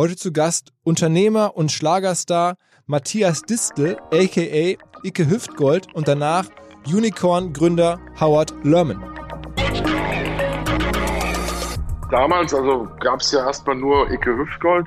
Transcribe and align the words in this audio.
Heute 0.00 0.16
zu 0.16 0.32
Gast 0.32 0.72
Unternehmer 0.82 1.58
und 1.58 1.70
Schlagerstar 1.70 2.56
Matthias 2.86 3.42
Distel, 3.42 3.98
aka 4.10 4.78
Icke 5.04 5.28
Hüftgold 5.28 5.94
und 5.94 6.08
danach 6.08 6.46
Unicorn-Gründer 6.86 8.00
Howard 8.18 8.54
Lerman. 8.62 8.98
Damals, 12.10 12.54
also 12.54 12.88
gab 13.00 13.20
es 13.20 13.30
ja 13.32 13.44
erstmal 13.44 13.76
nur 13.76 14.10
Icke 14.10 14.34
Hüftgold. 14.38 14.86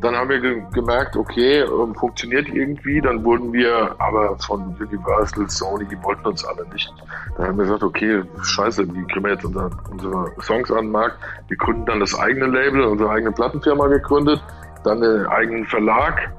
Dann 0.00 0.16
haben 0.16 0.30
wir 0.30 0.40
ge 0.40 0.62
gemerkt, 0.72 1.16
okay, 1.16 1.60
ähm, 1.60 1.94
funktioniert 1.94 2.48
irgendwie. 2.48 3.00
Dann 3.00 3.22
wurden 3.24 3.52
wir 3.52 3.94
aber 3.98 4.36
von 4.38 4.74
Universal, 4.80 5.48
Sony, 5.50 5.84
die 5.84 6.02
wollten 6.02 6.26
uns 6.26 6.44
alle 6.44 6.66
nicht. 6.72 6.92
Dann 7.36 7.48
haben 7.48 7.58
wir 7.58 7.64
gesagt, 7.64 7.82
okay, 7.82 8.22
scheiße, 8.42 8.86
wie 8.94 9.04
kriegen 9.06 9.24
wir 9.24 9.32
jetzt 9.32 9.44
unser, 9.44 9.70
unsere 9.90 10.32
Songs 10.40 10.70
an 10.70 10.86
den 10.86 10.92
Markt? 10.92 11.18
Wir 11.48 11.56
gründen 11.58 11.84
dann 11.84 12.00
das 12.00 12.18
eigene 12.18 12.46
Label, 12.46 12.82
unsere 12.82 13.10
eigene 13.10 13.32
Plattenfirma 13.32 13.88
gegründet, 13.88 14.42
dann 14.84 15.00
den 15.02 15.26
eigenen 15.26 15.66
Verlag, 15.66 16.32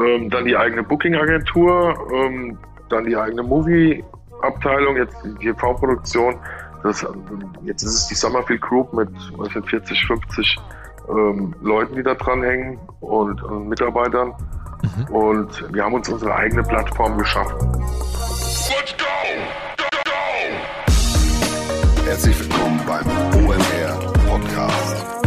ähm, 0.00 0.30
dann 0.30 0.44
die 0.44 0.56
eigene 0.56 0.84
Booking-Agentur, 0.84 1.94
ähm, 2.12 2.58
dann 2.90 3.06
die 3.06 3.16
eigene 3.16 3.42
Movie-Abteilung, 3.42 4.96
jetzt 4.96 5.16
die 5.24 5.34
TV-Produktion. 5.46 6.36
Das, 6.84 7.06
jetzt 7.64 7.82
ist 7.82 7.94
es 7.94 8.06
die 8.06 8.14
Summerfield 8.14 8.60
Group 8.60 8.92
mit 8.94 9.08
40, 9.66 10.06
50 10.06 10.58
ähm, 11.08 11.54
Leuten, 11.62 11.96
die 11.96 12.02
da 12.02 12.14
dranhängen 12.14 12.78
und, 13.00 13.42
und 13.42 13.68
Mitarbeitern. 13.68 14.34
Mhm. 14.82 15.14
Und 15.14 15.74
wir 15.74 15.84
haben 15.84 15.94
uns 15.94 16.08
unsere 16.08 16.34
eigene 16.34 16.62
Plattform 16.62 17.18
geschaffen. 17.18 17.56
Let's 18.68 18.94
go! 18.96 19.04
Go, 19.76 19.84
go! 20.04 20.12
Herzlich 22.04 22.40
willkommen 22.40 22.80
beim 22.86 23.06
OMR 23.44 24.12
Podcast 24.28 25.19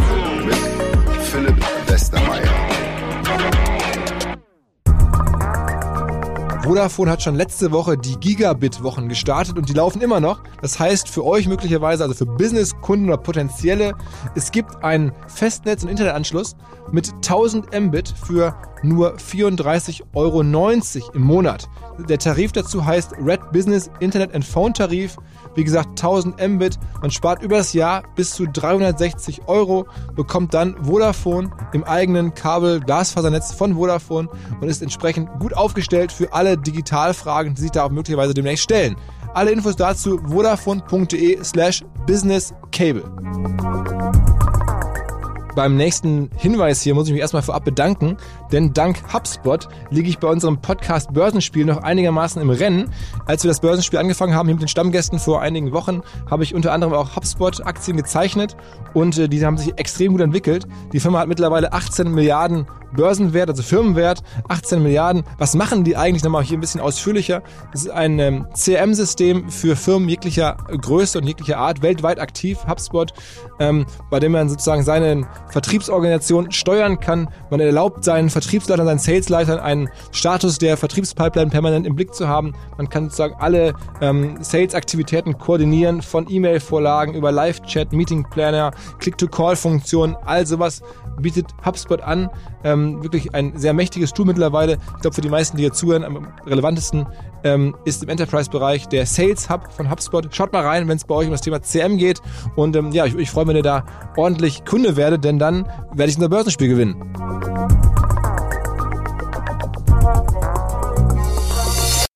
Vodafone 6.64 7.10
hat 7.10 7.22
schon 7.22 7.34
letzte 7.34 7.72
Woche 7.72 7.98
die 7.98 8.16
Gigabit-Wochen 8.16 9.10
gestartet 9.10 9.58
und 9.58 9.68
die 9.68 9.74
laufen 9.74 10.00
immer 10.00 10.18
noch. 10.18 10.42
Das 10.62 10.80
heißt 10.80 11.10
für 11.10 11.22
euch 11.22 11.46
möglicherweise, 11.46 12.04
also 12.04 12.14
für 12.14 12.24
Business-Kunden 12.24 13.08
oder 13.08 13.18
potenzielle, 13.18 13.92
es 14.34 14.50
gibt 14.50 14.82
einen 14.82 15.12
Festnetz- 15.26 15.82
und 15.82 15.90
Internetanschluss 15.90 16.56
mit 16.90 17.12
1000 17.16 17.78
Mbit 17.78 18.08
für 18.08 18.56
nur 18.84 19.16
34,90 19.16 20.02
Euro 20.14 20.40
im 20.40 21.22
Monat. 21.22 21.68
Der 22.08 22.18
Tarif 22.18 22.52
dazu 22.52 22.84
heißt 22.84 23.12
Red 23.18 23.52
Business 23.52 23.90
Internet 24.00 24.34
and 24.34 24.44
Phone 24.44 24.74
Tarif. 24.74 25.16
Wie 25.54 25.64
gesagt, 25.64 25.90
1000 25.90 26.40
Mbit. 26.40 26.78
Man 27.00 27.10
spart 27.10 27.42
über 27.42 27.58
das 27.58 27.72
Jahr 27.72 28.02
bis 28.16 28.32
zu 28.32 28.46
360 28.46 29.46
Euro, 29.46 29.86
bekommt 30.14 30.54
dann 30.54 30.76
Vodafone 30.84 31.50
im 31.72 31.84
eigenen 31.84 32.34
Kabel-Glasfasernetz 32.34 33.52
von 33.52 33.74
Vodafone 33.74 34.28
und 34.60 34.68
ist 34.68 34.82
entsprechend 34.82 35.28
gut 35.40 35.56
aufgestellt 35.56 36.12
für 36.12 36.32
alle 36.32 36.58
Digitalfragen, 36.58 37.54
die 37.54 37.62
sich 37.62 37.70
da 37.70 37.84
auch 37.84 37.90
möglicherweise 37.90 38.34
demnächst 38.34 38.64
stellen. 38.64 38.96
Alle 39.32 39.50
Infos 39.50 39.76
dazu 39.76 40.20
vodafone.de 40.28 41.42
slash 41.42 41.84
businesscable. 42.06 43.04
Beim 45.54 45.76
nächsten 45.76 46.30
Hinweis 46.36 46.82
hier 46.82 46.94
muss 46.94 47.06
ich 47.06 47.12
mich 47.12 47.20
erstmal 47.20 47.42
vorab 47.42 47.64
bedanken, 47.64 48.16
denn 48.50 48.72
dank 48.72 49.12
HubSpot 49.12 49.68
liege 49.90 50.08
ich 50.08 50.18
bei 50.18 50.26
unserem 50.26 50.60
Podcast 50.60 51.12
Börsenspiel 51.12 51.64
noch 51.64 51.82
einigermaßen 51.82 52.42
im 52.42 52.50
Rennen. 52.50 52.90
Als 53.26 53.44
wir 53.44 53.48
das 53.48 53.60
Börsenspiel 53.60 54.00
angefangen 54.00 54.34
haben, 54.34 54.48
hier 54.48 54.56
mit 54.56 54.62
den 54.62 54.68
Stammgästen 54.68 55.20
vor 55.20 55.42
einigen 55.42 55.72
Wochen, 55.72 56.02
habe 56.28 56.42
ich 56.42 56.54
unter 56.54 56.72
anderem 56.72 56.94
auch 56.94 57.14
HubSpot-Aktien 57.14 57.96
gezeichnet 57.96 58.56
und 58.94 59.16
äh, 59.16 59.28
die 59.28 59.44
haben 59.44 59.56
sich 59.56 59.78
extrem 59.78 60.12
gut 60.12 60.22
entwickelt. 60.22 60.66
Die 60.92 60.98
Firma 60.98 61.20
hat 61.20 61.28
mittlerweile 61.28 61.72
18 61.72 62.10
Milliarden 62.10 62.66
Börsenwert, 62.94 63.50
also 63.50 63.62
Firmenwert, 63.62 64.22
18 64.48 64.82
Milliarden. 64.82 65.24
Was 65.38 65.54
machen 65.54 65.84
die 65.84 65.96
eigentlich? 65.96 66.22
Nochmal 66.22 66.42
hier 66.42 66.58
ein 66.58 66.60
bisschen 66.60 66.80
ausführlicher. 66.80 67.42
Das 67.72 67.82
ist 67.82 67.90
ein 67.90 68.18
ähm, 68.18 68.46
CRM-System 68.54 69.50
für 69.50 69.76
Firmen 69.76 70.08
jeglicher 70.08 70.56
Größe 70.68 71.18
und 71.18 71.26
jeglicher 71.26 71.58
Art, 71.58 71.82
weltweit 71.82 72.20
aktiv, 72.20 72.58
HubSpot, 72.68 73.12
ähm, 73.58 73.86
bei 74.10 74.20
dem 74.20 74.32
man 74.32 74.48
sozusagen 74.48 74.82
seine 74.82 75.26
Vertriebsorganisation 75.50 76.50
steuern 76.50 77.00
kann. 77.00 77.28
Man 77.50 77.60
erlaubt 77.60 78.04
seinen 78.04 78.30
Vertriebsleitern, 78.30 78.86
seinen 78.86 78.98
Salesleitern 78.98 79.60
einen 79.60 79.88
Status 80.12 80.58
der 80.58 80.76
Vertriebspipeline 80.76 81.50
permanent 81.50 81.86
im 81.86 81.94
Blick 81.94 82.14
zu 82.14 82.28
haben. 82.28 82.54
Man 82.76 82.88
kann 82.88 83.04
sozusagen 83.04 83.34
alle 83.38 83.74
ähm, 84.00 84.38
Sales-Aktivitäten 84.40 85.38
koordinieren, 85.38 86.02
von 86.02 86.26
E-Mail-Vorlagen 86.28 87.14
über 87.14 87.32
Live-Chat, 87.32 87.92
Meeting-Planner, 87.92 88.72
Click-to-Call-Funktionen, 88.98 90.16
all 90.24 90.46
sowas 90.46 90.82
bietet 91.20 91.46
HubSpot 91.64 92.00
an. 92.00 92.30
Ähm, 92.64 93.02
wirklich 93.02 93.34
ein 93.34 93.56
sehr 93.56 93.72
mächtiges 93.72 94.12
Tool 94.12 94.26
mittlerweile. 94.26 94.78
Ich 94.96 95.02
glaube, 95.02 95.14
für 95.14 95.20
die 95.20 95.28
meisten, 95.28 95.56
die 95.56 95.64
hier 95.64 95.72
zuhören, 95.72 96.04
am 96.04 96.28
relevantesten 96.46 97.06
ähm, 97.44 97.76
ist 97.84 98.02
im 98.02 98.08
Enterprise-Bereich 98.08 98.88
der 98.88 99.06
Sales 99.06 99.50
Hub 99.50 99.72
von 99.72 99.90
HubSpot. 99.90 100.34
Schaut 100.34 100.52
mal 100.52 100.64
rein, 100.64 100.88
wenn 100.88 100.96
es 100.96 101.04
bei 101.04 101.14
euch 101.14 101.26
um 101.26 101.32
das 101.32 101.40
Thema 101.40 101.62
CM 101.62 101.98
geht. 101.98 102.20
Und 102.56 102.76
ähm, 102.76 102.92
ja, 102.92 103.06
ich, 103.06 103.14
ich 103.16 103.30
freue 103.30 103.44
mich, 103.44 103.50
wenn 103.50 103.56
ihr 103.56 103.62
da 103.62 103.84
ordentlich 104.16 104.64
Kunde 104.64 104.96
werdet, 104.96 105.24
denn 105.24 105.38
dann 105.38 105.66
werde 105.92 106.10
ich 106.10 106.16
unser 106.16 106.28
Börsenspiel 106.28 106.68
gewinnen. 106.68 107.12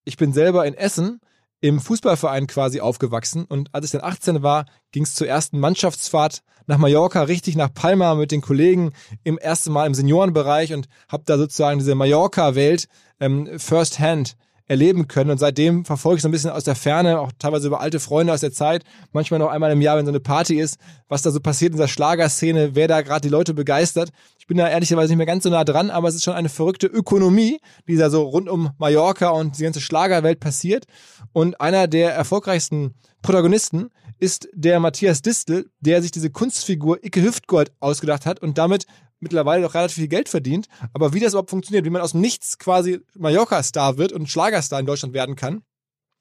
Ich 0.04 0.16
bin 0.16 0.32
selber 0.32 0.66
in 0.66 0.74
Essen 0.74 1.20
im 1.60 1.80
Fußballverein 1.80 2.46
quasi 2.46 2.80
aufgewachsen. 2.80 3.44
Und 3.44 3.74
als 3.74 3.86
ich 3.86 3.90
dann 3.92 4.02
18 4.02 4.42
war, 4.42 4.66
ging 4.92 5.02
es 5.02 5.14
zur 5.14 5.26
ersten 5.26 5.58
Mannschaftsfahrt 5.58 6.42
nach 6.66 6.78
Mallorca, 6.78 7.22
richtig 7.22 7.56
nach 7.56 7.72
Palma 7.72 8.14
mit 8.14 8.30
den 8.30 8.42
Kollegen 8.42 8.92
im 9.24 9.38
ersten 9.38 9.72
Mal 9.72 9.86
im 9.86 9.94
Seniorenbereich 9.94 10.74
und 10.74 10.88
habe 11.08 11.24
da 11.26 11.38
sozusagen 11.38 11.78
diese 11.78 11.94
Mallorca-Welt 11.94 12.88
ähm, 13.20 13.58
first 13.58 13.98
hand 13.98 14.36
erleben 14.68 15.08
können. 15.08 15.30
Und 15.30 15.38
seitdem 15.38 15.84
verfolge 15.84 16.16
ich 16.16 16.22
so 16.22 16.28
ein 16.28 16.32
bisschen 16.32 16.50
aus 16.50 16.64
der 16.64 16.74
Ferne, 16.74 17.18
auch 17.18 17.32
teilweise 17.38 17.66
über 17.66 17.80
alte 17.80 17.98
Freunde 17.98 18.32
aus 18.32 18.40
der 18.40 18.52
Zeit, 18.52 18.84
manchmal 19.12 19.40
noch 19.40 19.48
einmal 19.48 19.72
im 19.72 19.80
Jahr, 19.80 19.96
wenn 19.96 20.06
so 20.06 20.12
eine 20.12 20.20
Party 20.20 20.60
ist, 20.60 20.78
was 21.08 21.22
da 21.22 21.30
so 21.30 21.40
passiert 21.40 21.72
in 21.72 21.78
der 21.78 21.88
Schlagerszene, 21.88 22.74
wer 22.74 22.86
da 22.86 23.00
gerade 23.00 23.22
die 23.22 23.32
Leute 23.32 23.54
begeistert. 23.54 24.10
Ich 24.38 24.46
bin 24.46 24.58
da 24.58 24.68
ehrlicherweise 24.68 25.08
nicht 25.08 25.18
mehr 25.18 25.26
ganz 25.26 25.44
so 25.44 25.50
nah 25.50 25.64
dran, 25.64 25.90
aber 25.90 26.08
es 26.08 26.14
ist 26.14 26.24
schon 26.24 26.34
eine 26.34 26.48
verrückte 26.48 26.86
Ökonomie, 26.86 27.58
die 27.88 27.96
da 27.96 28.10
so 28.10 28.22
rund 28.22 28.48
um 28.48 28.70
Mallorca 28.78 29.30
und 29.30 29.58
die 29.58 29.62
ganze 29.64 29.80
Schlagerwelt 29.80 30.40
passiert. 30.40 30.84
Und 31.32 31.60
einer 31.60 31.86
der 31.88 32.14
erfolgreichsten 32.14 32.94
Protagonisten 33.22 33.90
ist 34.20 34.48
der 34.52 34.80
Matthias 34.80 35.22
Distel, 35.22 35.70
der 35.80 36.02
sich 36.02 36.10
diese 36.10 36.30
Kunstfigur 36.30 37.04
Icke 37.04 37.22
Hüftgold 37.22 37.72
ausgedacht 37.80 38.26
hat 38.26 38.40
und 38.40 38.58
damit 38.58 38.86
mittlerweile 39.20 39.62
doch 39.62 39.74
relativ 39.74 39.96
viel 39.96 40.08
Geld 40.08 40.28
verdient. 40.28 40.68
Aber 40.92 41.12
wie 41.12 41.20
das 41.20 41.32
überhaupt 41.32 41.50
funktioniert, 41.50 41.84
wie 41.84 41.90
man 41.90 42.02
aus 42.02 42.14
Nichts 42.14 42.58
quasi 42.58 43.00
Mallorca-Star 43.14 43.98
wird 43.98 44.12
und 44.12 44.28
Schlagerstar 44.28 44.80
in 44.80 44.86
Deutschland 44.86 45.14
werden 45.14 45.36
kann, 45.36 45.62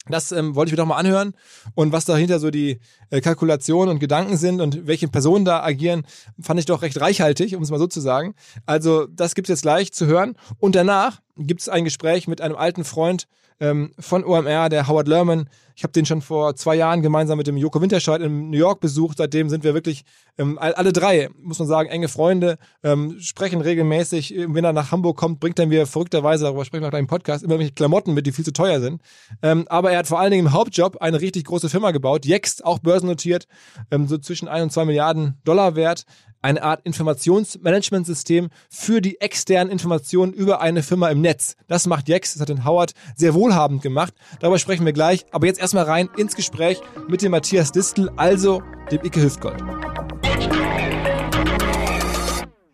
das 0.09 0.31
ähm, 0.31 0.55
wollte 0.55 0.69
ich 0.69 0.73
mir 0.73 0.77
doch 0.77 0.87
mal 0.87 0.97
anhören 0.97 1.33
und 1.75 1.91
was 1.91 2.05
dahinter 2.05 2.39
so 2.39 2.49
die 2.49 2.79
äh, 3.09 3.21
Kalkulationen 3.21 3.89
und 3.89 3.99
Gedanken 3.99 4.37
sind 4.37 4.61
und 4.61 4.87
welche 4.87 5.07
Personen 5.07 5.45
da 5.45 5.61
agieren, 5.63 6.05
fand 6.39 6.59
ich 6.59 6.65
doch 6.65 6.81
recht 6.81 6.99
reichhaltig, 6.99 7.55
um 7.55 7.63
es 7.63 7.71
mal 7.71 7.79
so 7.79 7.87
zu 7.87 7.99
sagen. 7.99 8.33
Also 8.65 9.07
das 9.07 9.35
gibt's 9.35 9.49
jetzt 9.49 9.63
gleich 9.63 9.91
zu 9.91 10.05
hören 10.05 10.35
und 10.59 10.75
danach 10.75 11.21
gibt's 11.35 11.69
ein 11.69 11.83
Gespräch 11.83 12.27
mit 12.27 12.41
einem 12.41 12.55
alten 12.55 12.83
Freund 12.83 13.27
ähm, 13.59 13.91
von 13.99 14.23
OMR, 14.23 14.69
der 14.69 14.87
Howard 14.87 15.07
Lerman. 15.07 15.49
Ich 15.75 15.83
habe 15.83 15.93
den 15.93 16.07
schon 16.07 16.21
vor 16.21 16.55
zwei 16.55 16.75
Jahren 16.75 17.03
gemeinsam 17.03 17.37
mit 17.37 17.45
dem 17.45 17.55
Joko 17.55 17.79
Winterscheid 17.79 18.19
in 18.21 18.49
New 18.49 18.57
York 18.57 18.79
besucht. 18.79 19.19
Seitdem 19.19 19.47
sind 19.47 19.63
wir 19.63 19.75
wirklich 19.75 20.05
ähm, 20.39 20.57
alle 20.59 20.91
drei, 20.91 21.29
muss 21.39 21.59
man 21.59 21.67
sagen, 21.67 21.87
enge 21.89 22.07
Freunde, 22.07 22.57
ähm, 22.81 23.17
sprechen 23.19 23.61
regelmäßig. 23.61 24.33
Wenn 24.47 24.63
er 24.63 24.73
nach 24.73 24.91
Hamburg 24.91 25.17
kommt, 25.17 25.39
bringt 25.39 25.59
er 25.59 25.67
mir 25.67 25.85
verrückterweise, 25.85 26.45
darüber 26.45 26.65
sprechen 26.65 26.81
wir 26.81 26.89
gleich 26.89 27.01
im 27.01 27.07
Podcast, 27.07 27.43
immer 27.43 27.59
welche 27.59 27.73
Klamotten 27.73 28.15
mit, 28.15 28.25
die 28.25 28.31
viel 28.31 28.45
zu 28.45 28.53
teuer 28.53 28.79
sind. 28.79 29.01
Ähm, 29.43 29.67
aber 29.69 29.91
er 29.91 29.99
hat 29.99 30.07
vor 30.07 30.19
allen 30.19 30.31
Dingen 30.31 30.47
im 30.47 30.53
Hauptjob 30.53 30.97
eine 30.97 31.21
richtig 31.21 31.45
große 31.45 31.69
Firma 31.69 31.91
gebaut, 31.91 32.25
Jext, 32.25 32.65
auch 32.65 32.79
börsennotiert, 32.79 33.47
ähm, 33.91 34.07
so 34.07 34.17
zwischen 34.17 34.47
ein 34.47 34.63
und 34.63 34.71
zwei 34.71 34.85
Milliarden 34.85 35.39
Dollar 35.43 35.75
wert 35.75 36.05
eine 36.41 36.63
Art 36.63 36.85
Informationsmanagementsystem 36.85 38.49
für 38.69 39.01
die 39.01 39.19
externen 39.21 39.71
Informationen 39.71 40.33
über 40.33 40.61
eine 40.61 40.83
Firma 40.83 41.09
im 41.09 41.21
Netz. 41.21 41.55
Das 41.67 41.87
macht 41.87 42.07
Jex, 42.09 42.33
das 42.33 42.41
hat 42.41 42.49
den 42.49 42.65
Howard 42.65 42.93
sehr 43.15 43.33
wohlhabend 43.33 43.81
gemacht. 43.81 44.13
Darüber 44.39 44.59
sprechen 44.59 44.85
wir 44.85 44.93
gleich. 44.93 45.25
Aber 45.31 45.47
jetzt 45.47 45.59
erstmal 45.59 45.85
rein 45.85 46.09
ins 46.17 46.35
Gespräch 46.35 46.81
mit 47.07 47.21
dem 47.21 47.31
Matthias 47.31 47.71
Distel, 47.71 48.09
also 48.15 48.61
dem 48.91 49.03
Icke 49.03 49.21
Hüftgold. 49.21 49.61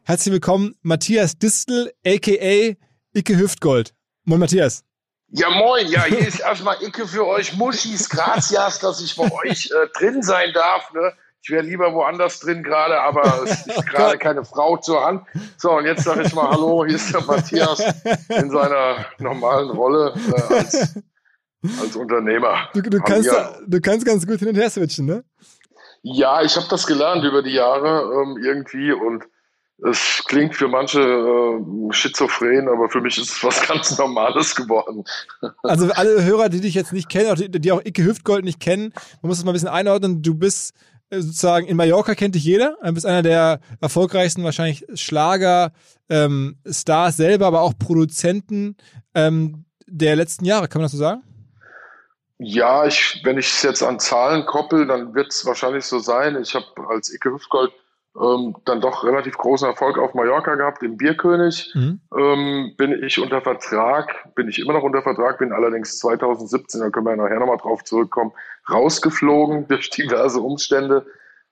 Herzlich 0.04 0.34
willkommen, 0.34 0.76
Matthias 0.82 1.38
Distel, 1.38 1.92
aka 2.06 2.76
Icke 3.14 3.38
Hüftgold. 3.38 3.94
Moin, 4.26 4.40
Matthias. 4.40 4.84
Ja, 5.36 5.50
moin. 5.50 5.88
Ja, 5.88 6.04
hier 6.04 6.28
ist 6.28 6.42
erstmal 6.42 6.78
Icke 6.84 7.08
für 7.08 7.26
euch. 7.26 7.56
Muschis, 7.58 8.08
gracias, 8.10 8.80
dass 8.80 9.02
ich 9.02 9.16
bei 9.16 9.32
euch 9.32 9.72
äh, 9.72 9.88
drin 9.98 10.22
sein 10.22 10.54
darf. 10.54 10.94
Ne? 10.94 11.14
Ich 11.44 11.50
wäre 11.50 11.64
lieber 11.64 11.94
woanders 11.94 12.40
drin 12.40 12.64
gerade, 12.64 13.02
aber 13.02 13.44
es 13.44 13.68
ist 13.68 13.86
gerade 13.88 14.18
keine 14.18 14.46
Frau 14.46 14.78
zur 14.78 15.04
Hand. 15.04 15.24
So, 15.58 15.72
und 15.72 15.86
jetzt 15.86 16.06
sage 16.06 16.22
ich 16.22 16.34
mal 16.34 16.50
Hallo, 16.50 16.86
hier 16.86 16.96
ist 16.96 17.14
der 17.14 17.22
Matthias 17.22 17.84
in 18.30 18.50
seiner 18.50 19.06
normalen 19.20 19.70
Rolle 19.72 20.14
äh, 20.16 20.54
als, 20.54 20.96
als 21.82 21.96
Unternehmer. 21.98 22.70
Du, 22.74 22.82
du 22.82 22.98
kannst, 23.02 23.30
du 23.68 23.82
kannst 23.82 24.06
ganz 24.06 24.26
gut 24.26 24.40
hin 24.40 24.48
und 24.48 24.56
her 24.56 24.70
switchen, 24.70 25.06
ne? 25.06 25.26
Ja, 26.02 26.42
ich 26.42 26.56
habe 26.56 26.68
das 26.70 26.88
gelernt 26.88 27.26
über 27.26 27.44
die 27.44 27.54
Jahre 27.54 28.24
ähm, 28.24 28.38
irgendwie 28.42 28.94
und 28.94 29.26
es 29.86 30.24
klingt 30.28 30.56
für 30.56 30.70
manche 30.70 31.02
äh, 31.02 31.94
schizophren, 31.94 32.70
aber 32.70 32.88
für 32.90 33.02
mich 33.02 33.18
ist 33.18 33.32
es 33.32 33.44
was 33.44 33.68
ganz 33.68 33.98
Normales 33.98 34.56
geworden. 34.56 35.04
Also 35.62 35.92
alle 35.92 36.24
Hörer, 36.24 36.48
die 36.48 36.62
dich 36.62 36.74
jetzt 36.74 36.94
nicht 36.94 37.10
kennen, 37.10 37.36
die, 37.36 37.60
die 37.60 37.72
auch 37.74 37.84
Icke 37.84 38.06
Hüftgold 38.06 38.46
nicht 38.46 38.62
kennen, 38.62 38.94
man 39.22 39.30
muss 39.30 39.40
es 39.40 39.44
mal 39.44 39.52
ein 39.52 39.56
bisschen 39.56 39.68
einordnen. 39.68 40.22
Du 40.22 40.36
bist 40.36 40.74
sozusagen 41.22 41.68
in 41.68 41.78
Mallorca 41.78 42.16
kennt 42.16 42.36
dich 42.36 42.44
jeder. 42.44 42.78
Du 42.84 42.94
bist 42.94 43.06
einer 43.06 43.22
der 43.22 43.60
erfolgreichsten 43.82 44.44
wahrscheinlich 44.44 44.86
Schlager 44.96 45.72
ähm, 46.10 46.58
selber, 46.64 47.48
aber 47.48 47.62
auch 47.62 47.74
Produzenten 47.78 48.78
ähm, 49.14 49.66
der 49.88 50.16
letzten 50.16 50.46
Jahre. 50.46 50.68
Kann 50.68 50.82
man 50.82 50.86
das 50.86 50.94
so 50.94 50.98
sagen? 50.98 51.24
Ja, 52.40 52.86
ich, 52.86 53.22
wenn 53.24 53.38
ich 53.38 53.48
es 53.48 53.62
jetzt 53.62 53.84
an 53.84 54.00
Zahlen 54.00 54.46
koppel, 54.46 54.88
dann 54.88 55.14
wird 55.14 55.32
es 55.32 55.46
wahrscheinlich 55.46 55.86
so 55.86 56.00
sein. 56.00 56.38
Ich 56.42 56.56
habe 56.56 56.66
als 56.90 57.14
Icke 57.14 57.32
Hüftgold 57.32 57.72
ähm, 58.20 58.56
dann 58.66 58.82
doch 58.82 59.04
relativ 59.04 59.38
großen 59.38 59.68
Erfolg 59.68 59.98
auf 59.98 60.14
Mallorca 60.14 60.56
gehabt, 60.56 60.84
im 60.84 60.98
Bierkönig. 60.98 61.72
Mhm. 61.74 62.00
Ähm, 62.16 62.74
bin 62.78 63.04
ich 63.04 63.20
unter 63.20 63.42
Vertrag, 63.42 64.34
bin 64.36 64.48
ich 64.48 64.60
immer 64.60 64.74
noch 64.74 64.84
unter 64.84 65.02
Vertrag, 65.02 65.40
bin 65.40 65.52
allerdings 65.52 65.98
2017, 65.98 66.82
da 66.82 66.90
können 66.90 67.08
wir 67.08 67.16
ja 67.16 67.24
nachher 67.24 67.40
nochmal 67.40 67.58
drauf 67.58 67.84
zurückkommen, 67.84 68.32
rausgeflogen 68.70 69.68
durch 69.70 69.90
diverse 69.90 70.40
Umstände, 70.40 71.06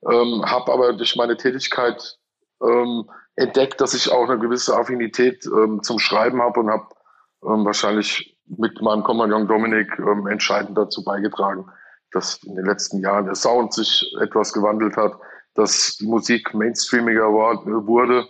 ähm, 0.07 0.43
habe 0.45 0.71
aber 0.71 0.93
durch 0.93 1.15
meine 1.15 1.35
Tätigkeit 1.35 2.19
ähm, 2.61 3.09
entdeckt, 3.35 3.81
dass 3.81 3.95
ich 3.95 4.11
auch 4.11 4.29
eine 4.29 4.39
gewisse 4.39 4.77
Affinität 4.77 5.45
ähm, 5.47 5.81
zum 5.81 5.97
Schreiben 5.97 6.41
habe 6.41 6.59
und 6.59 6.69
habe 6.69 6.87
ähm, 7.43 7.65
wahrscheinlich 7.65 8.37
mit 8.45 8.81
meinem 8.81 9.03
Kompagnon 9.03 9.47
Dominik 9.47 9.97
ähm, 9.97 10.27
entscheidend 10.27 10.77
dazu 10.77 11.03
beigetragen, 11.03 11.65
dass 12.11 12.43
in 12.43 12.55
den 12.55 12.65
letzten 12.65 12.99
Jahren 12.99 13.25
der 13.25 13.35
Sound 13.35 13.73
sich 13.73 14.13
etwas 14.21 14.53
gewandelt 14.53 14.95
hat 14.95 15.13
dass 15.53 15.97
die 15.97 16.07
Musik 16.07 16.53
mainstreamiger 16.53 17.31
wurde. 17.31 18.27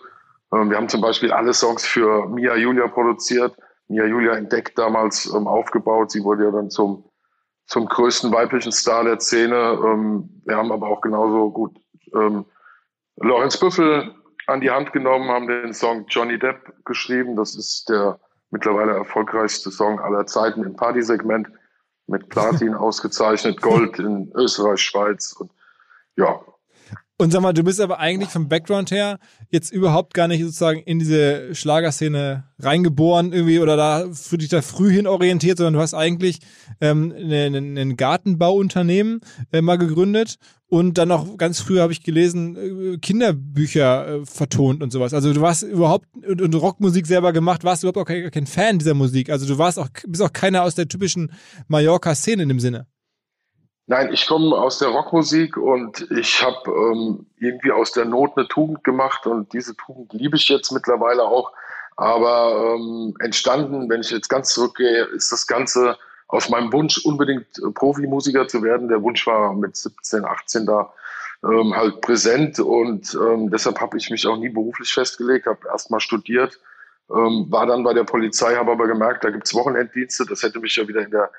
Ähm, 0.54 0.70
wir 0.70 0.78
haben 0.78 0.90
zum 0.90 1.02
Beispiel 1.02 1.32
alle 1.32 1.54
Songs 1.54 1.86
für 1.86 2.28
Mia 2.28 2.56
Julia 2.56 2.88
produziert. 2.88 3.56
Mia 3.88 4.06
Julia 4.06 4.34
entdeckt 4.34 4.78
damals 4.78 5.32
ähm, 5.34 5.48
aufgebaut. 5.48 6.12
Sie 6.12 6.24
wurde 6.24 6.46
ja 6.46 6.52
dann 6.52 6.70
zum, 6.70 7.04
zum 7.68 7.86
größten 7.86 8.32
weiblichen 8.32 8.72
Star 8.72 9.04
der 9.04 9.20
Szene. 9.20 9.80
Ähm, 9.84 10.42
wir 10.46 10.58
haben 10.58 10.72
aber 10.72 10.88
auch 10.88 11.02
genauso 11.02 11.52
gut 11.52 11.78
ähm, 12.14 12.46
Lorenz 13.18 13.58
Büffel 13.58 14.16
an 14.48 14.62
die 14.62 14.72
Hand 14.72 14.94
genommen, 14.94 15.30
haben 15.30 15.48
den 15.48 15.74
Song 15.74 16.06
Johnny 16.08 16.40
Depp 16.40 16.74
geschrieben. 16.86 17.36
Das 17.36 17.56
ist 17.56 17.90
der 17.90 18.20
mittlerweile 18.50 18.94
erfolgreichste 18.94 19.72
Song 19.72 20.00
aller 20.00 20.26
Zeiten 20.26 20.64
im 20.64 20.76
Partysegment 20.76 21.48
mit 22.08 22.30
Platin 22.30 22.74
ausgezeichnet, 22.76 23.62
Gold 23.62 24.00
in 24.00 24.32
Österreich, 24.36 24.82
Schweiz 24.82 25.34
und 25.34 25.52
ja, 26.18 26.42
und 27.22 27.30
sag 27.30 27.42
mal, 27.44 27.54
du 27.54 27.64
bist 27.64 27.80
aber 27.80 28.00
eigentlich 28.00 28.32
vom 28.32 28.50
Background 28.50 28.90
her 28.90 29.20
jetzt 29.52 29.72
überhaupt 29.72 30.16
gar 30.16 30.28
nicht 30.28 30.42
sozusagen 30.42 30.80
in 30.80 30.98
diese 30.98 31.54
Schlagerszene 31.54 32.46
reingeboren 32.58 33.32
irgendwie 33.32 33.60
oder 33.60 33.78
da 33.78 34.08
für 34.12 34.40
dich 34.40 34.50
da 34.50 34.64
früh 34.64 34.92
hin 34.92 35.06
orientiert, 35.06 35.60
sondern 35.60 35.76
du 35.76 35.82
hast 35.82 35.94
eigentlich 35.94 36.40
ähm, 36.82 37.14
ein 37.16 37.96
Gartenbauunternehmen 37.96 39.22
äh, 39.52 39.62
mal 39.62 39.78
gegründet 39.78 40.38
und 40.66 40.98
dann 40.98 41.10
noch 41.10 41.38
ganz 41.38 41.60
früh 41.60 41.78
habe 41.78 41.94
ich 41.94 42.02
gelesen, 42.02 42.56
äh, 42.56 42.98
Kinderbücher 42.98 44.08
äh, 44.08 44.26
vertont 44.26 44.82
und 44.82 44.92
sowas. 44.92 45.14
Also 45.14 45.32
du 45.32 45.42
warst 45.42 45.62
überhaupt 45.62 46.08
und, 46.28 46.42
und 46.42 46.56
Rockmusik 46.56 47.06
selber 47.06 47.34
gemacht, 47.34 47.64
warst 47.64 47.84
überhaupt 47.84 48.00
auch 48.00 48.06
kein, 48.06 48.32
kein 48.32 48.48
Fan 48.48 48.80
dieser 48.80 48.96
Musik. 48.96 49.30
Also 49.30 49.46
du 49.46 49.60
warst 49.60 49.78
auch, 49.78 49.90
bist 50.08 50.24
auch 50.24 50.34
keiner 50.34 50.64
aus 50.64 50.74
der 50.74 50.88
typischen 50.88 51.34
Mallorca-Szene 51.68 52.42
in 52.42 52.50
dem 52.50 52.60
Sinne. 52.60 52.88
Nein, 53.88 54.14
ich 54.14 54.28
komme 54.28 54.56
aus 54.56 54.80
der 54.80 54.90
Rockmusik 54.90 55.58
und 55.58 56.10
ich 56.12 56.44
habe 56.44 56.70
ähm, 56.70 57.26
irgendwie 57.40 57.72
aus 57.72 57.92
der 57.92 58.06
Not 58.06 58.38
eine 58.38 58.48
Tugend 58.48 58.84
gemacht 58.84 59.26
und 59.26 59.52
diese 59.54 59.76
Tugend 59.76 60.14
liebe 60.14 60.38
ich 60.38 60.48
jetzt 60.50 60.72
mittlerweile 60.72 61.24
auch. 61.24 61.52
Aber 61.98 62.76
ähm, 62.76 63.16
entstanden, 63.20 63.90
wenn 63.90 64.02
ich 64.02 64.12
jetzt 64.12 64.30
ganz 64.30 64.54
zurückgehe, 64.54 65.06
ist 65.06 65.32
das 65.32 65.46
Ganze 65.46 65.98
aus 66.28 66.50
meinem 66.50 66.72
Wunsch, 66.72 67.04
unbedingt 67.04 67.58
äh, 67.58 67.72
Profimusiker 67.74 68.48
zu 68.48 68.64
werden. 68.64 68.88
Der 68.88 69.04
Wunsch 69.04 69.28
war 69.28 69.54
mit 69.54 69.76
17, 69.76 70.24
18 70.24 70.66
da 70.66 70.94
ähm, 71.44 71.76
halt 71.76 72.02
präsent 72.02 72.60
und 72.60 73.14
ähm, 73.16 73.50
deshalb 73.50 73.82
habe 73.82 73.98
ich 73.98 74.10
mich 74.10 74.26
auch 74.28 74.38
nie 74.38 74.50
beruflich 74.50 74.94
festgelegt, 74.94 75.48
habe 75.48 75.68
erstmal 75.68 76.00
studiert, 76.00 76.60
ähm, 77.10 77.48
war 77.50 77.66
dann 77.66 77.84
bei 77.84 77.94
der 77.94 78.04
Polizei, 78.04 78.56
habe 78.56 78.72
aber 78.72 78.88
gemerkt, 78.88 79.24
da 79.24 79.32
gibt's 79.32 79.54
Wochenenddienste, 79.54 80.26
das 80.26 80.44
hätte 80.44 80.60
mich 80.60 80.76
ja 80.76 80.88
wieder 80.88 81.02
in 81.02 81.12
der 81.12 81.32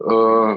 äh, 0.00 0.54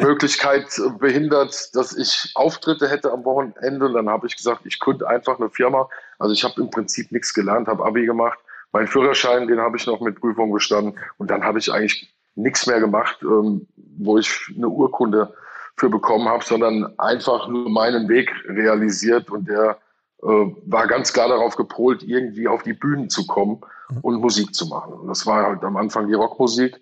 Möglichkeit 0.00 0.66
behindert, 0.98 1.74
dass 1.74 1.96
ich 1.96 2.30
Auftritte 2.34 2.88
hätte 2.88 3.12
am 3.12 3.24
Wochenende. 3.24 3.86
Und 3.86 3.94
dann 3.94 4.08
habe 4.08 4.26
ich 4.26 4.36
gesagt, 4.36 4.62
ich 4.64 4.78
könnte 4.78 5.08
einfach 5.08 5.38
eine 5.38 5.50
Firma. 5.50 5.88
Also 6.18 6.32
ich 6.32 6.44
habe 6.44 6.60
im 6.60 6.70
Prinzip 6.70 7.10
nichts 7.10 7.34
gelernt, 7.34 7.68
habe 7.68 7.84
Abi 7.84 8.06
gemacht. 8.06 8.38
Mein 8.72 8.86
Führerschein, 8.86 9.48
den 9.48 9.60
habe 9.60 9.76
ich 9.76 9.86
noch 9.86 10.00
mit 10.00 10.20
Prüfung 10.20 10.52
bestanden. 10.52 10.98
Und 11.18 11.30
dann 11.30 11.44
habe 11.44 11.58
ich 11.58 11.72
eigentlich 11.72 12.12
nichts 12.36 12.66
mehr 12.66 12.80
gemacht, 12.80 13.18
ähm, 13.22 13.66
wo 13.76 14.18
ich 14.18 14.52
eine 14.56 14.68
Urkunde 14.68 15.32
für 15.76 15.90
bekommen 15.90 16.28
habe, 16.28 16.44
sondern 16.44 16.96
einfach 16.98 17.48
nur 17.48 17.68
meinen 17.68 18.08
Weg 18.08 18.30
realisiert. 18.48 19.30
Und 19.30 19.48
der 19.48 19.78
äh, 20.22 20.26
war 20.26 20.86
ganz 20.86 21.12
klar 21.12 21.28
darauf 21.28 21.56
gepolt, 21.56 22.02
irgendwie 22.02 22.48
auf 22.48 22.62
die 22.62 22.72
Bühnen 22.72 23.10
zu 23.10 23.26
kommen 23.26 23.60
und 24.02 24.20
Musik 24.20 24.54
zu 24.54 24.66
machen. 24.66 24.94
Und 24.94 25.08
das 25.08 25.26
war 25.26 25.46
halt 25.46 25.64
am 25.64 25.76
Anfang 25.76 26.06
die 26.08 26.14
Rockmusik. 26.14 26.80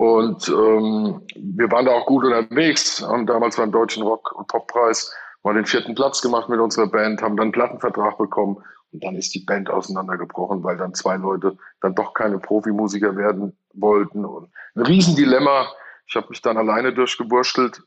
Und 0.00 0.48
ähm, 0.48 1.20
wir 1.36 1.70
waren 1.70 1.84
da 1.84 1.92
auch 1.92 2.06
gut 2.06 2.24
unterwegs, 2.24 3.06
haben 3.06 3.26
damals 3.26 3.58
beim 3.58 3.70
Deutschen 3.70 4.02
Rock- 4.02 4.32
und 4.32 4.48
Poppreis 4.48 5.14
mal 5.42 5.52
den 5.52 5.66
vierten 5.66 5.94
Platz 5.94 6.22
gemacht 6.22 6.48
mit 6.48 6.58
unserer 6.58 6.86
Band, 6.86 7.20
haben 7.20 7.36
dann 7.36 7.48
einen 7.48 7.52
Plattenvertrag 7.52 8.16
bekommen 8.16 8.64
und 8.92 9.04
dann 9.04 9.14
ist 9.14 9.34
die 9.34 9.44
Band 9.44 9.68
auseinandergebrochen, 9.68 10.64
weil 10.64 10.78
dann 10.78 10.94
zwei 10.94 11.16
Leute 11.16 11.58
dann 11.82 11.94
doch 11.94 12.14
keine 12.14 12.38
Profimusiker 12.38 13.14
werden 13.14 13.54
wollten. 13.74 14.24
Und 14.24 14.48
ein 14.74 14.86
Riesendilemma. 14.86 15.66
Ich 16.06 16.16
habe 16.16 16.28
mich 16.30 16.40
dann 16.40 16.56
alleine 16.56 16.94
durchgewurschtelt 16.94 17.82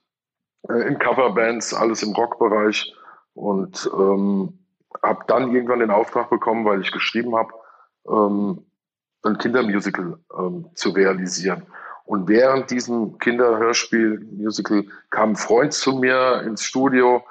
äh, 0.69 0.88
in 0.88 1.00
Coverbands, 1.00 1.74
alles 1.74 2.04
im 2.04 2.13
Rockbereich 2.13 2.94
und 3.33 3.89
ähm, 3.92 4.60
habe 5.01 5.24
dann 5.25 5.51
irgendwann 5.51 5.80
den 5.80 5.89
Auftrag 5.89 6.30
bekommen, 6.30 6.63
weil 6.63 6.81
ich 6.81 6.92
geschrieben 6.92 7.36
habe, 7.36 7.54
ähm, 8.07 8.68
ein 9.24 9.39
Kindermusical 9.39 10.19
ähm, 10.38 10.69
zu 10.75 10.92
realisieren. 10.92 11.65
Und 12.05 12.27
während 12.27 12.69
diesem 12.69 13.17
Kinderhörspiel-Musical 13.17 14.85
kam 15.09 15.31
ein 15.31 15.35
Freund 15.35 15.73
zu 15.73 15.94
mir 15.94 16.41
ins 16.45 16.63
Studio, 16.63 17.23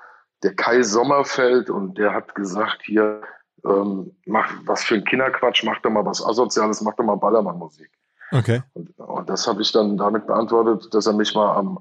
der 0.43 0.55
Kai 0.55 0.83
Sommerfeld, 0.83 1.71
und 1.71 1.99
der 1.99 2.13
hat 2.13 2.35
gesagt, 2.35 2.83
hier, 2.83 3.21
ähm, 3.65 4.11
mach 4.27 4.51
was 4.65 4.83
für 4.83 4.97
ein 4.97 5.05
Kinderquatsch, 5.05 5.63
mach 5.65 5.81
doch 5.83 5.91
mal 5.91 6.05
was 6.05 6.25
Asoziales, 6.25 6.81
mach 6.81 6.95
doch 6.95 7.05
mal 7.05 7.17
Ballermann-Musik. 7.17 7.91
Okay. 8.33 8.63
Und, 8.73 8.99
und 8.99 9.29
das 9.29 9.47
habe 9.47 9.61
ich 9.61 9.71
dann 9.73 9.97
damit 9.97 10.27
beantwortet, 10.27 10.93
dass 10.95 11.07
er 11.07 11.13
mich 11.13 11.35
mal 11.35 11.55
am 11.55 11.79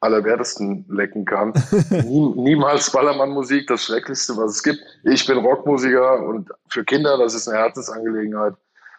allerwertesten 0.00 0.84
lecken 0.88 1.24
kann. 1.24 1.52
Nie, 1.90 2.32
niemals 2.36 2.90
Ballermann-Musik, 2.92 3.66
das 3.66 3.84
Schrecklichste, 3.84 4.36
was 4.36 4.52
es 4.52 4.62
gibt. 4.62 4.80
Ich 5.02 5.26
bin 5.26 5.38
Rockmusiker 5.38 6.22
und 6.22 6.50
für 6.68 6.84
Kinder, 6.84 7.18
das 7.18 7.34
ist 7.34 7.48
eine 7.48 7.58
Herzensangelegenheit. 7.58 8.54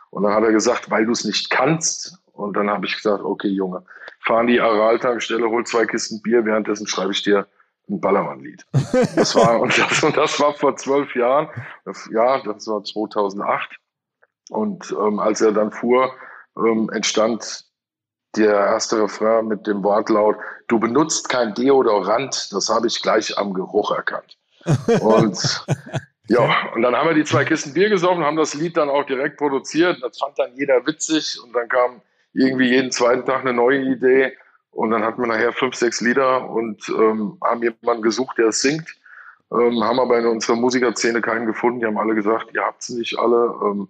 Und 0.09 0.23
dann 0.23 0.33
hat 0.33 0.43
er 0.43 0.51
gesagt, 0.51 0.89
weil 0.91 1.05
du 1.05 1.11
es 1.11 1.23
nicht 1.23 1.49
kannst 1.49 2.19
und 2.35 2.55
dann 2.55 2.69
habe 2.69 2.85
ich 2.85 2.95
gesagt, 2.95 3.23
okay, 3.23 3.47
Junge, 3.47 3.83
fahr 4.19 4.39
an 4.39 4.47
die 4.47 4.59
Aral-Tankstelle, 4.59 5.49
hol 5.49 5.65
zwei 5.65 5.85
Kisten 5.85 6.21
Bier, 6.21 6.45
währenddessen 6.45 6.87
schreibe 6.87 7.11
ich 7.11 7.23
dir 7.23 7.47
ein 7.89 7.99
Ballermann-Lied. 8.01 8.65
Das 9.15 9.35
war, 9.35 9.59
und 9.59 9.77
das, 9.77 10.03
und 10.03 10.17
das 10.17 10.39
war 10.39 10.53
vor 10.53 10.75
zwölf 10.75 11.15
Jahren. 11.15 11.47
Ja, 12.11 12.41
das 12.43 12.67
war 12.67 12.83
2008. 12.83 13.77
Und 14.49 14.91
ähm, 14.91 15.19
als 15.19 15.41
er 15.41 15.51
dann 15.51 15.71
fuhr, 15.71 16.13
ähm, 16.57 16.89
entstand 16.93 17.65
der 18.35 18.53
erste 18.53 19.01
Refrain 19.01 19.47
mit 19.47 19.65
dem 19.65 19.83
Wortlaut, 19.83 20.35
du 20.67 20.79
benutzt 20.79 21.29
kein 21.29 21.53
Deodorant, 21.53 22.49
das 22.51 22.69
habe 22.69 22.87
ich 22.87 23.01
gleich 23.01 23.37
am 23.37 23.53
Geruch 23.53 23.91
erkannt. 23.91 24.37
Und 25.01 25.65
ja, 26.27 26.71
und 26.73 26.81
dann 26.81 26.95
haben 26.95 27.07
wir 27.07 27.13
die 27.13 27.23
zwei 27.23 27.45
Kisten 27.45 27.73
Bier 27.73 27.87
gesoffen, 27.87 28.23
haben 28.23 28.35
das 28.35 28.55
Lied 28.55 28.77
dann 28.77 28.89
auch 28.89 29.05
direkt 29.05 29.37
produziert. 29.37 30.01
Das 30.01 30.17
fand 30.17 30.39
dann 30.39 30.55
jeder 30.55 30.83
witzig 30.87 31.39
und 31.43 31.53
dann 31.53 31.69
kam 31.69 32.01
irgendwie 32.35 32.69
jeden 32.69 32.91
zweiten 32.91 33.25
Tag 33.25 33.41
eine 33.41 33.53
neue 33.53 33.81
Idee. 33.81 34.33
Und 34.71 34.91
dann 34.91 35.03
hatten 35.03 35.21
wir 35.21 35.27
nachher 35.27 35.53
fünf, 35.53 35.75
sechs 35.75 36.01
Lieder 36.01 36.49
und 36.49 36.87
ähm, 36.89 37.37
haben 37.43 37.63
jemanden 37.63 38.03
gesucht, 38.03 38.37
der 38.37 38.47
es 38.47 38.61
singt. 38.61 38.93
Ähm, 39.51 39.83
haben 39.83 39.99
aber 39.99 40.19
in 40.19 40.25
unserer 40.25 40.57
Musikerszene 40.57 41.21
keinen 41.21 41.45
gefunden. 41.45 41.79
Die 41.79 41.85
haben 41.85 41.97
alle 41.97 42.13
gesagt, 42.13 42.47
ihr 42.53 42.61
habt 42.61 42.83
sie 42.83 42.97
nicht 42.97 43.17
alle. 43.17 43.55
Ähm, 43.63 43.87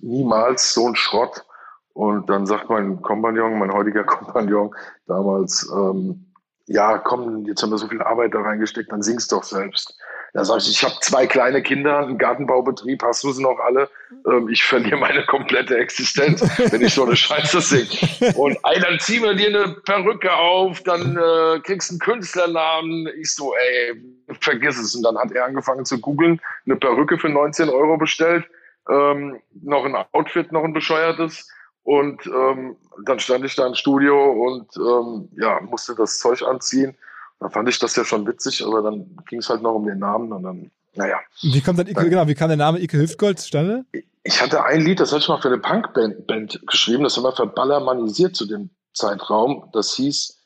niemals 0.00 0.72
so 0.72 0.86
ein 0.86 0.94
Schrott. 0.94 1.44
Und 1.92 2.30
dann 2.30 2.46
sagt 2.46 2.70
mein 2.70 3.02
Kompagnon, 3.02 3.58
mein 3.58 3.72
heutiger 3.72 4.04
Kompagnon 4.04 4.74
damals, 5.06 5.68
ähm, 5.74 6.26
ja, 6.66 6.98
komm, 6.98 7.44
jetzt 7.46 7.62
haben 7.62 7.70
wir 7.70 7.78
so 7.78 7.88
viel 7.88 8.02
Arbeit 8.02 8.34
da 8.34 8.40
reingesteckt, 8.40 8.92
dann 8.92 9.02
sing's 9.02 9.26
doch 9.26 9.42
selbst. 9.42 9.98
Da 10.34 10.44
sage 10.44 10.60
ich, 10.60 10.70
ich 10.70 10.84
habe 10.84 10.94
zwei 11.00 11.26
kleine 11.26 11.62
Kinder, 11.62 11.98
einen 11.98 12.18
Gartenbaubetrieb, 12.18 13.02
hast 13.02 13.24
du 13.24 13.32
sie 13.32 13.42
noch 13.42 13.58
alle? 13.60 13.88
Ähm, 14.26 14.48
ich 14.48 14.62
verliere 14.62 14.96
meine 14.96 15.24
komplette 15.24 15.78
Existenz, 15.78 16.42
wenn 16.70 16.82
ich 16.82 16.94
so 16.94 17.04
eine 17.04 17.16
Scheiße 17.16 17.60
singe. 17.60 18.34
Und 18.36 18.58
ey, 18.64 18.80
dann 18.80 18.98
zieh 19.00 19.20
mir 19.20 19.34
dir 19.34 19.48
eine 19.48 19.74
Perücke 19.84 20.32
auf, 20.32 20.82
dann 20.82 21.16
äh, 21.16 21.60
kriegst 21.60 21.90
du 21.90 21.94
einen 21.94 22.00
Künstlernamen. 22.00 23.08
Ich 23.20 23.34
so, 23.34 23.54
ey, 23.54 24.02
vergiss 24.40 24.78
es. 24.78 24.94
Und 24.94 25.02
dann 25.02 25.16
hat 25.16 25.32
er 25.32 25.46
angefangen 25.46 25.84
zu 25.84 25.98
googeln, 26.00 26.40
eine 26.66 26.76
Perücke 26.76 27.18
für 27.18 27.30
19 27.30 27.70
Euro 27.70 27.96
bestellt, 27.96 28.44
ähm, 28.88 29.40
noch 29.62 29.84
ein 29.84 29.96
Outfit, 30.12 30.52
noch 30.52 30.64
ein 30.64 30.74
bescheuertes. 30.74 31.48
Und 31.84 32.26
ähm, 32.26 32.76
dann 33.06 33.18
stand 33.18 33.46
ich 33.46 33.56
da 33.56 33.66
im 33.66 33.74
Studio 33.74 34.30
und 34.30 34.68
ähm, 34.76 35.30
ja, 35.40 35.58
musste 35.62 35.94
das 35.94 36.18
Zeug 36.18 36.42
anziehen. 36.42 36.94
Da 37.40 37.48
fand 37.48 37.68
ich 37.68 37.78
das 37.78 37.94
ja 37.96 38.04
schon 38.04 38.26
witzig, 38.26 38.64
aber 38.64 38.82
dann 38.82 39.16
ging 39.28 39.38
es 39.38 39.48
halt 39.48 39.62
noch 39.62 39.74
um 39.74 39.86
den 39.86 39.98
Namen 39.98 40.32
und 40.32 40.42
dann, 40.42 40.70
naja. 40.94 41.18
Wie 41.42 41.60
kommt 41.60 41.78
dann 41.78 41.86
Ike, 41.86 42.08
genau, 42.08 42.26
wie 42.26 42.34
kam 42.34 42.48
der 42.48 42.56
Name 42.56 42.80
Ike 42.80 42.98
Hüftgold 42.98 43.38
zustande? 43.38 43.84
Ich 44.24 44.42
hatte 44.42 44.64
ein 44.64 44.80
Lied, 44.80 45.00
das 45.00 45.12
hatte 45.12 45.22
ich 45.22 45.28
mal 45.28 45.40
für 45.40 45.48
eine 45.48 45.58
Punkband 45.58 46.26
Band 46.26 46.60
geschrieben, 46.66 47.04
das 47.04 47.16
haben 47.16 47.24
wir 47.24 47.32
verballermanisiert 47.32 48.34
zu 48.34 48.46
dem 48.46 48.70
Zeitraum. 48.92 49.70
Das 49.72 49.94
hieß 49.94 50.38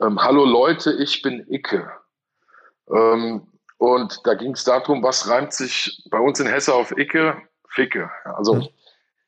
ähm, 0.00 0.22
Hallo 0.22 0.44
Leute, 0.44 0.92
ich 0.92 1.22
bin 1.22 1.44
Icke. 1.48 1.90
Ähm, 2.88 3.48
und 3.78 4.20
da 4.24 4.34
ging 4.34 4.52
es 4.52 4.64
darum, 4.64 5.02
was 5.02 5.28
reimt 5.28 5.52
sich 5.52 6.02
bei 6.10 6.18
uns 6.18 6.40
in 6.40 6.46
Hesse 6.46 6.74
auf 6.74 6.96
Icke? 6.96 7.36
Ficke. 7.68 8.10
Also 8.24 8.68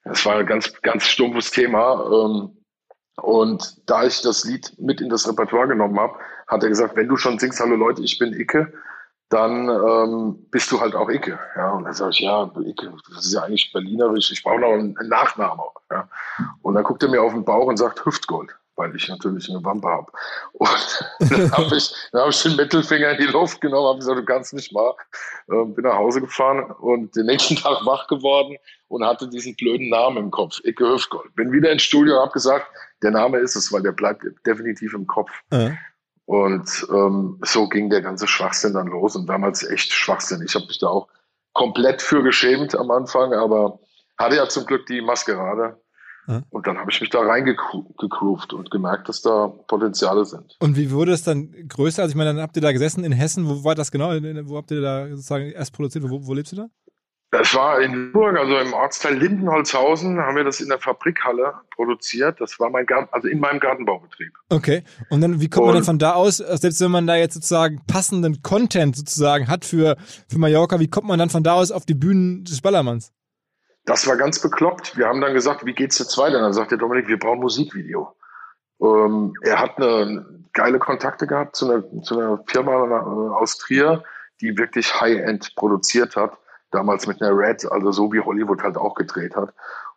das 0.05 0.25
war 0.25 0.37
ein 0.37 0.47
ganz, 0.47 0.73
ganz 0.83 1.05
stumpfes 1.05 1.51
Thema. 1.51 2.05
Ähm, 2.05 2.60
und 3.17 3.89
da 3.89 4.05
ich 4.05 4.23
das 4.23 4.45
Lied 4.45 4.73
mit 4.79 5.01
in 5.01 5.09
das 5.09 5.29
Repertoire 5.29 5.69
genommen 5.69 5.99
habe, 5.99 6.15
hat 6.47 6.63
er 6.63 6.69
gesagt, 6.69 6.97
wenn 6.97 7.09
du 7.09 7.17
schon 7.17 7.39
singst, 7.39 7.61
hallo 7.61 7.77
Leute, 7.77 8.03
ich 8.03 8.19
bin 8.19 8.33
Icke, 8.33 8.73
dann 9.29 9.69
ähm, 9.69 10.47
bist 10.51 10.73
du 10.73 10.81
halt 10.81 10.95
auch 10.95 11.09
Icke. 11.09 11.39
Ja, 11.55 11.73
und 11.73 11.85
dann 11.85 11.95
sage 11.95 12.11
ich, 12.11 12.21
ja, 12.21 12.51
Icke, 12.61 12.93
das 13.15 13.27
ist 13.27 13.33
ja 13.33 13.43
eigentlich 13.43 13.73
berlinerisch, 13.73 14.33
ich 14.33 14.43
brauche 14.43 14.61
noch 14.61 14.73
einen, 14.73 14.95
Nachnamen. 15.09 15.65
Ja. 15.91 16.09
Und 16.63 16.75
dann 16.75 16.83
guckt 16.83 17.03
er 17.03 17.09
mir 17.09 17.23
auf 17.23 17.33
den 17.33 17.45
Bauch 17.45 17.67
und 17.67 17.77
sagt 17.77 18.05
Hüftgold 18.05 18.57
weil 18.81 18.97
ich 18.97 19.09
natürlich 19.09 19.49
eine 19.51 19.63
Wampe 19.63 19.89
habe. 19.89 20.11
Und 20.55 21.05
dann 21.31 21.53
habe 21.53 21.77
ich, 21.77 21.93
hab 22.15 22.31
ich 22.31 22.43
den 22.43 22.57
Mittelfinger 22.57 23.11
in 23.11 23.19
die 23.19 23.33
Luft 23.33 23.61
genommen, 23.61 23.89
habe 23.89 23.99
gesagt, 23.99 24.19
du 24.19 24.25
kannst 24.25 24.55
nicht 24.55 24.73
mal. 24.73 24.95
Ähm, 25.53 25.75
bin 25.75 25.85
nach 25.85 25.97
Hause 25.97 26.23
gefahren 26.23 26.71
und 26.81 27.15
den 27.15 27.27
nächsten 27.27 27.57
Tag 27.63 27.85
wach 27.85 28.09
geworden 28.09 28.57
und 28.89 29.05
hatte 29.05 29.29
diesen 29.29 29.55
blöden 29.57 29.91
Namen 29.91 30.17
im 30.17 30.31
Kopf, 30.31 30.61
Icke 30.65 30.89
Hüftgold. 30.89 31.35
Bin 31.37 31.53
wieder 31.53 31.71
ins 31.71 31.83
Studio 31.83 32.15
und 32.15 32.23
habe 32.23 32.33
gesagt, 32.33 32.67
der 33.03 33.11
Name 33.11 33.39
ist 33.39 33.57
es, 33.57 33.73
weil 33.73 33.83
der 33.83 33.93
bleibt 33.93 34.25
definitiv 34.47 34.95
im 34.95 35.07
Kopf. 35.07 35.31
Mhm. 35.51 35.79
Und 36.27 36.87
ähm, 36.93 37.41
so 37.45 37.69
ging 37.69 37.91
der 37.91 38.03
ganze 38.03 38.29
Schwachsinn 38.29 38.75
dann 38.75 38.87
los 38.87 39.17
und 39.17 39.27
damals 39.27 39.69
echt 39.69 39.93
Schwachsinn. 39.93 40.43
Ich 40.45 40.55
habe 40.55 40.67
mich 40.67 40.79
da 40.79 40.87
auch 40.87 41.09
komplett 41.55 42.03
für 42.03 42.23
geschämt 42.23 42.77
am 42.77 42.91
Anfang, 42.91 43.33
aber 43.33 43.81
hatte 44.17 44.37
ja 44.37 44.49
zum 44.49 44.65
Glück 44.67 44.87
die 44.87 45.01
Maskerade 45.01 45.81
und 46.51 46.67
dann 46.67 46.79
habe 46.79 46.91
ich 46.91 47.01
mich 47.01 47.11
da 47.11 47.21
reingegroovt 47.21 48.53
und 48.53 48.71
gemerkt, 48.71 49.09
dass 49.09 49.21
da 49.21 49.49
Potenziale 49.49 50.25
sind. 50.25 50.57
Und 50.61 50.77
wie 50.77 50.93
wurde 50.93 51.13
es 51.13 51.25
dann 51.25 51.51
größer? 51.69 52.03
Also 52.03 52.13
ich 52.13 52.17
meine, 52.17 52.35
dann 52.35 52.43
habt 52.43 52.55
ihr 52.57 52.63
da 52.63 52.71
gesessen 52.71 53.03
in 53.03 53.11
Hessen. 53.11 53.49
Wo 53.49 53.65
war 53.65 53.75
das 53.75 53.91
genau? 53.91 54.11
Wo 54.45 54.57
habt 54.57 54.71
ihr 54.71 54.81
da 54.81 55.09
sozusagen 55.09 55.51
erst 55.51 55.73
produziert? 55.73 56.09
Wo, 56.09 56.25
wo 56.25 56.35
lebst 56.35 56.53
du 56.53 56.57
da? 56.57 56.69
Das 57.33 57.55
war 57.55 57.81
in 57.81 58.11
Burg, 58.11 58.37
also 58.37 58.59
im 58.59 58.73
Ortsteil 58.73 59.17
Lindenholzhausen, 59.17 60.19
haben 60.19 60.35
wir 60.35 60.43
das 60.43 60.61
in 60.61 60.69
der 60.69 60.81
Fabrikhalle 60.81 61.55
produziert. 61.71 62.41
Das 62.41 62.59
war 62.59 62.71
mein 62.71 62.87
Garten, 62.87 63.09
also 63.13 63.29
in 63.29 63.39
meinem 63.39 63.61
Gartenbaubetrieb. 63.61 64.33
Okay. 64.49 64.83
Und 65.11 65.21
dann, 65.21 65.41
wie 65.41 65.49
kommt 65.49 65.67
man 65.67 65.77
dann 65.77 65.85
von 65.85 66.01
da 66.01 66.15
aus, 66.15 66.39
selbst 66.39 66.81
wenn 66.81 66.91
man 66.91 67.07
da 67.07 67.15
jetzt 67.15 67.35
sozusagen 67.35 67.83
passenden 67.87 68.43
Content 68.43 68.97
sozusagen 68.97 69.47
hat 69.47 69.65
für, 69.65 69.97
für 70.29 70.39
Mallorca, 70.39 70.81
wie 70.81 70.91
kommt 70.91 71.07
man 71.07 71.21
dann 71.21 71.31
von 71.31 71.45
da 71.45 71.53
aus 71.53 71.71
auf 71.71 71.87
die 71.87 71.95
Bühnen 71.95 72.43
des 72.43 72.61
Ballermanns? 72.63 73.13
Das 73.85 74.09
war 74.09 74.17
ganz 74.17 74.41
bekloppt. 74.41 74.99
Wir 74.99 75.07
haben 75.07 75.21
dann 75.21 75.33
gesagt, 75.33 75.65
wie 75.65 75.73
geht's 75.73 76.01
jetzt 76.01 76.19
weiter? 76.19 76.41
Dann 76.41 76.53
sagt 76.53 76.73
der 76.73 76.79
Dominik, 76.79 77.07
wir 77.07 77.19
brauchen 77.19 77.41
Musikvideo. 77.41 78.13
Ähm, 78.83 79.35
er 79.43 79.61
hat 79.61 79.77
eine 79.77 80.27
geile 80.53 80.81
Kontakte 80.81 81.29
gehabt 81.29 81.55
zu 81.55 81.71
einer, 81.71 82.03
zu 82.03 82.19
einer 82.19 82.43
Firma 82.49 82.73
äh, 82.73 83.41
aus 83.41 83.59
Trier, 83.59 84.03
die 84.41 84.59
wirklich 84.59 85.01
High-End 85.01 85.55
produziert 85.55 86.17
hat. 86.17 86.40
Damals 86.71 87.07
mit 87.07 87.21
einer 87.21 87.37
Red, 87.37 87.71
also 87.71 87.93
so 87.93 88.13
wie 88.13 88.21
Hollywood 88.21 88.63
halt 88.63 88.77
auch 88.77 88.95
gedreht 88.95 89.35
hat. 89.35 89.53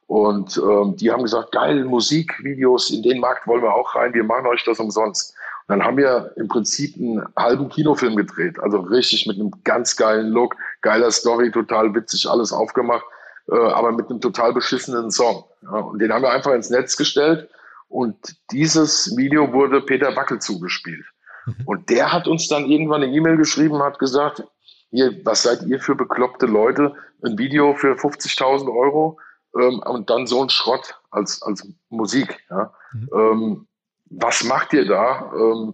Und 0.08 0.58
ähm, 0.58 0.96
die 0.98 1.12
haben 1.12 1.24
gesagt, 1.24 1.51
geil, 1.51 1.86
Musikvideos, 1.86 2.89
in 2.92 3.03
den 3.03 3.20
Markt 3.20 3.48
wollen 3.48 3.63
wir 3.63 3.74
auch 3.74 3.96
rein, 3.96 4.13
wir 4.13 4.24
machen 4.24 4.48
euch 4.48 4.63
das 4.63 4.80
umsonst. 4.80 5.34
Und 5.68 5.77
dann 5.77 5.86
haben 5.86 5.98
wir 5.98 6.34
im 6.36 6.48
Prinzip 6.48 6.98
einen 6.98 7.25
halben 7.38 7.70
Kinofilm 7.70 8.15
gedreht, 8.15 8.60
also 8.60 8.80
richtig 8.80 9.25
mit 9.27 9.39
einem 9.39 9.51
ganz 9.63 9.96
geilen 9.96 10.27
Look, 10.27 10.56
geiler 10.82 11.10
Story, 11.10 11.51
total 11.51 11.96
witzig, 11.96 12.30
alles 12.30 12.51
aufgemacht 12.51 13.06
äh, 13.51 13.56
aber 13.56 13.92
mit 13.92 14.10
einem 14.10 14.22
total 14.22 14.53
beschissenen 14.53 15.12
Song. 15.12 15.44
Ja, 15.63 15.80
und 15.80 16.00
den 16.00 16.12
haben 16.12 16.22
wir 16.22 16.32
einfach 16.32 16.53
ins 16.53 16.70
Netz 16.70 16.96
gestellt 16.96 17.50
und 17.89 18.15
dieses 18.51 19.15
Video 19.18 19.51
wurde 19.53 19.82
Peter 19.82 20.15
Wackel 20.15 20.39
zugespielt. 20.39 21.06
Mhm. 21.46 21.56
Und 21.65 21.89
der 21.89 22.12
hat 22.12 22.27
uns 22.27 22.48
dann 22.48 22.65
irgendwann 22.65 23.03
eine 23.03 23.12
E-Mail 23.12 23.38
geschrieben, 23.38 23.82
hat 23.84 24.00
gesagt, 24.00 24.44
ihr, 24.93 25.25
was 25.25 25.43
seid 25.43 25.63
ihr 25.63 25.79
für 25.79 25.95
bekloppte 25.95 26.45
Leute? 26.45 26.93
Ein 27.23 27.38
Video 27.38 27.73
für 27.73 27.95
50.000 27.95 28.73
Euro 28.73 29.19
ähm, 29.59 29.79
und 29.79 30.09
dann 30.09 30.27
so 30.27 30.41
ein 30.41 30.50
Schrott 30.50 31.00
als, 31.12 31.41
als 31.41 31.67
Musik. 31.89 32.39
Ja? 32.50 32.73
Mhm. 32.93 33.09
Ähm, 33.13 33.67
was 34.12 34.43
macht 34.43 34.73
ihr 34.73 34.88
da? 34.88 35.31
Ähm, 35.35 35.73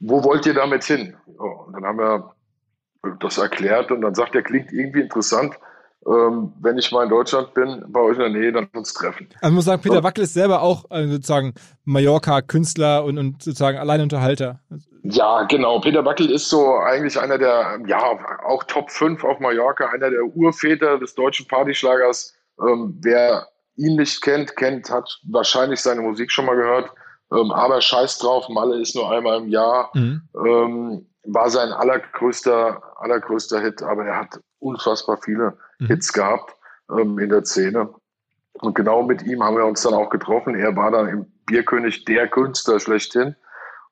wo 0.00 0.24
wollt 0.24 0.46
ihr 0.46 0.54
damit 0.54 0.84
hin? 0.84 1.16
Ja, 1.26 1.44
und 1.44 1.72
dann 1.74 1.84
haben 1.84 1.98
wir 1.98 2.34
das 3.20 3.38
erklärt 3.38 3.90
und 3.90 4.00
dann 4.00 4.14
sagt 4.14 4.34
er, 4.34 4.42
klingt 4.42 4.72
irgendwie 4.72 5.02
interessant 5.02 5.58
ähm, 6.06 6.52
wenn 6.60 6.76
ich 6.76 6.92
mal 6.92 7.04
in 7.04 7.10
Deutschland 7.10 7.54
bin, 7.54 7.84
bei 7.88 8.00
euch 8.00 8.14
in 8.14 8.20
der 8.20 8.28
Nähe, 8.28 8.52
dann 8.52 8.68
uns 8.74 8.92
treffen. 8.92 9.28
Also 9.40 9.48
ich 9.48 9.54
muss 9.54 9.64
sagen, 9.64 9.82
Peter 9.82 10.02
Wackel 10.02 10.24
ist 10.24 10.34
selber 10.34 10.62
auch 10.62 10.90
äh, 10.90 11.06
sozusagen 11.06 11.54
Mallorca-Künstler 11.84 13.04
und, 13.04 13.18
und 13.18 13.42
sozusagen 13.42 13.78
Alleinunterhalter. 13.78 14.60
Ja, 15.02 15.42
genau. 15.44 15.80
Peter 15.80 16.04
Wackel 16.04 16.30
ist 16.30 16.48
so 16.48 16.76
eigentlich 16.76 17.18
einer 17.18 17.38
der, 17.38 17.80
ja, 17.86 18.02
auch 18.46 18.64
Top 18.64 18.90
5 18.90 19.24
auf 19.24 19.40
Mallorca, 19.40 19.86
einer 19.86 20.10
der 20.10 20.24
Urväter 20.24 20.98
des 20.98 21.14
deutschen 21.14 21.46
Partyschlagers. 21.46 22.34
Ähm, 22.60 22.98
wer 23.02 23.46
ihn 23.76 23.96
nicht 23.96 24.22
kennt, 24.22 24.56
kennt, 24.56 24.90
hat 24.90 25.08
wahrscheinlich 25.30 25.80
seine 25.80 26.02
Musik 26.02 26.30
schon 26.30 26.46
mal 26.46 26.56
gehört. 26.56 26.90
Ähm, 27.32 27.50
aber 27.50 27.80
scheiß 27.80 28.18
drauf, 28.18 28.48
Malle 28.48 28.80
ist 28.80 28.94
nur 28.94 29.10
einmal 29.10 29.38
im 29.38 29.48
Jahr. 29.48 29.90
Mhm. 29.94 30.22
Ähm, 30.46 31.06
war 31.26 31.48
sein 31.48 31.72
allergrößter, 31.72 32.82
allergrößter 32.96 33.60
Hit, 33.60 33.82
aber 33.82 34.04
er 34.04 34.20
hat 34.20 34.40
unfassbar 34.64 35.18
viele 35.22 35.56
mhm. 35.78 35.86
Hits 35.86 36.12
gehabt 36.12 36.54
ähm, 36.90 37.18
in 37.18 37.28
der 37.28 37.44
Szene. 37.44 37.90
Und 38.60 38.74
genau 38.74 39.02
mit 39.02 39.22
ihm 39.22 39.42
haben 39.42 39.56
wir 39.56 39.66
uns 39.66 39.82
dann 39.82 39.94
auch 39.94 40.10
getroffen. 40.10 40.54
Er 40.54 40.74
war 40.76 40.90
dann 40.90 41.08
im 41.08 41.26
Bierkönig 41.46 42.04
der 42.04 42.28
Künstler 42.28 42.80
schlechthin. 42.80 43.36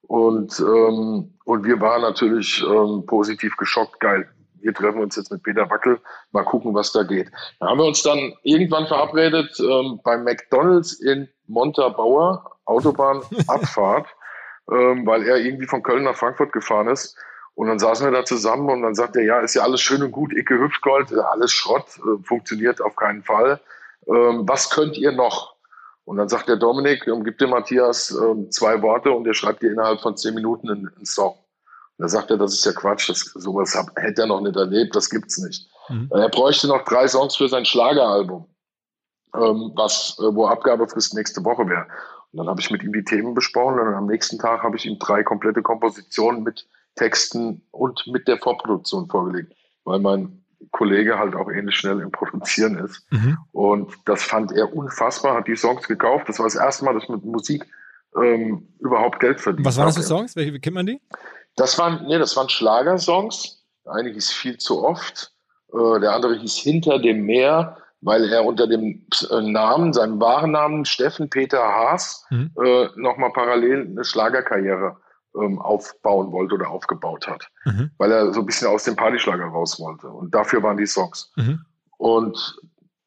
Und, 0.02 0.58
ähm, 0.60 1.34
und 1.44 1.64
wir 1.64 1.80
waren 1.80 2.02
natürlich 2.02 2.62
ähm, 2.66 3.04
positiv 3.06 3.56
geschockt. 3.56 4.00
Geil, 4.00 4.28
wir 4.60 4.72
treffen 4.72 5.00
uns 5.00 5.16
jetzt 5.16 5.30
mit 5.30 5.42
Peter 5.42 5.68
Wackel, 5.70 6.00
mal 6.32 6.44
gucken, 6.44 6.74
was 6.74 6.92
da 6.92 7.02
geht. 7.02 7.30
Da 7.60 7.68
haben 7.68 7.78
wir 7.78 7.86
uns 7.86 8.02
dann 8.02 8.32
irgendwann 8.42 8.86
verabredet 8.86 9.58
ähm, 9.60 10.00
beim 10.04 10.24
McDonalds 10.24 10.94
in 11.00 11.28
Montabaur, 11.46 12.58
Autobahnabfahrt, 12.64 14.06
ähm, 14.70 15.06
weil 15.06 15.24
er 15.24 15.38
irgendwie 15.38 15.66
von 15.66 15.82
Köln 15.82 16.04
nach 16.04 16.16
Frankfurt 16.16 16.52
gefahren 16.52 16.88
ist. 16.88 17.16
Und 17.54 17.68
dann 17.68 17.78
saßen 17.78 18.06
wir 18.06 18.12
da 18.12 18.24
zusammen 18.24 18.70
und 18.70 18.82
dann 18.82 18.94
sagt 18.94 19.16
er, 19.16 19.24
ja, 19.24 19.40
ist 19.40 19.54
ja 19.54 19.62
alles 19.62 19.80
schön 19.80 20.02
und 20.02 20.10
gut, 20.10 20.32
Icke 20.32 20.58
Hüftgold, 20.58 21.12
alles 21.12 21.52
Schrott, 21.52 21.86
äh, 21.98 22.22
funktioniert 22.22 22.80
auf 22.80 22.96
keinen 22.96 23.22
Fall. 23.22 23.60
Ähm, 24.06 24.48
was 24.48 24.70
könnt 24.70 24.96
ihr 24.96 25.12
noch? 25.12 25.54
Und 26.04 26.16
dann 26.16 26.28
sagt 26.28 26.48
der 26.48 26.56
Dominik, 26.56 27.06
ähm, 27.06 27.24
gibt 27.24 27.40
dem 27.40 27.50
Matthias 27.50 28.10
ähm, 28.10 28.50
zwei 28.50 28.80
Worte 28.82 29.12
und 29.12 29.26
er 29.26 29.34
schreibt 29.34 29.62
dir 29.62 29.70
innerhalb 29.70 30.00
von 30.00 30.16
zehn 30.16 30.34
Minuten 30.34 30.70
einen, 30.70 31.04
Song. 31.04 31.34
Und 31.98 32.04
da 32.04 32.08
sagt 32.08 32.30
er, 32.30 32.38
das 32.38 32.54
ist 32.54 32.64
ja 32.64 32.72
Quatsch, 32.72 33.08
das, 33.10 33.20
sowas 33.20 33.74
hab, 33.76 33.94
hätte 33.96 34.22
er 34.22 34.28
noch 34.28 34.40
nicht 34.40 34.56
erlebt, 34.56 34.96
das 34.96 35.10
gibt's 35.10 35.38
nicht. 35.38 35.68
Mhm. 35.88 36.08
Er 36.10 36.30
bräuchte 36.30 36.68
noch 36.68 36.84
drei 36.84 37.06
Songs 37.06 37.36
für 37.36 37.48
sein 37.48 37.64
Schlageralbum, 37.64 38.46
was, 39.32 40.16
äh, 40.18 40.34
wo 40.34 40.46
Abgabefrist 40.46 41.14
nächste 41.14 41.44
Woche 41.44 41.68
wäre. 41.68 41.86
Und 42.32 42.38
dann 42.38 42.48
habe 42.48 42.60
ich 42.60 42.70
mit 42.70 42.82
ihm 42.82 42.94
die 42.94 43.04
Themen 43.04 43.34
besprochen 43.34 43.78
und 43.78 43.94
am 43.94 44.06
nächsten 44.06 44.38
Tag 44.38 44.62
habe 44.62 44.76
ich 44.76 44.86
ihm 44.86 44.98
drei 44.98 45.22
komplette 45.22 45.62
Kompositionen 45.62 46.42
mit 46.42 46.66
Texten 46.94 47.62
und 47.70 48.06
mit 48.06 48.28
der 48.28 48.38
Vorproduktion 48.38 49.08
vorgelegt, 49.08 49.52
weil 49.84 49.98
mein 49.98 50.42
Kollege 50.70 51.18
halt 51.18 51.34
auch 51.34 51.50
ähnlich 51.50 51.76
schnell 51.76 52.00
im 52.00 52.10
Produzieren 52.10 52.78
ist. 52.78 53.04
Mhm. 53.10 53.38
Und 53.52 53.92
das 54.04 54.22
fand 54.22 54.52
er 54.52 54.74
unfassbar, 54.74 55.36
hat 55.36 55.48
die 55.48 55.56
Songs 55.56 55.88
gekauft. 55.88 56.28
Das 56.28 56.38
war 56.38 56.46
das 56.46 56.54
erste 56.54 56.84
Mal, 56.84 56.94
dass 56.94 57.04
ich 57.04 57.08
mit 57.08 57.24
Musik 57.24 57.66
ähm, 58.16 58.68
überhaupt 58.78 59.20
Geld 59.20 59.40
verdient 59.40 59.66
Was 59.66 59.76
waren 59.76 59.86
das 59.86 59.96
für 59.96 60.02
Songs? 60.02 60.36
Welche 60.36 60.58
kennt 60.60 60.74
man 60.74 60.86
die? 60.86 61.00
Das 61.56 61.78
waren, 61.78 62.06
nee, 62.06 62.18
das 62.18 62.36
waren 62.36 62.48
Schlagersongs. 62.48 63.64
Der 63.84 63.94
eine 63.94 64.10
hieß 64.10 64.30
viel 64.32 64.58
zu 64.58 64.84
oft. 64.84 65.32
Äh, 65.72 66.00
der 66.00 66.12
andere 66.12 66.36
hieß 66.38 66.56
Hinter 66.56 66.98
dem 66.98 67.24
Meer, 67.24 67.78
weil 68.00 68.30
er 68.30 68.44
unter 68.44 68.66
dem 68.66 69.06
äh, 69.30 69.40
Namen, 69.40 69.92
seinem 69.92 70.20
wahren 70.20 70.52
Namen 70.52 70.84
Steffen 70.84 71.30
Peter 71.30 71.62
Haas, 71.62 72.24
mhm. 72.30 72.52
äh, 72.62 72.88
nochmal 72.96 73.32
parallel 73.32 73.88
eine 73.90 74.04
Schlagerkarriere 74.04 74.96
ähm, 75.34 75.60
aufbauen 75.60 76.32
wollte 76.32 76.54
oder 76.54 76.70
aufgebaut 76.70 77.26
hat, 77.26 77.48
mhm. 77.64 77.90
weil 77.98 78.12
er 78.12 78.32
so 78.32 78.40
ein 78.40 78.46
bisschen 78.46 78.68
aus 78.68 78.84
dem 78.84 78.96
Partyschlager 78.96 79.46
raus 79.46 79.80
wollte. 79.80 80.08
Und 80.08 80.34
dafür 80.34 80.62
waren 80.62 80.76
die 80.76 80.86
Songs. 80.86 81.32
Mhm. 81.36 81.64
Und 81.98 82.60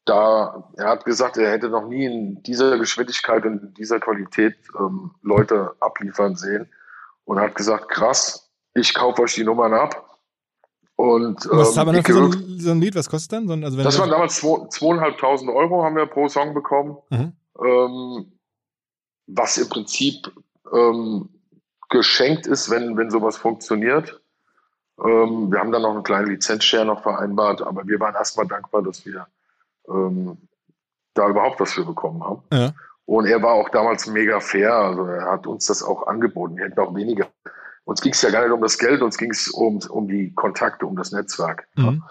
da, 0.04 0.70
er 0.76 0.88
hat 0.88 1.04
gesagt, 1.04 1.36
er 1.36 1.50
hätte 1.50 1.68
noch 1.68 1.86
nie 1.88 2.04
in 2.04 2.42
dieser 2.42 2.78
Geschwindigkeit 2.78 3.44
und 3.44 3.62
in 3.62 3.74
dieser 3.74 4.00
Qualität 4.00 4.56
ähm, 4.78 5.10
Leute 5.22 5.74
abliefern 5.80 6.36
sehen 6.36 6.68
und 7.24 7.40
hat 7.40 7.54
gesagt, 7.54 7.88
krass, 7.88 8.50
ich 8.74 8.94
kaufe 8.94 9.22
euch 9.22 9.34
die 9.34 9.44
Nummern 9.44 9.74
ab. 9.74 10.02
Und, 10.94 11.44
Und 11.46 11.58
was 11.58 11.68
ähm, 11.68 11.74
zahlt 11.74 11.86
man 11.86 11.94
dann 11.96 12.04
für 12.04 12.12
so 12.14 12.24
ein, 12.24 12.60
so 12.60 12.70
ein 12.70 12.80
Lied? 12.80 12.94
Was 12.94 13.10
kostet 13.10 13.32
dann? 13.32 13.64
Also 13.64 13.76
wenn 13.76 13.84
das 13.84 13.98
waren 13.98 14.10
damals 14.10 14.36
zwei- 14.36 14.66
zweieinhalbtausend 14.68 15.50
Euro 15.50 15.82
haben 15.82 15.96
wir 15.96 16.06
pro 16.06 16.28
Song 16.28 16.54
bekommen. 16.54 16.96
Mhm. 17.10 17.32
ähm, 17.62 18.32
was 19.26 19.58
im 19.58 19.68
Prinzip 19.68 20.32
ähm, 20.72 21.28
geschenkt 21.88 22.46
ist, 22.46 22.70
wenn, 22.70 22.96
wenn 22.96 23.10
sowas 23.10 23.36
funktioniert. 23.36 24.20
Ähm, 24.98 25.52
wir 25.52 25.60
haben 25.60 25.72
dann 25.72 25.82
noch 25.82 25.94
einen 25.94 26.02
kleinen 26.02 26.28
Lizenzshare 26.28 26.86
noch 26.86 27.02
vereinbart, 27.02 27.62
aber 27.62 27.86
wir 27.86 28.00
waren 28.00 28.14
erstmal 28.14 28.46
dankbar, 28.46 28.82
dass 28.82 29.04
wir 29.04 29.26
ähm, 29.88 30.38
da 31.14 31.28
überhaupt 31.28 31.60
was 31.60 31.72
für 31.72 31.84
bekommen 31.84 32.24
haben. 32.24 32.42
Ja. 32.52 32.72
Und 33.04 33.26
er 33.26 33.42
war 33.42 33.52
auch 33.52 33.68
damals 33.68 34.06
mega 34.06 34.40
fair, 34.40 34.74
also 34.74 35.04
er 35.04 35.30
hat 35.30 35.46
uns 35.46 35.66
das 35.66 35.82
auch 35.82 36.06
angeboten. 36.06 36.56
Wir 36.56 36.64
hätten 36.64 36.80
auch 36.80 36.94
weniger. 36.94 37.28
Uns 37.84 38.00
ging 38.00 38.12
es 38.12 38.22
ja 38.22 38.30
gar 38.30 38.42
nicht 38.42 38.50
um 38.50 38.62
das 38.62 38.78
Geld, 38.78 39.00
uns 39.00 39.16
ging 39.16 39.30
es 39.30 39.48
um, 39.48 39.78
um 39.88 40.08
die 40.08 40.34
Kontakte, 40.34 40.86
um 40.86 40.96
das 40.96 41.12
Netzwerk. 41.12 41.68
Mhm. 41.76 42.02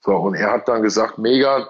So, 0.00 0.16
und 0.16 0.34
er 0.34 0.52
hat 0.52 0.68
dann 0.68 0.82
gesagt, 0.82 1.18
mega, 1.18 1.68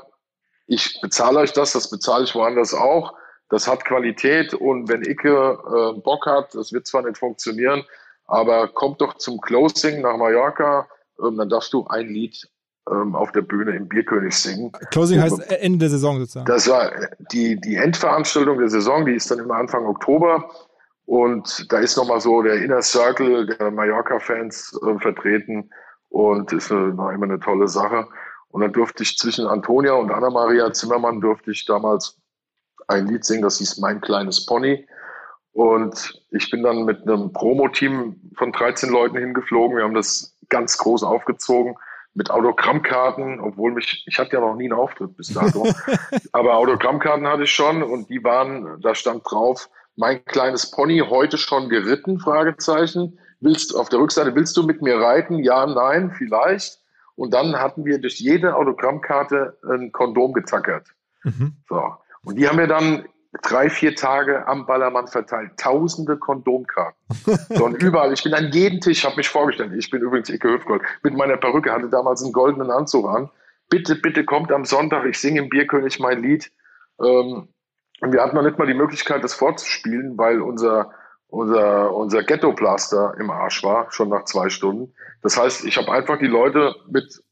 ich 0.69 1.00
bezahle 1.00 1.41
euch 1.41 1.53
das, 1.53 1.73
das 1.73 1.91
bezahle 1.91 2.25
ich 2.25 2.35
woanders 2.37 2.73
auch. 2.73 3.15
Das 3.50 3.67
hat 3.67 3.85
Qualität 3.85 4.52
und 4.55 4.88
wenn 4.88 5.02
Icke 5.02 5.59
äh, 5.97 6.00
Bock 6.00 6.26
hat, 6.26 6.55
das 6.55 6.73
wird 6.73 6.87
zwar 6.87 7.02
nicht 7.02 7.19
funktionieren, 7.19 7.85
aber 8.26 8.69
kommt 8.69 9.00
doch 9.00 9.14
zum 9.14 9.40
Closing 9.40 10.02
nach 10.02 10.17
Mallorca, 10.17 10.87
ähm, 11.23 11.37
dann 11.38 11.49
darfst 11.49 11.73
du 11.73 11.87
ein 11.87 12.09
Lied 12.09 12.49
ähm, 12.90 13.14
auf 13.14 13.33
der 13.33 13.43
Bühne 13.43 13.75
im 13.75 13.88
Bierkönig 13.88 14.35
singen. 14.35 14.73
Closing 14.90 15.21
heißt 15.21 15.50
Ende 15.50 15.78
der 15.78 15.90
Saison 15.90 16.19
sozusagen. 16.19 16.47
Das 16.47 16.69
war 16.69 16.90
die, 17.33 17.61
die 17.61 17.76
Endveranstaltung 17.76 18.59
der 18.59 18.69
Saison, 18.69 19.07
die 19.07 19.14
ist 19.14 19.31
dann 19.31 19.38
immer 19.38 19.55
Anfang 19.55 19.87
Oktober. 19.87 20.50
Und 21.07 21.73
da 21.73 21.78
ist 21.78 21.97
nochmal 21.97 22.21
so 22.21 22.43
der 22.43 22.57
Inner 22.57 22.83
Circle 22.83 23.47
der 23.47 23.71
Mallorca-Fans 23.71 24.78
äh, 24.87 24.99
vertreten 24.99 25.71
und 26.11 26.52
ist 26.52 26.71
eine, 26.71 26.97
war 26.99 27.14
immer 27.14 27.25
eine 27.25 27.40
tolle 27.40 27.67
Sache. 27.67 28.07
Und 28.50 28.61
dann 28.61 28.73
durfte 28.75 29.02
ich 29.02 29.17
zwischen 29.17 29.47
Antonia 29.47 29.95
und 29.95 30.11
Anna-Maria 30.11 30.71
Zimmermann 30.73 31.23
durfte 31.23 31.50
ich 31.50 31.64
damals 31.64 32.18
ein 32.88 33.07
Lied 33.07 33.25
singen, 33.25 33.42
das 33.42 33.59
hieß 33.59 33.78
Mein 33.78 34.00
kleines 34.00 34.45
Pony. 34.45 34.87
Und 35.52 36.23
ich 36.30 36.50
bin 36.50 36.62
dann 36.62 36.85
mit 36.85 37.02
einem 37.02 37.33
Promo-Team 37.33 38.33
von 38.37 38.52
13 38.52 38.90
Leuten 38.90 39.16
hingeflogen. 39.16 39.76
Wir 39.76 39.85
haben 39.85 39.95
das 39.95 40.37
ganz 40.49 40.78
groß 40.78 41.02
aufgezogen 41.02 41.76
mit 42.14 42.30
Autogrammkarten, 42.30 43.40
obwohl 43.40 43.73
mich, 43.73 44.04
ich 44.07 44.18
hatte 44.18 44.33
ja 44.35 44.40
noch 44.40 44.57
nie 44.57 44.64
einen 44.64 44.78
Auftritt 44.78 45.16
bis 45.16 45.33
dato. 45.33 45.66
Aber 46.33 46.57
Autogrammkarten 46.57 47.26
hatte 47.26 47.45
ich 47.45 47.52
schon 47.52 47.83
und 47.83 48.09
die 48.09 48.23
waren, 48.25 48.80
da 48.80 48.95
stand 48.95 49.23
drauf, 49.25 49.68
mein 49.97 50.25
kleines 50.25 50.71
Pony 50.71 51.02
heute 51.09 51.38
schon 51.38 51.68
geritten, 51.68 52.18
Fragezeichen. 52.18 53.18
Willst, 53.40 53.75
auf 53.75 53.88
der 53.88 54.00
Rückseite, 54.00 54.35
willst 54.35 54.57
du 54.57 54.64
mit 54.64 54.83
mir 54.83 54.99
reiten? 54.99 55.42
Ja, 55.42 55.66
nein, 55.66 56.12
vielleicht. 56.16 56.78
Und 57.14 57.35
dann 57.35 57.57
hatten 57.57 57.85
wir 57.85 58.00
durch 58.00 58.21
jede 58.21 58.57
Autogrammkarte 58.57 59.59
ein 59.68 59.92
Kondom 59.92 60.33
getackert. 60.33 60.88
Mhm. 61.25 61.57
So. 61.68 61.95
Und 62.28 62.37
die 62.37 62.47
haben 62.47 62.58
wir 62.58 62.66
dann 62.66 63.08
drei, 63.42 63.70
vier 63.70 63.94
Tage 63.94 64.47
am 64.47 64.66
Ballermann 64.66 65.06
verteilt. 65.06 65.52
Tausende 65.56 66.18
Kondomkarten. 66.18 66.99
So, 67.49 67.64
und 67.64 67.82
überall, 67.82 68.12
ich 68.12 68.23
bin 68.23 68.35
an 68.35 68.50
jedem 68.52 68.80
Tisch, 68.80 69.04
habe 69.06 69.16
mich 69.16 69.30
vorgestellt. 69.30 69.73
Ich 69.75 69.90
bin 69.90 70.02
übrigens 70.02 70.28
Icke 70.28 70.52
Hüftgold. 70.52 70.82
Mit 71.02 71.14
meiner 71.14 71.38
Perücke 71.38 71.73
hatte 71.73 71.88
damals 71.88 72.23
einen 72.23 72.35
goldenen 72.35 72.70
Anzug 72.70 73.08
an. 73.08 73.30
Bitte, 73.70 73.97
bitte 73.97 74.25
kommt 74.25 74.52
am 74.52 74.66
Sonntag, 74.66 75.06
ich 75.06 75.18
singe 75.18 75.40
im 75.40 75.49
Bierkönig 75.49 76.00
mein 76.00 76.23
Lied. 76.23 76.52
Ähm, 77.02 77.49
und 78.00 78.12
wir 78.12 78.23
hatten 78.23 78.37
noch 78.37 78.42
nicht 78.42 78.58
mal 78.58 78.66
die 78.66 78.75
Möglichkeit, 78.75 79.25
das 79.25 79.35
vorzuspielen, 79.35 80.18
weil 80.18 80.42
unser, 80.42 80.90
unser, 81.28 81.94
unser 81.94 82.23
Ghetto-Blaster 82.23 83.14
im 83.18 83.30
Arsch 83.30 83.64
war, 83.64 83.90
schon 83.90 84.11
nach 84.11 84.25
zwei 84.25 84.50
Stunden. 84.50 84.92
Das 85.23 85.38
heißt, 85.38 85.64
ich 85.64 85.78
habe 85.78 85.90
einfach 85.92 86.18
die 86.18 86.26
Leute 86.26 86.75
mit, 86.90 87.23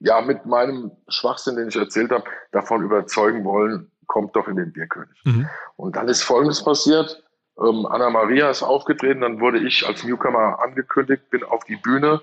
ja, 0.00 0.20
mit 0.20 0.44
meinem 0.44 0.90
Schwachsinn, 1.08 1.56
den 1.56 1.68
ich 1.68 1.76
erzählt 1.76 2.10
habe, 2.10 2.24
davon 2.50 2.82
überzeugen 2.82 3.44
wollen, 3.44 3.91
kommt 4.12 4.36
doch 4.36 4.46
in 4.46 4.56
den 4.56 4.72
Bierkönig. 4.72 5.18
Mhm. 5.24 5.48
Und 5.76 5.96
dann 5.96 6.06
ist 6.06 6.22
Folgendes 6.22 6.62
passiert. 6.62 7.24
Ähm, 7.58 7.86
Anna 7.86 8.10
Maria 8.10 8.50
ist 8.50 8.62
aufgetreten, 8.62 9.22
dann 9.22 9.40
wurde 9.40 9.58
ich 9.66 9.86
als 9.86 10.04
Newcomer 10.04 10.60
angekündigt, 10.60 11.30
bin 11.30 11.42
auf 11.44 11.64
die 11.64 11.76
Bühne, 11.76 12.20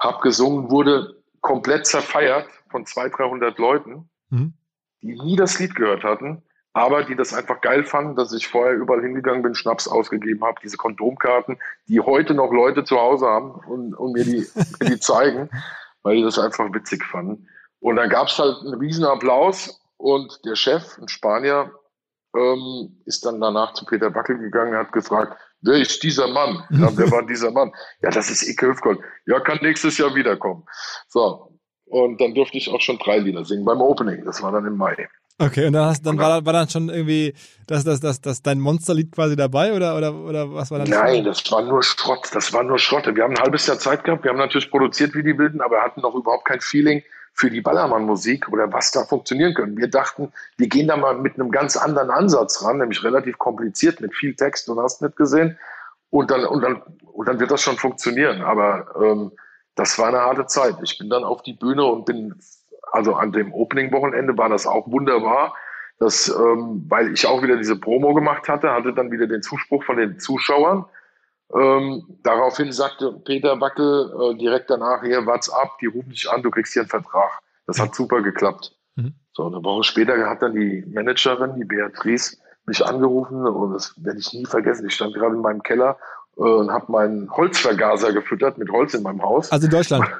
hab 0.00 0.22
gesungen, 0.22 0.70
wurde 0.70 1.22
komplett 1.40 1.86
zerfeiert 1.86 2.48
von 2.70 2.84
200, 2.84 3.18
300 3.18 3.58
Leuten, 3.58 4.10
Mhm. 4.30 4.54
die 5.02 5.14
nie 5.14 5.36
das 5.36 5.58
Lied 5.60 5.76
gehört 5.76 6.02
hatten, 6.02 6.42
aber 6.72 7.04
die 7.04 7.14
das 7.14 7.32
einfach 7.32 7.60
geil 7.60 7.84
fanden, 7.84 8.16
dass 8.16 8.32
ich 8.32 8.48
vorher 8.48 8.74
überall 8.74 9.02
hingegangen 9.02 9.42
bin, 9.42 9.54
Schnaps 9.54 9.86
ausgegeben 9.86 10.44
habe, 10.44 10.60
diese 10.62 10.76
Kondomkarten, 10.76 11.58
die 11.86 12.00
heute 12.00 12.34
noch 12.34 12.52
Leute 12.52 12.82
zu 12.82 12.96
Hause 12.96 13.26
haben 13.26 13.52
und, 13.52 13.94
und 13.94 14.12
mir, 14.12 14.24
die, 14.24 14.46
mir 14.80 14.90
die 14.90 15.00
zeigen, 15.00 15.48
weil 16.02 16.16
die 16.16 16.22
das 16.22 16.40
einfach 16.40 16.72
witzig 16.72 17.04
fanden. 17.04 17.46
Und 17.78 17.96
dann 17.96 18.10
gab's 18.10 18.38
halt 18.38 18.60
einen 18.60 18.74
riesen 18.74 19.04
Applaus 19.04 19.79
und 20.00 20.40
der 20.44 20.56
Chef, 20.56 20.98
ein 20.98 21.08
Spanier, 21.08 21.72
ähm, 22.34 23.02
ist 23.04 23.24
dann 23.24 23.40
danach 23.40 23.74
zu 23.74 23.84
Peter 23.84 24.10
Backel 24.10 24.38
gegangen 24.38 24.72
und 24.72 24.78
hat 24.78 24.92
gefragt, 24.92 25.36
wer 25.62 25.78
ist 25.78 26.02
dieser 26.02 26.28
Mann? 26.28 26.64
Ja, 26.70 26.90
wer 26.96 27.10
war 27.10 27.26
dieser 27.26 27.50
Mann? 27.50 27.72
Ja, 28.02 28.10
das 28.10 28.30
ist 28.30 28.48
Icke 28.48 28.68
Hüftgold. 28.68 29.00
Ja, 29.26 29.40
kann 29.40 29.58
nächstes 29.62 29.98
Jahr 29.98 30.14
wiederkommen. 30.14 30.64
So. 31.08 31.58
Und 31.86 32.20
dann 32.20 32.34
durfte 32.34 32.56
ich 32.56 32.70
auch 32.70 32.80
schon 32.80 32.98
drei 32.98 33.18
Lieder 33.18 33.44
singen 33.44 33.64
beim 33.64 33.80
Opening. 33.80 34.24
Das 34.24 34.40
war 34.42 34.52
dann 34.52 34.64
im 34.64 34.76
Mai. 34.76 35.08
Okay, 35.38 35.66
und 35.66 35.72
dann, 35.72 35.86
hast, 35.86 36.06
dann 36.06 36.18
war, 36.18 36.44
war 36.44 36.52
dann 36.52 36.68
schon 36.68 36.88
irgendwie 36.88 37.34
das, 37.66 37.82
das, 37.82 37.98
das, 37.98 38.20
das 38.20 38.42
dein 38.42 38.60
Monsterlied 38.60 39.10
quasi 39.10 39.36
dabei 39.36 39.72
oder, 39.72 39.96
oder, 39.96 40.14
oder 40.14 40.54
was 40.54 40.70
war 40.70 40.78
dann? 40.78 40.88
Nein, 40.88 41.24
das 41.24 41.50
war 41.50 41.62
nur 41.62 41.82
Schrott. 41.82 42.28
Das 42.32 42.52
war 42.52 42.62
nur 42.62 42.78
Schrotte. 42.78 43.16
Wir 43.16 43.24
haben 43.24 43.34
ein 43.34 43.42
halbes 43.42 43.66
Jahr 43.66 43.78
Zeit 43.78 44.04
gehabt. 44.04 44.22
Wir 44.22 44.30
haben 44.30 44.38
natürlich 44.38 44.70
produziert 44.70 45.14
wie 45.14 45.24
die 45.24 45.36
Wilden, 45.36 45.60
aber 45.60 45.82
hatten 45.82 46.02
noch 46.02 46.14
überhaupt 46.14 46.44
kein 46.44 46.60
Feeling 46.60 47.02
für 47.32 47.50
die 47.50 47.60
Ballermann-Musik 47.60 48.48
oder 48.48 48.72
was 48.72 48.90
da 48.92 49.04
funktionieren 49.04 49.54
können. 49.54 49.76
Wir 49.76 49.88
dachten, 49.88 50.32
wir 50.56 50.68
gehen 50.68 50.88
da 50.88 50.96
mal 50.96 51.16
mit 51.16 51.34
einem 51.34 51.50
ganz 51.50 51.76
anderen 51.76 52.10
Ansatz 52.10 52.62
ran, 52.64 52.78
nämlich 52.78 53.02
relativ 53.02 53.38
kompliziert 53.38 54.00
mit 54.00 54.14
viel 54.14 54.34
Text 54.34 54.68
und 54.68 54.78
hast 54.78 55.02
nicht 55.02 55.16
gesehen. 55.16 55.58
Und 56.10 56.30
dann, 56.30 56.44
und 56.44 56.62
dann, 56.62 56.82
und 57.12 57.28
dann 57.28 57.40
wird 57.40 57.50
das 57.50 57.62
schon 57.62 57.76
funktionieren. 57.76 58.42
Aber 58.42 58.94
ähm, 59.02 59.32
das 59.74 59.98
war 59.98 60.08
eine 60.08 60.20
harte 60.20 60.46
Zeit. 60.46 60.76
Ich 60.82 60.98
bin 60.98 61.08
dann 61.08 61.24
auf 61.24 61.42
die 61.42 61.54
Bühne 61.54 61.84
und 61.84 62.04
bin, 62.04 62.34
also 62.92 63.14
an 63.14 63.32
dem 63.32 63.52
Opening-Wochenende 63.52 64.36
war 64.36 64.48
das 64.48 64.66
auch 64.66 64.90
wunderbar. 64.90 65.54
Das, 65.98 66.28
ähm, 66.28 66.84
weil 66.88 67.12
ich 67.12 67.26
auch 67.26 67.42
wieder 67.42 67.56
diese 67.56 67.76
Promo 67.76 68.14
gemacht 68.14 68.48
hatte, 68.48 68.72
hatte 68.72 68.92
dann 68.92 69.12
wieder 69.12 69.26
den 69.26 69.42
Zuspruch 69.42 69.84
von 69.84 69.96
den 69.96 70.18
Zuschauern. 70.18 70.84
Ähm, 71.54 72.04
daraufhin 72.22 72.72
sagte 72.72 73.12
Peter 73.24 73.60
Wackel 73.60 74.12
äh, 74.20 74.38
direkt 74.38 74.70
danach, 74.70 75.02
hier, 75.02 75.26
what's 75.26 75.48
up, 75.50 75.78
die 75.80 75.86
rufen 75.86 76.10
dich 76.10 76.30
an, 76.30 76.42
du 76.42 76.50
kriegst 76.50 76.72
hier 76.72 76.82
einen 76.82 76.88
Vertrag. 76.88 77.40
Das 77.66 77.78
hat 77.78 77.94
super 77.94 78.22
geklappt. 78.22 78.76
Mhm. 78.96 79.14
So, 79.32 79.46
eine 79.46 79.62
Woche 79.64 79.84
später 79.84 80.14
hat 80.28 80.42
dann 80.42 80.54
die 80.54 80.84
Managerin, 80.92 81.56
die 81.56 81.64
Beatrice, 81.64 82.36
mich 82.66 82.84
angerufen 82.84 83.46
und 83.46 83.72
das 83.72 83.94
werde 84.02 84.18
ich 84.18 84.32
nie 84.32 84.46
vergessen. 84.46 84.86
Ich 84.86 84.94
stand 84.94 85.14
gerade 85.14 85.34
in 85.34 85.40
meinem 85.40 85.62
Keller 85.62 85.98
äh, 86.36 86.42
und 86.42 86.70
habe 86.70 86.90
meinen 86.92 87.30
Holzvergaser 87.30 88.12
gefüttert 88.12 88.58
mit 88.58 88.70
Holz 88.70 88.94
in 88.94 89.02
meinem 89.02 89.22
Haus. 89.22 89.50
Also 89.50 89.66
in 89.66 89.72
Deutschland. 89.72 90.04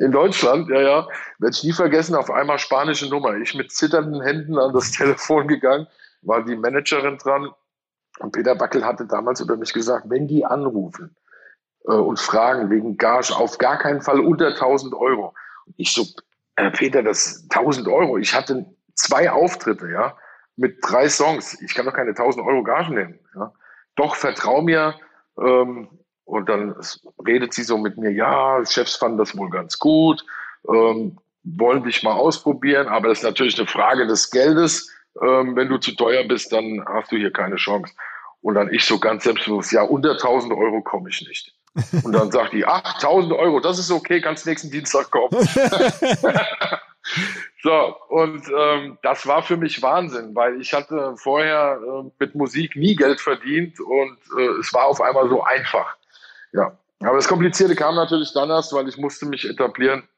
In 0.00 0.12
Deutschland, 0.12 0.68
ja, 0.68 0.80
ja. 0.80 1.08
Werde 1.40 1.56
ich 1.56 1.64
nie 1.64 1.72
vergessen, 1.72 2.14
auf 2.14 2.30
einmal 2.30 2.60
spanische 2.60 3.08
Nummer. 3.08 3.34
Ich 3.34 3.56
mit 3.56 3.72
zitternden 3.72 4.22
Händen 4.22 4.56
an 4.56 4.72
das 4.72 4.92
Telefon 4.92 5.48
gegangen, 5.48 5.88
war 6.22 6.44
die 6.44 6.54
Managerin 6.54 7.18
dran. 7.18 7.50
Und 8.18 8.32
Peter 8.32 8.54
Backel 8.54 8.84
hatte 8.84 9.06
damals 9.06 9.40
über 9.40 9.56
mich 9.56 9.72
gesagt, 9.72 10.06
wenn 10.08 10.26
die 10.26 10.44
anrufen 10.44 11.16
äh, 11.84 11.92
und 11.92 12.18
fragen 12.18 12.70
wegen 12.70 12.96
Gage, 12.96 13.34
auf 13.36 13.58
gar 13.58 13.78
keinen 13.78 14.02
Fall 14.02 14.20
unter 14.20 14.48
1000 14.48 14.94
Euro. 14.94 15.34
Und 15.66 15.74
ich 15.76 15.92
so, 15.92 16.06
äh, 16.56 16.70
Peter, 16.70 17.02
das 17.02 17.46
1000 17.50 17.88
Euro. 17.88 18.18
Ich 18.18 18.34
hatte 18.34 18.66
zwei 18.94 19.30
Auftritte, 19.30 19.88
ja, 19.88 20.16
mit 20.56 20.78
drei 20.82 21.08
Songs. 21.08 21.60
Ich 21.62 21.74
kann 21.74 21.86
doch 21.86 21.94
keine 21.94 22.10
1000 22.10 22.44
Euro 22.44 22.62
Gage 22.62 22.92
nehmen. 22.92 23.18
Ja. 23.34 23.52
Doch, 23.96 24.16
vertrau 24.16 24.62
mir. 24.62 24.94
Ähm, 25.40 25.88
und 26.24 26.48
dann 26.50 26.74
redet 27.26 27.54
sie 27.54 27.62
so 27.62 27.78
mit 27.78 27.96
mir, 27.96 28.10
ja, 28.10 28.62
Chefs 28.66 28.96
fanden 28.96 29.16
das 29.16 29.34
wohl 29.34 29.48
ganz 29.48 29.78
gut, 29.78 30.26
ähm, 30.68 31.16
wollen 31.42 31.84
dich 31.84 32.02
mal 32.02 32.12
ausprobieren, 32.12 32.86
aber 32.86 33.08
das 33.08 33.18
ist 33.18 33.24
natürlich 33.24 33.58
eine 33.58 33.66
Frage 33.66 34.06
des 34.06 34.30
Geldes. 34.30 34.92
Ähm, 35.22 35.56
wenn 35.56 35.68
du 35.68 35.78
zu 35.78 35.94
teuer 35.94 36.24
bist, 36.24 36.52
dann 36.52 36.84
hast 36.86 37.12
du 37.12 37.16
hier 37.16 37.32
keine 37.32 37.56
Chance. 37.56 37.92
Und 38.40 38.54
dann 38.54 38.72
ich 38.72 38.84
so 38.84 38.98
ganz 38.98 39.24
selbstbewusst, 39.24 39.72
ja, 39.72 39.82
unter 39.82 40.12
1000 40.12 40.52
Euro 40.52 40.80
komme 40.82 41.08
ich 41.10 41.26
nicht. 41.26 41.52
Und 42.04 42.12
dann 42.12 42.30
sagt 42.30 42.52
die, 42.52 42.64
ach, 42.64 42.94
1000 42.94 43.32
Euro, 43.32 43.60
das 43.60 43.78
ist 43.78 43.90
okay, 43.90 44.20
kannst 44.20 44.46
nächsten 44.46 44.70
Dienstag 44.70 45.10
kommen. 45.10 45.30
so, 47.62 47.96
und 48.08 48.42
ähm, 48.56 48.98
das 49.02 49.26
war 49.26 49.42
für 49.42 49.56
mich 49.56 49.82
Wahnsinn, 49.82 50.34
weil 50.34 50.60
ich 50.60 50.72
hatte 50.72 51.14
vorher 51.16 51.78
äh, 51.80 52.10
mit 52.18 52.34
Musik 52.34 52.76
nie 52.76 52.96
Geld 52.96 53.20
verdient 53.20 53.78
und 53.80 54.18
äh, 54.38 54.58
es 54.60 54.72
war 54.72 54.86
auf 54.86 55.00
einmal 55.00 55.28
so 55.28 55.42
einfach. 55.42 55.96
Ja, 56.52 56.76
aber 57.00 57.16
das 57.16 57.28
Komplizierte 57.28 57.76
kam 57.76 57.94
natürlich 57.94 58.32
dann 58.32 58.50
erst, 58.50 58.72
weil 58.72 58.88
ich 58.88 58.96
musste 58.96 59.26
mich 59.26 59.48
etablieren. 59.48 60.08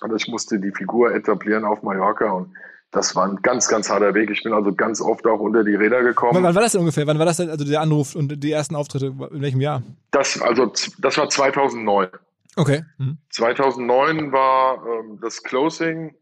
Also 0.00 0.16
ich 0.16 0.28
musste 0.28 0.60
die 0.60 0.72
Figur 0.72 1.14
etablieren 1.14 1.64
auf 1.64 1.82
Mallorca 1.82 2.30
und 2.30 2.54
das 2.90 3.14
war 3.14 3.26
ein 3.26 3.36
ganz, 3.42 3.68
ganz 3.68 3.90
harter 3.90 4.14
Weg. 4.14 4.30
Ich 4.30 4.42
bin 4.42 4.52
also 4.52 4.72
ganz 4.72 5.00
oft 5.00 5.26
auch 5.26 5.40
unter 5.40 5.62
die 5.62 5.74
Räder 5.74 6.02
gekommen. 6.02 6.42
wann 6.42 6.54
war 6.54 6.62
das 6.62 6.72
denn 6.72 6.80
ungefähr? 6.80 7.06
Wann 7.06 7.18
war 7.18 7.26
das 7.26 7.36
denn, 7.36 7.50
also 7.50 7.64
der 7.64 7.80
Anruf 7.80 8.14
und 8.14 8.42
die 8.42 8.52
ersten 8.52 8.76
Auftritte? 8.76 9.06
In 9.06 9.42
welchem 9.42 9.60
Jahr? 9.60 9.82
Das, 10.10 10.40
also, 10.40 10.72
das 10.98 11.18
war 11.18 11.28
2009. 11.28 12.08
Okay. 12.56 12.84
Mhm. 12.96 13.18
2009 13.30 14.32
war 14.32 14.84
ähm, 14.86 15.18
das 15.20 15.42
Closing, 15.42 16.14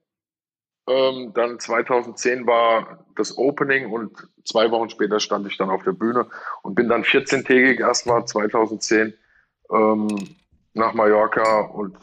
ähm, 0.88 1.32
dann 1.34 1.58
2010 1.58 2.46
war 2.46 3.06
das 3.16 3.36
Opening 3.38 3.90
und 3.90 4.28
zwei 4.44 4.70
Wochen 4.70 4.90
später 4.90 5.20
stand 5.20 5.46
ich 5.46 5.56
dann 5.56 5.70
auf 5.70 5.82
der 5.82 5.92
Bühne 5.92 6.26
und 6.62 6.74
bin 6.74 6.88
dann 6.88 7.02
14-tägig 7.02 7.80
erstmal 7.80 8.24
2010 8.24 9.14
ähm, 9.70 10.08
nach 10.74 10.94
Mallorca 10.94 11.60
und 11.60 11.96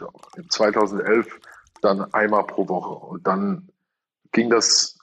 2011 0.50 1.40
dann 1.82 2.14
einmal 2.14 2.46
pro 2.46 2.68
Woche. 2.68 3.06
Und 3.06 3.28
dann 3.28 3.70
ging 4.34 4.50
das, 4.50 5.00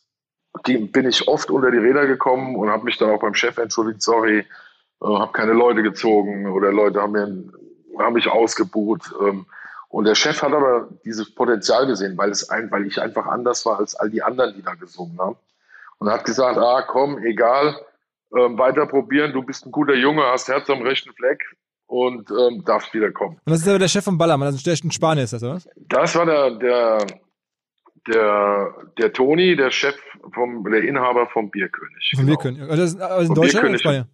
bin 0.64 1.08
ich 1.08 1.26
oft 1.26 1.50
unter 1.50 1.70
die 1.70 1.78
Räder 1.78 2.06
gekommen 2.06 2.56
und 2.56 2.68
habe 2.68 2.84
mich 2.84 2.98
dann 2.98 3.10
auch 3.10 3.20
beim 3.20 3.34
Chef 3.34 3.56
entschuldigt, 3.56 4.02
sorry, 4.02 4.40
äh, 4.40 4.44
habe 5.06 5.32
keine 5.32 5.52
Leute 5.52 5.82
gezogen 5.82 6.46
oder 6.50 6.72
Leute 6.72 7.00
haben, 7.00 7.12
mir, 7.12 8.04
haben 8.04 8.14
mich 8.14 8.28
ausgebucht. 8.28 9.12
Ähm, 9.20 9.46
und 9.88 10.04
der 10.04 10.14
Chef 10.14 10.42
hat 10.42 10.52
aber 10.52 10.88
dieses 11.04 11.34
Potenzial 11.34 11.86
gesehen, 11.86 12.16
weil, 12.16 12.30
es 12.30 12.48
ein, 12.48 12.70
weil 12.70 12.86
ich 12.86 13.00
einfach 13.00 13.26
anders 13.26 13.64
war 13.66 13.78
als 13.78 13.94
all 13.94 14.10
die 14.10 14.22
anderen, 14.22 14.54
die 14.54 14.62
da 14.62 14.74
gesungen 14.74 15.18
haben. 15.18 15.36
Und 15.98 16.10
hat 16.10 16.24
gesagt, 16.24 16.58
ah 16.58 16.82
komm, 16.82 17.18
egal, 17.24 17.76
ähm, 18.36 18.56
weiter 18.58 18.86
probieren, 18.86 19.32
du 19.32 19.42
bist 19.42 19.66
ein 19.66 19.72
guter 19.72 19.94
Junge, 19.94 20.22
hast 20.22 20.48
Herz 20.48 20.70
am 20.70 20.82
rechten 20.82 21.12
Fleck 21.12 21.42
und 21.86 22.30
ähm, 22.30 22.64
darfst 22.64 22.94
wieder 22.94 23.10
kommen. 23.10 23.36
Und 23.44 23.52
das 23.52 23.60
ist 23.60 23.68
aber 23.68 23.80
der 23.80 23.88
Chef 23.88 24.04
von 24.04 24.16
Ballermann, 24.16 24.46
also 24.46 24.62
der 24.62 24.78
in 24.82 24.92
Spanien 24.92 25.24
ist 25.24 25.32
das, 25.32 25.42
oder? 25.42 25.60
Das 25.76 26.14
war 26.14 26.24
der, 26.24 26.50
der, 26.52 27.06
der, 28.06 28.74
der 28.98 29.12
Toni, 29.12 29.56
der 29.56 29.70
Chef 29.70 29.96
vom, 30.32 30.64
der 30.70 30.82
Inhaber 30.82 31.26
vom 31.26 31.50
Bierkönig. 31.50 32.12
Vom 32.14 32.26
genau. 32.26 32.38
Bierkönig. 32.38 32.62
Also, 32.62 32.76
das 32.76 32.94
ist, 32.94 33.00
also 33.00 33.28
in 33.28 33.34
Deutschland 33.34 33.64
oder 33.64 33.72
in 33.72 33.78
Spanien? 33.78 34.04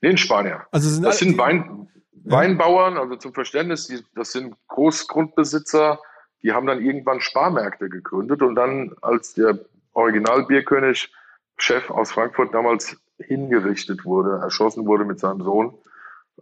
Nee, 0.00 0.10
in 0.10 0.16
Spanien. 0.18 0.58
Also 0.70 0.88
sind 0.88 1.02
das 1.02 1.18
sind 1.18 1.38
Wein, 1.38 1.88
Weinbauern, 2.24 2.96
also 2.96 3.16
zum 3.16 3.34
Verständnis, 3.34 3.86
die, 3.86 4.02
das 4.14 4.32
sind 4.32 4.54
Großgrundbesitzer, 4.68 6.00
die 6.42 6.52
haben 6.52 6.66
dann 6.66 6.82
irgendwann 6.82 7.20
Sparmärkte 7.20 7.88
gegründet 7.88 8.42
und 8.42 8.54
dann, 8.54 8.94
als 9.02 9.34
der 9.34 9.58
Original-Bierkönig, 9.92 11.12
Chef 11.56 11.88
aus 11.90 12.12
Frankfurt 12.12 12.52
damals 12.52 12.96
hingerichtet 13.18 14.04
wurde, 14.04 14.40
erschossen 14.42 14.86
wurde 14.86 15.04
mit 15.04 15.20
seinem 15.20 15.42
Sohn, 15.42 15.78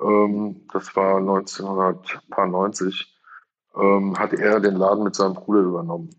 ähm, 0.01 0.62
das 0.73 0.97
war 0.97 1.19
1990, 1.19 3.15
ähm, 3.77 4.19
hat 4.19 4.33
er 4.33 4.61
den 4.61 4.77
Laden 4.77 5.05
mit 5.05 5.15
seinem 5.15 5.35
Bruder 5.35 5.61
übernommen, 5.61 6.11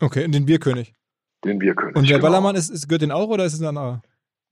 Okay, 0.00 0.24
und 0.24 0.32
den 0.34 0.46
Bierkönig. 0.46 0.92
den 1.44 1.58
Bierkönig. 1.58 1.96
Und 1.96 2.08
der 2.08 2.18
genau. 2.18 2.28
Ballermann 2.28 2.56
ist, 2.56 2.70
ist, 2.70 2.88
gehört 2.88 3.02
den 3.02 3.12
auch 3.12 3.28
oder 3.28 3.44
ist 3.44 3.54
es 3.54 3.60
ein 3.60 3.66
anderer? 3.66 4.02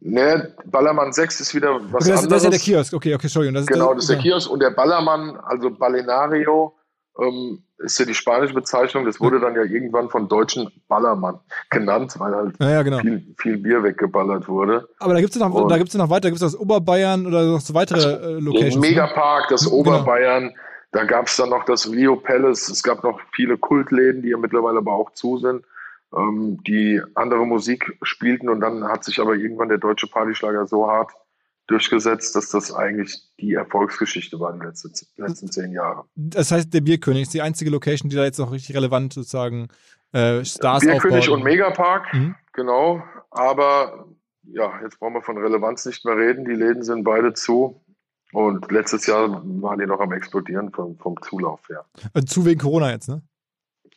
Ne, 0.00 0.54
Ballermann 0.66 1.12
6 1.12 1.40
ist 1.40 1.54
wieder 1.54 1.74
was 1.92 2.02
Okay, 2.04 2.10
das, 2.10 2.24
anderes. 2.24 2.28
das 2.28 2.36
ist 2.38 2.44
ja 2.44 2.50
der 2.50 2.58
Kiosk. 2.58 2.92
Okay, 2.94 3.14
okay, 3.14 3.22
Entschuldigung. 3.26 3.54
Das 3.54 3.66
Genau, 3.66 3.94
das 3.94 4.04
ist 4.04 4.10
der. 4.10 4.18
Kiosk 4.18 4.50
und 4.50 4.60
der 4.60 4.70
Ballermann, 4.70 5.36
also 5.44 5.70
Ballenario, 5.70 6.74
ähm, 7.20 7.62
ist 7.78 7.98
ja 7.98 8.04
die 8.04 8.14
spanische 8.14 8.54
Bezeichnung. 8.54 9.04
Das 9.06 9.20
wurde 9.20 9.40
dann 9.40 9.54
ja 9.54 9.62
irgendwann 9.62 10.08
von 10.10 10.28
Deutschen 10.28 10.68
Ballermann 10.88 11.38
genannt, 11.70 12.14
weil 12.18 12.34
halt 12.34 12.54
Ja, 12.60 12.70
ja, 12.70 12.82
genau. 12.82 12.98
viel, 12.98 13.34
viel 13.38 13.56
Bier 13.58 13.82
weggeballert 13.82 14.48
wurde. 14.48 14.88
Aber 14.98 15.14
da 15.14 15.20
gibt 15.20 15.32
es 15.34 15.40
noch, 15.40 15.52
Und- 15.54 15.68
da 15.70 15.78
gibt's 15.78 15.94
noch 15.94 16.10
weiter. 16.10 16.22
Da 16.22 16.28
gibt 16.30 16.42
es 16.42 16.52
das 16.52 16.58
Oberbayern 16.58 17.26
oder 17.26 17.44
noch 17.46 17.60
so 17.60 17.72
weitere 17.74 18.00
äh, 18.00 18.34
Den 18.36 18.44
Locations. 18.44 18.74
ne? 18.76 18.80
Megapark, 18.80 19.48
das 19.48 19.64
Genau. 19.64 19.76
Da 20.94 21.04
gab 21.04 21.26
es 21.26 21.36
dann 21.36 21.50
noch 21.50 21.64
das 21.64 21.90
Rio 21.90 22.14
Palace. 22.16 22.68
Es 22.68 22.82
gab 22.82 23.02
noch 23.02 23.20
viele 23.32 23.58
Kultläden, 23.58 24.22
die 24.22 24.28
ja 24.28 24.36
mittlerweile 24.38 24.78
aber 24.78 24.92
auch 24.92 25.10
zu 25.12 25.38
sind, 25.38 25.64
ähm, 26.16 26.58
die 26.66 27.02
andere 27.14 27.44
Musik 27.46 27.98
spielten. 28.02 28.48
Und 28.48 28.60
dann 28.60 28.84
hat 28.84 29.02
sich 29.02 29.18
aber 29.20 29.34
irgendwann 29.34 29.68
der 29.68 29.78
deutsche 29.78 30.06
Partyschlager 30.06 30.66
so 30.66 30.86
hart 30.88 31.10
durchgesetzt, 31.66 32.36
dass 32.36 32.50
das 32.50 32.72
eigentlich 32.72 33.22
die 33.40 33.54
Erfolgsgeschichte 33.54 34.38
war 34.38 34.52
in 34.52 34.60
den 34.60 34.68
letzten, 34.68 34.92
letzten 35.16 35.50
zehn 35.50 35.72
Jahren. 35.72 36.06
Das 36.14 36.52
heißt, 36.52 36.72
der 36.72 36.82
Bierkönig 36.82 37.22
ist 37.22 37.34
die 37.34 37.42
einzige 37.42 37.70
Location, 37.70 38.08
die 38.10 38.16
da 38.16 38.24
jetzt 38.24 38.38
noch 38.38 38.52
richtig 38.52 38.76
relevant 38.76 39.14
sozusagen 39.14 39.68
äh, 40.12 40.44
Stars 40.44 40.84
Bierkönig 40.84 41.24
aufbaut. 41.28 41.36
und 41.38 41.42
Megapark, 41.44 42.14
Mhm. 42.14 42.34
genau. 42.52 43.02
Aber 43.30 44.06
ja, 44.44 44.78
jetzt 44.82 45.00
brauchen 45.00 45.14
wir 45.14 45.22
von 45.22 45.38
Relevanz 45.38 45.86
nicht 45.86 46.04
mehr 46.04 46.16
reden. 46.16 46.44
Die 46.44 46.52
Läden 46.52 46.82
sind 46.84 47.02
beide 47.02 47.32
zu. 47.32 47.80
Und 48.34 48.70
letztes 48.72 49.06
Jahr 49.06 49.30
waren 49.62 49.78
die 49.78 49.86
noch 49.86 50.00
am 50.00 50.12
explodieren 50.12 50.70
vom, 50.72 50.98
vom 50.98 51.20
Zulauf 51.22 51.68
her. 51.68 51.84
Äh, 52.14 52.24
zu 52.24 52.44
wegen 52.44 52.60
Corona 52.60 52.90
jetzt, 52.90 53.08
ne? 53.08 53.22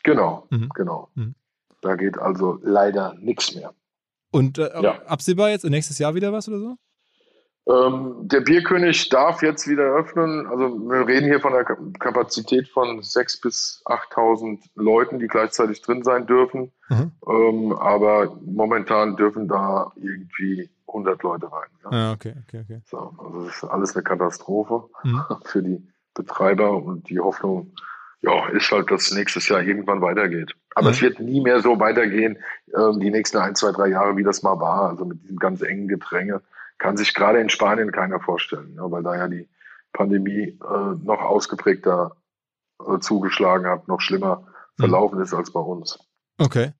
Genau, 0.03 0.47
Mhm. 0.51 0.69
genau. 0.75 1.09
Mhm. 1.15 1.35
Da 1.81 1.95
geht 1.95 2.17
also 2.17 2.59
leider 2.63 3.13
nichts 3.19 3.55
mehr. 3.55 3.73
Und 4.31 4.57
äh, 4.57 4.69
Ja. 4.81 5.01
absehbar 5.05 5.49
jetzt 5.49 5.65
nächstes 5.65 5.97
Jahr 5.99 6.13
wieder 6.15 6.31
was 6.31 6.47
oder 6.47 6.59
so? 6.59 6.77
Ähm, 7.69 8.15
der 8.27 8.39
Bierkönig 8.41 9.09
darf 9.09 9.41
jetzt 9.41 9.67
wieder 9.67 9.83
öffnen. 9.83 10.47
Also 10.47 10.77
wir 10.89 11.05
reden 11.07 11.25
hier 11.27 11.41
von 11.41 11.53
einer 11.53 11.65
Ka- 11.65 11.77
Kapazität 11.99 12.69
von 12.69 13.01
6.000 13.01 13.41
bis 13.41 13.81
8.000 13.85 14.59
Leuten, 14.75 15.19
die 15.19 15.27
gleichzeitig 15.27 15.81
drin 15.81 16.01
sein 16.03 16.25
dürfen. 16.27 16.71
Mhm. 16.89 17.11
Ähm, 17.27 17.73
aber 17.73 18.37
momentan 18.45 19.17
dürfen 19.17 19.47
da 19.49 19.91
irgendwie 19.97 20.69
100 20.87 21.21
Leute 21.23 21.51
rein. 21.51 21.69
Ja? 21.83 21.89
Ah, 21.91 22.11
okay, 22.13 22.33
okay, 22.47 22.61
okay. 22.63 22.81
So, 22.85 23.13
also 23.17 23.45
das 23.45 23.55
ist 23.57 23.63
alles 23.65 23.95
eine 23.95 24.03
Katastrophe 24.03 24.89
Mhm. 25.03 25.21
für 25.45 25.61
die 25.63 25.87
Betreiber 26.13 26.71
und 26.71 27.09
die 27.09 27.19
Hoffnung, 27.19 27.73
ja, 28.21 28.47
ist 28.49 28.71
halt, 28.71 28.89
dass 28.89 29.11
nächstes 29.11 29.47
Jahr 29.49 29.61
irgendwann 29.61 30.01
weitergeht. 30.01 30.55
Aber 30.75 30.87
Mhm. 30.87 30.93
es 30.93 31.01
wird 31.01 31.19
nie 31.19 31.41
mehr 31.41 31.59
so 31.61 31.79
weitergehen, 31.79 32.37
ähm, 32.75 32.99
die 32.99 33.11
nächsten 33.11 33.37
ein, 33.37 33.55
zwei, 33.55 33.71
drei 33.71 33.87
Jahre, 33.89 34.17
wie 34.17 34.23
das 34.23 34.41
mal 34.43 34.59
war. 34.59 34.89
Also 34.89 35.05
mit 35.05 35.21
diesem 35.23 35.37
ganz 35.37 35.61
engen 35.61 35.87
Gedränge 35.87 36.41
kann 36.79 36.97
sich 36.97 37.13
gerade 37.13 37.39
in 37.39 37.49
Spanien 37.49 37.91
keiner 37.91 38.19
vorstellen, 38.19 38.73
ja, 38.75 38.89
weil 38.89 39.03
da 39.03 39.15
ja 39.15 39.27
die 39.27 39.47
Pandemie 39.93 40.59
äh, 40.59 40.95
noch 41.03 41.21
ausgeprägter 41.21 42.15
äh, 42.85 42.99
zugeschlagen 42.99 43.67
hat, 43.67 43.87
noch 43.87 44.01
schlimmer 44.01 44.47
Mhm. 44.77 44.81
verlaufen 44.81 45.19
ist 45.21 45.33
als 45.33 45.51
bei 45.51 45.59
uns. 45.59 45.97
Okay. 46.37 46.71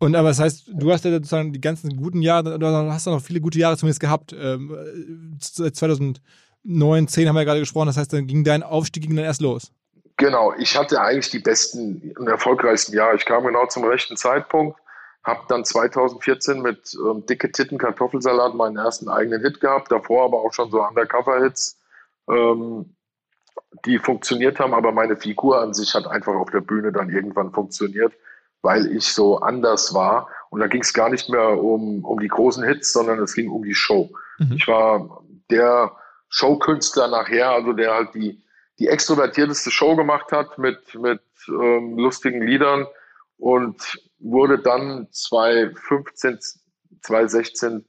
Und 0.00 0.16
aber 0.16 0.28
das 0.28 0.40
heißt, 0.40 0.70
du 0.72 0.90
hast 0.90 1.04
ja 1.04 1.10
sozusagen 1.10 1.52
die 1.52 1.60
ganzen 1.60 1.94
guten 1.94 2.22
Jahre, 2.22 2.58
du 2.58 2.66
hast 2.66 3.06
ja 3.06 3.12
noch 3.12 3.20
viele 3.20 3.40
gute 3.40 3.58
Jahre 3.58 3.76
zumindest 3.76 4.00
gehabt. 4.00 4.32
Ähm, 4.32 4.74
äh, 4.74 5.36
seit 5.38 5.76
2009, 5.76 7.06
10 7.06 7.28
haben 7.28 7.34
wir 7.34 7.40
ja 7.40 7.44
gerade 7.44 7.60
gesprochen, 7.60 7.88
das 7.88 7.98
heißt, 7.98 8.14
dann 8.14 8.26
ging 8.26 8.42
dein 8.42 8.62
Aufstieg 8.62 9.02
ging 9.02 9.14
dann 9.14 9.26
erst 9.26 9.42
los. 9.42 9.70
Genau, 10.16 10.54
ich 10.58 10.76
hatte 10.76 11.02
eigentlich 11.02 11.30
die 11.30 11.38
besten 11.38 12.14
und 12.18 12.28
erfolgreichsten 12.28 12.94
Jahre. 12.94 13.16
Ich 13.16 13.26
kam 13.26 13.44
genau 13.44 13.66
zum 13.66 13.84
rechten 13.84 14.16
Zeitpunkt, 14.16 14.78
habe 15.22 15.40
dann 15.48 15.66
2014 15.66 16.62
mit 16.62 16.94
ähm, 16.94 17.26
Dicke 17.26 17.52
Titten 17.52 17.76
Kartoffelsalat 17.76 18.54
meinen 18.54 18.78
ersten 18.78 19.10
eigenen 19.10 19.42
Hit 19.42 19.60
gehabt, 19.60 19.92
davor 19.92 20.24
aber 20.24 20.38
auch 20.38 20.52
schon 20.54 20.70
so 20.70 20.82
Undercover-Hits, 20.82 21.78
ähm, 22.30 22.96
die 23.84 23.98
funktioniert 23.98 24.58
haben, 24.58 24.72
aber 24.72 24.92
meine 24.92 25.16
Figur 25.16 25.60
an 25.60 25.74
sich 25.74 25.94
hat 25.94 26.06
einfach 26.06 26.34
auf 26.34 26.50
der 26.50 26.62
Bühne 26.62 26.90
dann 26.90 27.10
irgendwann 27.10 27.52
funktioniert, 27.52 28.14
weil 28.62 28.86
ich 28.94 29.06
so 29.06 29.38
anders 29.38 29.94
war. 29.94 30.28
Und 30.50 30.60
da 30.60 30.66
ging 30.66 30.82
es 30.82 30.92
gar 30.92 31.08
nicht 31.08 31.28
mehr 31.28 31.62
um, 31.62 32.04
um 32.04 32.20
die 32.20 32.28
großen 32.28 32.64
Hits, 32.64 32.92
sondern 32.92 33.20
es 33.20 33.34
ging 33.34 33.50
um 33.50 33.62
die 33.62 33.74
Show. 33.74 34.10
Mhm. 34.38 34.52
Ich 34.52 34.66
war 34.68 35.22
der 35.50 35.92
Showkünstler 36.28 37.08
nachher, 37.08 37.50
also 37.50 37.72
der 37.72 37.94
halt 37.94 38.14
die, 38.14 38.42
die 38.78 38.88
extrovertierteste 38.88 39.70
Show 39.70 39.96
gemacht 39.96 40.32
hat 40.32 40.58
mit, 40.58 40.94
mit 40.94 41.22
ähm, 41.48 41.98
lustigen 41.98 42.42
Liedern 42.42 42.86
und 43.38 44.00
wurde 44.18 44.58
dann 44.58 45.08
2015, 45.10 46.38
2016 47.02 47.84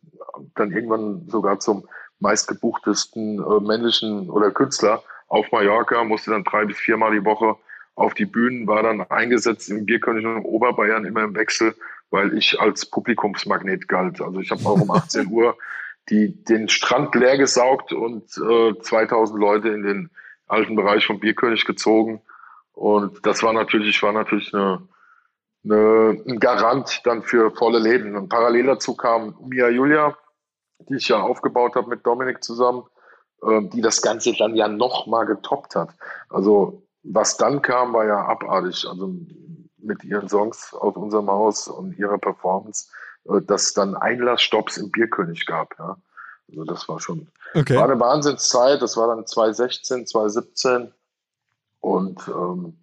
dann 0.55 0.71
irgendwann 0.71 1.27
sogar 1.29 1.59
zum 1.59 1.87
meistgebuchtesten 2.19 3.39
äh, 3.39 3.59
männlichen 3.59 4.29
oder 4.29 4.51
Künstler 4.51 5.03
auf 5.27 5.51
Mallorca, 5.51 6.03
musste 6.03 6.31
dann 6.31 6.43
drei 6.43 6.65
bis 6.65 6.77
viermal 6.77 7.11
die 7.11 7.25
Woche 7.25 7.55
auf 7.95 8.13
die 8.13 8.25
Bühnen, 8.25 8.67
war 8.67 8.83
dann 8.83 9.01
eingesetzt 9.01 9.69
im 9.69 9.85
Bierkönig 9.85 10.25
und 10.25 10.43
Oberbayern 10.43 11.05
immer 11.05 11.23
im 11.23 11.35
Wechsel, 11.35 11.75
weil 12.09 12.37
ich 12.37 12.59
als 12.59 12.85
Publikumsmagnet 12.85 13.87
galt. 13.87 14.21
Also 14.21 14.39
ich 14.39 14.51
habe 14.51 14.65
auch 14.65 14.79
um 14.79 14.91
18 14.91 15.27
Uhr 15.27 15.57
die, 16.09 16.43
den 16.43 16.67
Strand 16.69 17.13
leer 17.15 17.37
gesaugt 17.37 17.93
und 17.93 18.23
äh, 18.37 18.79
2000 18.79 19.39
Leute 19.39 19.69
in 19.69 19.83
den 19.83 20.09
alten 20.47 20.75
Bereich 20.75 21.05
vom 21.05 21.19
Bierkönig 21.19 21.65
gezogen. 21.65 22.21
Und 22.73 23.25
das 23.25 23.43
war 23.43 23.53
natürlich, 23.53 24.01
war 24.03 24.11
natürlich 24.11 24.53
eine, 24.53 24.87
eine, 25.63 26.21
ein 26.27 26.39
Garant 26.39 27.01
dann 27.05 27.23
für 27.23 27.51
volle 27.51 27.79
Läden. 27.79 28.15
Und 28.15 28.29
parallel 28.29 28.65
dazu 28.65 28.95
kam 28.95 29.35
Mia 29.47 29.69
Julia, 29.69 30.17
die 30.89 30.95
ich 30.95 31.07
ja 31.07 31.21
aufgebaut 31.21 31.75
habe 31.75 31.89
mit 31.89 32.05
Dominik 32.05 32.43
zusammen, 32.43 32.83
äh, 33.43 33.61
die 33.69 33.81
das 33.81 34.01
Ganze 34.01 34.33
dann 34.33 34.55
ja 34.55 34.67
noch 34.67 35.07
mal 35.07 35.25
getoppt 35.25 35.75
hat. 35.75 35.89
Also 36.29 36.83
was 37.03 37.37
dann 37.37 37.61
kam, 37.61 37.93
war 37.93 38.05
ja 38.05 38.25
abartig. 38.25 38.85
Also 38.87 39.15
mit 39.77 40.03
ihren 40.03 40.29
Songs 40.29 40.73
aus 40.73 40.95
unserem 40.95 41.29
Haus 41.29 41.67
und 41.67 41.97
ihrer 41.97 42.17
Performance, 42.17 42.87
äh, 43.25 43.41
dass 43.41 43.63
es 43.63 43.73
dann 43.73 43.95
Einlassstopps 43.95 44.77
im 44.77 44.91
Bierkönig 44.91 45.45
gab. 45.45 45.77
Ja. 45.79 45.97
Also 46.49 46.63
das 46.65 46.87
war 46.87 46.99
schon 46.99 47.27
Okay. 47.53 47.75
war 47.75 47.83
eine 47.89 47.99
Wahnsinnszeit. 47.99 48.81
Das 48.81 48.95
war 48.95 49.07
dann 49.07 49.25
2016, 49.25 50.07
2017 50.07 50.93
und 51.79 52.27
ähm, 52.27 52.77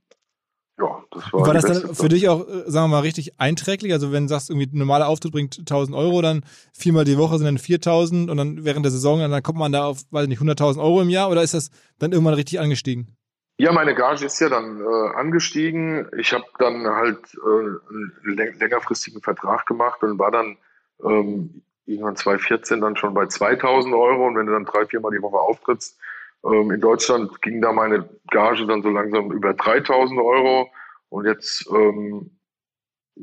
ja, 0.81 1.03
das 1.11 1.33
war, 1.33 1.47
War 1.47 1.55
das 1.55 1.65
dann 1.65 1.81
für 1.81 1.95
Zeit. 1.95 2.13
dich 2.13 2.29
auch, 2.29 2.47
äh, 2.47 2.63
sagen 2.71 2.91
wir 2.91 2.97
mal, 2.97 3.01
richtig 3.01 3.41
einträglich? 3.41 3.93
Also 3.93 4.13
wenn 4.13 4.25
du 4.25 4.29
sagst, 4.29 4.51
irgendwie 4.51 4.67
ein 4.67 4.79
normaler 4.79 5.09
Auftritt 5.09 5.33
bringt 5.33 5.59
1000 5.59 5.97
Euro, 5.97 6.23
dann 6.23 6.45
viermal 6.73 7.05
die 7.05 7.19
Woche 7.19 7.37
sind 7.39 7.47
dann 7.47 7.59
4000 7.59 8.31
und 8.31 8.37
dann 8.37 8.65
während 8.65 8.85
der 8.85 8.93
Saison, 8.93 9.19
dann 9.19 9.43
kommt 9.43 9.59
man 9.59 9.73
da 9.73 9.87
auf, 9.87 10.03
weiß 10.11 10.29
nicht, 10.29 10.41
100.000 10.41 10.81
Euro 10.81 11.01
im 11.01 11.09
Jahr 11.09 11.31
oder 11.31 11.43
ist 11.43 11.55
das 11.55 11.71
dann 11.99 12.13
irgendwann 12.13 12.35
richtig 12.35 12.61
angestiegen? 12.61 13.17
Ja, 13.61 13.73
meine 13.73 13.95
Gage 13.95 14.25
ist 14.25 14.39
ja 14.39 14.49
dann 14.49 14.81
äh, 14.81 15.17
angestiegen. 15.17 16.09
Ich 16.17 16.33
habe 16.33 16.45
dann 16.59 16.87
halt 16.87 17.19
äh, 17.35 18.29
einen 18.29 18.59
längerfristigen 18.61 19.21
Vertrag 19.21 19.67
gemacht 19.67 20.01
und 20.05 20.17
war 20.19 20.31
dann 20.31 20.57
ähm, 21.05 21.63
irgendwann 21.85 22.15
2014 22.15 22.81
dann 22.81 22.97
schon 22.97 23.15
bei 23.15 23.27
2000 23.27 23.93
Euro. 23.95 24.29
Und 24.29 24.37
wenn 24.37 24.47
du 24.47 24.53
dann 24.53 24.65
drei, 24.65 24.87
viermal 24.87 25.11
die 25.11 25.23
Woche 25.23 25.39
auftrittst, 25.39 25.99
ähm, 26.45 26.71
in 26.71 26.81
Deutschland 26.81 27.43
ging 27.43 27.61
da 27.61 27.73
meine 27.73 28.09
Gage 28.31 28.65
dann 28.65 28.83
so 28.83 28.91
langsam 28.91 29.33
über 29.33 29.53
3000 29.55 30.21
Euro. 30.21 30.71
Und 31.09 31.27
jetzt 31.27 31.69
ähm, 31.75 32.39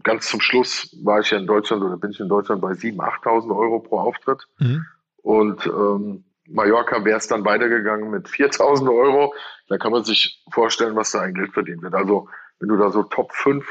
ganz 0.03 0.27
zum 0.27 0.41
Schluss 0.41 0.97
war 1.01 1.21
ich 1.21 1.31
ja 1.31 1.37
in 1.37 1.47
Deutschland 1.47 1.81
oder 1.81 1.95
bin 1.95 2.11
ich 2.11 2.19
in 2.19 2.27
Deutschland 2.27 2.61
bei 2.61 2.71
7.000, 2.71 2.97
8.000 3.23 3.55
Euro 3.55 3.79
pro 3.79 3.99
Auftritt. 3.99 4.45
Mhm. 4.59 4.85
Und 5.21 5.65
ähm, 5.65 6.25
Mallorca 6.47 7.03
wäre 7.03 7.17
es 7.17 7.27
dann 7.27 7.45
weitergegangen 7.45 8.09
mit 8.09 8.27
4.000 8.27 8.89
Euro. 8.89 9.33
Da 9.67 9.77
kann 9.77 9.91
man 9.91 10.03
sich 10.03 10.43
vorstellen, 10.51 10.95
was 10.95 11.11
da 11.11 11.21
ein 11.21 11.33
Geld 11.33 11.53
verdient 11.53 11.81
wird. 11.81 11.93
Also 11.93 12.29
wenn 12.59 12.69
du 12.69 12.77
da 12.77 12.89
so 12.91 13.03
Top 13.03 13.33
5 13.33 13.65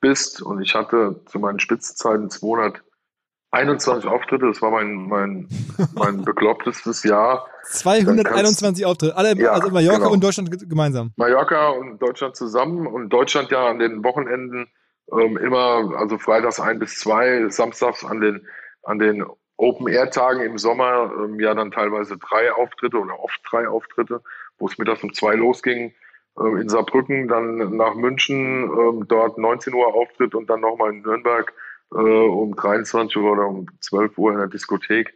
bist 0.00 0.42
und 0.42 0.60
ich 0.62 0.74
hatte 0.74 1.22
zu 1.26 1.38
meinen 1.38 1.58
Spitzenzeiten 1.58 2.30
221 2.30 4.08
Auftritte, 4.08 4.46
das 4.46 4.62
war 4.62 4.70
mein, 4.70 5.08
mein, 5.08 5.48
mein 5.94 6.22
beklopptestes 6.24 7.02
Jahr. 7.04 7.46
221 7.64 8.84
Auftritte, 8.86 9.16
alle, 9.16 9.36
ja, 9.36 9.52
also 9.52 9.70
Mallorca 9.70 9.98
genau. 9.98 10.12
und 10.12 10.24
Deutschland 10.24 10.68
gemeinsam. 10.68 11.12
Mallorca 11.16 11.70
und 11.70 12.00
Deutschland 12.00 12.36
zusammen 12.36 12.86
und 12.86 13.10
Deutschland 13.10 13.50
ja 13.50 13.66
an 13.66 13.78
den 13.78 14.02
Wochenenden 14.02 14.68
ähm, 15.12 15.36
immer, 15.36 15.96
also 15.96 16.18
freitags 16.18 16.60
ein 16.60 16.78
bis 16.78 16.98
zwei, 16.98 17.48
samstags 17.48 18.04
an 18.04 18.20
den, 18.20 18.46
an 18.82 18.98
den 18.98 19.24
Open-Air-Tagen 19.62 20.42
im 20.42 20.58
Sommer 20.58 21.12
ähm, 21.16 21.38
ja 21.38 21.54
dann 21.54 21.70
teilweise 21.70 22.18
drei 22.18 22.52
Auftritte 22.52 22.98
oder 22.98 23.18
oft 23.20 23.40
drei 23.48 23.68
Auftritte, 23.68 24.20
wo 24.58 24.66
es 24.66 24.76
mittags 24.76 25.04
um 25.04 25.14
zwei 25.14 25.34
losging 25.34 25.94
äh, 26.38 26.60
in 26.60 26.68
Saarbrücken, 26.68 27.28
dann 27.28 27.76
nach 27.76 27.94
München, 27.94 28.64
äh, 28.64 29.04
dort 29.06 29.38
19 29.38 29.72
Uhr 29.72 29.94
Auftritt 29.94 30.34
und 30.34 30.50
dann 30.50 30.60
nochmal 30.60 30.90
in 30.90 31.02
Nürnberg 31.02 31.52
äh, 31.92 31.96
um 31.96 32.56
23 32.56 33.16
Uhr 33.16 33.32
oder 33.32 33.46
um 33.46 33.66
12 33.80 34.18
Uhr 34.18 34.32
in 34.32 34.38
der 34.38 34.48
Diskothek. 34.48 35.14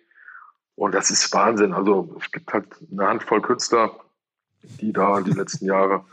Und 0.77 0.95
das 0.95 1.11
ist 1.11 1.33
Wahnsinn. 1.35 1.73
Also 1.73 2.17
es 2.21 2.31
gibt 2.31 2.53
halt 2.53 2.67
eine 2.93 3.09
Handvoll 3.09 3.43
Künstler, 3.43 3.99
die 4.63 4.93
da 4.93 5.21
die 5.23 5.33
letzten 5.33 5.67
Jahre 5.67 6.05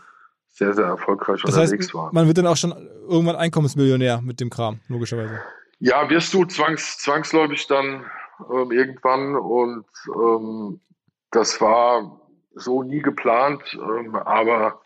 sehr, 0.48 0.74
sehr 0.74 0.86
erfolgreich 0.86 1.41
das 1.41 1.54
unterwegs 1.56 1.86
heißt, 1.86 1.93
waren. 1.93 2.15
Man 2.15 2.26
wird 2.26 2.38
dann 2.39 2.48
auch 2.48 2.58
schon 2.58 2.72
irgendwann 3.08 3.36
Einkommensmillionär 3.36 4.22
mit 4.22 4.39
dem 4.39 4.50
Kram, 4.50 4.80
logischerweise. 4.88 5.39
Ja, 5.80 6.10
wirst 6.10 6.34
du 6.34 6.46
zwangs, 6.46 6.98
zwangsläufig 7.00 7.67
dann 7.67 8.06
ähm, 8.52 8.72
irgendwann 8.72 9.36
und 9.36 9.86
ähm, 10.08 10.80
das 11.32 11.60
war 11.62 12.22
so 12.56 12.84
nie 12.84 13.02
geplant, 13.02 13.62
ähm, 13.74 14.15
aber 14.15 14.82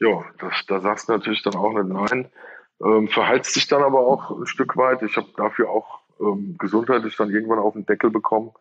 ja, 0.00 0.24
das, 0.38 0.52
da 0.66 0.80
sagst 0.80 1.08
du 1.08 1.12
natürlich 1.12 1.42
dann 1.42 1.56
auch 1.56 1.72
nicht 1.72 1.88
nein. 1.88 2.28
Ähm, 2.80 3.08
verheizt 3.08 3.54
sich 3.54 3.66
dann 3.66 3.82
aber 3.82 3.98
auch 3.98 4.30
ein 4.30 4.46
Stück 4.46 4.76
weit. 4.76 5.02
Ich 5.02 5.16
habe 5.16 5.26
dafür 5.36 5.68
auch 5.68 5.98
ähm, 6.20 6.54
gesundheitlich 6.58 7.16
dann 7.16 7.30
irgendwann 7.30 7.58
auf 7.58 7.72
den 7.72 7.86
Deckel 7.86 8.10
bekommen. 8.10 8.52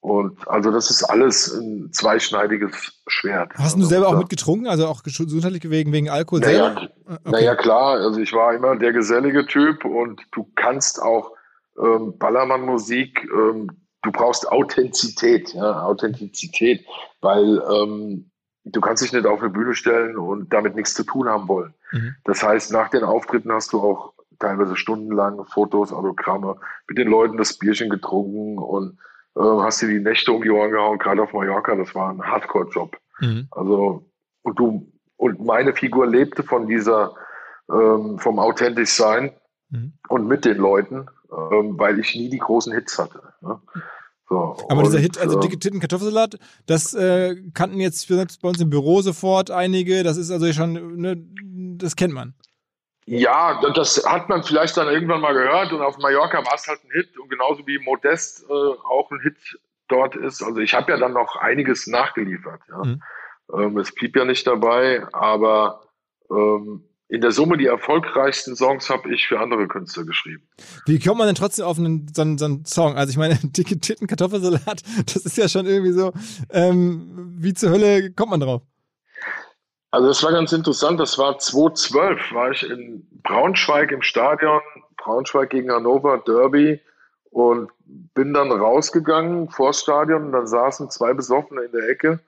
Und 0.00 0.46
also 0.48 0.70
das 0.70 0.90
ist 0.90 1.02
alles 1.04 1.50
ein 1.54 1.90
zweischneidiges 1.92 3.00
Schwert. 3.06 3.52
Hast 3.54 3.74
du 3.74 3.78
also, 3.78 3.88
selber 3.88 4.08
auch 4.08 4.18
mitgetrunken, 4.18 4.66
also 4.66 4.86
auch 4.86 5.02
gesundheitlich 5.02 5.70
wegen, 5.70 5.92
wegen 5.92 6.10
Alkohol 6.10 6.40
naja, 6.40 6.74
selber? 6.74 6.90
Okay. 7.06 7.30
Naja, 7.30 7.54
klar, 7.54 8.00
also 8.00 8.20
ich 8.20 8.32
war 8.34 8.52
immer 8.52 8.76
der 8.76 8.92
gesellige 8.92 9.46
Typ 9.46 9.84
und 9.84 10.20
du 10.32 10.46
kannst 10.56 11.00
auch 11.00 11.30
ähm, 11.78 12.18
Ballermann-Musik, 12.18 13.28
ähm, 13.32 13.70
du 14.02 14.12
brauchst 14.12 14.50
Authentizität, 14.50 15.54
ja, 15.54 15.82
Authentizität, 15.82 16.86
weil 17.20 17.62
ähm, 17.72 18.30
du 18.64 18.80
kannst 18.80 19.02
dich 19.02 19.12
nicht 19.12 19.26
auf 19.26 19.40
eine 19.40 19.50
Bühne 19.50 19.74
stellen 19.74 20.16
und 20.16 20.52
damit 20.52 20.74
nichts 20.74 20.94
zu 20.94 21.04
tun 21.04 21.28
haben 21.28 21.48
wollen. 21.48 21.74
Mhm. 21.92 22.14
Das 22.24 22.42
heißt, 22.42 22.72
nach 22.72 22.90
den 22.90 23.02
Auftritten 23.02 23.52
hast 23.52 23.72
du 23.72 23.80
auch 23.80 24.14
teilweise 24.38 24.76
stundenlang 24.76 25.44
Fotos, 25.46 25.92
Autogramme, 25.92 26.56
mit 26.88 26.98
den 26.98 27.08
Leuten 27.08 27.36
das 27.36 27.58
Bierchen 27.58 27.88
getrunken 27.88 28.58
und 28.58 28.98
äh, 29.36 29.40
hast 29.40 29.82
dir 29.82 29.88
die 29.88 30.00
Nächte 30.00 30.32
um 30.32 30.42
die 30.42 30.50
Ohren 30.50 30.70
gehauen, 30.70 30.98
gerade 30.98 31.22
auf 31.22 31.32
Mallorca, 31.32 31.74
das 31.76 31.94
war 31.94 32.10
ein 32.10 32.22
Hardcore-Job. 32.22 32.96
Mhm. 33.20 33.48
Also, 33.50 34.10
und 34.42 34.58
du, 34.58 34.92
und 35.16 35.44
meine 35.44 35.72
Figur 35.72 36.06
lebte 36.06 36.42
von 36.42 36.66
dieser, 36.66 37.14
ähm, 37.70 38.18
vom 38.18 38.38
authentisch 38.38 38.90
sein 38.90 39.32
mhm. 39.70 39.94
und 40.08 40.26
mit 40.26 40.44
den 40.44 40.58
Leuten, 40.58 41.06
ähm, 41.52 41.78
weil 41.78 41.98
ich 41.98 42.14
nie 42.14 42.28
die 42.28 42.38
großen 42.38 42.72
Hits 42.72 42.98
hatte. 42.98 43.22
Ne? 43.40 43.60
So, 44.28 44.56
Aber 44.68 44.78
und, 44.78 44.86
dieser 44.86 44.98
Hit, 44.98 45.18
also 45.18 45.38
äh, 45.38 45.40
dicke 45.40 45.58
Titten 45.58 45.80
Kartoffelsalat, 45.80 46.38
das 46.66 46.94
äh, 46.94 47.36
kannten 47.52 47.78
jetzt 47.78 48.06
selbst 48.06 48.40
bei 48.40 48.48
uns 48.48 48.60
im 48.60 48.70
Büro 48.70 49.02
sofort 49.02 49.50
einige. 49.50 50.02
Das 50.02 50.16
ist 50.16 50.30
also 50.30 50.50
schon, 50.52 50.96
ne, 50.96 51.16
das 51.78 51.94
kennt 51.96 52.14
man. 52.14 52.34
Ja, 53.06 53.60
das 53.74 54.02
hat 54.06 54.30
man 54.30 54.42
vielleicht 54.42 54.78
dann 54.78 54.88
irgendwann 54.88 55.20
mal 55.20 55.34
gehört 55.34 55.72
und 55.74 55.82
auf 55.82 55.98
Mallorca 55.98 56.38
war 56.38 56.54
es 56.54 56.66
halt 56.66 56.82
ein 56.84 56.90
Hit 56.90 57.18
und 57.18 57.28
genauso 57.28 57.66
wie 57.66 57.78
Modest 57.78 58.44
äh, 58.48 58.52
auch 58.52 59.10
ein 59.10 59.20
Hit 59.20 59.36
dort 59.88 60.16
ist. 60.16 60.42
Also 60.42 60.60
ich 60.60 60.72
habe 60.72 60.90
ja 60.90 60.98
dann 60.98 61.12
noch 61.12 61.36
einiges 61.36 61.86
nachgeliefert. 61.86 62.62
Ja. 62.70 62.82
Mhm. 62.82 63.02
Ähm, 63.52 63.76
es 63.76 63.94
blieb 63.94 64.16
ja 64.16 64.24
nicht 64.24 64.46
dabei, 64.46 65.06
aber 65.12 65.82
ähm, 66.30 66.84
in 67.08 67.20
der 67.20 67.32
Summe 67.32 67.56
die 67.56 67.66
erfolgreichsten 67.66 68.56
Songs 68.56 68.88
habe 68.88 69.12
ich 69.14 69.26
für 69.28 69.38
andere 69.38 69.68
Künstler 69.68 70.04
geschrieben. 70.04 70.48
Wie 70.86 70.98
kommt 70.98 71.18
man 71.18 71.26
denn 71.26 71.34
trotzdem 71.34 71.66
auf 71.66 71.78
einen, 71.78 72.10
so, 72.14 72.22
einen, 72.22 72.38
so 72.38 72.44
einen 72.46 72.64
Song? 72.64 72.96
Also 72.96 73.10
ich 73.10 73.16
meine, 73.16 73.34
dicke 73.42 73.78
Titten, 73.78 74.06
Kartoffelsalat, 74.06 74.82
das 75.06 75.16
ist 75.24 75.36
ja 75.36 75.48
schon 75.48 75.66
irgendwie 75.66 75.92
so, 75.92 76.12
ähm, 76.50 77.34
wie 77.38 77.54
zur 77.54 77.70
Hölle 77.70 78.12
kommt 78.12 78.30
man 78.30 78.40
drauf? 78.40 78.62
Also 79.90 80.08
das 80.08 80.22
war 80.24 80.32
ganz 80.32 80.52
interessant. 80.52 80.98
Das 80.98 81.18
war 81.18 81.38
2012, 81.38 82.32
war 82.32 82.50
ich 82.50 82.68
in 82.68 83.06
Braunschweig 83.22 83.92
im 83.92 84.02
Stadion, 84.02 84.60
Braunschweig 84.96 85.50
gegen 85.50 85.70
Hannover, 85.70 86.18
Derby 86.26 86.80
und 87.30 87.70
bin 87.86 88.34
dann 88.34 88.50
rausgegangen 88.50 89.50
vors 89.50 89.80
Stadion 89.80 90.26
und 90.26 90.32
dann 90.32 90.46
saßen 90.46 90.90
zwei 90.90 91.12
Besoffene 91.12 91.62
in 91.62 91.72
der 91.72 91.88
Ecke 91.88 92.20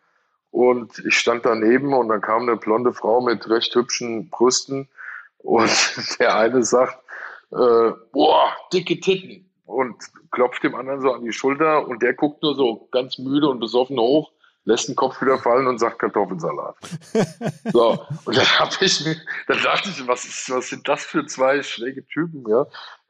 und 0.57 1.05
ich 1.07 1.19
stand 1.19 1.45
daneben 1.45 1.92
und 1.92 2.09
dann 2.09 2.23
kam 2.23 2.42
eine 2.42 2.57
blonde 2.57 2.95
Frau 2.95 3.21
mit 3.21 3.47
recht 3.51 3.75
hübschen 3.75 4.31
Brüsten 4.31 4.88
und 5.37 5.71
der 6.19 6.35
eine 6.35 6.62
sagt, 6.62 6.99
äh, 7.53 7.92
boah, 8.12 8.57
dicke 8.73 8.99
Titten 8.99 9.51
und 9.66 9.97
klopft 10.31 10.62
dem 10.62 10.75
anderen 10.75 11.03
so 11.03 11.12
an 11.12 11.23
die 11.23 11.33
Schulter 11.35 11.87
und 11.87 12.01
der 12.01 12.14
guckt 12.14 12.42
nur 12.42 12.55
so 12.55 12.88
ganz 12.90 13.19
müde 13.19 13.51
und 13.51 13.61
besoffen 13.61 13.99
hoch 13.99 14.33
lässt 14.64 14.88
den 14.88 14.97
Kopf 14.97 15.21
wieder 15.21 15.38
fallen 15.38 15.66
und 15.66 15.79
sagt 15.79 15.99
Kartoffelsalat. 15.99 16.75
so, 17.73 18.05
und 18.25 18.37
dann 18.37 18.59
habe 18.59 18.75
ich 18.81 19.05
mir, 19.05 19.14
dann 19.47 19.62
dachte 19.62 19.90
ich, 19.90 20.09
was, 20.09 20.25
ist, 20.25 20.51
was 20.51 20.71
sind 20.71 20.88
das 20.88 21.05
für 21.05 21.25
zwei 21.27 21.62
schräge 21.62 22.05
Typen, 22.07 22.45
ja? 22.49 22.66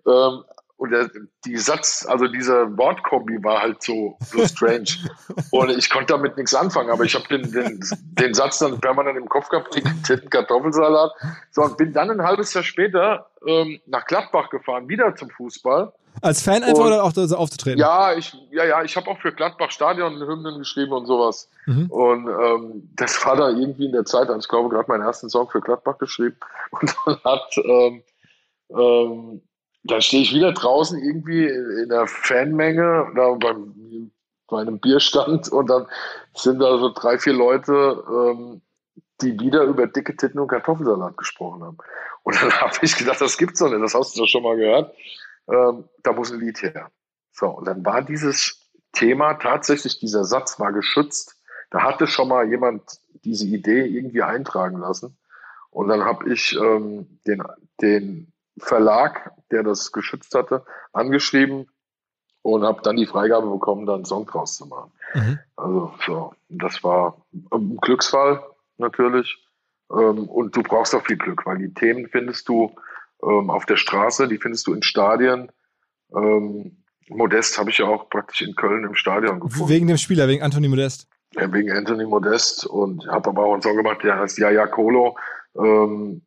Ähm, 0.06 0.44
und 0.78 0.90
der, 0.90 1.10
die 1.44 1.56
Satz, 1.56 2.04
also 2.06 2.26
dieser 2.26 2.76
Wortkombi 2.76 3.42
war 3.42 3.62
halt 3.62 3.82
so, 3.82 4.18
so 4.20 4.46
strange. 4.46 4.88
und 5.50 5.70
ich 5.70 5.88
konnte 5.88 6.12
damit 6.12 6.36
nichts 6.36 6.54
anfangen, 6.54 6.90
aber 6.90 7.04
ich 7.04 7.14
habe 7.14 7.26
den, 7.28 7.50
den, 7.50 7.80
den 7.92 8.34
Satz 8.34 8.58
dann 8.58 8.78
permanent 8.78 9.16
im 9.16 9.28
Kopf 9.28 9.48
gehabt, 9.48 9.74
den 9.74 10.30
Kartoffelsalat. 10.30 11.12
So, 11.50 11.62
und 11.62 11.78
bin 11.78 11.92
dann 11.92 12.10
ein 12.10 12.22
halbes 12.22 12.52
Jahr 12.52 12.64
später 12.64 13.30
ähm, 13.46 13.80
nach 13.86 14.04
Gladbach 14.04 14.50
gefahren, 14.50 14.88
wieder 14.88 15.14
zum 15.16 15.30
Fußball. 15.30 15.92
Als 16.22 16.42
Fan 16.42 16.62
einfach 16.62 16.84
und, 16.84 16.86
oder 16.86 17.04
auch 17.04 17.12
so 17.12 17.36
aufzutreten? 17.36 17.78
Ja, 17.78 18.14
ich, 18.14 18.34
ja, 18.50 18.64
ja, 18.64 18.82
ich 18.82 18.96
habe 18.96 19.10
auch 19.10 19.18
für 19.18 19.32
Gladbach 19.32 19.70
Stadion-Hymnen 19.70 20.58
geschrieben 20.58 20.92
und 20.92 21.06
sowas. 21.06 21.48
Mhm. 21.66 21.90
Und 21.90 22.28
ähm, 22.28 22.90
das 22.96 23.24
war 23.24 23.36
da 23.36 23.48
irgendwie 23.50 23.86
in 23.86 23.92
der 23.92 24.04
Zeit, 24.04 24.28
also 24.28 24.38
ich 24.38 24.48
glaube, 24.48 24.68
gerade 24.70 24.88
meinen 24.88 25.02
ersten 25.02 25.28
Song 25.28 25.48
für 25.50 25.60
Gladbach 25.60 25.98
geschrieben. 25.98 26.36
Und 26.70 26.94
dann 27.04 27.18
hat, 27.24 27.56
ähm, 27.64 28.02
ähm, 28.70 29.42
dann 29.90 30.02
stehe 30.02 30.22
ich 30.22 30.34
wieder 30.34 30.52
draußen 30.52 30.98
irgendwie 30.98 31.46
in 31.46 31.88
der 31.88 32.06
Fanmenge, 32.06 33.10
da 33.14 33.32
beim, 33.32 34.10
bei 34.48 34.60
einem 34.60 34.80
Bierstand 34.80 35.48
und 35.52 35.68
dann 35.68 35.86
sind 36.34 36.60
da 36.60 36.78
so 36.78 36.92
drei, 36.92 37.18
vier 37.18 37.34
Leute, 37.34 38.04
ähm, 38.08 38.62
die 39.20 39.38
wieder 39.40 39.62
über 39.62 39.86
dicke 39.86 40.16
Titten 40.16 40.40
und 40.40 40.48
Kartoffelsalat 40.48 41.16
gesprochen 41.16 41.62
haben. 41.62 41.78
Und 42.22 42.40
dann 42.40 42.52
habe 42.60 42.76
ich 42.82 42.96
gedacht, 42.96 43.20
das 43.20 43.38
gibt's 43.38 43.60
doch 43.60 43.70
nicht, 43.70 43.82
das 43.82 43.94
hast 43.94 44.16
du 44.16 44.20
doch 44.20 44.28
schon 44.28 44.42
mal 44.42 44.56
gehört 44.56 44.94
ähm, 45.48 45.88
da 46.02 46.12
muss 46.12 46.32
ein 46.32 46.40
Lied 46.40 46.62
her. 46.62 46.90
So, 47.32 47.48
und 47.48 47.66
dann 47.66 47.84
war 47.84 48.02
dieses 48.02 48.70
Thema 48.92 49.34
tatsächlich, 49.34 49.98
dieser 49.98 50.24
Satz 50.24 50.58
war 50.58 50.72
geschützt. 50.72 51.36
Da 51.70 51.82
hatte 51.82 52.06
schon 52.06 52.28
mal 52.28 52.48
jemand 52.48 53.00
diese 53.24 53.46
Idee 53.46 53.84
irgendwie 53.84 54.22
eintragen 54.22 54.78
lassen. 54.78 55.18
Und 55.70 55.88
dann 55.88 56.04
habe 56.04 56.32
ich 56.32 56.56
ähm, 56.58 57.20
den, 57.26 57.42
den 57.80 58.32
Verlag, 58.58 59.32
der 59.50 59.62
das 59.62 59.92
geschützt 59.92 60.34
hatte, 60.34 60.64
angeschrieben 60.92 61.68
und 62.42 62.64
habe 62.64 62.80
dann 62.82 62.96
die 62.96 63.06
Freigabe 63.06 63.48
bekommen, 63.50 63.86
da 63.86 63.94
einen 63.94 64.04
Song 64.04 64.26
draus 64.26 64.56
zu 64.56 64.66
machen. 64.66 64.92
Mhm. 65.14 65.38
Also 65.56 65.92
so, 66.06 66.34
das 66.48 66.82
war 66.84 67.16
ein 67.50 67.76
Glücksfall 67.78 68.42
natürlich. 68.78 69.42
Ähm, 69.90 70.28
und 70.28 70.56
du 70.56 70.62
brauchst 70.62 70.94
auch 70.94 71.04
viel 71.04 71.16
Glück, 71.16 71.46
weil 71.46 71.58
die 71.58 71.74
Themen 71.74 72.08
findest 72.08 72.48
du 72.48 72.74
ähm, 73.22 73.50
auf 73.50 73.66
der 73.66 73.76
Straße, 73.76 74.28
die 74.28 74.38
findest 74.38 74.66
du 74.66 74.74
in 74.74 74.82
Stadien. 74.82 75.50
Ähm, 76.14 76.82
Modest 77.08 77.58
habe 77.58 77.70
ich 77.70 77.78
ja 77.78 77.86
auch 77.86 78.08
praktisch 78.10 78.42
in 78.42 78.54
Köln 78.54 78.84
im 78.84 78.94
Stadion 78.94 79.40
gefunden. 79.40 79.68
Wegen 79.68 79.86
dem 79.86 79.96
Spieler, 79.96 80.26
wegen 80.28 80.42
Anthony 80.42 80.68
Modest. 80.68 81.08
Ja, 81.34 81.52
wegen 81.52 81.70
Anthony 81.70 82.04
Modest 82.04 82.66
und 82.66 83.06
habe 83.08 83.30
aber 83.30 83.44
auch 83.44 83.52
einen 83.52 83.62
Song 83.62 83.76
gemacht, 83.76 84.02
der 84.02 84.18
heißt 84.18 84.38
Ja 84.38 84.50
Ja 84.50 84.66
Colo, 84.66 85.16
ähm, 85.56 86.22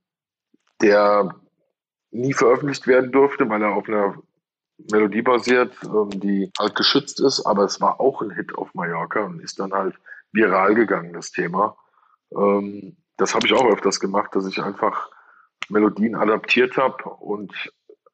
der 0.82 1.36
nie 2.12 2.34
veröffentlicht 2.34 2.88
werden 2.88 3.12
durfte, 3.12 3.50
weil 3.50 3.62
er 3.62 3.74
auf 3.74 3.88
einer 3.88 4.16
Melodie 4.92 5.22
basiert, 5.22 5.74
ähm, 5.84 6.10
die 6.20 6.52
halt 6.58 6.76
geschützt 6.76 7.20
ist, 7.20 7.46
aber 7.46 7.64
es 7.64 7.82
war 7.82 8.00
auch 8.00 8.22
ein 8.22 8.32
Hit 8.32 8.56
auf 8.56 8.74
Mallorca 8.74 9.22
und 9.22 9.42
ist 9.42 9.60
dann 9.60 9.74
halt 9.74 9.96
viral 10.32 10.76
gegangen, 10.76 11.14
das 11.14 11.32
Thema. 11.32 11.78
Ähm, 12.36 12.98
das 13.18 13.36
habe 13.36 13.46
ich 13.46 13.54
auch 13.54 13.66
öfters 13.66 14.00
gemacht, 14.00 14.36
dass 14.36 14.48
ich 14.48 14.62
einfach 14.62 15.10
Melodien 15.70 16.16
adaptiert 16.16 16.78
habe 16.78 17.04
und 17.04 17.54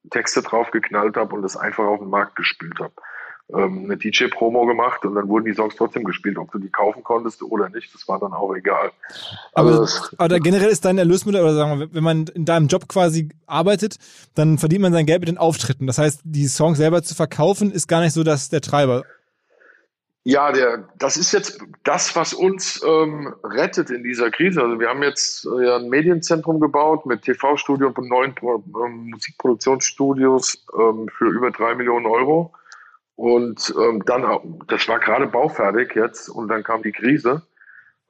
Texte 0.10 0.41
drauf 0.41 0.71
geknallt 0.71 1.17
habe 1.17 1.36
und 1.36 1.41
das 1.41 1.58
einfach 1.58 1.86
auf 1.86 1.99
den 1.99 2.10
Markt 2.10 2.36
gespielt 2.36 2.79
habe. 2.79 2.93
Ähm, 3.53 3.84
eine 3.86 3.97
DJ-Promo 3.97 4.65
gemacht 4.65 5.05
und 5.05 5.13
dann 5.13 5.27
wurden 5.27 5.45
die 5.45 5.53
Songs 5.53 5.75
trotzdem 5.75 6.03
gespielt, 6.03 6.39
ob 6.39 6.51
du 6.51 6.58
die 6.58 6.69
kaufen 6.69 7.03
konntest 7.03 7.43
oder 7.43 7.69
nicht, 7.69 7.93
das 7.93 8.08
war 8.08 8.19
dann 8.19 8.34
auch 8.34 8.55
egal. 8.55 8.91
Aber, 9.53 9.81
also 9.81 10.08
aber 10.17 10.39
generell 10.39 10.69
ist 10.69 10.84
dein 10.84 10.97
Erlösmittel, 10.97 11.41
oder 11.41 11.53
sagen 11.53 11.79
wir, 11.79 11.93
wenn 11.93 12.03
man 12.03 12.25
in 12.34 12.45
deinem 12.45 12.67
Job 12.67 12.88
quasi 12.88 13.29
arbeitet, 13.45 13.97
dann 14.34 14.58
verdient 14.58 14.81
man 14.81 14.93
sein 14.93 15.05
Geld 15.05 15.19
mit 15.19 15.29
den 15.29 15.38
Auftritten. 15.38 15.86
Das 15.86 15.99
heißt, 15.99 16.21
die 16.23 16.47
Songs 16.47 16.79
selber 16.79 17.03
zu 17.03 17.13
verkaufen, 17.13 17.71
ist 17.71 17.88
gar 17.88 18.01
nicht 18.01 18.13
so 18.13 18.23
dass 18.23 18.49
der 18.49 18.62
Treiber. 18.62 19.03
Ja, 20.27 20.51
der, 20.51 20.89
das 20.97 21.15
ist 21.15 21.31
jetzt 21.31 21.60
das, 21.84 22.15
was 22.15 22.34
uns 22.34 22.81
ähm, 22.84 23.36
rettet 23.43 23.91
in 23.91 24.03
dieser 24.03 24.31
Krise. 24.31 24.63
Also 24.63 24.79
wir 24.79 24.89
haben 24.89 25.03
jetzt 25.03 25.45
äh, 25.45 25.75
ein 25.75 25.88
Medienzentrum 25.88 26.60
gebaut 26.60 27.05
mit 27.05 27.21
TV-Studio 27.21 27.93
und 27.95 28.10
neuen 28.10 28.34
Pro 28.34 28.63
ähm, 28.84 29.12
Musikproduktionsstudios 29.12 30.65
ähm, 30.79 31.08
für 31.15 31.27
über 31.27 31.51
drei 31.51 31.75
Millionen 31.75 32.08
Euro. 32.08 32.51
Und 33.15 33.73
ähm, 33.80 34.04
dann, 34.06 34.25
das 34.67 34.88
war 34.88 34.99
gerade 34.99 35.28
baufertig 35.28 35.95
jetzt 35.95 36.30
und 36.30 36.49
dann 36.49 36.63
kam 36.63 36.84
die 36.84 36.91
Krise. 36.91 37.43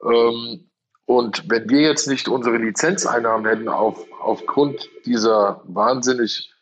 Ähm, 0.02 0.68
und 1.04 1.48
wenn 1.48 1.70
wir 1.70 1.82
jetzt 1.82 2.08
nicht 2.08 2.28
unsere 2.28 2.56
Lizenzeinnahmen 2.56 3.46
hätten 3.46 3.68
auf, 3.68 4.04
aufgrund 4.20 4.90
dieser 5.04 5.62
wahnsinnig 5.64 6.52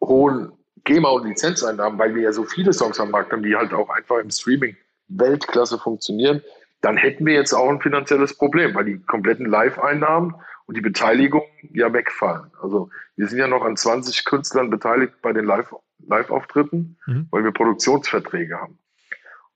hohen 0.00 0.52
GEMA 0.84 1.08
und 1.10 1.26
Lizenzeinnahmen, 1.26 1.98
weil 1.98 2.14
wir 2.14 2.22
ja 2.22 2.32
so 2.32 2.44
viele 2.44 2.72
Songs 2.72 3.00
am 3.00 3.10
Markt 3.10 3.32
haben, 3.32 3.42
die 3.42 3.56
halt 3.56 3.72
auch 3.72 3.90
einfach 3.90 4.18
im 4.18 4.30
Streaming 4.30 4.76
Weltklasse 5.08 5.78
funktionieren, 5.78 6.42
dann 6.82 6.96
hätten 6.96 7.26
wir 7.26 7.34
jetzt 7.34 7.52
auch 7.52 7.68
ein 7.68 7.80
finanzielles 7.80 8.36
Problem, 8.36 8.74
weil 8.74 8.84
die 8.84 8.98
kompletten 9.00 9.46
Live-Einnahmen 9.46 10.36
und 10.66 10.76
die 10.76 10.80
Beteiligung 10.80 11.42
ja 11.72 11.92
wegfallen. 11.92 12.52
Also 12.62 12.90
wir 13.16 13.26
sind 13.26 13.38
ja 13.38 13.48
noch 13.48 13.62
an 13.62 13.76
20 13.76 14.24
Künstlern 14.24 14.70
beteiligt 14.70 15.14
bei 15.20 15.32
den 15.32 15.44
Live- 15.44 15.74
Live-Auftritten, 16.08 16.98
mhm. 17.06 17.26
weil 17.30 17.44
wir 17.44 17.52
Produktionsverträge 17.52 18.56
haben. 18.56 18.78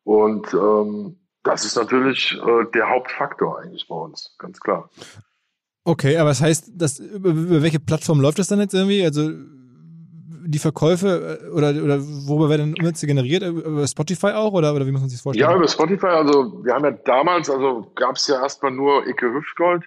Und 0.04 0.52
ähm, 0.54 1.16
das 1.42 1.64
ist 1.64 1.76
natürlich 1.76 2.38
äh, 2.40 2.64
der 2.74 2.88
Hauptfaktor 2.90 3.60
eigentlich 3.60 3.86
bei 3.88 3.96
uns, 3.96 4.34
ganz 4.38 4.60
klar. 4.60 4.90
Okay, 5.84 6.16
aber 6.16 6.30
das 6.30 6.40
heißt, 6.40 6.72
das, 6.74 6.98
über, 6.98 7.62
welche 7.62 7.80
Plattform 7.80 8.20
läuft 8.20 8.38
das 8.38 8.48
dann 8.48 8.60
jetzt 8.60 8.74
irgendwie? 8.74 9.04
Also 9.04 9.30
die 10.46 10.58
Verkäufe 10.58 11.40
äh, 11.42 11.48
oder, 11.50 11.70
oder 11.82 12.00
worüber 12.00 12.48
werden 12.48 12.74
Umsätze 12.78 13.06
generiert? 13.06 13.42
Über 13.42 13.86
Spotify 13.86 14.28
auch 14.28 14.52
oder, 14.52 14.74
oder 14.74 14.86
wie 14.86 14.92
muss 14.92 15.00
man 15.00 15.10
sich 15.10 15.18
das 15.18 15.22
vorstellen? 15.22 15.50
Ja, 15.50 15.56
über 15.56 15.68
Spotify. 15.68 16.06
Also 16.06 16.64
wir 16.64 16.74
haben 16.74 16.84
ja 16.84 16.90
damals, 16.90 17.50
also 17.50 17.92
gab 17.94 18.16
es 18.16 18.26
ja 18.26 18.42
erstmal 18.42 18.72
nur 18.72 19.06
Icke 19.06 19.32
Hüftgold. 19.32 19.84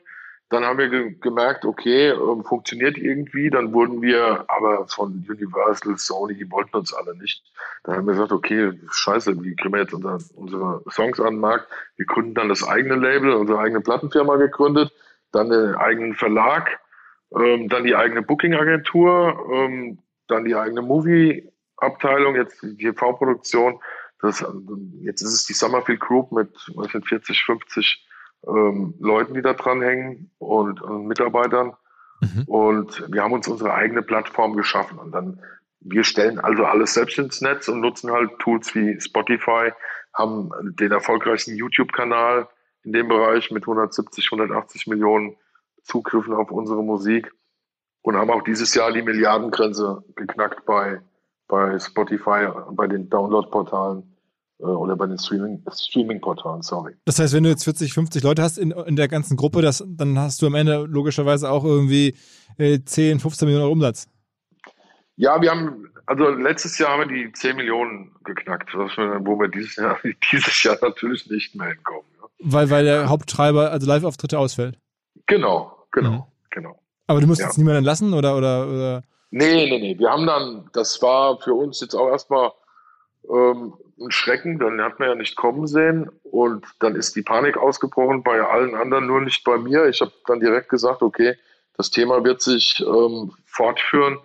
Dann 0.49 0.63
haben 0.63 0.77
wir 0.77 0.87
ge 0.89 1.15
gemerkt, 1.19 1.65
okay, 1.65 2.09
ähm, 2.09 2.43
funktioniert 2.45 2.97
irgendwie. 2.97 3.49
Dann 3.49 3.73
wurden 3.73 4.01
wir 4.01 4.45
aber 4.47 4.87
von 4.87 5.25
Universal, 5.27 5.97
Sony, 5.97 6.35
die 6.35 6.49
wollten 6.49 6.77
uns 6.77 6.93
alle 6.93 7.15
nicht. 7.17 7.43
Dann 7.83 7.97
haben 7.97 8.07
wir 8.07 8.13
gesagt, 8.13 8.31
okay, 8.31 8.71
scheiße, 8.89 9.43
wie 9.43 9.55
kriegen 9.55 9.73
wir 9.73 9.81
jetzt 9.81 9.93
unser, 9.93 10.19
unsere 10.35 10.83
Songs 10.89 11.19
an 11.19 11.35
den 11.35 11.39
Markt? 11.41 11.67
Wir 11.97 12.05
gründen 12.05 12.33
dann 12.33 12.47
das 12.47 12.65
eigene 12.65 12.95
Label, 12.95 13.33
unsere 13.33 13.59
eigene 13.59 13.81
Plattenfirma 13.81 14.37
gegründet, 14.37 14.93
dann 15.33 15.49
den 15.49 15.75
eigenen 15.75 16.15
Verlag, 16.15 16.79
ähm, 17.37 17.67
dann 17.67 17.83
die 17.83 17.95
eigene 17.95 18.21
Booking-Agentur, 18.21 19.49
ähm, 19.51 19.99
dann 20.27 20.45
die 20.45 20.55
eigene 20.55 20.81
Movie-Abteilung, 20.81 22.35
jetzt 22.35 22.61
die 22.63 22.77
TV-Produktion. 22.77 23.81
Das, 24.21 24.45
jetzt 25.01 25.21
ist 25.21 25.33
es 25.33 25.45
die 25.45 25.53
Summerfield 25.53 25.99
Group 25.99 26.31
mit 26.31 26.49
was 26.75 26.91
sind 26.91 27.05
40, 27.05 27.43
50 27.43 28.06
ähm, 28.45 28.95
Leuten, 28.99 29.33
die 29.33 29.41
da 29.41 29.53
dran 29.53 29.81
hängen 29.81 30.31
und, 30.37 30.81
und 30.81 31.07
Mitarbeitern. 31.07 31.73
Mhm. 32.21 32.43
Und 32.47 33.05
wir 33.11 33.23
haben 33.23 33.33
uns 33.33 33.47
unsere 33.47 33.73
eigene 33.73 34.01
Plattform 34.01 34.55
geschaffen. 34.55 34.97
Und 34.99 35.11
dann, 35.11 35.41
wir 35.79 36.03
stellen 36.03 36.39
also 36.39 36.65
alles 36.65 36.93
selbst 36.93 37.17
ins 37.17 37.41
Netz 37.41 37.67
und 37.67 37.81
nutzen 37.81 38.11
halt 38.11 38.37
Tools 38.39 38.73
wie 38.75 38.99
Spotify, 38.99 39.71
haben 40.13 40.49
den 40.79 40.91
erfolgreichsten 40.91 41.55
YouTube-Kanal 41.55 42.47
in 42.83 42.93
dem 42.93 43.07
Bereich 43.07 43.51
mit 43.51 43.63
170, 43.63 44.25
180 44.31 44.87
Millionen 44.87 45.35
Zugriffen 45.83 46.33
auf 46.33 46.51
unsere 46.51 46.83
Musik 46.83 47.31
und 48.01 48.15
haben 48.15 48.31
auch 48.31 48.43
dieses 48.43 48.73
Jahr 48.73 48.91
die 48.91 49.01
Milliardengrenze 49.01 50.03
geknackt 50.15 50.65
bei, 50.65 51.01
bei 51.47 51.77
Spotify, 51.79 52.47
bei 52.71 52.87
den 52.87 53.09
Download-Portalen 53.09 53.99
äh, 53.99 54.16
oder 54.59 54.95
bei 54.95 55.05
den 55.05 55.17
Streaming-Portalen, 55.19 56.61
sorry. 56.63 56.95
Das 57.05 57.19
heißt, 57.19 57.33
wenn 57.33 57.43
du 57.43 57.49
jetzt 57.49 57.63
40, 57.63 57.93
50 57.93 58.23
Leute 58.23 58.41
hast 58.41 58.57
in, 58.57 58.71
in 58.71 58.95
der 58.95 59.07
ganzen 59.07 59.37
Gruppe, 59.37 59.61
das, 59.61 59.83
dann 59.87 60.17
hast 60.17 60.41
du 60.41 60.47
am 60.47 60.55
Ende 60.55 60.85
logischerweise 60.85 61.51
auch 61.51 61.63
irgendwie 61.63 62.15
äh, 62.57 62.79
10, 62.83 63.19
15 63.19 63.45
Millionen 63.45 63.63
Euro 63.63 63.73
Umsatz. 63.73 64.09
Ja, 65.15 65.41
wir 65.41 65.51
haben, 65.51 65.89
also 66.05 66.29
letztes 66.29 66.77
Jahr 66.79 66.91
haben 66.91 67.09
wir 67.09 67.25
die 67.25 67.31
10 67.31 67.55
Millionen 67.55 68.15
geknackt, 68.23 68.73
wir, 68.73 69.19
wo 69.23 69.39
wir 69.39 69.47
dieses 69.47 69.75
Jahr, 69.75 69.99
dieses 70.31 70.63
Jahr 70.63 70.77
natürlich 70.81 71.29
nicht 71.29 71.55
mehr 71.55 71.67
hinkommen. 71.67 72.05
Ja. 72.19 72.27
Weil, 72.39 72.69
weil 72.69 72.85
der 72.85 73.09
Haupttreiber, 73.09 73.71
also 73.71 73.87
Live-Auftritte 73.87 74.39
ausfällt. 74.39 74.79
Genau, 75.27 75.85
genau, 75.91 76.11
mhm. 76.11 76.23
genau. 76.49 76.79
Aber 77.07 77.21
du 77.21 77.27
musst 77.27 77.41
ja. 77.41 77.47
jetzt 77.47 77.57
niemanden 77.57 77.79
entlassen 77.79 78.13
oder, 78.13 78.35
oder, 78.35 78.67
oder? 78.67 79.03
Nee, 79.29 79.69
nee, 79.69 79.79
nee. 79.79 79.99
Wir 79.99 80.09
haben 80.09 80.25
dann, 80.25 80.69
das 80.73 81.01
war 81.01 81.39
für 81.39 81.53
uns 81.53 81.79
jetzt 81.81 81.95
auch 81.95 82.09
erstmal 82.09 82.51
ähm, 83.29 83.73
Schrecken, 84.09 84.59
dann 84.59 84.81
hat 84.81 84.99
man 84.99 85.09
ja 85.09 85.15
nicht 85.15 85.35
kommen 85.35 85.67
sehen 85.67 86.09
und 86.23 86.65
dann 86.79 86.95
ist 86.95 87.15
die 87.15 87.21
Panik 87.23 87.57
ausgebrochen 87.57 88.23
bei 88.23 88.41
allen 88.41 88.75
anderen, 88.75 89.07
nur 89.07 89.21
nicht 89.21 89.43
bei 89.43 89.57
mir. 89.57 89.87
Ich 89.87 90.01
habe 90.01 90.11
dann 90.25 90.39
direkt 90.39 90.69
gesagt, 90.69 91.01
okay, 91.01 91.35
das 91.77 91.91
Thema 91.91 92.23
wird 92.23 92.41
sich 92.41 92.83
ähm, 92.85 93.33
fortführen 93.45 94.19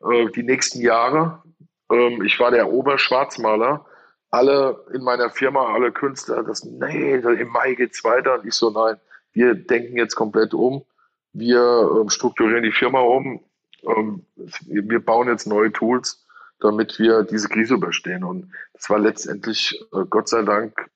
äh, 0.00 0.26
die 0.34 0.42
nächsten 0.42 0.80
Jahre. 0.80 1.42
Ähm, 1.90 2.22
ich 2.22 2.38
war 2.38 2.50
der 2.50 2.70
Oberschwarzmaler. 2.70 3.84
Alle 4.30 4.84
in 4.92 5.02
meiner 5.02 5.30
Firma, 5.30 5.72
alle 5.72 5.90
Künstler, 5.90 6.42
das, 6.42 6.62
nee, 6.62 7.14
im 7.14 7.48
Mai 7.48 7.74
geht's 7.74 8.04
weiter. 8.04 8.34
Und 8.34 8.46
ich 8.46 8.54
so, 8.54 8.70
nein, 8.70 8.96
wir 9.32 9.54
denken 9.54 9.96
jetzt 9.96 10.16
komplett 10.16 10.52
um. 10.52 10.84
Wir 11.32 11.90
ähm, 11.98 12.10
strukturieren 12.10 12.62
die 12.62 12.72
Firma 12.72 13.00
um. 13.00 13.40
Ähm, 13.86 14.26
wir 14.66 15.02
bauen 15.02 15.28
jetzt 15.28 15.46
neue 15.46 15.72
Tools, 15.72 16.26
damit 16.60 16.98
wir 16.98 17.22
diese 17.22 17.48
Krise 17.48 17.74
überstehen. 17.74 18.24
Und 18.24 18.52
das 18.72 18.90
war 18.90 18.98
letztendlich, 18.98 19.78
äh, 19.92 20.04
Gott 20.08 20.28
sei 20.28 20.42
Dank, 20.42 20.90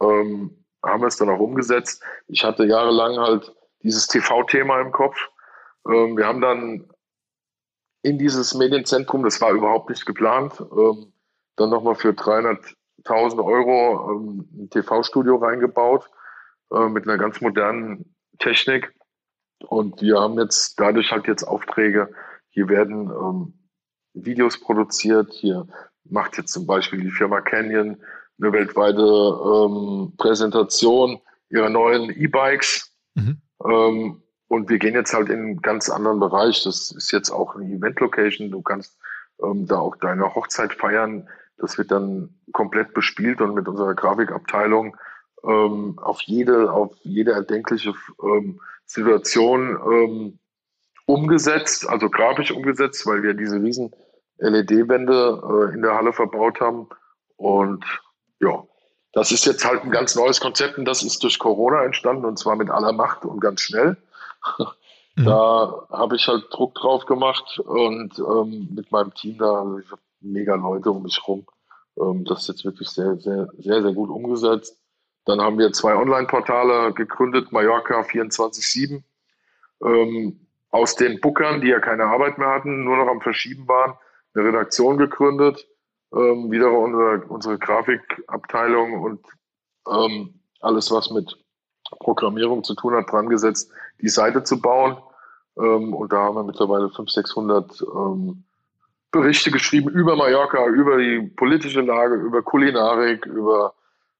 ähm, 0.00 0.64
haben 0.82 1.02
wir 1.02 1.08
es 1.08 1.16
dann 1.16 1.30
auch 1.30 1.40
umgesetzt. 1.40 2.02
Ich 2.28 2.44
hatte 2.44 2.64
jahrelang 2.64 3.18
halt 3.18 3.52
dieses 3.82 4.06
TV-Thema 4.06 4.80
im 4.80 4.92
Kopf. 4.92 5.16
Ähm, 5.86 6.16
wir 6.16 6.26
haben 6.26 6.40
dann 6.40 6.88
in 8.02 8.18
dieses 8.18 8.54
Medienzentrum, 8.54 9.24
das 9.24 9.40
war 9.40 9.50
überhaupt 9.52 9.90
nicht 9.90 10.06
geplant, 10.06 10.60
ähm, 10.60 11.12
dann 11.56 11.70
nochmal 11.70 11.96
für 11.96 12.10
300.000 12.10 13.44
Euro 13.44 14.12
ähm, 14.12 14.48
ein 14.52 14.70
TV-Studio 14.70 15.36
reingebaut 15.36 16.08
äh, 16.72 16.88
mit 16.88 17.08
einer 17.08 17.18
ganz 17.18 17.40
modernen 17.40 18.14
Technik. 18.38 18.94
Und 19.66 20.00
wir 20.00 20.20
haben 20.20 20.38
jetzt 20.38 20.78
dadurch 20.78 21.10
halt 21.10 21.26
jetzt 21.26 21.42
Aufträge. 21.42 22.10
Hier 22.50 22.68
werden 22.68 23.10
ähm, 23.10 23.57
Videos 24.24 24.60
produziert. 24.60 25.32
Hier 25.32 25.66
macht 26.04 26.36
jetzt 26.38 26.52
zum 26.52 26.66
Beispiel 26.66 27.00
die 27.00 27.10
Firma 27.10 27.40
Canyon 27.40 27.96
eine 28.40 28.52
weltweite 28.52 29.02
ähm, 29.02 30.12
Präsentation 30.16 31.20
ihrer 31.50 31.70
neuen 31.70 32.10
E-Bikes. 32.10 32.92
Mhm. 33.14 33.38
Ähm, 33.64 34.22
und 34.48 34.70
wir 34.70 34.78
gehen 34.78 34.94
jetzt 34.94 35.12
halt 35.12 35.28
in 35.28 35.40
einen 35.40 35.62
ganz 35.62 35.90
anderen 35.90 36.20
Bereich. 36.20 36.62
Das 36.64 36.90
ist 36.90 37.12
jetzt 37.12 37.30
auch 37.30 37.54
eine 37.54 37.66
Event-Location. 37.66 38.50
Du 38.50 38.62
kannst 38.62 38.98
ähm, 39.42 39.66
da 39.66 39.78
auch 39.78 39.96
deine 39.96 40.34
Hochzeit 40.34 40.72
feiern. 40.72 41.28
Das 41.58 41.76
wird 41.76 41.90
dann 41.90 42.34
komplett 42.52 42.94
bespielt 42.94 43.40
und 43.40 43.54
mit 43.54 43.68
unserer 43.68 43.94
Grafikabteilung 43.94 44.96
ähm, 45.44 45.98
auf 45.98 46.20
jede, 46.22 46.72
auf 46.72 46.94
jede 47.02 47.32
erdenkliche 47.32 47.94
ähm, 48.22 48.60
Situation 48.86 49.78
ähm, 49.92 50.38
umgesetzt, 51.06 51.88
also 51.88 52.08
grafisch 52.08 52.50
umgesetzt, 52.50 53.06
weil 53.06 53.22
wir 53.22 53.34
diese 53.34 53.60
riesen 53.60 53.92
LED-Wände 54.38 55.42
äh, 55.70 55.74
in 55.74 55.82
der 55.82 55.94
Halle 55.94 56.12
verbaut 56.12 56.60
haben. 56.60 56.88
Und 57.36 57.84
ja, 58.40 58.64
das 59.12 59.32
ist 59.32 59.46
jetzt 59.46 59.64
halt 59.64 59.84
ein 59.84 59.90
ganz 59.90 60.14
neues 60.14 60.40
Konzept 60.40 60.78
und 60.78 60.84
das 60.84 61.02
ist 61.02 61.22
durch 61.22 61.38
Corona 61.38 61.84
entstanden 61.84 62.24
und 62.24 62.38
zwar 62.38 62.56
mit 62.56 62.70
aller 62.70 62.92
Macht 62.92 63.24
und 63.24 63.40
ganz 63.40 63.60
schnell. 63.60 63.96
Mhm. 65.16 65.24
Da 65.24 65.86
habe 65.90 66.14
ich 66.14 66.28
halt 66.28 66.44
Druck 66.50 66.76
drauf 66.76 67.04
gemacht 67.06 67.58
und 67.58 68.18
ähm, 68.20 68.68
mit 68.74 68.92
meinem 68.92 69.12
Team 69.14 69.38
da, 69.38 69.62
also 69.62 69.78
ich 69.78 69.90
habe 69.90 70.00
mega 70.20 70.54
Leute 70.54 70.92
um 70.92 71.02
mich 71.02 71.20
rum. 71.26 71.44
Ähm, 71.98 72.24
das 72.24 72.42
ist 72.42 72.48
jetzt 72.48 72.64
wirklich 72.64 72.88
sehr, 72.88 73.16
sehr, 73.16 73.48
sehr, 73.58 73.82
sehr 73.82 73.92
gut 73.92 74.10
umgesetzt 74.10 74.78
Dann 75.24 75.40
haben 75.40 75.58
wir 75.58 75.72
zwei 75.72 75.96
Online-Portale 75.96 76.92
gegründet, 76.92 77.50
Mallorca 77.50 78.00
24-7. 78.02 79.02
Ähm, 79.84 80.46
aus 80.70 80.94
den 80.94 81.20
Bookern, 81.20 81.62
die 81.62 81.68
ja 81.68 81.80
keine 81.80 82.04
Arbeit 82.04 82.38
mehr 82.38 82.50
hatten, 82.50 82.84
nur 82.84 82.96
noch 82.96 83.08
am 83.08 83.20
Verschieben 83.20 83.66
waren, 83.66 83.94
eine 84.34 84.44
Redaktion 84.44 84.98
gegründet. 84.98 85.66
Ähm, 86.12 86.50
wieder 86.50 86.72
unsere, 86.72 87.26
unsere 87.28 87.58
Grafikabteilung 87.58 89.02
und 89.02 89.26
ähm, 89.86 90.40
alles, 90.60 90.90
was 90.90 91.10
mit 91.10 91.36
Programmierung 92.00 92.64
zu 92.64 92.74
tun 92.74 92.94
hat, 92.94 93.12
dran 93.12 93.28
gesetzt, 93.28 93.70
die 94.00 94.08
Seite 94.08 94.42
zu 94.42 94.60
bauen. 94.60 94.96
Ähm, 95.58 95.92
und 95.92 96.12
da 96.12 96.24
haben 96.24 96.36
wir 96.36 96.44
mittlerweile 96.44 96.88
500, 96.88 97.10
600 97.10 97.82
ähm, 97.82 98.44
Berichte 99.10 99.50
geschrieben 99.50 99.90
über 99.90 100.16
Mallorca, 100.16 100.66
über 100.66 100.98
die 100.98 101.20
politische 101.36 101.80
Lage, 101.80 102.14
über 102.14 102.42
Kulinarik, 102.42 103.26
über 103.26 103.74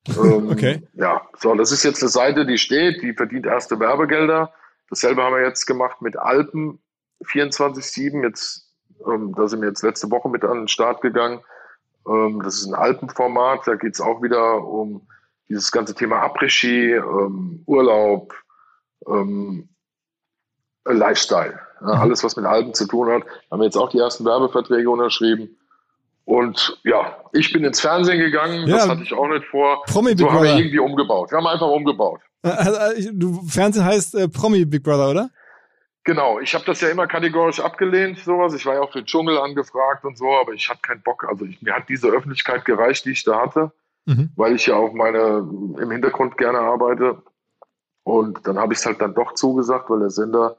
ähm, 0.09 0.49
okay. 0.53 0.83
Ja, 0.95 1.23
so, 1.39 1.55
das 1.55 1.73
ist 1.73 1.85
jetzt 1.85 2.03
eine 2.03 2.11
Seite, 2.11 2.47
die 2.47 2.59
steht, 2.59 3.03
die 3.03 3.13
verdient 3.13 3.47
erste 3.47 3.79
Werbegelder. 3.79 4.53
Dasselbe 4.89 5.23
haben 5.23 5.35
wir 5.35 5.43
jetzt 5.43 5.67
gemacht 5.67 6.01
mit 6.01 6.17
Alpen 6.17 6.81
24-7. 7.25 8.23
Jetzt, 8.23 8.68
ähm, 9.07 9.34
da 9.36 9.49
sind 9.49 9.61
wir 9.61 9.68
jetzt 9.68 9.82
letzte 9.82 10.11
Woche 10.11 10.28
mit 10.28 10.44
an 10.44 10.59
den 10.59 10.68
Start 10.68 11.01
gegangen. 11.01 11.40
Ähm, 12.07 12.40
das 12.42 12.57
ist 12.57 12.66
ein 12.66 12.74
Alpenformat, 12.74 13.61
da 13.66 13.74
geht 13.76 13.94
es 13.94 14.01
auch 14.01 14.22
wieder 14.22 14.64
um 14.64 15.07
dieses 15.49 15.72
ganze 15.72 15.94
Thema 15.94 16.22
Après-Ski, 16.22 16.92
ähm, 16.92 17.62
Urlaub, 17.66 18.34
ähm, 19.07 19.68
Lifestyle. 20.84 21.59
Ja, 21.80 21.94
mhm. 21.94 22.01
alles, 22.01 22.24
was 22.24 22.36
mit 22.36 22.44
Alpen 22.44 22.74
zu 22.74 22.86
tun 22.86 23.09
hat. 23.09 23.22
Haben 23.51 23.61
wir 23.61 23.66
jetzt 23.66 23.76
auch 23.76 23.90
die 23.90 23.99
ersten 23.99 24.24
Werbeverträge 24.24 24.90
unterschrieben. 24.90 25.57
Und 26.24 26.78
ja, 26.84 27.16
ich 27.32 27.53
bin 27.53 27.64
ins 27.64 27.80
Fernsehen 27.80 28.18
gegangen, 28.18 28.66
ja, 28.66 28.76
das 28.76 28.88
hatte 28.88 29.03
ich 29.03 29.14
auch 29.14 29.28
nicht 29.28 29.46
vor. 29.46 29.82
Promi 29.86 30.11
Big 30.11 30.18
so 30.18 30.30
haben 30.30 30.42
wir 30.42 30.57
irgendwie 30.57 30.78
umgebaut. 30.78 31.30
Wir 31.30 31.38
haben 31.38 31.46
einfach 31.46 31.68
umgebaut. 31.68 32.20
Also, 32.42 33.11
du, 33.12 33.42
Fernsehen 33.49 33.84
heißt 33.84 34.14
äh, 34.14 34.28
Promi 34.28 34.64
Big 34.64 34.82
Brother, 34.82 35.11
oder? 35.11 35.30
Genau, 36.05 36.40
ich 36.40 36.55
habe 36.55 36.64
das 36.64 36.80
ja 36.80 36.88
immer 36.88 37.07
kategorisch 37.07 37.61
abgelehnt, 37.61 38.18
sowas. 38.18 38.55
Ich 38.55 38.64
war 38.64 38.74
ja 38.74 38.80
auch 38.80 38.92
für 38.92 39.05
Dschungel 39.05 39.38
angefragt 39.38 40.05
und 40.05 40.16
so, 40.16 40.26
aber 40.40 40.53
ich 40.53 40.68
hatte 40.68 40.80
keinen 40.80 41.03
Bock. 41.03 41.24
Also 41.28 41.44
ich, 41.44 41.61
mir 41.61 41.74
hat 41.74 41.88
diese 41.88 42.09
Öffentlichkeit 42.09 42.64
gereicht, 42.64 43.05
die 43.05 43.11
ich 43.11 43.24
da 43.24 43.40
hatte, 43.40 43.72
mhm. 44.07 44.30
weil 44.36 44.55
ich 44.55 44.66
ja 44.66 44.76
auch 44.76 44.92
meine 44.94 45.46
im 45.80 45.90
Hintergrund 45.90 46.38
gerne 46.38 46.61
arbeite. 46.61 47.22
Und 48.05 48.46
dann 48.46 48.59
habe 48.59 48.72
ich 48.72 48.78
es 48.78 48.86
halt 48.86 49.03
dann 49.03 49.14
doch 49.14 49.34
zugesagt, 49.34 49.90
weil 49.90 50.01
der 50.01 50.11
Sender 50.11 50.57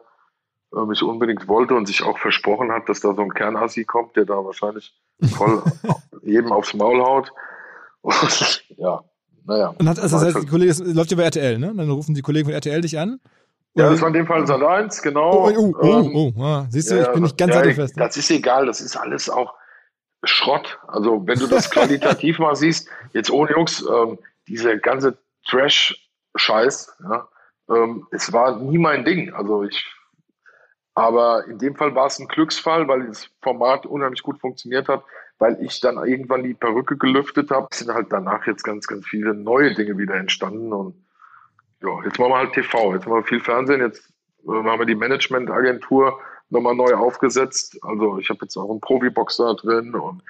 äh, 0.75 0.85
mich 0.85 1.01
unbedingt 1.01 1.47
wollte 1.47 1.73
und 1.73 1.87
sich 1.87 2.03
auch 2.03 2.19
versprochen 2.19 2.71
hat, 2.71 2.87
dass 2.87 2.99
da 2.99 3.15
so 3.15 3.21
ein 3.21 3.33
Kernassi 3.33 3.85
kommt, 3.85 4.15
der 4.15 4.25
da 4.25 4.45
wahrscheinlich 4.45 4.93
voll 5.35 5.63
jedem 6.21 6.51
aufs 6.51 6.75
Maul 6.75 7.01
haut. 7.01 7.31
Und, 8.01 8.65
ja, 8.77 9.01
naja. 9.45 9.73
Und 9.79 9.89
hat, 9.89 9.99
also 9.99 10.17
das 10.17 10.25
heißt, 10.25 10.43
die 10.43 10.49
Kollege, 10.49 10.73
läuft 10.83 11.09
ja 11.11 11.17
bei 11.17 11.23
RTL, 11.23 11.57
ne? 11.57 11.73
Dann 11.75 11.89
rufen 11.89 12.13
die 12.13 12.21
Kollegen 12.21 12.45
von 12.45 12.53
RTL 12.53 12.81
dich 12.81 12.99
an. 12.99 13.19
Ja, 13.75 13.89
das 13.89 14.01
war 14.01 14.07
in 14.07 14.13
dem 14.13 14.27
Fall 14.27 14.45
Sat 14.47 14.61
1, 14.61 15.01
genau. 15.01 15.47
Oh, 15.47 15.51
oh, 15.55 15.75
oh, 15.79 15.85
ähm, 15.85 16.11
oh, 16.13 16.33
oh. 16.35 16.43
Ah, 16.43 16.67
siehst 16.69 16.91
du, 16.91 16.95
ja, 16.95 17.03
ich 17.03 17.09
bin 17.09 17.23
nicht 17.23 17.37
ganz 17.37 17.53
ja, 17.53 17.63
fest. 17.63 17.95
Ne? 17.95 18.03
Das 18.03 18.17
ist 18.17 18.31
egal, 18.31 18.65
das 18.65 18.81
ist 18.81 18.95
alles 18.95 19.29
auch 19.29 19.53
Schrott. 20.23 20.79
Also 20.87 21.25
wenn 21.27 21.39
du 21.39 21.47
das 21.47 21.69
qualitativ 21.71 22.39
mal 22.39 22.55
siehst, 22.55 22.89
jetzt 23.13 23.29
ohne 23.29 23.51
Jungs, 23.51 23.85
ähm, 23.87 24.17
diese 24.47 24.77
ganze 24.79 25.17
Trash-Scheiß, 25.47 26.97
ja, 27.03 27.27
ähm, 27.69 28.07
es 28.11 28.33
war 28.33 28.57
nie 28.57 28.79
mein 28.79 29.05
Ding. 29.05 29.33
Also 29.33 29.63
ich 29.63 29.85
aber 30.99 31.45
in 31.47 31.57
dem 31.57 31.75
Fall 31.75 31.95
war 31.95 32.07
es 32.07 32.19
ein 32.19 32.27
Glücksfall, 32.27 32.89
weil 32.89 33.07
das 33.07 33.29
Format 33.41 33.85
unheimlich 33.85 34.21
gut 34.21 34.37
funktioniert 34.41 34.89
hat, 34.89 35.01
weil 35.37 35.57
ich 35.61 35.79
dann 35.79 35.95
irgendwann 35.95 36.43
die 36.43 36.53
Perücke 36.53 36.97
gelüftet 36.97 37.51
habe. 37.51 37.67
Es 37.71 37.79
sind 37.79 37.93
halt 37.93 38.07
danach 38.11 38.45
jetzt 38.47 38.63
ganz, 38.63 38.85
ganz 38.85 39.07
viele 39.07 39.33
neue 39.33 39.73
Dinge 39.73 39.97
wieder 39.97 40.15
entstanden. 40.15 40.73
Und 40.73 40.95
ja, 41.81 42.03
jetzt 42.03 42.19
machen 42.19 42.31
wir 42.31 42.37
halt 42.37 42.53
TV, 42.53 42.93
jetzt 42.93 43.07
machen 43.07 43.23
wir 43.23 43.27
viel 43.27 43.39
Fernsehen, 43.39 43.81
jetzt 43.81 44.11
äh, 44.45 44.51
haben 44.51 44.79
wir 44.79 44.85
die 44.85 44.95
Managementagentur 44.95 46.19
nochmal 46.49 46.75
neu 46.75 46.93
aufgesetzt. 46.95 47.79
Also 47.83 48.17
ich 48.17 48.29
habe 48.29 48.39
jetzt 48.41 48.57
auch 48.57 48.69
einen 48.69 48.81
Profiboxer 48.81 49.55
drin 49.55 49.95
und 49.95 50.23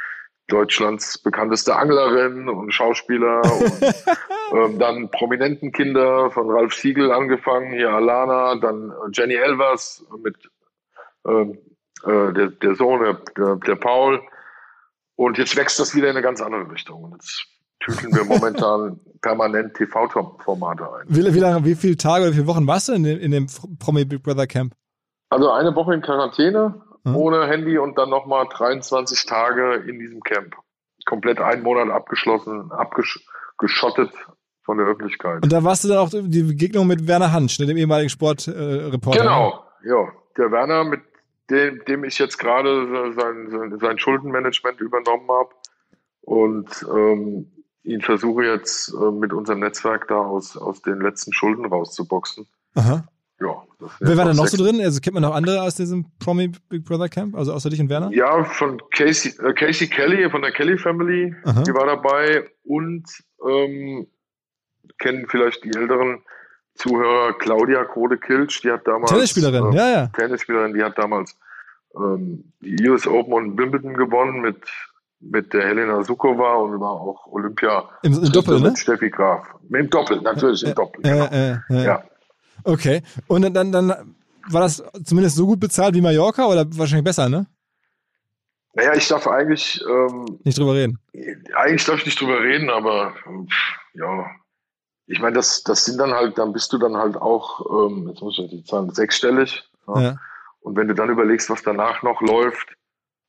Deutschlands 0.47 1.17
bekannteste 1.17 1.75
Anglerin 1.75 2.49
und 2.49 2.73
Schauspieler 2.73 3.41
und 3.43 3.81
ähm, 4.53 4.79
dann 4.79 5.09
prominenten 5.11 5.71
Kinder 5.71 6.31
von 6.31 6.49
Ralf 6.49 6.73
Siegel 6.73 7.11
angefangen, 7.11 7.71
hier 7.71 7.91
Alana, 7.91 8.55
dann 8.55 8.91
Jenny 9.13 9.35
Elvers 9.35 10.05
mit 10.23 10.35
ähm, 11.27 11.57
äh, 12.03 12.33
der, 12.33 12.47
der 12.47 12.75
Sohn, 12.75 13.17
der, 13.37 13.55
der 13.55 13.75
Paul. 13.75 14.21
Und 15.15 15.37
jetzt 15.37 15.55
wächst 15.55 15.79
das 15.79 15.95
wieder 15.95 16.07
in 16.07 16.15
eine 16.15 16.23
ganz 16.23 16.41
andere 16.41 16.71
Richtung. 16.71 17.03
Und 17.03 17.13
jetzt 17.13 17.45
tüteln 17.79 18.13
wir 18.15 18.23
momentan 18.25 18.99
permanent 19.21 19.73
TV-Formate 19.75 20.83
ein. 20.83 21.05
Wie, 21.07 21.33
wie, 21.33 21.39
lange, 21.39 21.65
wie 21.65 21.75
viele 21.75 21.97
Tage 21.97 22.23
oder 22.23 22.31
wie 22.31 22.35
viele 22.35 22.47
Wochen 22.47 22.67
warst 22.67 22.89
du 22.89 22.93
in 22.93 23.03
dem, 23.03 23.19
in 23.19 23.31
dem 23.31 23.47
Promi 23.79 24.05
Big 24.05 24.23
Brother 24.23 24.47
Camp? 24.47 24.73
Also 25.29 25.51
eine 25.51 25.75
Woche 25.75 25.93
in 25.93 26.01
Quarantäne, 26.01 26.81
hm. 27.05 27.15
ohne 27.15 27.47
Handy 27.47 27.77
und 27.77 27.97
dann 27.97 28.09
nochmal 28.09 28.47
23 28.51 29.25
Tage 29.25 29.75
in 29.87 29.99
diesem 29.99 30.21
Camp. 30.21 30.55
Komplett 31.05 31.39
einen 31.39 31.63
Monat 31.63 31.89
abgeschlossen, 31.89 32.71
abgeschottet 32.71 34.11
von 34.63 34.77
der 34.77 34.87
Öffentlichkeit. 34.87 35.43
Und 35.43 35.51
da 35.51 35.63
warst 35.63 35.83
du 35.83 35.87
dann 35.87 35.97
auch 35.97 36.09
die 36.11 36.43
Begegnung 36.43 36.87
mit 36.87 37.07
Werner 37.07 37.31
Hansch, 37.31 37.59
ne, 37.59 37.65
dem 37.65 37.77
ehemaligen 37.77 38.09
Sportreporter. 38.09 39.19
Äh, 39.19 39.23
genau, 39.23 39.63
ja. 39.83 40.07
Der 40.37 40.51
Werner, 40.51 40.83
mit 40.83 41.01
dem, 41.49 41.83
dem 41.85 42.03
ich 42.03 42.19
jetzt 42.19 42.37
gerade 42.37 43.13
sein, 43.13 43.79
sein 43.79 43.97
Schuldenmanagement 43.97 44.79
übernommen 44.79 45.29
habe 45.29 45.49
und 46.21 46.85
ähm, 46.95 47.51
ihn 47.89 48.01
versuche 48.01 48.45
jetzt 48.45 48.93
äh, 48.93 49.11
mit 49.11 49.33
unserem 49.33 49.59
Netzwerk 49.59 50.07
da 50.07 50.17
aus, 50.17 50.55
aus 50.57 50.81
den 50.81 51.01
letzten 51.01 51.33
Schulden 51.33 51.65
rauszuboxen. 51.65 52.47
Aha. 52.75 53.07
Ja, 53.41 53.63
Wer 54.01 54.17
war 54.17 54.25
da 54.25 54.33
noch 54.33 54.47
so 54.47 54.61
drin? 54.61 54.81
Also 54.81 54.99
kennt 54.99 55.13
man 55.13 55.23
noch 55.23 55.33
andere 55.33 55.61
aus 55.61 55.75
diesem 55.75 56.05
Promi 56.19 56.51
Big 56.67 56.83
Brother 56.83 57.07
Camp? 57.07 57.35
Also 57.35 57.53
außer 57.53 57.69
dich 57.69 57.79
und 57.79 57.89
Werner? 57.89 58.11
Ja, 58.11 58.43
von 58.43 58.81
Casey, 58.91 59.31
äh, 59.41 59.53
Casey 59.53 59.87
Kelly, 59.87 60.29
von 60.29 60.41
der 60.41 60.51
Kelly 60.51 60.77
Family, 60.77 61.33
Aha. 61.45 61.63
die 61.63 61.73
war 61.73 61.85
dabei 61.85 62.49
und 62.63 63.05
ähm, 63.47 64.07
kennen 64.97 65.25
vielleicht 65.29 65.63
die 65.63 65.71
älteren 65.73 66.21
Zuhörer 66.75 67.37
Claudia 67.37 67.85
Krode-Kilsch, 67.85 68.61
die 68.61 68.71
hat 68.71 68.85
damals. 68.85 69.11
Tennisspielerin, 69.11 69.71
äh, 69.71 69.75
ja, 69.75 69.89
ja. 69.89 70.07
Tennisspielerin, 70.07 70.73
die 70.73 70.83
hat 70.83 70.97
damals 70.97 71.37
ähm, 71.95 72.51
die 72.59 72.89
US 72.89 73.07
Open 73.07 73.33
und 73.33 73.57
Wimbledon 73.57 73.93
gewonnen 73.93 74.41
mit, 74.41 74.61
mit 75.19 75.53
der 75.53 75.63
Helena 75.63 76.03
Sukova 76.03 76.55
und 76.55 76.79
war 76.79 76.91
auch 76.91 77.27
Olympia. 77.27 77.89
Im, 78.03 78.13
im 78.13 78.31
Doppel, 78.31 78.59
ne? 78.59 78.75
Steffi 78.75 79.09
Graf. 79.09 79.45
Im 79.69 79.89
Doppel, 79.89 80.21
natürlich 80.21 80.63
im 80.63 80.73
Doppel. 80.75 81.01
Genau. 81.03 81.25
Äh, 81.25 81.57
äh, 81.69 81.85
ja. 81.85 82.03
Okay. 82.63 83.01
Und 83.27 83.41
dann, 83.41 83.53
dann, 83.53 83.71
dann 83.71 84.15
war 84.49 84.61
das 84.61 84.83
zumindest 85.03 85.35
so 85.35 85.45
gut 85.45 85.59
bezahlt 85.59 85.95
wie 85.95 86.01
Mallorca 86.01 86.45
oder 86.45 86.65
wahrscheinlich 86.77 87.05
besser, 87.05 87.29
ne? 87.29 87.45
Naja, 88.73 88.93
ich 88.93 89.07
darf 89.07 89.27
eigentlich. 89.27 89.83
Ähm, 89.87 90.39
nicht 90.43 90.57
drüber 90.57 90.75
reden. 90.75 90.99
Eigentlich 91.55 91.85
darf 91.85 91.99
ich 91.99 92.05
nicht 92.05 92.21
drüber 92.21 92.39
reden, 92.41 92.69
aber 92.69 93.13
ja, 93.93 94.25
ich 95.07 95.19
meine, 95.19 95.35
das, 95.35 95.63
das 95.63 95.85
sind 95.85 95.97
dann 95.97 96.13
halt, 96.13 96.37
dann 96.37 96.53
bist 96.53 96.71
du 96.71 96.77
dann 96.77 96.95
halt 96.95 97.17
auch, 97.17 97.89
ähm, 97.89 98.07
jetzt 98.09 98.21
muss 98.21 98.37
ich 98.37 98.49
die 98.49 98.63
Zahlen, 98.63 98.93
sechsstellig. 98.93 99.67
Ja. 99.87 100.01
ja. 100.01 100.15
Und 100.61 100.77
wenn 100.77 100.87
du 100.87 100.93
dann 100.93 101.09
überlegst, 101.09 101.49
was 101.49 101.63
danach 101.63 102.03
noch 102.03 102.21
läuft, 102.21 102.75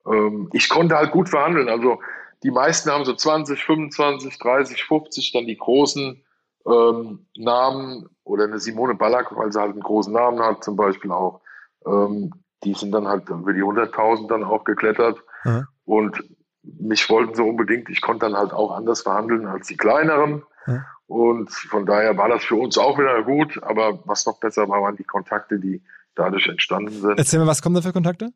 ähm, 0.06 0.48
ich 0.52 0.68
konnte 0.68 0.96
halt 0.96 1.12
gut 1.12 1.28
verhandeln. 1.28 1.68
Also 1.68 2.00
die 2.42 2.50
meisten 2.50 2.90
haben 2.90 3.04
so 3.04 3.14
20, 3.14 3.62
25, 3.64 4.38
30, 4.38 4.84
50, 4.84 5.32
dann 5.32 5.46
die 5.46 5.56
großen 5.56 6.22
ähm, 6.66 7.26
Namen 7.36 8.08
oder 8.24 8.44
eine 8.44 8.58
Simone 8.58 8.94
Ballack, 8.94 9.34
weil 9.36 9.52
sie 9.52 9.60
halt 9.60 9.72
einen 9.72 9.82
großen 9.82 10.12
Namen 10.12 10.40
hat, 10.40 10.64
zum 10.64 10.76
Beispiel 10.76 11.12
auch. 11.12 11.40
Ähm, 11.86 12.32
die 12.64 12.74
sind 12.74 12.92
dann 12.92 13.08
halt 13.08 13.28
über 13.28 13.52
die 13.52 13.62
100.000 13.62 14.28
dann 14.28 14.44
auch 14.44 14.64
geklettert. 14.64 15.18
Ja. 15.44 15.64
Und 15.84 16.22
mich 16.62 17.08
wollten 17.08 17.34
sie 17.34 17.42
unbedingt, 17.42 17.88
ich 17.88 18.02
konnte 18.02 18.26
dann 18.26 18.36
halt 18.36 18.52
auch 18.52 18.72
anders 18.72 19.02
verhandeln 19.02 19.46
als 19.46 19.66
die 19.66 19.76
kleineren. 19.76 20.42
Ja. 20.66 20.84
Und 21.06 21.50
von 21.50 21.86
daher 21.86 22.16
war 22.18 22.28
das 22.28 22.44
für 22.44 22.56
uns 22.56 22.76
auch 22.78 22.98
wieder 22.98 23.22
gut. 23.22 23.62
Aber 23.62 24.00
was 24.06 24.26
noch 24.26 24.38
besser 24.38 24.68
war, 24.68 24.82
waren 24.82 24.96
die 24.96 25.04
Kontakte, 25.04 25.58
die 25.58 25.82
dadurch 26.14 26.46
entstanden 26.48 26.92
sind. 26.92 27.18
Erzähl 27.18 27.40
mir, 27.40 27.46
was 27.46 27.62
kommen 27.62 27.74
da 27.74 27.82
für 27.82 27.92
Kontakte? 27.92 28.32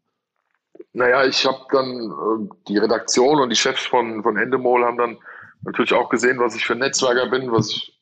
Naja, 0.94 1.24
ich 1.24 1.44
habe 1.44 1.66
dann 1.70 1.88
äh, 1.88 2.48
die 2.68 2.78
Redaktion 2.78 3.40
und 3.40 3.50
die 3.50 3.56
Chefs 3.56 3.84
von, 3.84 4.22
von 4.22 4.36
Endemol 4.36 4.84
haben 4.84 4.96
dann 4.96 5.18
natürlich 5.62 5.92
auch 5.92 6.08
gesehen, 6.08 6.38
was 6.38 6.54
ich 6.54 6.64
für 6.64 6.74
ein 6.74 6.78
Netzwerker 6.78 7.28
bin, 7.28 7.50
was 7.50 7.70
ich, 7.70 8.00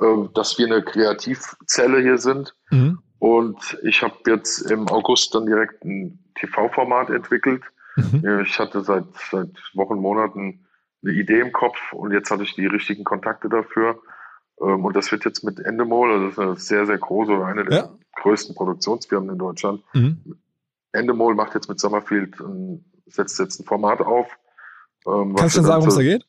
äh, 0.00 0.28
dass 0.34 0.58
wir 0.58 0.66
eine 0.66 0.82
Kreativzelle 0.82 2.00
hier 2.00 2.18
sind. 2.18 2.54
Mhm. 2.70 2.98
Und 3.18 3.78
ich 3.82 4.02
habe 4.02 4.16
jetzt 4.26 4.70
im 4.70 4.88
August 4.88 5.34
dann 5.34 5.46
direkt 5.46 5.84
ein 5.84 6.18
TV-Format 6.34 7.10
entwickelt. 7.10 7.62
Mhm. 7.96 8.42
Ich 8.44 8.58
hatte 8.58 8.82
seit, 8.82 9.04
seit 9.30 9.50
Wochen, 9.74 9.98
Monaten 9.98 10.66
eine 11.02 11.12
Idee 11.12 11.40
im 11.40 11.52
Kopf 11.52 11.92
und 11.92 12.12
jetzt 12.12 12.30
hatte 12.30 12.42
ich 12.42 12.54
die 12.54 12.66
richtigen 12.66 13.04
Kontakte 13.04 13.48
dafür. 13.48 14.00
Ähm, 14.60 14.84
und 14.84 14.96
das 14.96 15.12
wird 15.12 15.24
jetzt 15.24 15.44
mit 15.44 15.60
Endemol, 15.60 16.10
also 16.10 16.24
das 16.24 16.32
ist 16.32 16.38
eine 16.38 16.56
sehr, 16.56 16.86
sehr 16.86 16.98
große, 16.98 17.44
eine 17.44 17.64
der 17.64 17.78
ja. 17.78 17.90
größten 18.16 18.54
Produktionsfirmen 18.54 19.30
in 19.30 19.38
Deutschland. 19.38 19.82
Mhm. 19.92 20.36
Endemol 20.94 21.34
macht 21.34 21.54
jetzt 21.54 21.68
mit 21.68 21.80
Summerfield, 21.80 22.36
setzt 23.06 23.38
jetzt 23.38 23.60
ein 23.60 23.64
Format 23.64 24.00
auf. 24.00 24.28
Ähm, 25.06 25.34
Kannst 25.36 25.56
du 25.56 25.58
schon 25.58 25.66
sagen, 25.66 25.82
worum 25.82 25.88
es 25.88 25.96
da 25.96 26.02
geht? 26.02 26.24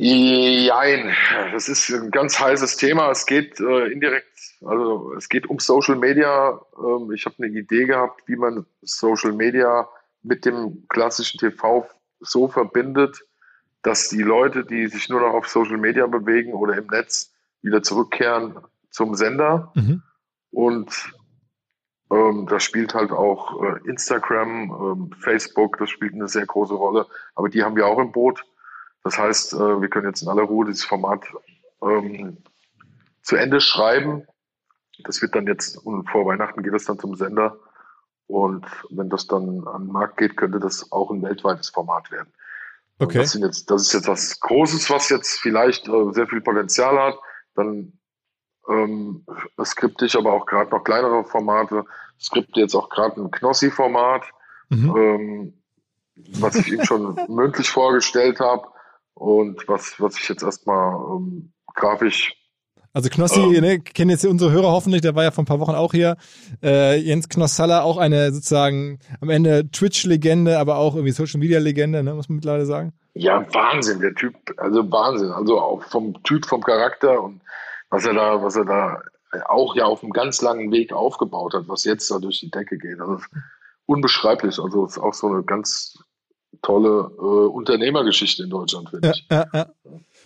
Jein, 0.00 1.12
das 1.52 1.68
ist 1.68 1.90
ein 1.90 2.12
ganz 2.12 2.38
heißes 2.38 2.76
Thema. 2.76 3.10
Es 3.10 3.26
geht 3.26 3.58
äh, 3.58 3.90
indirekt, 3.90 4.28
also 4.64 5.12
es 5.16 5.28
geht 5.28 5.48
um 5.48 5.58
Social 5.58 5.96
Media. 5.96 6.60
Ähm, 6.78 7.10
ich 7.12 7.26
habe 7.26 7.34
eine 7.38 7.48
Idee 7.48 7.84
gehabt, 7.84 8.22
wie 8.26 8.36
man 8.36 8.64
Social 8.82 9.32
Media 9.32 9.88
mit 10.22 10.44
dem 10.44 10.86
klassischen 10.88 11.38
TV 11.38 11.88
so 12.20 12.46
verbindet, 12.46 13.24
dass 13.82 14.08
die 14.08 14.22
Leute, 14.22 14.64
die 14.64 14.86
sich 14.86 15.08
nur 15.08 15.20
noch 15.20 15.34
auf 15.34 15.48
Social 15.48 15.78
Media 15.78 16.06
bewegen 16.06 16.52
oder 16.52 16.76
im 16.76 16.86
Netz, 16.86 17.32
wieder 17.62 17.82
zurückkehren 17.82 18.56
zum 18.90 19.16
Sender. 19.16 19.72
Mhm. 19.74 20.02
Und 20.50 21.12
ähm, 22.10 22.46
da 22.48 22.58
spielt 22.58 22.94
halt 22.94 23.12
auch 23.12 23.62
äh, 23.62 23.88
Instagram, 23.88 24.70
ähm, 24.70 25.10
Facebook, 25.20 25.76
das 25.78 25.90
spielt 25.90 26.14
eine 26.14 26.28
sehr 26.28 26.46
große 26.46 26.74
Rolle. 26.74 27.06
Aber 27.34 27.48
die 27.48 27.62
haben 27.62 27.76
wir 27.76 27.86
auch 27.86 27.98
im 27.98 28.12
Boot. 28.12 28.44
Das 29.04 29.18
heißt, 29.18 29.54
äh, 29.54 29.80
wir 29.80 29.88
können 29.88 30.06
jetzt 30.06 30.22
in 30.22 30.28
aller 30.28 30.42
Ruhe 30.42 30.66
dieses 30.66 30.84
Format 30.84 31.24
ähm, 31.82 32.38
zu 33.22 33.36
Ende 33.36 33.60
schreiben. 33.60 34.26
Das 35.04 35.20
wird 35.20 35.34
dann 35.34 35.46
jetzt, 35.46 35.76
und 35.76 36.08
vor 36.08 36.26
Weihnachten 36.26 36.62
geht 36.62 36.74
es 36.74 36.86
dann 36.86 36.98
zum 36.98 37.14
Sender. 37.14 37.58
Und 38.26 38.66
wenn 38.90 39.10
das 39.10 39.26
dann 39.26 39.66
an 39.66 39.84
den 39.84 39.92
Markt 39.92 40.16
geht, 40.16 40.36
könnte 40.36 40.60
das 40.60 40.90
auch 40.92 41.10
ein 41.10 41.22
weltweites 41.22 41.70
Format 41.70 42.10
werden. 42.10 42.32
Okay. 42.98 43.18
Das, 43.18 43.34
jetzt, 43.34 43.70
das 43.70 43.82
ist 43.82 43.92
jetzt 43.92 44.08
was 44.08 44.40
Großes, 44.40 44.90
was 44.90 45.08
jetzt 45.08 45.38
vielleicht 45.40 45.88
äh, 45.88 46.12
sehr 46.12 46.26
viel 46.26 46.40
Potenzial 46.40 46.98
hat. 46.98 47.18
Dann 47.54 47.92
ähm, 48.68 49.24
skripte 49.64 50.06
ich 50.06 50.16
aber 50.16 50.32
auch 50.32 50.46
gerade 50.46 50.70
noch 50.70 50.84
kleinere 50.84 51.24
Formate. 51.24 51.84
Skripte 52.20 52.60
jetzt 52.60 52.74
auch 52.74 52.88
gerade 52.88 53.20
ein 53.20 53.30
Knossi-Format, 53.30 54.24
mhm. 54.68 54.96
ähm, 54.96 55.54
was 56.40 56.56
ich 56.56 56.72
ihm 56.72 56.84
schon 56.84 57.18
mündlich 57.28 57.70
vorgestellt 57.70 58.40
habe 58.40 58.68
und 59.14 59.66
was, 59.68 60.00
was 60.00 60.18
ich 60.18 60.28
jetzt 60.28 60.42
erstmal 60.42 60.94
ähm, 60.94 61.52
grafisch 61.74 62.34
also 62.94 63.10
Knossi, 63.10 63.40
ähm, 63.40 63.60
ne, 63.60 63.80
kennen 63.80 64.10
jetzt 64.10 64.24
unsere 64.24 64.50
Hörer 64.50 64.72
hoffentlich, 64.72 65.02
der 65.02 65.14
war 65.14 65.22
ja 65.22 65.30
vor 65.30 65.42
ein 65.42 65.46
paar 65.46 65.60
Wochen 65.60 65.74
auch 65.74 65.92
hier. 65.92 66.16
Äh, 66.62 66.96
Jens 66.96 67.28
Knossalla, 67.28 67.82
auch 67.82 67.98
eine 67.98 68.32
sozusagen 68.32 68.98
am 69.20 69.28
Ende 69.28 69.70
Twitch-Legende, 69.70 70.58
aber 70.58 70.78
auch 70.78 70.94
irgendwie 70.94 71.12
Social-Media-Legende, 71.12 72.02
ne, 72.02 72.14
muss 72.14 72.28
man 72.28 72.36
mittlerweile 72.36 72.66
sagen. 72.66 72.92
Ja, 73.14 73.46
Wahnsinn, 73.52 74.00
der 74.00 74.14
Typ, 74.14 74.34
also 74.56 74.90
Wahnsinn. 74.90 75.30
Also 75.30 75.60
auch 75.60 75.82
vom 75.84 76.20
Typ, 76.24 76.46
vom 76.46 76.62
Charakter 76.62 77.22
und 77.22 77.40
was 77.90 78.04
er 78.04 78.14
da, 78.14 78.42
was 78.42 78.56
er 78.56 78.64
da 78.64 79.02
auch 79.48 79.76
ja 79.76 79.84
auf 79.84 80.02
einem 80.02 80.12
ganz 80.12 80.40
langen 80.40 80.70
Weg 80.72 80.92
aufgebaut 80.92 81.54
hat, 81.54 81.68
was 81.68 81.84
jetzt 81.84 82.10
da 82.10 82.18
durch 82.18 82.40
die 82.40 82.50
Decke 82.50 82.78
geht. 82.78 83.00
Also 83.00 83.18
unbeschreiblich. 83.86 84.58
Also 84.58 84.84
es 84.84 84.92
ist 84.92 84.98
auch 84.98 85.14
so 85.14 85.28
eine 85.28 85.42
ganz 85.42 85.98
tolle 86.62 87.10
äh, 87.18 87.48
Unternehmergeschichte 87.48 88.42
in 88.42 88.50
Deutschland, 88.50 88.90
finde 88.90 89.08
ja, 89.08 89.14
ich. 89.14 89.26
Ja, 89.30 89.46
ja. 89.52 89.66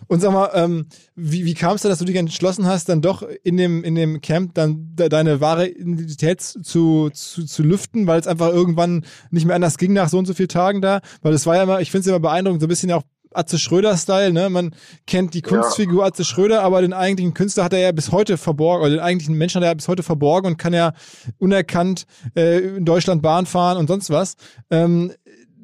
Und 0.08 0.20
sag 0.20 0.32
mal, 0.32 0.50
ähm, 0.54 0.86
wie, 1.14 1.44
wie 1.44 1.54
kam 1.54 1.74
es 1.74 1.82
denn, 1.82 1.90
dass 1.90 1.98
du 1.98 2.04
dich 2.04 2.16
entschlossen 2.16 2.66
hast, 2.66 2.88
dann 2.88 3.02
doch 3.02 3.22
in 3.42 3.56
dem, 3.56 3.84
in 3.84 3.94
dem 3.94 4.20
Camp 4.20 4.54
dann 4.54 4.94
de 4.94 5.08
deine 5.08 5.40
wahre 5.40 5.68
Identität 5.68 6.40
zu, 6.40 7.10
zu, 7.10 7.44
zu 7.44 7.62
lüften, 7.62 8.06
weil 8.06 8.20
es 8.20 8.26
einfach 8.26 8.48
irgendwann 8.48 9.04
nicht 9.30 9.46
mehr 9.46 9.54
anders 9.54 9.78
ging 9.78 9.92
nach 9.92 10.08
so 10.08 10.18
und 10.18 10.26
so 10.26 10.34
vielen 10.34 10.48
Tagen 10.48 10.80
da? 10.80 11.00
Weil 11.20 11.34
es 11.34 11.46
war 11.46 11.56
ja 11.56 11.64
immer, 11.64 11.80
ich 11.80 11.90
finde 11.90 12.02
es 12.02 12.06
immer 12.08 12.20
beeindruckend, 12.20 12.60
so 12.60 12.66
ein 12.66 12.68
bisschen 12.68 12.92
auch 12.92 13.02
Atze 13.34 13.58
Schröder-Style, 13.58 14.32
ne? 14.32 14.50
Man 14.50 14.74
kennt 15.06 15.34
die 15.34 15.42
Kunstfigur 15.42 16.02
ja. 16.02 16.08
Atze 16.08 16.24
Schröder, 16.24 16.62
aber 16.62 16.80
den 16.82 16.92
eigentlichen 16.92 17.34
Künstler 17.34 17.64
hat 17.64 17.72
er 17.72 17.80
ja 17.80 17.92
bis 17.92 18.12
heute 18.12 18.36
verborgen, 18.36 18.82
oder 18.82 18.90
den 18.90 19.00
eigentlichen 19.00 19.36
Menschen 19.36 19.56
hat 19.56 19.64
er 19.64 19.70
ja 19.70 19.74
bis 19.74 19.88
heute 19.88 20.02
verborgen 20.02 20.46
und 20.46 20.56
kann 20.58 20.72
ja 20.72 20.92
unerkannt 21.38 22.06
äh, 22.36 22.58
in 22.58 22.84
Deutschland 22.84 23.22
Bahn 23.22 23.46
fahren 23.46 23.78
und 23.78 23.88
sonst 23.88 24.10
was. 24.10 24.36
Ähm, 24.70 25.12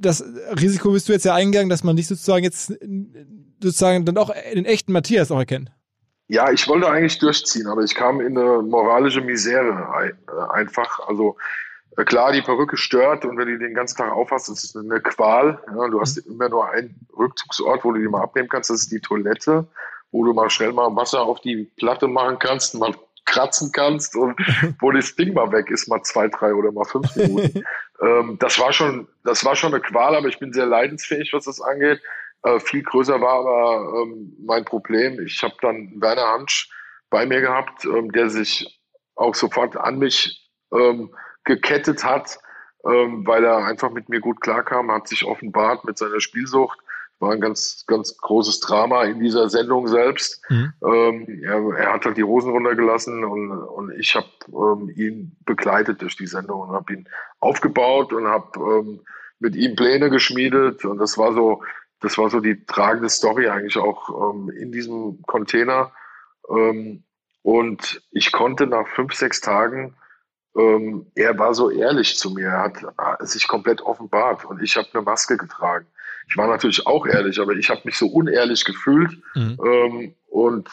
das 0.00 0.24
Risiko 0.60 0.92
bist 0.92 1.08
du 1.08 1.12
jetzt 1.12 1.24
ja 1.24 1.34
eingegangen, 1.34 1.68
dass 1.68 1.84
man 1.84 1.96
dich 1.96 2.06
sozusagen 2.06 2.44
jetzt 2.44 2.72
sozusagen 3.62 4.04
dann 4.04 4.16
auch 4.16 4.32
den 4.54 4.64
echten 4.64 4.92
Matthias 4.92 5.30
auch 5.30 5.38
erkennt. 5.38 5.72
Ja, 6.28 6.52
ich 6.52 6.68
wollte 6.68 6.88
eigentlich 6.88 7.18
durchziehen, 7.18 7.66
aber 7.66 7.82
ich 7.82 7.94
kam 7.94 8.20
in 8.20 8.36
eine 8.36 8.62
moralische 8.62 9.22
Misere 9.22 10.12
äh, 10.28 10.52
einfach. 10.52 11.00
Also 11.08 11.36
klar, 12.05 12.32
die 12.32 12.42
Perücke 12.42 12.76
stört 12.76 13.24
und 13.24 13.36
wenn 13.38 13.49
du 13.49 13.59
den 13.59 13.74
ganzen 13.74 13.96
Tag 13.96 14.12
aufhast, 14.12 14.49
ist 14.49 14.64
es 14.64 14.76
eine 14.76 15.01
Qual. 15.01 15.61
Ja, 15.66 15.88
du 15.88 16.01
hast 16.01 16.16
immer 16.18 16.49
nur 16.49 16.70
einen 16.70 17.09
Rückzugsort, 17.16 17.84
wo 17.84 17.92
du 17.92 18.01
die 18.01 18.09
mal 18.09 18.22
abnehmen 18.22 18.49
kannst, 18.49 18.70
das 18.70 18.82
ist 18.82 18.92
die 18.92 19.01
Toilette, 19.01 19.66
wo 20.12 20.24
du 20.24 20.32
mal 20.32 20.51
schnell 20.51 20.72
mal 20.72 20.94
Wasser 20.94 21.22
auf 21.22 21.40
die 21.40 21.70
Platte 21.76 22.07
machen 22.07 22.38
kannst, 22.38 22.74
mal 22.74 22.94
kratzen 23.24 23.72
kannst 23.72 24.16
und 24.16 24.38
wo 24.80 24.90
das 24.90 25.14
Ding 25.16 25.34
mal 25.34 25.51
weg 25.53 25.70
ist, 25.70 25.88
mal 25.88 26.03
zwei, 26.03 26.28
drei 26.28 26.55
oder 26.55 26.72
mal 26.72 26.84
fünf 26.84 27.14
Minuten. 27.16 27.64
ähm, 28.03 28.36
das 28.40 28.59
war 28.59 28.72
schon, 28.72 29.09
das 29.24 29.44
war 29.44 29.57
schon 29.57 29.74
eine 29.74 29.82
Qual, 29.82 30.14
aber 30.14 30.28
ich 30.28 30.38
bin 30.38 30.53
sehr 30.53 30.66
leidensfähig, 30.66 31.32
was 31.32 31.44
das 31.44 31.61
angeht. 31.61 32.01
Äh, 32.42 32.61
viel 32.61 32.82
größer 32.82 33.20
war 33.20 33.40
aber 33.40 34.03
ähm, 34.03 34.36
mein 34.44 34.64
Problem. 34.64 35.20
Ich 35.20 35.42
habe 35.42 35.55
dann 35.61 35.92
Werner 35.96 36.28
Hansch 36.28 36.70
bei 37.11 37.26
mir 37.26 37.40
gehabt, 37.40 37.84
ähm, 37.84 38.12
der 38.12 38.30
sich 38.30 38.80
auch 39.14 39.34
sofort 39.34 39.76
an 39.76 39.99
mich 39.99 40.49
ähm, 40.72 41.11
gekettet 41.49 42.05
hat, 42.05 42.38
ähm, 42.84 43.26
weil 43.26 43.44
er 43.44 43.64
einfach 43.64 43.90
mit 43.90 44.09
mir 44.09 44.20
gut 44.20 44.40
klarkam, 44.40 44.92
hat 44.92 45.09
sich 45.09 45.24
offenbart 45.24 45.84
mit 45.84 45.99
seiner 45.99 46.20
Spielsucht. 46.20 46.78
War 47.18 47.32
ein 47.32 47.40
ganz, 47.40 47.84
ganz 47.88 48.16
großes 48.16 48.61
Drama 48.61 49.03
in 49.03 49.18
dieser 49.18 49.49
Sendung 49.49 49.88
selbst. 49.88 50.40
Mhm. 50.49 50.72
Ähm, 50.84 51.42
er, 51.42 51.76
er, 51.76 51.92
hat 51.92 52.05
halt 52.05 52.16
die 52.16 52.22
Hosen 52.22 52.53
runtergelassen 52.53 53.24
und, 53.24 53.51
und 53.51 53.90
ich 53.99 54.14
habe 54.14 54.28
ähm, 54.46 54.88
ihn 54.94 55.36
begleitet 55.44 56.01
durch 56.01 56.16
die 56.16 56.28
Sendung 56.28 56.61
und 56.61 56.70
habe 56.70 56.92
ihn 56.92 57.09
aufgebaut 57.40 58.12
und 58.12 58.28
habe 58.28 58.61
ähm, 58.61 59.01
mit 59.40 59.57
ihm 59.57 59.74
Pläne 59.74 60.11
geschmiedet. 60.11 60.84
Und 60.84 60.99
das 60.99 61.18
war 61.18 61.32
so, 61.32 61.64
das 62.01 62.18
war 62.18 62.30
so 62.30 62.38
die 62.38 62.64
tragende 62.66 63.09
Story 63.09 63.49
eigentlich 63.49 63.78
auch 63.78 64.32
ähm, 64.32 64.51
in 64.51 64.70
diesem 64.70 65.20
Container. 65.22 65.90
Ähm, 66.49 67.03
und 67.42 68.03
ich 68.12 68.30
konnte 68.30 68.68
nach 68.68 68.86
fünf, 68.86 69.14
sechs 69.14 69.40
Tagen 69.40 69.96
ähm, 70.59 71.06
er 71.14 71.38
war 71.38 71.54
so 71.54 71.70
ehrlich 71.70 72.16
zu 72.16 72.30
mir, 72.30 72.48
er 72.48 72.62
hat 72.62 73.28
sich 73.28 73.46
komplett 73.46 73.80
offenbart 73.80 74.44
und 74.44 74.62
ich 74.62 74.76
habe 74.76 74.88
eine 74.92 75.02
Maske 75.02 75.36
getragen. 75.36 75.86
Ich 76.28 76.36
war 76.36 76.48
natürlich 76.48 76.86
auch 76.86 77.06
ehrlich, 77.06 77.40
aber 77.40 77.52
ich 77.52 77.70
habe 77.70 77.82
mich 77.84 77.96
so 77.96 78.06
unehrlich 78.06 78.64
gefühlt 78.64 79.12
mhm. 79.34 79.59
ähm, 79.64 80.14
und 80.28 80.68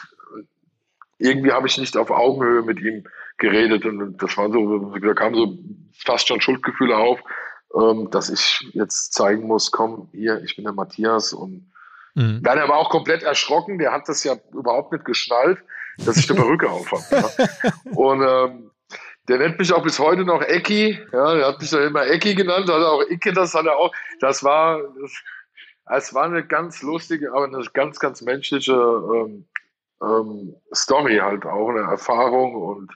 irgendwie 1.18 1.52
habe 1.52 1.66
ich 1.66 1.78
nicht 1.78 1.96
auf 1.96 2.10
Augenhöhe 2.10 2.62
mit 2.62 2.80
ihm 2.80 3.04
geredet 3.38 3.84
und 3.86 4.20
das 4.22 4.36
war 4.36 4.50
so, 4.50 4.98
da 4.98 5.14
kamen 5.14 5.34
so 5.34 5.58
fast 6.04 6.28
schon 6.28 6.40
Schuldgefühle 6.40 6.96
auf, 6.96 7.20
ähm, 7.80 8.10
dass 8.10 8.28
ich 8.28 8.68
jetzt 8.72 9.14
zeigen 9.14 9.46
muss, 9.46 9.70
komm, 9.70 10.08
hier, 10.12 10.42
ich 10.42 10.56
bin 10.56 10.64
der 10.64 10.74
Matthias 10.74 11.32
und 11.32 11.70
mhm. 12.14 12.42
dann 12.42 12.58
aber 12.58 12.76
auch 12.76 12.90
komplett 12.90 13.22
erschrocken, 13.22 13.78
der 13.78 13.92
hat 13.92 14.08
das 14.08 14.24
ja 14.24 14.34
überhaupt 14.52 14.92
nicht 14.92 15.04
geschnallt, 15.04 15.58
dass 16.04 16.16
ich 16.16 16.28
eine 16.30 16.40
Perücke 16.40 16.68
auf 16.68 16.90
habe. 16.92 17.04
Ja. 17.10 17.72
Und 17.96 18.20
ähm, 18.20 18.70
der 19.28 19.38
nennt 19.38 19.58
mich 19.58 19.72
auch 19.72 19.82
bis 19.82 19.98
heute 19.98 20.24
noch 20.24 20.42
Ecki. 20.42 20.98
Ja, 21.12 21.34
der 21.34 21.46
hat 21.46 21.60
mich 21.60 21.70
ja 21.70 21.84
immer 21.84 22.06
Ecki 22.06 22.34
genannt, 22.34 22.70
hat 22.70 22.82
auch 22.82 23.02
Icke, 23.08 23.32
das 23.32 23.54
hat 23.54 23.66
er 23.66 23.76
auch. 23.76 23.92
Das 24.20 24.44
war, 24.44 24.80
das, 25.00 25.12
es 25.90 26.14
war 26.14 26.24
eine 26.24 26.44
ganz 26.44 26.82
lustige, 26.82 27.32
aber 27.32 27.44
eine 27.44 27.62
ganz, 27.72 27.98
ganz 27.98 28.22
menschliche 28.22 28.72
ähm, 28.72 29.46
ähm, 30.02 30.54
Story 30.74 31.16
halt 31.16 31.44
auch, 31.44 31.70
eine 31.70 31.80
Erfahrung. 31.80 32.54
Und 32.54 32.92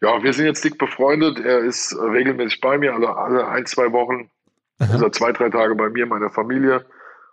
ja, 0.00 0.22
wir 0.22 0.32
sind 0.32 0.46
jetzt 0.46 0.64
dick 0.64 0.78
befreundet. 0.78 1.38
Er 1.40 1.60
ist 1.60 1.96
regelmäßig 1.96 2.60
bei 2.60 2.78
mir, 2.78 2.94
also 2.94 3.06
alle 3.08 3.46
ein, 3.48 3.66
zwei 3.66 3.92
Wochen, 3.92 4.30
also 4.78 5.08
zwei, 5.10 5.32
drei 5.32 5.50
Tage 5.50 5.74
bei 5.74 5.90
mir, 5.90 6.06
meiner 6.06 6.30
Familie. 6.30 6.84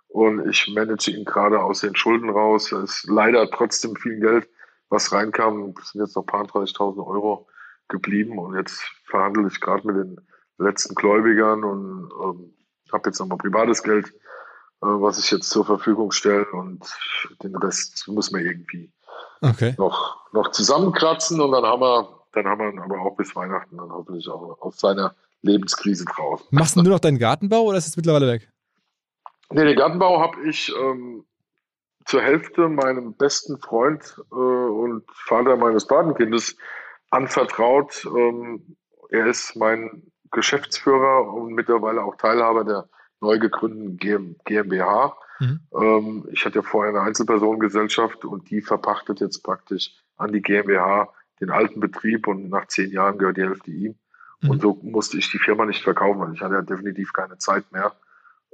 Und 0.07 0.47
ich 0.47 0.71
manage 0.73 1.11
ihn 1.11 1.25
gerade 1.25 1.59
aus 1.59 1.81
den 1.81 1.95
Schulden 1.95 2.29
raus. 2.29 2.71
Es 2.71 3.01
ist 3.01 3.09
leider 3.09 3.49
trotzdem 3.49 3.95
viel 3.95 4.19
Geld, 4.19 4.47
was 4.89 5.11
reinkam. 5.11 5.73
Das 5.75 5.89
sind 5.89 6.01
jetzt 6.01 6.15
noch 6.15 6.23
ein 6.23 6.27
paar 6.27 6.45
30.000 6.45 7.05
Euro 7.05 7.47
geblieben 7.87 8.39
und 8.39 8.55
jetzt 8.55 8.81
verhandle 9.05 9.47
ich 9.47 9.61
gerade 9.61 9.85
mit 9.87 9.95
den 9.95 10.21
letzten 10.57 10.95
Gläubigern 10.95 11.63
und 11.63 12.09
ähm, 12.23 12.53
habe 12.91 13.09
jetzt 13.09 13.19
nochmal 13.19 13.37
privates 13.37 13.83
Geld, 13.83 14.07
äh, 14.07 14.87
was 14.87 15.19
ich 15.19 15.31
jetzt 15.31 15.49
zur 15.49 15.65
Verfügung 15.65 16.11
stelle 16.11 16.45
und 16.51 16.85
den 17.43 17.55
Rest 17.57 18.07
muss 18.07 18.31
man 18.31 18.41
irgendwie 18.41 18.91
okay. 19.41 19.75
noch, 19.77 20.31
noch 20.33 20.51
zusammenkratzen 20.51 21.39
und 21.41 21.51
dann 21.51 21.63
haben 21.63 21.81
wir, 21.81 22.25
dann 22.33 22.47
haben 22.47 22.75
wir 22.75 22.83
aber 22.83 22.99
auch 23.01 23.15
bis 23.15 23.35
Weihnachten 23.35 23.77
dann 23.77 23.91
hoffentlich 23.91 24.27
auch 24.29 24.61
aus 24.61 24.79
seiner 24.79 25.15
Lebenskrise 25.41 26.05
drauf. 26.05 26.43
Machst 26.51 26.75
du 26.75 26.81
nur 26.81 26.93
noch 26.93 26.99
deinen 26.99 27.19
Gartenbau 27.19 27.63
oder 27.63 27.77
ist 27.77 27.87
es 27.87 27.97
mittlerweile 27.97 28.27
weg? 28.27 28.49
Nee, 29.51 29.65
den 29.65 29.77
Gartenbau 29.77 30.19
habe 30.19 30.41
ich 30.47 30.73
ähm, 30.75 31.23
zur 32.05 32.21
Hälfte 32.21 32.67
meinem 32.67 33.13
besten 33.13 33.59
Freund 33.59 34.21
äh, 34.31 34.35
und 34.35 35.03
Vater 35.11 35.55
meines 35.55 35.85
Patenkindes 35.85 36.55
anvertraut. 37.15 38.05
Ähm, 38.05 38.75
er 39.09 39.27
ist 39.27 39.55
mein 39.55 40.03
Geschäftsführer 40.31 41.33
und 41.33 41.53
mittlerweile 41.53 42.03
auch 42.03 42.15
Teilhaber 42.17 42.63
der 42.63 42.89
neu 43.21 43.39
gegründeten 43.39 44.37
GmbH. 44.43 45.17
Mhm. 45.39 45.59
Ähm, 45.73 46.27
ich 46.31 46.45
hatte 46.45 46.59
ja 46.59 46.61
vorher 46.61 46.93
eine 46.93 47.01
Einzelpersonengesellschaft 47.01 48.25
und 48.25 48.49
die 48.49 48.61
verpachtet 48.61 49.21
jetzt 49.21 49.41
praktisch 49.43 49.91
an 50.17 50.31
die 50.31 50.41
GmbH 50.41 51.09
den 51.41 51.49
alten 51.49 51.79
Betrieb 51.79 52.27
und 52.27 52.49
nach 52.49 52.67
zehn 52.67 52.91
Jahren 52.91 53.17
gehört 53.17 53.37
die 53.37 53.43
Hälfte 53.43 53.71
ihm. 53.71 53.95
Mhm. 54.41 54.49
Und 54.49 54.61
so 54.61 54.79
musste 54.83 55.17
ich 55.17 55.29
die 55.31 55.39
Firma 55.39 55.65
nicht 55.65 55.83
verkaufen, 55.83 56.19
weil 56.19 56.33
ich 56.33 56.41
hatte 56.41 56.55
ja 56.55 56.61
definitiv 56.61 57.13
keine 57.13 57.37
Zeit 57.37 57.71
mehr. 57.71 57.93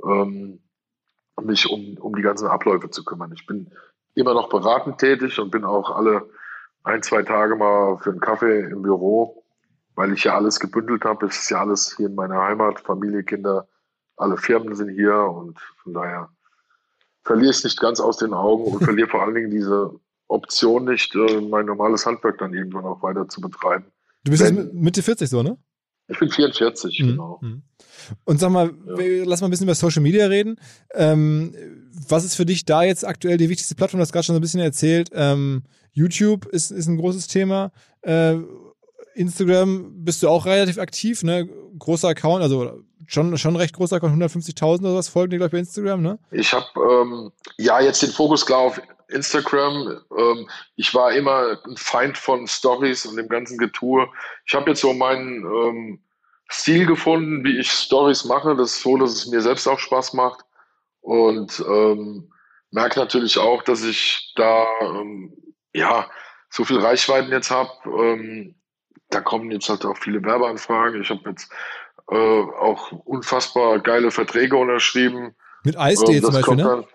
Ähm, 0.03 0.59
mich 1.41 1.67
um, 1.69 1.97
um 1.97 2.15
die 2.15 2.21
ganzen 2.21 2.47
Abläufe 2.47 2.89
zu 2.89 3.03
kümmern. 3.03 3.31
Ich 3.33 3.47
bin 3.47 3.71
immer 4.13 4.33
noch 4.33 4.49
beratend 4.49 4.99
tätig 4.99 5.39
und 5.39 5.51
bin 5.51 5.63
auch 5.63 5.89
alle 5.89 6.29
ein, 6.83 7.03
zwei 7.03 7.23
Tage 7.23 7.55
mal 7.55 7.97
für 7.99 8.11
einen 8.11 8.19
Kaffee 8.19 8.61
im 8.61 8.81
Büro, 8.81 9.43
weil 9.95 10.13
ich 10.13 10.23
ja 10.23 10.35
alles 10.35 10.59
gebündelt 10.59 11.05
habe. 11.05 11.27
Es 11.27 11.37
ist 11.37 11.49
ja 11.49 11.61
alles 11.61 11.95
hier 11.95 12.07
in 12.07 12.15
meiner 12.15 12.41
Heimat, 12.41 12.79
Familie, 12.79 13.23
Kinder, 13.23 13.67
alle 14.17 14.37
Firmen 14.37 14.75
sind 14.75 14.89
hier 14.89 15.15
und 15.15 15.59
von 15.83 15.93
daher 15.93 16.29
verliere 17.23 17.51
ich 17.51 17.57
es 17.57 17.63
nicht 17.63 17.79
ganz 17.79 17.99
aus 17.99 18.17
den 18.17 18.33
Augen 18.33 18.65
und 18.65 18.83
verliere 18.83 19.09
vor 19.09 19.23
allen 19.23 19.35
Dingen 19.35 19.51
diese 19.51 19.99
Option 20.27 20.85
nicht, 20.85 21.15
äh, 21.15 21.41
mein 21.41 21.65
normales 21.65 22.05
Handwerk 22.05 22.37
dann 22.37 22.53
irgendwann 22.53 22.85
auch 22.85 23.03
weiter 23.03 23.27
zu 23.27 23.41
betreiben. 23.41 23.85
Du 24.23 24.31
bist 24.31 24.43
Wenn, 24.43 24.55
jetzt 24.55 24.73
Mitte 24.73 25.03
40 25.03 25.29
so, 25.29 25.43
ne? 25.43 25.57
Ich 26.11 26.19
bin 26.19 26.29
44, 26.29 26.99
mhm. 26.99 27.07
genau. 27.07 27.39
Mhm. 27.41 27.61
Und 28.25 28.39
sag 28.39 28.51
mal, 28.51 28.71
ja. 28.85 29.23
lass 29.25 29.41
mal 29.41 29.47
ein 29.47 29.51
bisschen 29.51 29.65
über 29.65 29.75
Social 29.75 30.01
Media 30.01 30.25
reden. 30.27 30.57
Ähm, 30.93 31.53
was 32.09 32.25
ist 32.25 32.35
für 32.35 32.45
dich 32.45 32.65
da 32.65 32.83
jetzt 32.83 33.05
aktuell 33.05 33.37
die 33.37 33.49
wichtigste 33.49 33.75
Plattform? 33.75 33.99
Du 33.99 34.01
hast 34.03 34.11
gerade 34.11 34.25
schon 34.25 34.35
so 34.35 34.39
ein 34.39 34.41
bisschen 34.41 34.59
erzählt. 34.59 35.09
Ähm, 35.13 35.63
YouTube 35.93 36.45
ist, 36.47 36.71
ist 36.71 36.87
ein 36.87 36.97
großes 36.97 37.27
Thema. 37.27 37.71
Äh, 38.01 38.37
Instagram 39.13 40.03
bist 40.03 40.23
du 40.23 40.29
auch 40.29 40.45
relativ 40.45 40.77
aktiv, 40.77 41.23
ne? 41.23 41.47
Großer 41.77 42.09
Account, 42.09 42.41
also 42.41 42.81
schon, 43.07 43.37
schon 43.37 43.55
recht 43.55 43.75
großer 43.75 43.97
Account, 43.97 44.21
150.000 44.21 44.81
oder 44.81 44.95
was 44.95 45.09
folgen 45.09 45.31
dir, 45.31 45.37
glaube 45.37 45.47
ich, 45.47 45.51
bei 45.51 45.59
Instagram, 45.59 46.01
ne? 46.01 46.19
Ich 46.31 46.53
habe 46.53 46.65
ähm, 46.77 47.31
ja 47.57 47.81
jetzt 47.81 48.01
den 48.01 48.11
Fokus 48.11 48.45
klar 48.45 48.59
auf 48.59 48.81
Instagram. 49.11 50.01
Ähm, 50.17 50.49
ich 50.75 50.93
war 50.93 51.11
immer 51.11 51.57
ein 51.65 51.77
Feind 51.77 52.17
von 52.17 52.47
Stories 52.47 53.05
und 53.05 53.17
dem 53.17 53.29
ganzen 53.29 53.57
Getue. 53.57 54.07
Ich 54.45 54.53
habe 54.53 54.71
jetzt 54.71 54.81
so 54.81 54.93
meinen 54.93 55.45
ähm, 55.45 56.03
Stil 56.49 56.85
gefunden, 56.85 57.43
wie 57.43 57.59
ich 57.59 57.71
Stories 57.71 58.25
mache. 58.25 58.55
Das 58.55 58.73
ist 58.73 58.81
so, 58.81 58.97
dass 58.97 59.11
es 59.11 59.27
mir 59.27 59.41
selbst 59.41 59.67
auch 59.67 59.79
Spaß 59.79 60.13
macht. 60.13 60.43
Und 61.01 61.63
ähm, 61.67 62.31
merke 62.71 62.99
natürlich 62.99 63.37
auch, 63.37 63.63
dass 63.63 63.83
ich 63.83 64.33
da 64.35 64.65
ähm, 64.81 65.33
ja 65.73 66.09
so 66.49 66.65
viel 66.65 66.79
Reichweiten 66.79 67.31
jetzt 67.31 67.51
habe. 67.51 67.71
Ähm, 67.85 68.55
da 69.09 69.21
kommen 69.21 69.51
jetzt 69.51 69.69
halt 69.69 69.85
auch 69.85 69.97
viele 69.97 70.23
Werbeanfragen. 70.23 71.01
Ich 71.01 71.09
habe 71.09 71.29
jetzt 71.29 71.51
äh, 72.09 72.15
auch 72.15 72.91
unfassbar 72.91 73.79
geile 73.79 74.11
Verträge 74.11 74.55
unterschrieben. 74.57 75.35
Mit 75.63 75.77
Eis.de 75.77 76.15
ähm, 76.15 76.23
zum 76.23 76.33
Beispiel, 76.33 76.55
ne? 76.55 76.63
Dann, 76.63 76.85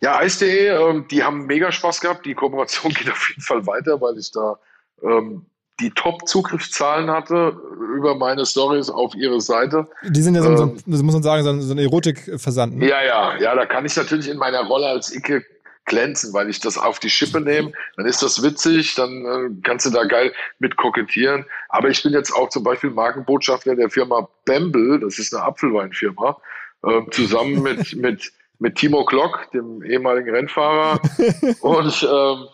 ja, 0.00 0.18
Eis.de, 0.18 0.68
ähm, 0.68 1.06
die 1.10 1.22
haben 1.22 1.46
mega 1.46 1.72
Spaß 1.72 2.00
gehabt. 2.00 2.26
Die 2.26 2.34
Kooperation 2.34 2.92
geht 2.94 3.10
auf 3.10 3.28
jeden 3.28 3.42
Fall 3.42 3.66
weiter, 3.66 4.00
weil 4.00 4.18
ich 4.18 4.30
da 4.32 4.58
ähm, 5.02 5.46
die 5.80 5.90
Top-Zugriffszahlen 5.90 7.10
hatte 7.10 7.56
über 7.96 8.14
meine 8.14 8.46
Stories 8.46 8.88
auf 8.88 9.14
ihre 9.14 9.40
Seite. 9.40 9.86
Die 10.02 10.22
sind 10.22 10.34
ja 10.34 10.42
so, 10.42 10.48
ähm, 10.48 10.78
das 10.86 11.02
muss 11.02 11.14
man 11.14 11.22
sagen, 11.22 11.42
so 11.42 11.50
ein, 11.50 11.60
so 11.60 11.74
ein 11.74 11.78
Erotikversand. 11.78 12.78
Ne? 12.78 12.88
Ja, 12.88 13.04
ja, 13.04 13.36
ja, 13.38 13.54
da 13.54 13.66
kann 13.66 13.84
ich 13.84 13.94
natürlich 13.96 14.28
in 14.28 14.38
meiner 14.38 14.64
Rolle 14.66 14.86
als 14.86 15.14
Icke 15.14 15.44
glänzen, 15.84 16.32
weil 16.32 16.50
ich 16.50 16.60
das 16.60 16.78
auf 16.78 16.98
die 16.98 17.10
Schippe 17.10 17.40
nehme. 17.40 17.72
Dann 17.96 18.06
ist 18.06 18.22
das 18.22 18.42
witzig, 18.42 18.94
dann 18.96 19.24
äh, 19.24 19.60
kannst 19.62 19.86
du 19.86 19.90
da 19.90 20.04
geil 20.04 20.32
mit 20.58 20.76
kokettieren. 20.76 21.44
Aber 21.68 21.88
ich 21.88 22.02
bin 22.02 22.12
jetzt 22.12 22.32
auch 22.32 22.48
zum 22.48 22.64
Beispiel 22.64 22.90
Markenbotschafter 22.90 23.76
der 23.76 23.90
Firma 23.90 24.28
Bamble, 24.46 25.00
das 25.00 25.18
ist 25.18 25.34
eine 25.34 25.44
Apfelweinfirma, 25.44 26.36
äh, 26.84 27.02
zusammen 27.10 27.62
mit, 27.62 27.94
mit 27.96 28.32
mit 28.58 28.76
Timo 28.76 29.04
Glock, 29.04 29.50
dem 29.52 29.82
ehemaligen 29.82 30.30
Rennfahrer, 30.30 31.00
und, 31.60 32.08
ähm, 32.10 32.46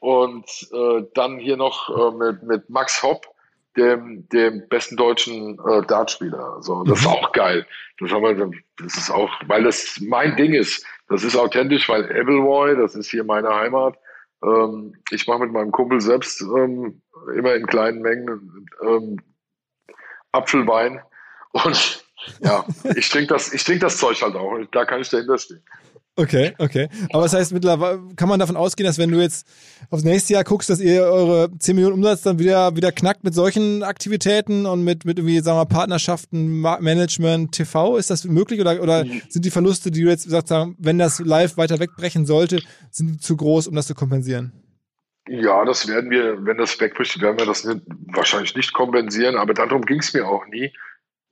und 0.00 0.46
äh, 0.72 1.06
dann 1.14 1.38
hier 1.38 1.56
noch 1.56 1.88
äh, 1.88 2.16
mit, 2.16 2.42
mit 2.42 2.70
Max 2.70 3.02
Hopp, 3.02 3.26
dem, 3.76 4.28
dem 4.28 4.68
besten 4.68 4.96
deutschen 4.96 5.58
äh, 5.66 5.86
Dartspieler. 5.86 6.58
So, 6.60 6.84
das 6.84 7.00
ist 7.00 7.06
mhm. 7.06 7.12
auch 7.12 7.32
geil. 7.32 7.66
Das, 7.98 8.10
haben 8.10 8.22
wir, 8.22 8.50
das 8.78 8.96
ist 8.96 9.10
auch, 9.10 9.30
weil 9.46 9.62
das 9.62 9.98
mein 10.00 10.36
Ding 10.36 10.52
ist. 10.52 10.84
Das 11.08 11.24
ist 11.24 11.36
authentisch, 11.36 11.88
weil 11.88 12.04
Ebbelroy, 12.10 12.76
das 12.76 12.94
ist 12.94 13.10
hier 13.10 13.24
meine 13.24 13.48
Heimat. 13.48 13.96
Ähm, 14.44 14.94
ich 15.10 15.26
mache 15.26 15.40
mit 15.40 15.52
meinem 15.52 15.72
Kumpel 15.72 16.00
selbst 16.00 16.42
ähm, 16.42 17.00
immer 17.34 17.54
in 17.54 17.66
kleinen 17.66 18.02
Mengen 18.02 18.66
ähm, 18.82 19.20
Apfelwein 20.32 21.00
und 21.52 22.01
ja, 22.42 22.64
ich 22.96 23.08
trinke 23.08 23.34
das, 23.34 23.52
ich 23.52 23.64
das 23.78 23.96
Zeug 23.96 24.20
halt 24.22 24.36
auch. 24.36 24.58
Da 24.72 24.84
kann 24.84 25.00
ich 25.00 25.08
dahinter 25.08 25.38
stehen. 25.38 25.62
Okay, 26.14 26.52
okay. 26.58 26.88
Aber 27.10 27.22
das 27.22 27.32
heißt, 27.32 27.52
mittlerweile 27.52 28.02
kann 28.16 28.28
man 28.28 28.38
davon 28.38 28.56
ausgehen, 28.56 28.86
dass 28.86 28.98
wenn 28.98 29.10
du 29.10 29.20
jetzt 29.20 29.46
aufs 29.88 30.04
nächste 30.04 30.34
Jahr 30.34 30.44
guckst, 30.44 30.68
dass 30.68 30.78
ihr 30.78 31.04
eure 31.04 31.48
10 31.58 31.74
Millionen 31.74 31.94
Umsatz 31.94 32.20
dann 32.20 32.38
wieder, 32.38 32.76
wieder 32.76 32.92
knackt 32.92 33.24
mit 33.24 33.32
solchen 33.34 33.82
Aktivitäten 33.82 34.66
und 34.66 34.84
mit, 34.84 35.06
mit 35.06 35.18
irgendwie, 35.18 35.40
sagen 35.40 35.58
wir, 35.58 35.64
Partnerschaften, 35.64 36.60
Management, 36.60 37.52
TV? 37.52 37.96
Ist 37.96 38.10
das 38.10 38.24
möglich 38.24 38.60
oder, 38.60 38.82
oder 38.82 39.06
mhm. 39.06 39.22
sind 39.30 39.46
die 39.46 39.50
Verluste, 39.50 39.90
die 39.90 40.02
du 40.02 40.10
jetzt 40.10 40.28
sagst, 40.28 40.52
wenn 40.78 40.98
das 40.98 41.18
live 41.18 41.56
weiter 41.56 41.80
wegbrechen 41.80 42.26
sollte, 42.26 42.60
sind 42.90 43.06
die 43.12 43.18
zu 43.18 43.34
groß, 43.34 43.66
um 43.66 43.74
das 43.74 43.86
zu 43.86 43.94
kompensieren? 43.94 44.52
Ja, 45.28 45.64
das 45.64 45.88
werden 45.88 46.10
wir, 46.10 46.44
wenn 46.44 46.58
das 46.58 46.78
wegbricht, 46.78 47.22
werden 47.22 47.38
wir 47.38 47.46
das 47.46 47.64
nicht, 47.64 47.80
wahrscheinlich 48.08 48.54
nicht 48.54 48.74
kompensieren, 48.74 49.36
aber 49.36 49.54
darum 49.54 49.82
ging 49.82 50.00
es 50.00 50.12
mir 50.12 50.26
auch 50.26 50.46
nie 50.48 50.72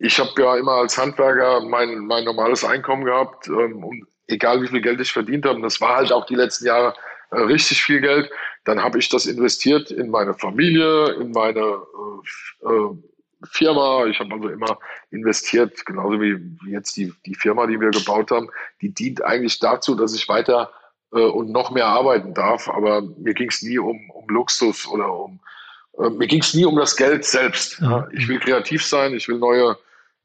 ich 0.01 0.18
habe 0.18 0.30
ja 0.38 0.57
immer 0.57 0.72
als 0.72 0.96
Handwerker 0.96 1.61
mein, 1.61 1.98
mein 2.07 2.24
normales 2.24 2.64
Einkommen 2.64 3.05
gehabt 3.05 3.48
ähm, 3.48 3.84
und 3.84 4.07
egal 4.28 4.62
wie 4.62 4.68
viel 4.68 4.80
Geld 4.80 4.98
ich 5.01 5.12
verdient 5.12 5.44
habe, 5.44 5.57
und 5.57 5.62
das 5.62 5.80
war 5.80 5.96
halt 5.96 6.11
auch 6.11 6.24
die 6.24 6.34
letzten 6.34 6.66
Jahre 6.66 6.94
äh, 7.30 7.40
richtig 7.40 7.82
viel 7.82 8.01
Geld, 8.01 8.30
dann 8.64 8.82
habe 8.82 8.98
ich 8.98 9.11
das 9.11 9.26
investiert 9.26 9.90
in 9.90 10.11
meine 10.11 10.32
Familie, 10.32 11.12
in 11.20 11.32
meine 11.32 11.61
äh, 11.61 12.66
äh, 12.66 12.96
Firma. 13.44 14.07
Ich 14.07 14.18
habe 14.20 14.32
also 14.32 14.48
immer 14.48 14.78
investiert, 15.11 15.84
genauso 15.84 16.20
wie, 16.20 16.36
wie 16.62 16.70
jetzt 16.70 16.96
die, 16.96 17.12
die 17.26 17.34
Firma, 17.34 17.66
die 17.66 17.78
wir 17.78 17.90
gebaut 17.90 18.30
haben, 18.30 18.48
die 18.80 18.94
dient 18.94 19.22
eigentlich 19.22 19.59
dazu, 19.59 19.94
dass 19.94 20.14
ich 20.14 20.28
weiter 20.30 20.72
äh, 21.12 21.20
und 21.20 21.51
noch 21.51 21.70
mehr 21.72 21.86
arbeiten 21.86 22.32
darf. 22.32 22.70
Aber 22.70 23.03
mir 23.03 23.34
ging 23.34 23.51
es 23.51 23.61
nie 23.61 23.78
um, 23.78 24.11
um 24.11 24.26
Luxus 24.28 24.88
oder 24.88 25.12
um 25.12 25.40
äh, 25.98 26.09
mir 26.09 26.26
ging 26.26 26.40
es 26.40 26.55
nie 26.55 26.64
um 26.64 26.76
das 26.76 26.96
Geld 26.96 27.26
selbst. 27.26 27.80
Ja. 27.80 28.09
Ich 28.12 28.28
will 28.28 28.38
kreativ 28.38 28.84
sein, 28.84 29.12
ich 29.12 29.28
will 29.28 29.38
neue 29.38 29.76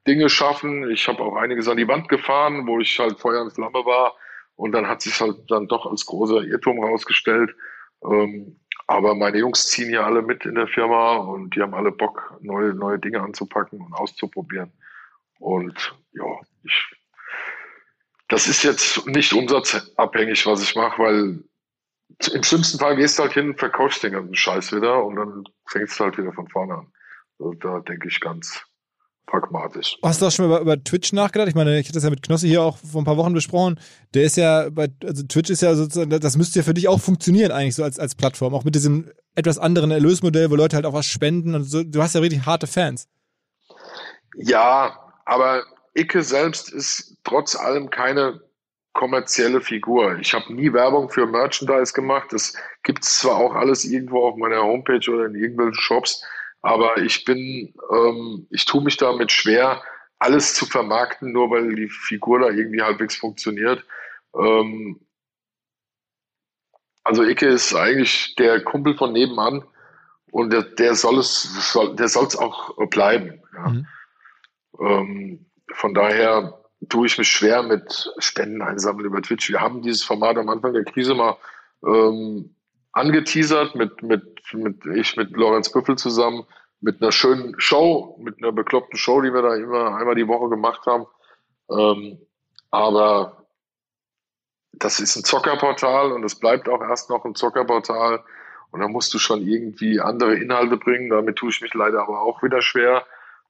Dinge 0.08 0.30
schaffen. 0.30 0.90
Ich 0.92 1.08
habe 1.08 1.24
auch 1.24 1.36
einiges 1.36 1.68
an 1.68 1.78
die 1.78 1.88
Wand 1.88 2.10
gefahren, 2.10 2.68
wo 2.68 2.80
ich 2.80 3.00
halt 3.00 3.20
Feuer 3.20 3.42
und 3.42 3.54
Flamme 3.54 3.86
war. 3.86 4.16
Und 4.56 4.72
dann 4.72 4.88
hat 4.88 5.02
sich 5.02 5.20
halt 5.20 5.36
dann 5.50 5.68
doch 5.68 5.86
als 5.86 6.06
großer 6.06 6.44
Irrtum 6.44 6.84
rausgestellt. 6.84 7.56
Ähm, 8.04 8.60
aber 8.88 9.16
meine 9.16 9.40
Jungs 9.40 9.68
ziehen 9.68 9.90
hier 9.90 10.06
alle 10.06 10.22
mit 10.22 10.46
in 10.46 10.56
der 10.56 10.68
Firma 10.68 11.16
und 11.16 11.56
die 11.56 11.62
haben 11.62 11.74
alle 11.74 11.92
Bock, 11.92 12.38
neue, 12.42 12.74
neue 12.74 13.00
Dinge 13.00 13.22
anzupacken 13.22 13.82
und 13.82 13.94
auszuprobieren. 13.94 14.72
Und 15.40 15.96
ja, 16.14 16.26
ich, 16.64 16.96
das 18.28 18.48
ist 18.48 18.64
jetzt 18.64 19.08
nicht 19.08 19.34
umsatzabhängig, 19.34 20.46
was 20.46 20.62
ich 20.62 20.76
mache, 20.76 21.02
weil 21.02 21.44
im 22.32 22.44
schlimmsten 22.44 22.78
Fall 22.78 22.96
gehst 22.96 23.18
du 23.18 23.24
halt 23.24 23.34
hin, 23.34 23.58
verkaufst 23.58 24.04
den 24.04 24.14
ganzen 24.14 24.36
Scheiß 24.36 24.72
wieder 24.72 25.04
und 25.04 25.16
dann 25.16 25.44
fängst 25.68 26.00
du 26.00 26.04
halt 26.04 26.18
wieder 26.18 26.32
von 26.32 26.48
vorne 26.48 26.76
an. 26.76 26.94
Also 27.40 27.54
da 27.56 27.80
denke 27.80 28.08
ich 28.08 28.22
ganz, 28.22 28.64
pragmatisch. 29.26 29.98
Hast 30.04 30.22
du 30.22 30.28
auch 30.28 30.32
schon 30.32 30.48
mal 30.48 30.62
über, 30.62 30.74
über, 30.74 30.84
Twitch 30.84 31.14
nachgedacht? 31.14 31.48
Ich 31.48 31.56
meine, 31.56 31.80
ich 31.80 31.88
hatte 31.88 31.96
das 31.96 32.04
ja 32.04 32.10
mit 32.10 32.22
Knossi 32.22 32.48
hier 32.48 32.62
auch 32.62 32.78
vor 32.78 33.02
ein 33.02 33.06
paar 33.06 33.18
Wochen 33.18 33.34
besprochen. 33.34 33.80
Der 34.14 34.24
ist 34.24 34.38
ja 34.38 34.70
bei, 34.70 34.88
also 35.04 35.24
Twitch 35.24 35.50
ist 35.50 35.62
ja 35.62 35.76
sozusagen, 35.76 36.10
das 36.10 36.38
müsste 36.38 36.60
ja 36.60 36.64
für 36.64 36.74
dich 36.74 36.88
auch 36.88 37.00
funktionieren 37.00 37.52
eigentlich 37.52 37.76
so 37.76 37.84
als, 37.84 38.00
als 38.00 38.16
Plattform. 38.16 38.54
Auch 38.54 38.64
mit 38.64 38.76
diesem 38.76 39.12
etwas 39.36 39.58
anderen 39.58 39.92
Erlösmodell, 39.92 40.52
wo 40.52 40.56
Leute 40.56 40.76
halt 40.76 40.86
auch 40.86 40.94
was 40.94 41.06
spenden 41.06 41.56
und 41.56 41.64
so. 41.64 41.84
Du 41.84 42.02
hast 42.02 42.16
ja 42.16 42.22
richtig 42.22 42.46
harte 42.46 42.68
Fans. 42.68 43.08
Ja, 44.36 45.00
aber 45.26 45.64
Icke 45.94 46.24
selbst 46.24 46.72
ist 46.72 47.18
trotz 47.24 47.56
allem 47.56 47.90
keine 47.90 48.42
kommerzielle 48.94 49.62
Figur. 49.62 50.18
Ich 50.20 50.34
habe 50.34 50.54
nie 50.54 50.72
Werbung 50.72 51.10
für 51.10 51.26
Merchandise 51.26 51.94
gemacht. 51.94 52.32
Das 52.32 52.54
gibt 52.84 53.04
es 53.04 53.20
zwar 53.20 53.36
auch 53.36 53.54
alles 53.54 53.84
irgendwo 53.84 54.26
auf 54.26 54.38
meiner 54.38 54.64
Homepage 54.64 55.12
oder 55.12 55.26
in 55.26 55.36
irgendwelchen 55.36 55.76
Shops, 55.76 56.24
aber 56.66 56.98
ich 56.98 57.26
bin, 57.26 57.76
ähm, 57.92 58.48
ich 58.50 58.66
tue 58.66 58.84
mich 58.84 58.98
damit 58.98 59.32
schwer, 59.32 59.84
alles 60.18 60.56
zu 60.56 60.66
vermarkten, 60.66 61.32
nur 61.32 61.52
weil 61.52 61.76
die 61.76 61.90
Figur 61.90 62.40
da 62.40 62.50
irgendwie 62.50 62.82
halbwegs 62.82 63.16
funktioniert. 63.16 63.86
Ähm, 64.36 65.00
also 67.04 67.24
Icke 67.24 67.46
ist 67.46 67.76
eigentlich 67.76 68.34
der 68.34 68.64
Kumpel 68.64 68.98
von 68.98 69.14
nebenan 69.14 69.64
und 70.32 70.52
der, 70.52 70.64
der 70.64 70.96
soll 70.96 71.20
es, 71.20 71.72
soll, 71.72 71.96
der 71.96 72.08
soll 72.08 72.26
es 72.26 72.36
auch 72.36 72.76
bleiben. 72.90 73.44
Ja. 73.54 73.70
Mhm. 73.70 73.88
Ähm, 74.80 75.46
von 75.72 75.94
daher 75.94 76.62
tue 76.90 77.06
ich 77.06 77.20
mich 77.20 77.30
schwer 77.30 77.62
mit 77.62 78.12
Spenden 78.18 78.64
einsammeln 78.64 79.06
über 79.06 79.22
Twitch. 79.22 79.52
Wir 79.52 79.62
haben 79.62 79.84
dieses 79.84 80.04
Format 80.04 80.38
am 80.38 80.50
Anfang 80.50 80.74
der 80.74 80.84
Krise 80.84 81.14
mal 81.14 81.38
ähm, 81.86 82.55
angeteasert 82.96 83.76
mit, 83.76 84.02
mit, 84.02 84.24
mit 84.54 84.86
ich 84.88 85.16
mit 85.18 85.32
Lorenz 85.32 85.72
Büffel 85.72 85.98
zusammen 85.98 86.46
mit 86.82 87.02
einer 87.02 87.12
schönen 87.12 87.60
Show, 87.60 88.18
mit 88.22 88.38
einer 88.38 88.52
bekloppten 88.52 88.98
Show, 88.98 89.22
die 89.22 89.34
wir 89.34 89.42
da 89.42 89.56
immer 89.56 89.96
einmal 89.96 90.16
die 90.16 90.28
Woche 90.28 90.50
gemacht 90.50 90.86
haben. 90.86 91.06
Ähm, 91.70 92.20
aber 92.72 93.46
das 94.74 95.00
ist 95.00 95.16
ein 95.16 95.24
Zockerportal 95.24 96.12
und 96.12 96.24
es 96.24 96.36
bleibt 96.36 96.70
auch 96.70 96.82
erst 96.82 97.10
noch 97.10 97.26
ein 97.26 97.36
Zockerportal. 97.36 98.24
Und 98.72 98.82
da 98.82 98.88
musst 98.88 99.14
du 99.14 99.20
schon 99.20 99.42
irgendwie 99.42 100.00
andere 100.00 100.36
Inhalte 100.36 100.78
bringen. 100.78 101.10
Damit 101.10 101.38
tue 101.38 101.50
ich 101.50 101.62
mich 101.62 101.74
leider 101.74 102.02
aber 102.02 102.22
auch 102.22 102.44
wieder 102.44 102.62
schwer. 102.62 103.06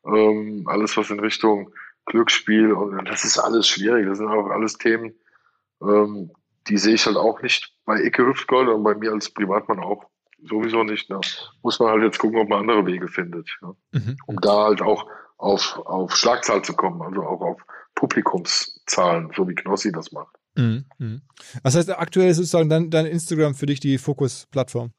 Ähm, 0.05 0.63
alles, 0.67 0.95
was 0.97 1.09
in 1.09 1.19
Richtung 1.19 1.73
Glücksspiel 2.05 2.71
und 2.71 3.05
das 3.09 3.25
ist 3.25 3.39
alles 3.39 3.67
schwierig. 3.67 4.07
Das 4.07 4.19
sind 4.19 4.27
auch 4.27 4.49
alles 4.49 4.77
Themen, 4.77 5.13
Ähm, 5.81 6.31
die 6.67 6.77
sehe 6.77 6.95
ich 6.95 7.05
halt 7.05 7.17
auch 7.17 7.41
nicht 7.41 7.74
bei 7.85 8.01
Ecke 8.01 8.25
Hüftgold 8.25 8.67
und 8.69 8.83
bei 8.83 8.95
mir 8.95 9.11
als 9.11 9.29
Privatmann 9.29 9.79
auch 9.79 10.05
sowieso 10.43 10.83
nicht. 10.83 11.09
Ne? 11.09 11.19
Muss 11.61 11.79
man 11.79 11.89
halt 11.89 12.03
jetzt 12.03 12.19
gucken, 12.19 12.39
ob 12.39 12.49
man 12.49 12.61
andere 12.61 12.85
Wege 12.85 13.07
findet, 13.07 13.49
ja? 13.61 13.73
mhm. 13.91 14.17
um 14.25 14.39
da 14.41 14.65
halt 14.65 14.81
auch 14.81 15.07
auf, 15.37 15.79
auf 15.85 16.15
Schlagzahl 16.15 16.61
zu 16.63 16.73
kommen, 16.73 17.01
also 17.01 17.21
auch 17.23 17.41
auf 17.41 17.61
Publikumszahlen, 17.95 19.31
so 19.35 19.47
wie 19.47 19.55
Knossi 19.55 19.91
das 19.91 20.11
macht. 20.11 20.35
Mhm. 20.55 20.85
mhm. 20.97 21.21
Das 21.63 21.75
heißt, 21.75 21.97
aktuell 21.97 22.29
ist 22.29 22.37
sozusagen 22.37 22.69
dein, 22.69 22.89
dein 22.89 23.05
Instagram 23.05 23.55
für 23.55 23.65
dich 23.65 23.79
die 23.79 23.97
Fokus-Plattform? 23.97 24.91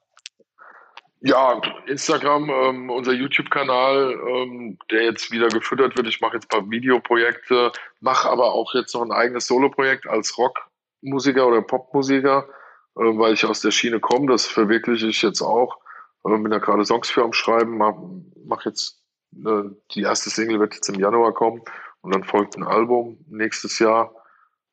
Ja, 1.21 1.61
Instagram, 1.87 2.51
ähm, 2.51 2.91
unser 2.91 3.13
YouTube-Kanal, 3.13 4.17
ähm, 4.29 4.79
der 4.91 5.05
jetzt 5.05 5.33
wieder 5.33 5.49
gefüttert 5.49 5.97
wird. 5.97 6.07
Ich 6.07 6.21
mache 6.21 6.35
jetzt 6.35 6.53
ein 6.53 6.61
paar 6.61 6.71
Videoprojekte, 6.71 7.73
mache 8.01 8.29
aber 8.29 8.53
auch 8.53 8.75
jetzt 8.75 8.95
noch 8.95 9.03
ein 9.03 9.13
eigenes 9.13 9.47
Solo-Projekt 9.47 10.07
als 10.07 10.37
Rockmusiker 10.37 11.47
oder 11.47 11.63
Popmusiker, 11.63 12.47
weil 12.97 13.35
ich 13.35 13.45
aus 13.45 13.61
der 13.61 13.71
Schiene 13.71 14.01
komme. 14.01 14.27
Das 14.27 14.47
verwirkliche 14.47 15.07
ich 15.07 15.23
jetzt 15.23 15.43
auch. 15.43 15.79
Äh, 16.25 16.37
bin 16.39 16.51
da 16.51 16.59
gerade 16.59 16.85
Songs 16.85 17.11
für 17.11 17.23
am 17.23 17.33
Schreiben, 17.33 17.77
mache 17.77 18.01
mach 18.45 18.65
jetzt 18.65 19.03
äh, 19.45 19.65
die 19.93 20.03
erste 20.03 20.31
Single 20.31 20.61
wird 20.61 20.75
jetzt 20.75 20.89
im 20.89 20.99
Januar 20.99 21.33
kommen 21.35 21.63
und 22.01 22.15
dann 22.15 22.25
folgt 22.25 22.57
ein 22.57 22.65
Album 22.65 23.19
nächstes 23.29 23.79
Jahr 23.79 24.15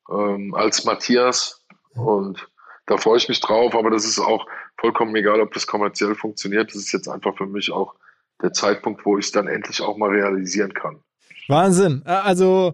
ähm, 0.10 0.54
als 0.54 0.86
Matthias 0.86 1.66
und 1.96 2.48
da 2.86 2.98
freue 2.98 3.18
ich 3.18 3.30
mich 3.30 3.40
drauf, 3.40 3.76
aber 3.76 3.90
das 3.90 4.06
ist 4.06 4.20
auch 4.20 4.46
vollkommen 4.78 5.16
egal, 5.16 5.40
ob 5.40 5.54
das 5.54 5.68
kommerziell 5.68 6.16
funktioniert. 6.16 6.70
Das 6.70 6.76
ist 6.76 6.92
jetzt 6.92 7.08
einfach 7.08 7.36
für 7.38 7.46
mich 7.46 7.72
auch 7.72 7.96
der 8.42 8.52
Zeitpunkt, 8.52 9.06
wo 9.06 9.18
ich 9.18 9.26
es 9.26 9.32
dann 9.32 9.48
endlich 9.48 9.82
auch 9.82 9.96
mal 9.96 10.10
realisieren 10.10 10.74
kann. 10.74 11.00
Wahnsinn. 11.48 12.04
Also 12.06 12.74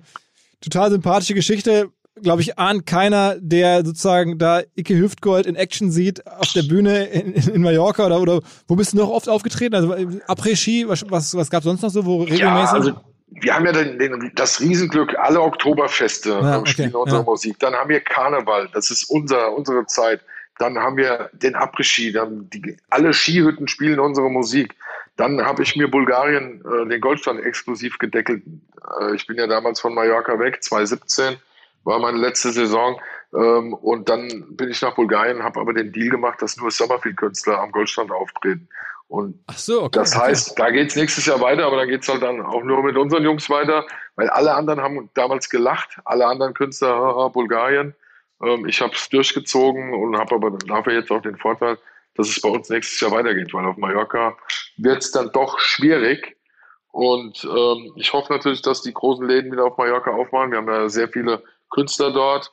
total 0.62 0.90
sympathische 0.90 1.36
Geschichte. 1.36 1.92
Glaube 2.22 2.42
ich, 2.42 2.60
ahnt 2.60 2.86
keiner, 2.86 3.38
der 3.40 3.86
sozusagen 3.86 4.38
da 4.38 4.62
Icke 4.76 4.98
Hüftgold 4.98 5.46
in 5.46 5.56
Action 5.56 5.90
sieht 5.90 6.26
auf 6.28 6.52
der 6.54 6.64
Bühne 6.64 7.06
in, 7.06 7.34
in 7.34 7.62
Mallorca 7.62 8.06
oder, 8.06 8.20
oder 8.20 8.42
wo 8.68 8.76
bist 8.76 8.94
du 8.94 8.98
noch 8.98 9.10
oft 9.10 9.30
aufgetreten? 9.30 9.76
Also 9.76 9.94
Après-Ski, 10.28 10.88
was, 10.88 11.10
was, 11.10 11.34
was 11.36 11.50
gab 11.50 11.60
es 11.60 11.66
sonst 11.66 11.82
noch 11.82 11.90
so, 11.90 12.06
wo 12.06 12.24
regelmäßig? 12.24 12.42
Ja, 12.42 12.72
also 12.72 12.94
wir 13.32 13.56
haben 13.56 13.66
ja 13.66 13.72
den, 13.72 14.00
den, 14.00 14.32
das 14.36 14.60
Riesenglück, 14.60 15.16
alle 15.18 15.42
Oktoberfeste 15.42 16.30
ja, 16.30 16.60
okay, 16.60 16.72
spielen 16.72 16.96
unsere 16.96 17.22
ja. 17.22 17.26
Musik. 17.26 17.60
Dann 17.60 17.74
haben 17.74 17.90
wir 17.90 18.02
Karneval, 18.02 18.70
das 18.74 18.92
ist 18.92 19.10
unser, 19.10 19.54
unsere 19.54 19.86
Zeit. 19.86 20.22
Dann 20.58 20.78
haben 20.78 20.98
wir 20.98 21.30
den 21.34 21.56
Après-Ski, 21.56 22.12
dann 22.12 22.50
die, 22.50 22.76
alle 22.90 23.14
Skihütten 23.14 23.68
spielen 23.68 24.00
unsere 24.00 24.30
Musik. 24.30 24.76
Dann 25.16 25.42
habe 25.46 25.64
ich 25.64 25.76
mir 25.76 25.90
Bulgarien 25.90 26.62
äh, 26.66 26.90
den 26.90 27.02
Goldstand 27.02 27.42
exklusiv 27.42 27.98
gedeckelt. 27.98 28.44
Äh, 29.00 29.16
ich 29.16 29.26
bin 29.28 29.38
ja 29.38 29.48
damals 29.48 29.80
von 29.80 29.94
Mallorca 29.94 30.38
weg, 30.40 30.62
2017 30.62 31.38
war 31.84 32.00
meine 32.00 32.18
letzte 32.18 32.52
Saison. 32.52 33.00
Ähm, 33.34 33.74
und 33.74 34.10
dann 34.10 34.56
bin 34.56 34.70
ich 34.70 34.82
nach 34.82 34.96
Bulgarien, 34.96 35.44
habe 35.44 35.60
aber 35.60 35.74
den 35.74 35.92
Deal 35.92 36.10
gemacht, 36.10 36.42
dass 36.42 36.58
nur 36.58 36.72
Summerfield-Künstler 36.72 37.60
am 37.60 37.72
Goldstand 37.72 38.12
auftreten. 38.12 38.68
Und 39.08 39.40
so, 39.56 39.84
okay, 39.84 40.00
das 40.00 40.16
heißt, 40.16 40.60
da 40.60 40.70
geht's 40.70 40.96
nächstes 40.96 41.26
Jahr 41.26 41.42
weiter, 41.42 41.66
aber 41.66 41.78
da 41.78 41.86
geht's 41.86 42.08
halt 42.08 42.22
dann 42.22 42.42
auch 42.46 42.64
nur 42.64 42.84
mit 42.84 42.96
unseren 42.96 43.24
Jungs 43.24 43.50
weiter, 43.50 43.88
weil 44.16 44.30
alle 44.30 44.54
anderen 44.54 44.82
haben 44.82 45.10
damals 45.16 45.50
gelacht, 45.50 45.98
alle 46.06 46.28
anderen 46.28 46.54
Künstler, 46.54 46.90
haha, 46.90 47.28
Bulgarien. 47.30 47.96
Ähm, 48.44 48.68
ich 48.68 48.82
habe 48.82 48.94
es 48.94 49.10
durchgezogen 49.10 49.94
und 49.96 50.18
habe 50.18 50.36
aber 50.36 50.52
dafür 50.52 50.94
jetzt 50.94 51.10
auch 51.12 51.24
den 51.24 51.38
Vorteil, 51.38 51.80
dass 52.16 52.30
es 52.30 52.40
bei 52.40 52.50
uns 52.50 52.70
nächstes 52.70 53.00
Jahr 53.00 53.12
weitergeht, 53.12 53.52
weil 53.52 53.66
auf 53.66 53.78
Mallorca 53.78 54.38
wird's 54.78 55.12
dann 55.12 55.32
doch 55.32 55.60
schwierig. 55.60 56.38
Und 56.92 57.44
ähm, 57.46 57.94
ich 57.96 58.14
hoffe 58.14 58.32
natürlich, 58.32 58.62
dass 58.62 58.84
die 58.84 58.94
großen 58.94 59.28
Läden 59.28 59.52
wieder 59.52 59.66
auf 59.66 59.78
Mallorca 59.78 60.12
aufmachen. 60.12 60.52
Wir 60.52 60.58
haben 60.60 60.68
ja 60.68 60.88
sehr 60.90 61.08
viele 61.08 61.44
Künstler 61.70 62.12
dort. 62.12 62.52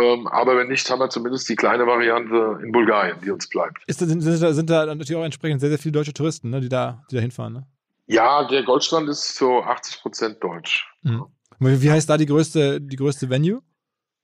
Ähm, 0.00 0.26
aber 0.26 0.56
wenn 0.56 0.68
nicht, 0.68 0.88
haben 0.90 1.00
wir 1.00 1.10
zumindest 1.10 1.48
die 1.48 1.56
kleine 1.56 1.86
Variante 1.86 2.60
in 2.64 2.72
Bulgarien, 2.72 3.18
die 3.22 3.30
uns 3.30 3.48
bleibt. 3.48 3.82
Ist, 3.86 3.98
sind, 3.98 4.20
sind, 4.22 4.42
da, 4.42 4.52
sind 4.54 4.70
da 4.70 4.86
natürlich 4.86 5.16
auch 5.16 5.24
entsprechend 5.24 5.60
sehr, 5.60 5.68
sehr 5.68 5.78
viele 5.78 5.92
deutsche 5.92 6.14
Touristen, 6.14 6.48
ne, 6.48 6.60
die, 6.60 6.70
da, 6.70 7.04
die 7.10 7.16
da 7.16 7.20
hinfahren? 7.20 7.52
Ne? 7.52 7.66
Ja, 8.06 8.44
der 8.44 8.62
Goldstrand 8.62 9.08
ist 9.08 9.36
so 9.36 9.62
80 9.62 10.00
Prozent 10.00 10.42
deutsch. 10.42 10.88
Mhm. 11.02 11.26
Wie 11.58 11.90
heißt 11.90 12.08
da 12.08 12.16
die 12.16 12.26
größte, 12.26 12.80
die 12.80 12.96
größte 12.96 13.28
Venue? 13.28 13.62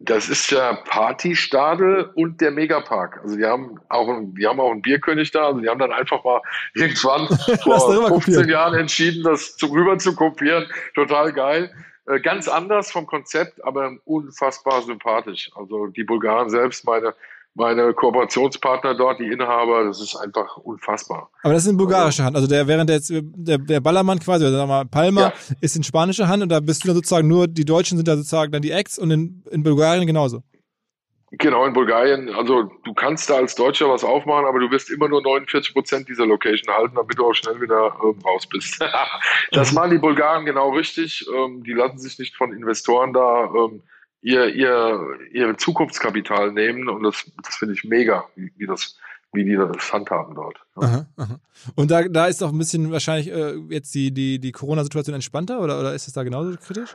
Das 0.00 0.28
ist 0.28 0.50
der 0.52 0.74
Partystadel 0.84 2.10
und 2.14 2.40
der 2.40 2.52
Megapark. 2.52 3.20
Also 3.22 3.36
die 3.36 3.44
haben 3.44 3.80
auch, 3.88 4.08
die 4.38 4.46
haben 4.46 4.60
auch 4.60 4.70
einen 4.70 4.82
Bierkönig 4.82 5.32
da. 5.32 5.48
Also 5.48 5.60
die 5.60 5.68
haben 5.68 5.80
dann 5.80 5.92
einfach 5.92 6.22
mal 6.22 6.40
irgendwann 6.74 7.26
vor 7.62 7.80
15 7.80 8.08
kopieren. 8.08 8.48
Jahren 8.48 8.74
entschieden, 8.74 9.24
das 9.24 9.56
zu, 9.56 9.66
rüber 9.66 9.98
zu 9.98 10.14
kopieren. 10.14 10.66
Total 10.94 11.32
geil. 11.32 11.72
Äh, 12.08 12.20
ganz 12.20 12.48
anders 12.48 12.90
vom 12.90 13.06
Konzept, 13.06 13.64
aber 13.64 13.92
unfassbar 14.04 14.82
sympathisch. 14.82 15.50
Also 15.54 15.86
die 15.88 16.04
Bulgaren 16.04 16.48
selbst, 16.48 16.86
meine, 16.86 17.14
meine 17.54 17.92
Kooperationspartner 17.92 18.94
dort, 18.94 19.20
die 19.20 19.26
Inhaber, 19.26 19.84
das 19.84 20.00
ist 20.00 20.16
einfach 20.16 20.56
unfassbar. 20.58 21.28
Aber 21.42 21.52
das 21.52 21.64
ist 21.64 21.70
in 21.70 21.76
bulgarischer 21.76 22.24
Hand. 22.24 22.36
Also 22.36 22.48
der, 22.48 22.66
während 22.66 22.88
der, 22.88 23.00
der, 23.10 23.58
der 23.58 23.80
Ballermann 23.80 24.20
quasi, 24.20 24.44
oder 24.44 24.56
sagen 24.56 24.70
wir 24.70 24.74
mal, 24.74 24.84
Palma, 24.86 25.20
ja. 25.20 25.32
ist 25.60 25.76
in 25.76 25.82
spanischer 25.82 26.28
Hand 26.28 26.42
und 26.42 26.48
da 26.48 26.60
bist 26.60 26.82
du 26.82 26.88
dann 26.88 26.96
sozusagen 26.96 27.28
nur, 27.28 27.46
die 27.46 27.64
Deutschen 27.64 27.98
sind 27.98 28.08
da 28.08 28.16
sozusagen 28.16 28.52
dann 28.52 28.62
die 28.62 28.70
Acts 28.70 28.98
und 28.98 29.10
in, 29.10 29.42
in 29.50 29.62
Bulgarien 29.62 30.06
genauso. 30.06 30.42
Genau, 31.32 31.66
in 31.66 31.74
Bulgarien. 31.74 32.30
Also 32.30 32.70
du 32.84 32.94
kannst 32.94 33.28
da 33.28 33.36
als 33.36 33.54
Deutscher 33.54 33.90
was 33.90 34.02
aufmachen, 34.02 34.46
aber 34.46 34.60
du 34.60 34.70
wirst 34.70 34.90
immer 34.90 35.08
nur 35.08 35.22
49 35.22 35.74
Prozent 35.74 36.08
dieser 36.08 36.26
Location 36.26 36.74
halten, 36.74 36.94
damit 36.94 37.18
du 37.18 37.26
auch 37.26 37.34
schnell 37.34 37.60
wieder 37.60 37.94
ähm, 38.02 38.18
raus 38.24 38.46
bist. 38.46 38.82
das 39.52 39.72
machen 39.72 39.90
die 39.90 39.98
Bulgaren 39.98 40.46
genau 40.46 40.70
richtig. 40.70 41.26
Ähm, 41.34 41.62
die 41.64 41.74
lassen 41.74 41.98
sich 41.98 42.18
nicht 42.18 42.34
von 42.34 42.52
Investoren 42.52 43.12
da 43.12 43.44
ähm, 43.44 43.82
ihr, 44.22 44.54
ihr, 44.54 45.18
ihr 45.32 45.56
Zukunftskapital 45.58 46.52
nehmen 46.52 46.88
und 46.88 47.02
das, 47.02 47.30
das 47.42 47.56
finde 47.56 47.74
ich 47.74 47.84
mega, 47.84 48.24
wie, 48.34 48.50
wie, 48.56 48.66
das 48.66 48.98
wie 49.32 49.44
die 49.44 49.56
das 49.56 49.92
handhaben 49.92 50.34
dort. 50.34 50.56
Ja. 50.80 50.82
Aha, 50.82 51.06
aha. 51.16 51.40
Und 51.74 51.90
da, 51.90 52.02
da 52.08 52.26
ist 52.26 52.42
auch 52.42 52.52
ein 52.52 52.58
bisschen 52.58 52.90
wahrscheinlich 52.90 53.30
äh, 53.30 53.56
jetzt 53.68 53.94
die, 53.94 54.12
die, 54.12 54.38
die 54.38 54.52
Corona-Situation 54.52 55.14
entspannter 55.14 55.60
oder, 55.60 55.78
oder 55.78 55.94
ist 55.94 56.08
es 56.08 56.14
da 56.14 56.22
genauso 56.22 56.56
kritisch? 56.56 56.94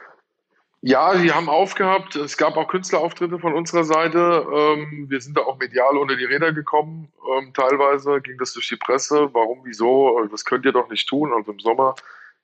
Ja, 0.86 1.16
die 1.16 1.32
haben 1.32 1.48
aufgehabt. 1.48 2.18
Es 2.18 2.36
gab 2.36 2.58
auch 2.58 2.68
Künstlerauftritte 2.68 3.40
von 3.40 3.54
unserer 3.54 3.86
Seite. 3.86 4.46
Ähm, 4.54 5.06
wir 5.08 5.22
sind 5.22 5.38
da 5.38 5.42
auch 5.44 5.58
medial 5.58 5.96
unter 5.96 6.18
die 6.18 6.26
Räder 6.26 6.52
gekommen. 6.52 7.08
Ähm, 7.38 7.54
teilweise 7.54 8.20
ging 8.20 8.38
das 8.38 8.52
durch 8.52 8.68
die 8.68 8.76
Presse. 8.76 9.30
Warum, 9.32 9.62
wieso? 9.64 10.20
Das 10.30 10.44
könnt 10.44 10.66
ihr 10.66 10.74
doch 10.74 10.90
nicht 10.90 11.08
tun. 11.08 11.32
Also 11.34 11.54
im 11.54 11.60
Sommer. 11.60 11.96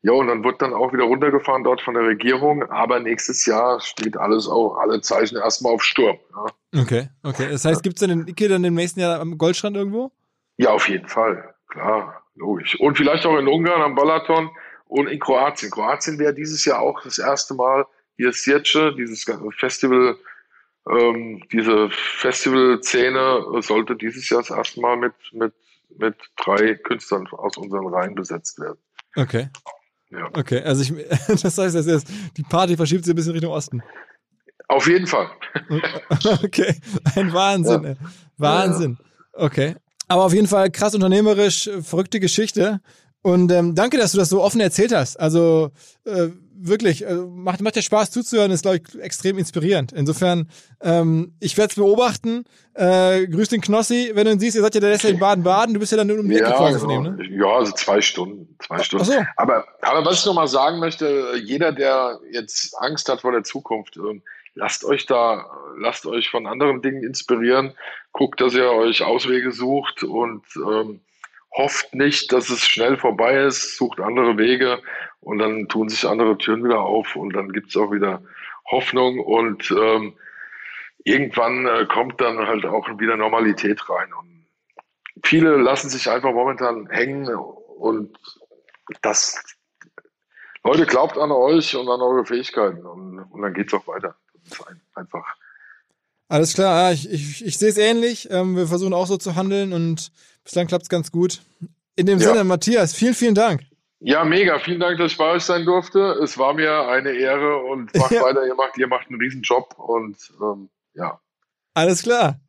Ja, 0.04 0.14
und 0.14 0.28
dann 0.28 0.42
wird 0.46 0.62
dann 0.62 0.74
auch 0.74 0.94
wieder 0.94 1.04
runtergefahren 1.04 1.66
dort 1.66 1.82
von 1.82 1.96
der 1.96 2.04
Regierung. 2.04 2.64
Aber 2.72 3.02
nächstes 3.02 3.46
Jahr 3.46 3.82
steht 3.82 4.16
alles 4.16 4.48
auch, 4.48 4.78
alle 4.78 5.02
Zeichen 5.02 5.38
erstmal 5.38 5.74
auf 5.74 5.84
Sturm. 5.84 6.18
Ja. 6.34 6.82
Okay, 6.82 7.10
okay. 7.24 7.50
Das 7.52 7.66
heißt, 7.66 7.84
gibt 7.84 7.98
es 7.98 8.08
dann 8.08 8.20
den 8.20 8.28
Icke 8.30 8.48
dann 8.48 8.64
im 8.64 8.76
nächsten 8.76 9.02
Jahr 9.02 9.20
am 9.20 9.38
Goldstrand 9.38 9.76
irgendwo? 9.76 10.14
Ja, 10.56 10.70
auf 10.70 10.88
jeden 10.88 11.10
Fall. 11.10 11.56
Klar, 11.68 12.24
logisch. 12.36 12.80
Und 12.80 12.96
vielleicht 12.96 13.26
auch 13.26 13.38
in 13.38 13.50
Ungarn 13.50 13.82
am 13.82 13.96
Balaton 13.96 14.50
und 14.86 15.08
in 15.08 15.20
Kroatien. 15.20 15.72
Kroatien 15.72 16.18
wäre 16.20 16.34
dieses 16.34 16.64
Jahr 16.64 16.80
auch 16.80 17.04
das 17.04 17.18
erste 17.18 17.54
Mal 17.54 17.86
hier 18.20 18.34
Sječe, 18.34 18.93
dieses 18.97 19.26
Festival, 19.57 20.17
ähm, 20.89 21.41
diese 21.53 21.89
Festivalszene 21.89 23.61
sollte 23.61 23.95
dieses 23.95 24.30
Jahr 24.30 24.41
das 24.41 24.49
erste 24.49 24.82
Mal 24.82 24.97
mit, 24.97 25.13
mit, 25.32 25.53
mit 25.97 26.15
drei 26.36 26.76
Künstlern 26.76 27.26
aus 27.28 27.55
unseren 27.55 27.88
Reihen 27.88 28.15
besetzt 28.15 28.59
werden. 28.59 28.78
Okay. 29.15 29.47
Ja. 30.09 30.30
Okay, 30.34 30.61
also 30.63 30.82
ich, 30.82 30.93
das 31.28 31.57
heißt, 31.57 31.76
das 31.76 31.86
ist, 31.86 32.07
die 32.36 32.43
Party 32.43 32.76
verschiebt 32.76 33.05
sich 33.05 33.13
ein 33.13 33.15
bisschen 33.15 33.32
Richtung 33.32 33.53
Osten. 33.53 33.82
Auf 34.67 34.86
jeden 34.88 35.07
Fall. 35.07 35.30
okay, 36.43 36.76
ein 37.15 37.32
Wahnsinn. 37.32 37.84
Ja. 37.84 37.95
Wahnsinn. 38.38 38.97
Okay. 39.32 39.76
Aber 40.09 40.26
auf 40.26 40.34
jeden 40.34 40.47
Fall 40.47 40.70
krass 40.72 40.93
unternehmerisch, 40.93 41.70
verrückte 41.84 42.20
Geschichte. 42.20 42.82
Und 43.22 43.51
ähm, 43.51 43.76
danke, 43.76 43.97
dass 43.97 44.13
du 44.13 44.17
das 44.17 44.30
so 44.30 44.41
offen 44.41 44.61
erzählt 44.61 44.93
hast. 44.93 45.20
Also 45.20 45.72
äh, 46.05 46.30
wirklich, 46.59 47.05
äh, 47.05 47.13
macht, 47.13 47.61
macht 47.61 47.76
dir 47.76 47.82
Spaß 47.82 48.11
zuzuhören, 48.11 48.51
ist, 48.51 48.61
glaube 48.61 48.78
ich, 48.78 49.01
extrem 49.01 49.38
inspirierend. 49.38 49.91
Insofern, 49.91 50.49
ähm, 50.82 51.34
ich 51.39 51.57
werde 51.57 51.72
es 51.72 51.76
beobachten. 51.76 52.45
Äh, 52.74 53.28
grüß 53.28 53.49
den 53.49 53.61
Knossi, 53.61 54.11
wenn 54.13 54.26
du 54.26 54.32
ihn 54.32 54.39
siehst, 54.39 54.55
ihr 54.55 54.61
seid 54.61 54.76
ja 54.76 54.82
der 54.82 54.91
Rest 54.91 55.05
in 55.05 55.20
Baden-Baden, 55.20 55.74
du 55.74 55.80
bist 55.80 55.91
ja 55.91 55.97
dann 55.97 56.07
nur 56.07 56.20
um 56.20 56.30
die 56.30 56.36
Ecke 56.36 56.49
ja, 56.49 56.72
genau. 56.72 56.88
nehmen, 56.88 57.17
ne? 57.17 57.26
Ja, 57.30 57.57
also 57.57 57.72
zwei 57.74 58.01
Stunden. 58.01 58.55
Zwei 58.59 58.84
Stunden. 58.84 59.05
Ach 59.09 59.13
so. 59.13 59.26
aber, 59.38 59.65
aber 59.82 60.05
was 60.05 60.20
ich 60.20 60.26
noch 60.26 60.34
mal 60.34 60.47
sagen 60.47 60.80
möchte, 60.80 61.34
jeder, 61.43 61.72
der 61.72 62.20
jetzt 62.32 62.74
Angst 62.80 63.09
hat 63.09 63.22
vor 63.22 63.32
der 63.32 63.43
Zukunft, 63.43 63.97
äh, 63.97 64.22
lasst 64.53 64.86
euch 64.86 65.05
da, 65.05 65.45
lasst 65.78 66.05
euch 66.05 66.30
von 66.30 66.47
anderen 66.47 66.82
Dingen 66.82 67.03
inspirieren, 67.03 67.74
guckt, 68.11 68.41
dass 68.41 68.53
ihr 68.53 68.72
euch 68.72 69.03
Auswege 69.03 69.51
sucht 69.51 70.03
und 70.03 70.43
ähm, 70.55 71.01
hofft 71.52 71.93
nicht, 71.95 72.32
dass 72.32 72.50
es 72.50 72.66
schnell 72.66 72.97
vorbei 72.97 73.36
ist, 73.43 73.78
sucht 73.78 74.00
andere 74.00 74.38
Wege 74.38 74.82
und 75.20 75.39
dann 75.39 75.68
tun 75.68 75.89
sich 75.89 76.06
andere 76.08 76.38
Türen 76.38 76.64
wieder 76.64 76.82
auf 76.82 77.16
und 77.16 77.34
dann 77.34 77.52
gibt 77.52 77.70
es 77.70 77.78
auch 77.78 77.91
wieder 77.91 78.22
Hoffnung 78.70 79.20
und 79.20 79.72
ähm, 79.72 80.14
irgendwann 81.04 81.66
äh, 81.66 81.86
kommt 81.86 82.22
dann 82.22 82.47
halt 82.47 82.66
auch 82.66 82.88
wieder 83.00 83.18
Normalität 83.18 83.89
rein. 83.89 84.14
Und 84.14 84.45
viele 85.24 85.58
lassen 85.58 85.89
sich 85.89 86.10
einfach 86.10 86.32
momentan 86.32 86.88
hängen 86.89 87.28
und 87.34 88.18
das 89.02 89.43
Leute, 90.64 90.86
glaubt 90.86 91.18
an 91.18 91.32
euch 91.32 91.76
und 91.76 91.89
an 91.89 92.02
eure 92.02 92.26
Fähigkeiten 92.26 92.86
und, 92.86 93.20
und 93.20 93.41
dann 93.41 93.54
es 93.54 93.74
auch 93.74 93.88
weiter. 93.88 94.16
Das 94.34 94.60
ist 94.60 94.68
ein, 94.68 94.82
einfach 94.93 95.36
Alles 96.30 96.53
klar, 96.53 96.93
ich, 96.93 97.11
ich, 97.11 97.45
ich 97.45 97.57
sehe 97.57 97.69
es 97.69 97.77
ähnlich. 97.77 98.30
Ähm, 98.32 98.55
wir 98.55 98.67
versuchen 98.67 98.93
auch 98.93 99.07
so 99.07 99.17
zu 99.17 99.36
handeln 99.36 99.73
und 99.73 100.11
bislang 100.43 100.67
klappt 100.67 100.84
es 100.84 100.89
ganz 100.89 101.11
gut. 101.11 101.41
In 101.95 102.05
dem 102.05 102.19
ja. 102.19 102.30
Sinne, 102.30 102.43
Matthias, 102.43 102.93
vielen, 102.93 103.15
vielen 103.15 103.36
Dank. 103.36 103.61
Ja, 103.99 104.23
mega. 104.23 104.59
Vielen 104.59 104.80
Dank, 104.80 104.99
dass 104.99 105.11
ich 105.11 105.17
bei 105.17 105.32
euch 105.32 105.43
sein 105.43 105.65
durfte. 105.65 105.99
Es 106.23 106.38
war 106.38 106.53
mir 106.53 106.88
eine 106.88 107.11
Ehre 107.11 107.57
und 107.57 107.93
macht 107.95 108.11
ja. 108.11 108.21
weiter. 108.21 108.45
Ihr 108.45 108.55
macht, 108.55 108.77
ihr 108.77 108.88
macht 108.88 109.09
einen 109.09 109.19
Riesenjob 109.19 109.73
und 109.77 110.15
ähm, 110.41 110.69
ja. 110.93 111.19
Alles 111.73 112.03
klar. 112.03 112.39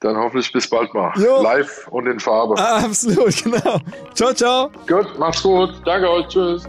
Dann 0.00 0.16
hoffentlich 0.16 0.52
bis 0.52 0.68
bald 0.68 0.92
mal. 0.92 1.12
Jo. 1.16 1.40
Live 1.42 1.88
und 1.88 2.06
in 2.06 2.20
Farbe. 2.20 2.54
Ah, 2.58 2.84
absolut, 2.84 3.34
genau. 3.44 3.80
Ciao, 4.14 4.32
ciao. 4.34 4.70
Gut, 4.86 5.18
macht's 5.18 5.42
gut. 5.42 5.80
Danke 5.84 6.10
euch. 6.10 6.26
Tschüss. 6.28 6.68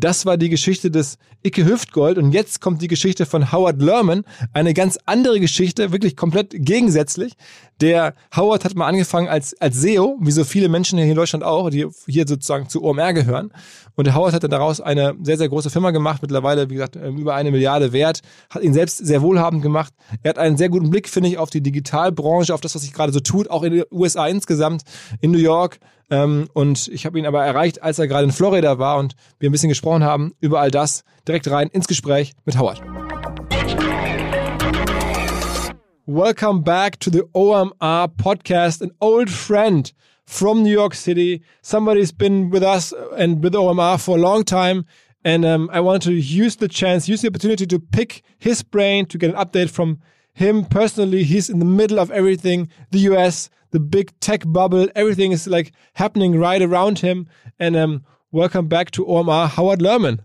Das 0.00 0.26
war 0.26 0.36
die 0.36 0.48
Geschichte 0.48 0.92
des 0.92 1.18
Icke 1.42 1.64
Hüftgold 1.64 2.18
und 2.18 2.30
jetzt 2.30 2.60
kommt 2.60 2.82
die 2.82 2.86
Geschichte 2.86 3.26
von 3.26 3.50
Howard 3.50 3.82
Lerman. 3.82 4.22
Eine 4.52 4.72
ganz 4.72 4.96
andere 5.06 5.40
Geschichte, 5.40 5.90
wirklich 5.90 6.16
komplett 6.16 6.54
gegensätzlich. 6.54 7.32
Der 7.80 8.14
Howard 8.36 8.64
hat 8.64 8.76
mal 8.76 8.86
angefangen 8.86 9.26
als, 9.26 9.60
als 9.60 9.80
SEO, 9.80 10.16
wie 10.20 10.30
so 10.30 10.44
viele 10.44 10.68
Menschen 10.68 10.98
hier 10.98 11.08
in 11.08 11.16
Deutschland 11.16 11.42
auch, 11.42 11.70
die 11.70 11.84
hier 12.06 12.28
sozusagen 12.28 12.68
zu 12.68 12.84
OMR 12.84 13.12
gehören. 13.12 13.50
Und 13.96 14.06
der 14.06 14.14
Howard 14.14 14.34
hat 14.34 14.44
dann 14.44 14.52
daraus 14.52 14.80
eine 14.80 15.16
sehr, 15.20 15.36
sehr 15.36 15.48
große 15.48 15.70
Firma 15.70 15.90
gemacht, 15.90 16.22
mittlerweile, 16.22 16.70
wie 16.70 16.74
gesagt, 16.74 16.94
ähm, 16.94 17.16
über 17.16 17.34
eine 17.34 17.50
Milliarde 17.50 17.92
wert, 17.92 18.20
hat 18.50 18.62
ihn 18.62 18.74
selbst 18.74 18.98
sehr 18.98 19.20
wohlhabend 19.20 19.62
gemacht. 19.62 19.92
Er 20.22 20.30
hat 20.30 20.38
einen 20.38 20.56
sehr 20.56 20.68
guten 20.68 20.90
Blick, 20.90 21.08
finde 21.08 21.28
ich, 21.28 21.38
auf 21.38 21.50
die 21.50 21.60
Digitalbranche, 21.60 22.54
auf 22.54 22.60
das, 22.60 22.76
was 22.76 22.82
sich 22.82 22.92
gerade 22.92 23.12
so 23.12 23.18
tut, 23.18 23.50
auch 23.50 23.64
in 23.64 23.72
den 23.72 23.84
USA 23.90 24.28
insgesamt, 24.28 24.82
in 25.20 25.32
New 25.32 25.38
York, 25.38 25.80
ähm, 26.10 26.48
und 26.54 26.88
ich 26.88 27.06
habe 27.06 27.18
ihn 27.18 27.26
aber 27.26 27.44
erreicht, 27.44 27.82
als 27.82 27.98
er 27.98 28.08
gerade 28.08 28.24
in 28.24 28.32
Florida 28.32 28.78
war 28.78 28.98
und 28.98 29.14
wir 29.38 29.48
ein 29.48 29.52
bisschen 29.52 29.68
gesprochen 29.68 30.04
haben 30.04 30.32
über 30.40 30.60
all 30.60 30.70
das. 30.70 31.04
Direkt 31.26 31.50
rein 31.50 31.68
ins 31.68 31.86
Gespräch 31.86 32.32
mit 32.44 32.58
Howard. 32.58 32.82
Welcome 36.06 36.62
back 36.62 36.98
to 37.00 37.10
the 37.10 37.22
OMR 37.34 38.08
podcast, 38.08 38.80
an 38.82 38.92
old 39.00 39.28
friend 39.28 39.92
from 40.24 40.62
New 40.62 40.70
York 40.70 40.94
City. 40.94 41.42
Somebody's 41.60 42.12
been 42.12 42.50
with 42.50 42.62
us 42.62 42.94
and 43.16 43.42
with 43.44 43.54
OMR 43.54 43.98
for 43.98 44.16
a 44.16 44.20
long 44.20 44.44
time. 44.44 44.86
And 45.24 45.44
um, 45.44 45.68
I 45.70 45.80
wanted 45.80 46.04
to 46.04 46.12
use 46.14 46.56
the 46.56 46.68
chance, 46.68 47.08
use 47.08 47.20
the 47.20 47.28
opportunity 47.28 47.66
to 47.66 47.78
pick 47.78 48.22
his 48.38 48.62
brain 48.62 49.04
to 49.06 49.18
get 49.18 49.30
an 49.30 49.36
update 49.36 49.68
from 49.68 49.98
him 50.38 50.64
personally. 50.64 51.24
He's 51.24 51.50
in 51.50 51.58
the 51.58 51.64
middle 51.64 51.98
of 51.98 52.12
everything 52.12 52.68
the 52.92 53.00
US, 53.10 53.50
the 53.72 53.80
big 53.80 54.12
tech 54.20 54.44
bubble. 54.46 54.88
Everything 54.94 55.32
is 55.32 55.48
like 55.48 55.72
happening 55.94 56.38
right 56.38 56.62
around 56.62 57.00
him. 57.00 57.26
And 57.58 57.76
um, 57.76 58.04
welcome 58.30 58.68
back 58.68 58.92
to 58.92 59.04
OMR, 59.04 59.48
Howard 59.48 59.80
Lerman. 59.80 60.20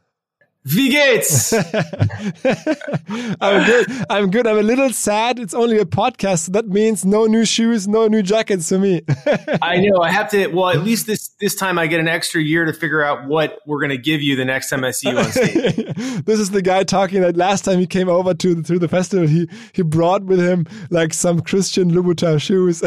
Wie 0.66 0.90
geht's? 0.90 1.52
I'm 3.42 3.66
good. 3.66 3.88
I'm 4.10 4.32
good. 4.32 4.48
I'm 4.48 4.58
a 4.58 4.64
little 4.64 4.92
sad. 4.92 5.38
It's 5.38 5.54
only 5.54 5.78
a 5.78 5.84
podcast. 5.84 6.46
So 6.46 6.54
that 6.54 6.70
means 6.70 7.04
no 7.04 7.26
new 7.26 7.44
shoes, 7.44 7.86
no 7.86 8.08
new 8.08 8.22
jackets 8.22 8.70
for 8.70 8.80
me. 8.80 9.02
I 9.62 9.78
know. 9.78 10.02
I 10.02 10.10
have 10.10 10.30
to. 10.32 10.48
Well, 10.48 10.70
at 10.70 10.82
least 10.82 11.06
this 11.06 11.30
this 11.42 11.56
time 11.56 11.78
I 11.78 11.88
get 11.88 12.00
an 12.00 12.08
extra 12.08 12.42
year 12.42 12.64
to 12.64 12.72
figure 12.72 13.04
out 13.04 13.28
what 13.28 13.60
we're 13.66 13.80
going 13.80 13.90
to 13.90 13.98
give 13.98 14.22
you 14.22 14.38
the 14.38 14.46
next 14.46 14.70
time 14.70 14.86
I 14.86 14.92
see 14.92 15.10
you 15.10 15.18
on 15.18 15.32
stage. 15.32 15.76
this 16.26 16.40
is 16.40 16.52
the 16.52 16.62
guy 16.62 16.86
talking 16.86 17.20
that 17.22 17.36
last 17.36 17.66
time 17.66 17.80
he 17.80 17.88
came 17.88 18.08
over 18.08 18.34
to 18.34 18.56
the, 18.56 18.64
to 18.64 18.80
the 18.80 18.88
festival, 18.88 19.28
he 19.28 19.50
he 19.74 19.82
brought 19.82 20.24
with 20.24 20.40
him 20.40 20.66
like 20.90 21.14
some 21.14 21.42
Christian 21.42 21.92
Louboutin 21.92 22.40
shoes. 22.40 22.82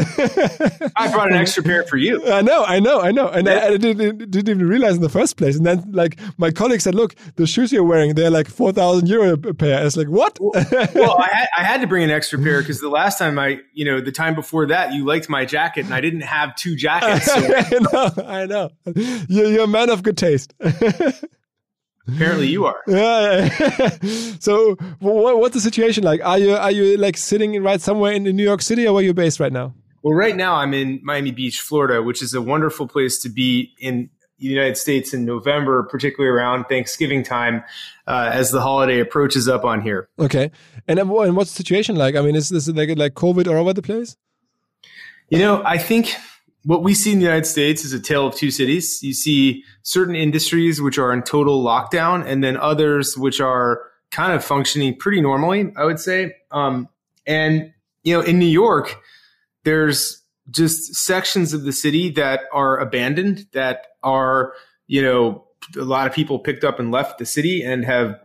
I 0.97 1.13
brought 1.13 1.31
an 1.31 1.37
extra 1.37 1.63
pair 1.63 1.83
for 1.83 1.99
you. 1.99 2.27
I 2.33 2.41
know. 2.41 2.65
I 2.65 2.81
know. 2.81 3.03
I 3.03 3.11
know. 3.11 3.29
And 3.29 3.47
yeah. 3.47 3.55
I, 3.55 3.67
I 3.67 3.77
didn't, 3.77 4.31
didn't 4.31 4.49
even 4.49 4.67
realize 4.67 4.97
in 4.97 5.03
the 5.03 5.11
first 5.11 5.37
place. 5.37 5.57
And 5.57 5.67
then 5.67 5.85
like 5.93 6.19
my 6.39 6.51
colleague 6.51 6.81
said, 6.81 6.95
look, 6.95 7.15
the 7.35 7.47
shoes 7.47 7.66
shoes 7.67 7.73
you're 7.73 7.85
wearing, 7.85 8.15
they're 8.15 8.31
like 8.31 8.49
4,000 8.49 9.09
euro 9.09 9.33
a 9.33 9.55
pair. 9.55 9.85
It's 9.85 9.97
like, 9.97 10.09
what? 10.09 10.39
well, 10.41 10.53
well 10.95 11.19
I, 11.19 11.29
had, 11.33 11.49
I 11.57 11.65
had 11.65 11.81
to 11.81 11.87
bring 11.87 12.05
an 12.05 12.11
extra 12.11 12.39
pair 12.39 12.61
because 12.61 12.81
the 12.81 12.89
last 12.89 13.19
time 13.19 13.39
I, 13.39 13.61
you 13.73 13.85
know, 13.85 14.01
the 14.01 14.13
time 14.13 14.35
before 14.35 14.67
that, 14.67 14.93
you 14.93 15.05
liked 15.05 15.29
my 15.29 15.45
jacket 15.45 15.85
and 15.85 15.95
I 15.95 16.01
didn't 16.01 16.23
have 16.23 16.55
two 16.57 16.77
jackets. 16.77 17.27
So. 17.27 17.35
I 17.57 17.79
know. 17.93 18.25
I 18.27 18.47
know. 18.47 18.71
You're, 19.29 19.47
you're 19.47 19.65
a 19.65 19.69
man 19.69 19.91
of 19.91 20.03
good 20.03 20.17
taste. 20.17 20.55
Apparently, 22.09 22.47
you 22.47 22.67
are. 22.67 22.83
Yeah. 22.87 23.49
so, 24.39 24.77
what, 25.01 25.39
what's 25.41 25.55
the 25.55 25.61
situation 25.61 26.05
like? 26.05 26.25
Are 26.25 26.39
you 26.39 26.55
are 26.55 26.71
you 26.71 26.97
like 26.99 27.17
sitting 27.17 27.61
right 27.65 27.81
somewhere 27.81 28.13
in 28.13 28.23
New 28.23 28.45
York 28.45 28.63
City, 28.63 28.87
or 28.87 28.95
where 28.95 29.03
you're 29.03 29.13
based 29.13 29.41
right 29.41 29.53
now? 29.53 29.75
Well, 30.05 30.15
right 30.15 30.37
now 30.37 30.55
I'm 30.55 30.73
in 30.73 31.01
Miami 31.03 31.33
Beach, 31.33 31.59
Florida, 31.59 32.01
which 32.01 32.23
is 32.23 32.33
a 32.33 32.41
wonderful 32.41 32.87
place 32.87 33.19
to 33.23 33.29
be 33.29 33.73
in 33.81 34.09
the 34.39 34.47
United 34.47 34.77
States 34.77 35.15
in 35.15 35.25
November, 35.25 35.83
particularly 35.85 36.31
around 36.31 36.65
Thanksgiving 36.65 37.23
time, 37.23 37.65
uh, 38.07 38.31
as 38.33 38.51
the 38.51 38.61
holiday 38.61 39.01
approaches 39.01 39.49
up 39.49 39.65
on 39.65 39.81
here. 39.81 40.09
Okay, 40.19 40.51
and 40.87 40.99
and 40.99 41.37
what's 41.37 41.51
the 41.51 41.57
situation 41.57 41.97
like? 41.97 42.17
I 42.17 42.21
mean, 42.21 42.37
is 42.37 42.49
this 42.49 42.69
like 42.69 42.97
like 42.97 43.15
COVID 43.15 43.47
all 43.47 43.57
over 43.57 43.73
the 43.73 43.83
place? 43.83 44.17
You 45.29 45.39
know, 45.39 45.63
I 45.65 45.79
think 45.79 46.15
what 46.65 46.83
we 46.83 46.95
see 46.95 47.13
in 47.13 47.19
the 47.19 47.25
United 47.25 47.47
States 47.47 47.85
is 47.85 47.93
a 47.93 48.01
tale 48.01 48.27
of 48.27 48.35
two 48.35 48.51
cities. 48.51 49.03
You 49.03 49.15
see 49.15 49.65
certain 49.83 50.15
industries 50.15 50.81
which 50.81 50.99
are 50.99 51.13
in 51.13 51.23
total 51.23 51.65
lockdown, 51.65 52.27
and 52.27 52.45
then 52.45 52.57
others 52.57 53.17
which 53.17 53.41
are 53.41 53.83
kind 54.11 54.33
of 54.33 54.45
functioning 54.45 54.97
pretty 54.97 55.21
normally. 55.21 55.73
I 55.77 55.85
would 55.85 55.99
say, 55.99 56.35
um, 56.51 56.89
and 57.27 57.73
you 58.05 58.17
know, 58.17 58.21
in 58.21 58.39
New 58.39 58.47
York, 58.47 59.01
there's 59.65 60.23
just 60.51 60.95
sections 60.95 61.53
of 61.53 61.65
the 61.65 61.73
city 61.73 62.11
that 62.11 62.43
are 62.53 62.79
abandoned, 62.79 63.47
that 63.53 63.87
are, 64.07 64.55
you 64.87 65.03
know, 65.03 65.45
a 65.77 65.83
lot 65.83 66.07
of 66.07 66.15
people 66.15 66.39
picked 66.39 66.65
up 66.65 66.79
and 66.79 66.91
left 66.91 67.19
the 67.19 67.27
city 67.27 67.63
and 67.63 67.85
have 67.85 68.19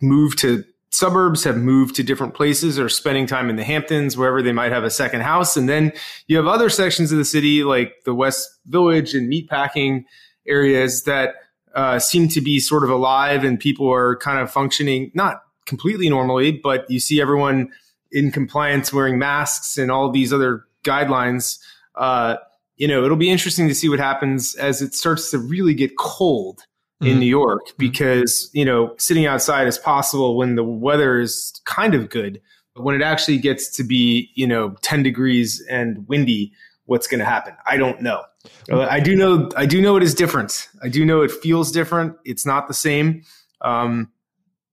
moved 0.00 0.38
to 0.38 0.64
suburbs, 0.90 1.42
have 1.44 1.56
moved 1.56 1.96
to 1.96 2.02
different 2.02 2.34
places 2.34 2.78
or 2.78 2.88
spending 2.88 3.26
time 3.26 3.50
in 3.50 3.56
the 3.56 3.64
Hamptons, 3.64 4.16
wherever 4.16 4.42
they 4.42 4.52
might 4.52 4.72
have 4.72 4.84
a 4.84 4.90
second 4.90 5.22
house. 5.22 5.56
And 5.56 5.68
then 5.68 5.92
you 6.26 6.36
have 6.36 6.46
other 6.46 6.68
sections 6.68 7.10
of 7.10 7.18
the 7.18 7.24
city 7.24 7.64
like 7.64 8.04
the 8.04 8.14
West 8.14 8.48
Village 8.66 9.14
and 9.14 9.30
meatpacking 9.30 10.04
areas 10.46 11.04
that 11.04 11.34
uh, 11.74 11.98
seem 11.98 12.28
to 12.28 12.40
be 12.40 12.60
sort 12.60 12.84
of 12.84 12.90
alive 12.90 13.42
and 13.42 13.58
people 13.58 13.90
are 13.90 14.16
kind 14.16 14.38
of 14.38 14.50
functioning, 14.50 15.10
not 15.14 15.42
completely 15.64 16.08
normally, 16.08 16.52
but 16.52 16.88
you 16.90 17.00
see 17.00 17.20
everyone 17.20 17.70
in 18.10 18.30
compliance 18.30 18.92
wearing 18.92 19.18
masks 19.18 19.78
and 19.78 19.90
all 19.90 20.10
these 20.10 20.32
other 20.32 20.66
guidelines. 20.84 21.58
Uh, 21.94 22.36
you 22.76 22.88
know, 22.88 23.04
it'll 23.04 23.16
be 23.16 23.30
interesting 23.30 23.68
to 23.68 23.74
see 23.74 23.88
what 23.88 23.98
happens 23.98 24.54
as 24.56 24.82
it 24.82 24.94
starts 24.94 25.30
to 25.30 25.38
really 25.38 25.74
get 25.74 25.96
cold 25.98 26.60
mm-hmm. 27.02 27.12
in 27.12 27.18
New 27.20 27.26
York 27.26 27.66
mm-hmm. 27.66 27.76
because, 27.78 28.50
you 28.52 28.64
know, 28.64 28.94
sitting 28.98 29.26
outside 29.26 29.66
is 29.66 29.78
possible 29.78 30.36
when 30.36 30.54
the 30.54 30.64
weather 30.64 31.20
is 31.20 31.60
kind 31.64 31.94
of 31.94 32.08
good. 32.10 32.40
But 32.74 32.84
when 32.84 32.94
it 32.94 33.02
actually 33.02 33.38
gets 33.38 33.70
to 33.76 33.84
be, 33.84 34.30
you 34.34 34.46
know, 34.46 34.76
10 34.80 35.02
degrees 35.02 35.62
and 35.68 36.08
windy, 36.08 36.52
what's 36.86 37.06
going 37.06 37.18
to 37.18 37.24
happen? 37.24 37.54
I 37.66 37.76
don't 37.76 38.00
know. 38.00 38.22
I 38.70 38.98
do 38.98 39.14
know, 39.14 39.50
I 39.56 39.66
do 39.66 39.80
know 39.80 39.96
it 39.96 40.02
is 40.02 40.14
different. 40.14 40.68
I 40.82 40.88
do 40.88 41.04
know 41.04 41.20
it 41.22 41.30
feels 41.30 41.70
different. 41.70 42.16
It's 42.24 42.44
not 42.44 42.66
the 42.66 42.74
same. 42.74 43.22
Um, 43.60 44.10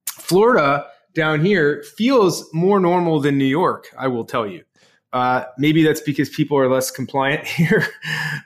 Florida 0.08 0.88
down 1.14 1.43
here 1.43 1.84
feels 1.97 2.47
more 2.54 2.80
normal 2.80 3.20
than 3.20 3.38
New 3.38 3.45
York, 3.45 3.88
I 3.97 4.08
will 4.08 4.26
tell 4.26 4.47
you. 4.47 4.64
Uh, 5.12 5.45
maybe 5.57 5.84
that's 5.84 6.01
because 6.01 6.30
people 6.30 6.57
are 6.57 6.70
less 6.70 6.91
compliant 6.91 7.45
here 7.47 7.88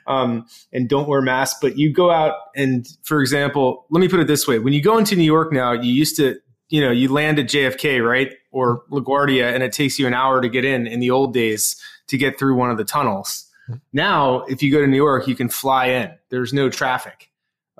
um, 0.06 0.46
and 0.72 0.88
don't 0.88 1.08
wear 1.08 1.20
masks. 1.20 1.58
But 1.60 1.76
you 1.76 1.92
go 1.92 2.10
out 2.10 2.34
and, 2.56 2.86
for 3.02 3.20
example, 3.20 3.86
let 3.90 4.00
me 4.00 4.08
put 4.08 4.20
it 4.20 4.26
this 4.26 4.46
way: 4.46 4.58
when 4.58 4.72
you 4.72 4.82
go 4.82 4.98
into 4.98 5.16
New 5.16 5.24
York 5.24 5.52
now, 5.52 5.72
you 5.72 5.92
used 5.92 6.16
to, 6.16 6.36
you 6.70 6.80
know, 6.80 6.90
you 6.90 7.12
land 7.12 7.38
at 7.38 7.46
JFK, 7.46 8.06
right, 8.06 8.32
or 8.50 8.82
LaGuardia, 8.90 9.52
and 9.52 9.62
it 9.62 9.72
takes 9.72 9.98
you 9.98 10.06
an 10.06 10.14
hour 10.14 10.40
to 10.40 10.48
get 10.48 10.64
in. 10.64 10.86
In 10.86 11.00
the 11.00 11.10
old 11.10 11.34
days, 11.34 11.76
to 12.08 12.16
get 12.16 12.38
through 12.38 12.54
one 12.54 12.70
of 12.70 12.78
the 12.78 12.84
tunnels. 12.84 13.50
Now, 13.92 14.40
if 14.42 14.62
you 14.62 14.70
go 14.70 14.80
to 14.80 14.86
New 14.86 14.96
York, 14.96 15.26
you 15.26 15.34
can 15.34 15.48
fly 15.48 15.86
in. 15.86 16.10
There's 16.30 16.52
no 16.52 16.68
traffic. 16.68 17.30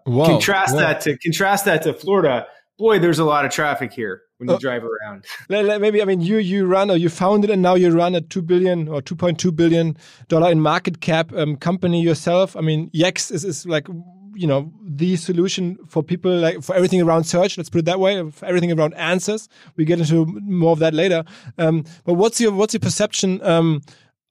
Whoa, 0.05 0.27
contrast 0.27 0.75
whoa. 0.75 0.81
that 0.81 1.01
to 1.03 1.17
contrast 1.19 1.65
that 1.67 1.83
to 1.83 1.95
Florida. 1.95 2.47
Boy, 2.79 2.99
there's 2.99 3.19
a 3.19 3.25
lot 3.25 3.45
of 3.45 3.51
traffic 3.51 3.93
here 3.93 4.23
when 4.47 4.55
you 4.55 4.57
uh, 4.57 4.59
drive 4.59 4.85
around. 4.85 5.25
Maybe 5.81 6.03
I 6.03 6.05
mean 6.05 6.21
you 6.21 6.39
you 6.39 6.67
run 6.67 6.91
or 6.91 6.97
you 6.97 7.09
founded 7.09 7.51
and 7.51 7.63
now 7.63 7.75
you 7.75 7.91
run 7.91 8.15
a 8.15 8.21
two 8.21 8.43
billion 8.43 8.89
or 8.89 9.03
two 9.03 9.17
point 9.17 9.39
two 9.39 9.53
billion 9.53 9.97
dollar 10.29 10.51
in 10.51 10.61
market 10.61 11.01
cap 11.01 11.33
um, 11.33 11.57
company 11.57 12.03
yourself. 12.03 12.57
I 12.57 12.61
mean 12.61 12.91
Yext 12.91 13.33
is, 13.33 13.45
is 13.45 13.67
like 13.67 13.87
you 14.35 14.47
know 14.47 14.73
the 14.83 15.17
solution 15.17 15.79
for 15.89 16.03
people 16.03 16.37
like 16.37 16.63
for 16.63 16.75
everything 16.75 17.01
around 17.01 17.25
search. 17.25 17.57
Let's 17.57 17.71
put 17.71 17.79
it 17.79 17.85
that 17.87 18.01
way. 18.01 18.31
For 18.31 18.47
everything 18.47 18.73
around 18.73 18.95
answers. 18.95 19.49
We 19.77 19.85
get 19.85 20.01
into 20.01 20.27
more 20.27 20.73
of 20.73 20.79
that 20.81 20.95
later. 20.95 21.25
Um, 21.59 21.85
but 22.05 22.15
what's 22.15 22.41
your 22.41 22.53
what's 22.53 22.75
your 22.75 22.81
perception? 22.81 23.43
Um, 23.43 23.83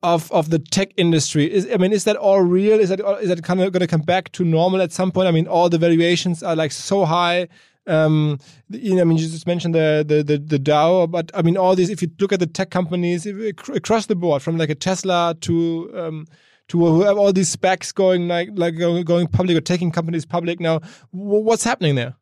of 0.03 0.29
of 0.33 0.49
the 0.49 0.59
tech 0.59 0.91
industry 0.97 1.51
is 1.51 1.67
I 1.73 1.77
mean 1.77 1.93
is 1.93 2.03
that 2.03 2.17
all 2.17 2.41
real 2.41 2.79
is 2.79 2.89
that 2.89 2.99
is 3.21 3.29
that 3.29 3.41
kind 3.43 3.61
of 3.61 3.71
going 3.71 3.79
to 3.79 3.87
come 3.87 4.01
back 4.01 4.31
to 4.33 4.43
normal 4.43 4.81
at 4.81 4.91
some 4.91 5.11
point 5.11 5.29
I 5.29 5.31
mean 5.31 5.47
all 5.47 5.69
the 5.69 5.77
valuations 5.77 6.43
are 6.43 6.57
like 6.57 6.73
so 6.73 7.05
high 7.05 7.47
um, 7.87 8.39
you 8.69 8.95
know, 8.95 9.01
I 9.01 9.03
mean, 9.03 9.17
you 9.17 9.27
just 9.27 9.47
mentioned 9.47 9.75
the, 9.75 10.05
the 10.07 10.23
the 10.23 10.37
the 10.37 10.59
Dow, 10.59 11.05
but 11.07 11.31
I 11.33 11.41
mean, 11.41 11.57
all 11.57 11.75
these. 11.75 11.89
If 11.89 12.01
you 12.01 12.09
look 12.19 12.31
at 12.31 12.39
the 12.39 12.47
tech 12.47 12.69
companies 12.69 13.25
if, 13.25 13.67
across 13.69 14.05
the 14.05 14.15
board, 14.15 14.41
from 14.41 14.57
like 14.57 14.69
a 14.69 14.75
Tesla 14.75 15.35
to 15.41 15.91
um, 15.95 16.27
to 16.69 16.79
who 16.79 17.01
have 17.01 17.17
all 17.17 17.33
these 17.33 17.49
specs 17.49 17.91
going 17.91 18.27
like 18.27 18.49
like 18.53 18.77
going 18.77 19.27
public 19.27 19.57
or 19.57 19.61
taking 19.61 19.91
companies 19.91 20.25
public 20.25 20.59
now, 20.59 20.79
what's 21.11 21.63
happening 21.63 21.95
there? 21.95 22.15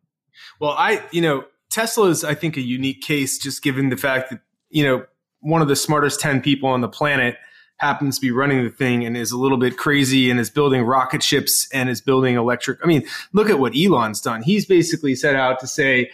Well, 0.60 0.72
I 0.72 1.04
you 1.12 1.22
know 1.22 1.46
Tesla 1.70 2.10
is, 2.10 2.24
I 2.24 2.34
think, 2.34 2.58
a 2.58 2.62
unique 2.62 3.02
case, 3.02 3.38
just 3.38 3.62
given 3.62 3.90
the 3.90 3.98
fact 3.98 4.32
that 4.32 4.42
you 4.70 4.84
know 4.84 5.06
one 5.42 5.62
of 5.62 5.68
the 5.68 5.76
smartest 5.76 6.20
ten 6.20 6.42
people 6.42 6.70
on 6.70 6.82
the 6.82 6.90
planet 6.90 7.38
happens 7.82 8.18
to 8.18 8.22
be 8.22 8.30
running 8.30 8.64
the 8.64 8.70
thing 8.70 9.04
and 9.04 9.18
is 9.18 9.32
a 9.32 9.38
little 9.38 9.58
bit 9.58 9.76
crazy 9.76 10.30
and 10.30 10.40
is 10.40 10.52
building 10.52 10.84
rocket 10.84 11.24
ships 11.24 11.68
and 11.74 11.90
is 11.90 12.00
building 12.00 12.36
electric. 12.36 12.80
I 12.84 12.88
mean, 12.88 13.06
look 13.34 13.50
at 13.50 13.58
what 13.58 13.74
Elon's 13.76 14.22
done. 14.22 14.44
He's 14.44 14.68
basically 14.68 15.16
set 15.16 15.36
out 15.36 15.60
to 15.62 15.68
say, 15.68 16.12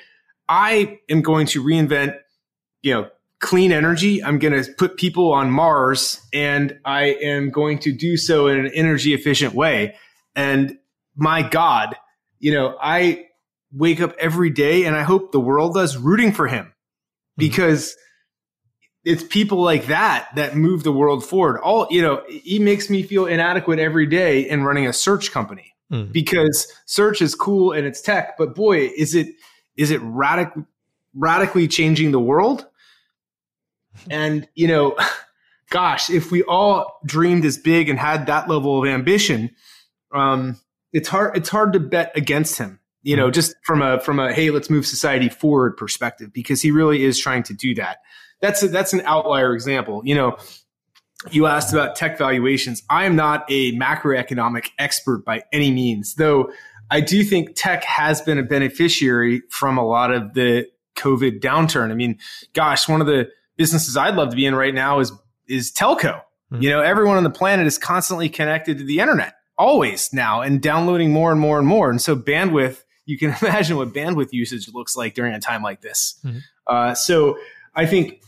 I 0.48 1.00
am 1.10 1.22
going 1.22 1.46
to 1.48 1.62
reinvent, 1.62 2.18
you 2.82 2.94
know, 2.94 3.10
clean 3.40 3.74
energy. 3.74 4.24
I'm 4.24 4.40
going 4.40 4.64
to 4.64 4.72
put 4.74 4.96
people 4.96 5.34
on 5.34 5.52
Mars 5.52 6.22
and 6.34 6.80
I 6.86 7.18
am 7.22 7.52
going 7.52 7.80
to 7.80 7.92
do 7.92 8.16
so 8.16 8.48
in 8.48 8.58
an 8.58 8.72
energy 8.74 9.14
efficient 9.14 9.54
way. 9.54 9.96
And 10.36 10.78
my 11.18 11.42
God, 11.48 11.96
you 12.40 12.54
know, 12.54 12.78
I 12.82 13.26
wake 13.74 14.00
up 14.00 14.16
every 14.18 14.52
day 14.52 14.86
and 14.86 14.96
I 14.96 15.04
hope 15.04 15.34
the 15.34 15.40
world 15.40 15.74
does 15.74 15.98
rooting 15.98 16.32
for 16.32 16.48
him 16.48 16.66
mm-hmm. 16.66 16.72
because 17.38 17.98
it's 19.08 19.24
people 19.24 19.62
like 19.62 19.86
that 19.86 20.28
that 20.36 20.58
move 20.58 20.84
the 20.84 20.92
world 20.92 21.24
forward. 21.24 21.62
All, 21.62 21.88
you 21.90 22.02
know, 22.02 22.22
he 22.28 22.60
makes 22.60 22.90
me 22.90 23.04
feel 23.04 23.26
inadequate 23.26 23.80
every 23.80 24.06
day 24.06 24.42
in 24.42 24.66
running 24.66 24.86
a 24.86 24.92
search 24.92 25.32
company 25.32 25.74
mm. 25.90 26.12
because 26.12 26.68
search 26.86 27.22
is 27.22 27.34
cool 27.34 27.72
and 27.72 27.88
it's 27.88 28.02
tech, 28.02 28.38
but 28.38 28.54
boy, 28.54 28.92
is 28.98 29.16
it, 29.16 29.28
is 29.78 29.92
it 29.92 30.02
radic- 30.02 30.66
radically 31.16 31.70
changing 31.70 32.12
the 32.12 32.20
world? 32.20 32.66
And, 34.12 34.48
you 34.54 34.68
know, 34.68 34.96
gosh, 35.72 36.12
if 36.12 36.30
we 36.30 36.44
all 36.44 37.00
dreamed 37.04 37.46
as 37.46 37.58
big 37.58 37.90
and 37.90 37.98
had 37.98 38.28
that 38.28 38.48
level 38.48 38.80
of 38.80 38.88
ambition, 38.88 39.50
um, 40.14 40.56
it's 40.94 41.10
hard, 41.10 41.36
it's 41.36 41.50
hard 41.50 41.74
to 41.74 41.80
bet 41.80 42.12
against 42.16 42.60
him, 42.60 42.80
you 43.02 43.16
know, 43.16 43.32
just 43.32 43.56
from 43.66 43.82
a, 43.82 44.00
from 44.00 44.20
a, 44.20 44.32
Hey, 44.32 44.52
let's 44.52 44.70
move 44.70 44.86
society 44.86 45.30
forward 45.30 45.78
perspective, 45.78 46.32
because 46.32 46.62
he 46.62 46.70
really 46.70 47.04
is 47.06 47.20
trying 47.20 47.42
to 47.42 47.56
do 47.56 47.74
that. 47.74 47.98
That's 48.42 48.64
a, 48.64 48.68
that's 48.68 48.94
an 48.94 49.02
outlier 49.02 49.54
example. 49.54 50.02
You 50.06 50.16
know, 50.16 50.38
you 51.32 51.48
asked 51.48 51.74
about 51.74 51.96
tech 51.96 52.18
valuations. 52.18 52.84
I 52.90 53.06
am 53.06 53.16
not 53.16 53.46
a 53.50 53.74
macroeconomic 53.74 54.70
expert 54.78 55.26
by 55.26 55.44
any 55.52 55.72
means, 55.72 56.16
though 56.16 56.52
I 56.90 57.02
do 57.02 57.24
think 57.24 57.52
tech 57.56 57.84
has 57.84 58.22
been 58.22 58.38
a 58.38 58.44
beneficiary 58.44 59.42
from 59.50 59.78
a 59.78 59.86
lot 59.86 60.12
of 60.12 60.34
the 60.34 60.68
COVID 60.96 61.40
downturn. 61.42 61.92
I 61.92 61.96
mean, 61.96 62.20
gosh, 62.54 62.88
one 62.88 63.02
of 63.02 63.08
the 63.08 63.30
businesses 63.58 63.98
I'd 63.98 64.16
love 64.16 64.30
to 64.30 64.36
be 64.36 64.46
in 64.46 64.56
right 64.56 64.74
now 64.74 65.00
is 65.00 65.12
is 65.48 65.72
telco. 65.72 66.22
Mm-hmm. 66.52 66.62
You 66.62 66.70
know, 66.70 66.82
everyone 66.82 67.18
on 67.18 67.24
the 67.24 67.30
planet 67.30 67.68
is 67.68 67.78
constantly 67.78 68.30
connected 68.30 68.78
to 68.78 68.84
the 68.84 69.00
internet, 69.00 69.34
always 69.58 70.14
now, 70.14 70.42
and 70.42 70.62
downloading 70.62 71.12
more 71.12 71.32
and 71.32 71.40
more 71.40 71.58
and 71.60 71.68
more. 71.68 71.90
And 71.90 72.02
so 72.02 72.16
bandwidth, 72.16 72.84
you 73.06 73.18
can 73.18 73.36
imagine 73.42 73.78
what 73.78 73.94
bandwidth 73.94 74.30
usage 74.32 74.70
looks 74.74 74.96
like 74.96 75.14
during 75.14 75.34
a 75.34 75.40
time 75.40 75.62
like 75.62 75.82
this. 75.82 76.20
Mm-hmm. 76.24 76.40
Uh, 76.68 76.94
so 76.94 77.38
I 77.76 77.86
think 77.86 78.22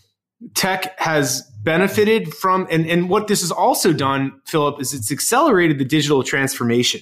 tech 0.56 0.98
has 1.00 1.42
benefited 1.62 2.34
from, 2.34 2.68
and, 2.72 2.86
and 2.88 3.10
what 3.10 3.28
this 3.28 3.42
has 3.42 3.52
also 3.52 3.94
done, 3.94 4.40
Philip, 4.46 4.82
is 4.82 4.94
it's 4.94 5.12
accelerated 5.12 5.78
the 5.78 5.86
digital 5.86 6.24
transformation. 6.24 7.02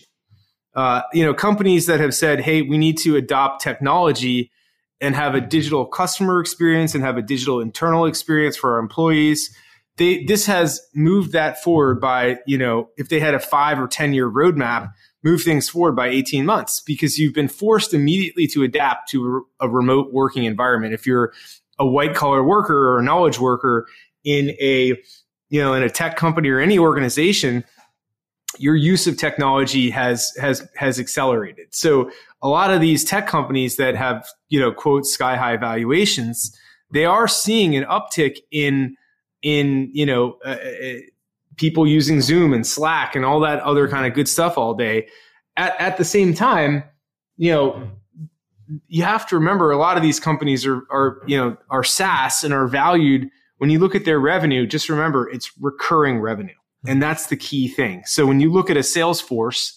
Uh, 0.76 1.02
you 1.14 1.24
know, 1.24 1.34
companies 1.34 1.88
that 1.88 2.00
have 2.00 2.14
said, 2.14 2.40
"Hey, 2.42 2.62
we 2.62 2.78
need 2.78 2.98
to 3.00 3.16
adopt 3.16 3.64
technology 3.64 4.52
and 5.00 5.16
have 5.16 5.36
a 5.36 5.42
digital 5.42 5.86
customer 5.86 6.40
experience 6.40 6.96
and 6.96 7.04
have 7.04 7.18
a 7.18 7.22
digital 7.22 7.60
internal 7.60 8.06
experience 8.06 8.58
for 8.58 8.74
our 8.74 8.80
employees. 8.80 9.56
They, 9.98 10.24
this 10.26 10.46
has 10.46 10.82
moved 10.94 11.32
that 11.32 11.62
forward 11.64 12.00
by, 12.00 12.38
you 12.46 12.58
know, 12.58 12.90
if 12.98 13.10
they 13.10 13.20
had 13.20 13.34
a 13.34 13.40
five 13.40 13.80
or 13.80 13.88
10 13.88 14.14
year 14.14 14.30
roadmap, 14.30 14.92
move 15.24 15.42
things 15.42 15.68
forward 15.70 15.96
by 15.96 16.08
18 16.08 16.46
months 16.46 16.80
because 16.80 17.18
you've 17.18 17.34
been 17.34 17.48
forced 17.48 17.94
immediately 17.94 18.48
to 18.48 18.64
adapt 18.64 19.10
to 19.10 19.46
a 19.60 19.68
remote 19.68 20.14
working 20.14 20.46
environment. 20.46 20.94
If 20.94 21.06
you're 21.08 21.34
a 21.80 21.86
white 21.86 22.16
collar 22.16 22.44
worker 22.44 22.90
or 22.90 23.00
a 23.00 23.04
knowledge 23.04 23.40
worker 23.40 23.88
in 24.24 24.50
a, 24.60 24.96
you 25.50 25.62
know, 25.62 25.74
in 25.74 25.84
a 25.84 25.90
tech 25.90 26.18
company 26.18 26.50
or 26.50 26.60
any 26.60 26.78
organization, 26.78 27.64
your 28.58 28.76
use 28.76 29.08
of 29.08 29.18
technology 29.18 29.90
has 29.90 30.34
has 30.40 30.68
has 30.76 31.00
accelerated. 31.00 31.68
So 31.72 32.10
a 32.42 32.48
lot 32.48 32.72
of 32.72 32.82
these 32.82 33.04
tech 33.04 33.28
companies 33.28 33.76
that 33.78 33.96
have 33.96 34.28
you 34.50 34.60
know 34.60 34.72
quote 34.72 35.06
sky 35.06 35.36
high 35.36 35.58
valuations, 35.58 36.58
they 36.92 37.06
are 37.06 37.28
seeing 37.28 37.76
an 37.76 37.84
uptick 37.86 38.38
in 38.52 38.96
in 39.42 39.90
you 39.94 40.06
know 40.06 40.38
uh, 40.46 40.58
uh, 40.84 40.94
people 41.58 41.88
using 41.88 42.22
Zoom 42.22 42.54
and 42.54 42.66
Slack 42.66 43.16
and 43.16 43.26
all 43.26 43.40
that 43.42 43.60
other 43.62 43.88
kind 43.88 44.06
of 44.06 44.14
good 44.14 44.28
stuff 44.28 44.58
all 44.58 44.74
day. 44.74 45.08
At 45.56 45.80
at 45.80 45.98
the 45.98 46.06
same 46.06 46.34
time, 46.34 46.84
you 47.38 47.52
know. 47.52 47.90
You 48.88 49.04
have 49.04 49.28
to 49.28 49.36
remember 49.36 49.72
a 49.72 49.78
lot 49.78 49.98
of 49.98 50.04
these 50.04 50.20
companies 50.20 50.66
are, 50.66 50.84
are, 50.90 51.22
you 51.26 51.38
know, 51.38 51.58
are 51.70 51.84
SaaS 51.84 52.44
and 52.44 52.54
are 52.54 52.68
valued 52.68 53.30
when 53.58 53.70
you 53.70 53.80
look 53.80 53.96
at 53.96 54.06
their 54.06 54.20
revenue. 54.20 54.68
Just 54.68 54.90
remember 54.90 55.30
it's 55.30 55.52
recurring 55.60 56.20
revenue 56.20 56.56
and 56.86 57.02
that's 57.02 57.28
the 57.28 57.38
key 57.38 57.68
thing. 57.68 58.04
So 58.06 58.26
when 58.26 58.40
you 58.40 58.52
look 58.52 58.70
at 58.70 58.78
a 58.78 58.82
Salesforce 58.82 59.76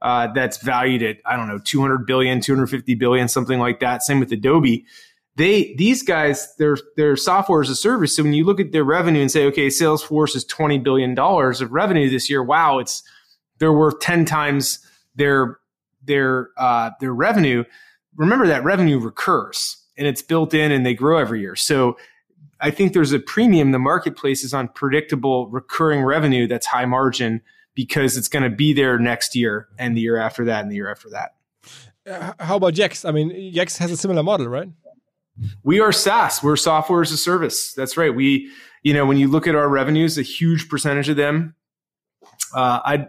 uh, 0.00 0.28
that's 0.32 0.62
valued 0.62 1.02
at, 1.02 1.18
I 1.24 1.36
don't 1.36 1.48
know, 1.48 1.58
200 1.58 2.06
billion, 2.06 2.40
250 2.40 2.94
billion, 2.94 3.28
something 3.28 3.58
like 3.58 3.80
that. 3.80 4.02
Same 4.02 4.20
with 4.20 4.32
Adobe. 4.32 4.84
They, 5.36 5.74
these 5.76 6.02
guys, 6.02 6.54
their, 6.56 6.76
their 6.96 7.16
software 7.16 7.62
as 7.62 7.70
a 7.70 7.76
service. 7.76 8.16
So 8.16 8.22
when 8.22 8.34
you 8.34 8.44
look 8.44 8.60
at 8.60 8.72
their 8.72 8.84
revenue 8.84 9.20
and 9.20 9.30
say, 9.30 9.46
okay, 9.46 9.68
Salesforce 9.68 10.36
is 10.36 10.44
$20 10.44 10.82
billion 10.82 11.18
of 11.18 11.72
revenue 11.72 12.10
this 12.10 12.28
year. 12.28 12.42
Wow. 12.42 12.78
It's, 12.78 13.02
they're 13.58 13.72
worth 13.72 14.00
10 14.00 14.24
times 14.24 14.78
their, 15.14 15.58
their, 16.04 16.50
uh, 16.56 16.90
their 17.00 17.14
revenue. 17.14 17.64
Remember 18.16 18.46
that 18.46 18.64
revenue 18.64 18.98
recurs 18.98 19.78
and 19.96 20.06
it's 20.06 20.22
built 20.22 20.54
in 20.54 20.72
and 20.72 20.84
they 20.84 20.94
grow 20.94 21.18
every 21.18 21.40
year. 21.40 21.56
So 21.56 21.96
I 22.60 22.70
think 22.70 22.92
there's 22.92 23.12
a 23.12 23.18
premium 23.18 23.72
the 23.72 23.78
marketplace 23.78 24.44
is 24.44 24.54
on 24.54 24.68
predictable 24.68 25.48
recurring 25.48 26.02
revenue 26.02 26.46
that's 26.46 26.66
high 26.66 26.84
margin 26.84 27.40
because 27.74 28.16
it's 28.16 28.28
going 28.28 28.42
to 28.42 28.50
be 28.50 28.72
there 28.72 28.98
next 28.98 29.34
year 29.34 29.68
and 29.78 29.96
the 29.96 30.00
year 30.00 30.16
after 30.16 30.44
that 30.44 30.62
and 30.62 30.70
the 30.70 30.76
year 30.76 30.90
after 30.90 31.10
that. 31.10 31.34
Uh, 32.06 32.32
how 32.38 32.56
about 32.56 32.74
Yext? 32.74 33.08
I 33.08 33.12
mean, 33.12 33.30
Yext 33.30 33.78
has 33.78 33.90
a 33.90 33.96
similar 33.96 34.22
model, 34.22 34.48
right? 34.48 34.68
We 35.62 35.80
are 35.80 35.92
SaaS. 35.92 36.42
We're 36.42 36.56
software 36.56 37.02
as 37.02 37.10
a 37.10 37.16
service. 37.16 37.72
That's 37.72 37.96
right. 37.96 38.14
We, 38.14 38.50
you 38.82 38.92
know, 38.92 39.06
when 39.06 39.16
you 39.16 39.28
look 39.28 39.46
at 39.46 39.54
our 39.54 39.68
revenues, 39.68 40.18
a 40.18 40.22
huge 40.22 40.68
percentage 40.68 41.08
of 41.08 41.16
them, 41.16 41.54
uh, 42.54 42.80
I, 42.84 43.08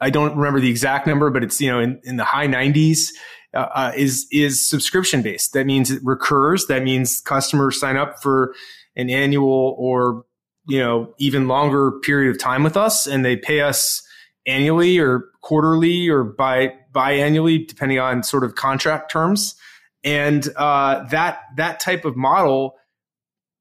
I 0.00 0.10
don't 0.10 0.36
remember 0.36 0.60
the 0.60 0.70
exact 0.70 1.06
number, 1.06 1.30
but 1.30 1.42
it's 1.42 1.60
you 1.60 1.70
know 1.70 1.80
in, 1.80 2.00
in 2.04 2.16
the 2.16 2.24
high 2.24 2.46
90s. 2.46 3.10
Uh, 3.54 3.68
uh, 3.74 3.92
is 3.96 4.26
is 4.32 4.66
subscription 4.66 5.22
based. 5.22 5.52
That 5.52 5.64
means 5.64 5.90
it 5.90 6.00
recurs. 6.02 6.66
That 6.66 6.82
means 6.82 7.20
customers 7.20 7.78
sign 7.78 7.96
up 7.96 8.20
for 8.22 8.54
an 8.96 9.10
annual 9.10 9.74
or 9.78 10.24
you 10.66 10.78
know 10.78 11.14
even 11.18 11.48
longer 11.48 11.92
period 12.00 12.30
of 12.30 12.40
time 12.40 12.62
with 12.62 12.76
us 12.76 13.06
and 13.06 13.24
they 13.24 13.36
pay 13.36 13.60
us 13.60 14.02
annually 14.46 14.98
or 14.98 15.24
quarterly 15.42 16.08
or 16.08 16.24
bi 16.24 16.72
biannually 16.92 17.66
depending 17.66 17.98
on 17.98 18.22
sort 18.22 18.44
of 18.44 18.54
contract 18.54 19.10
terms 19.10 19.56
and 20.02 20.48
uh, 20.56 21.04
that 21.08 21.40
that 21.56 21.80
type 21.80 22.04
of 22.04 22.16
model 22.16 22.76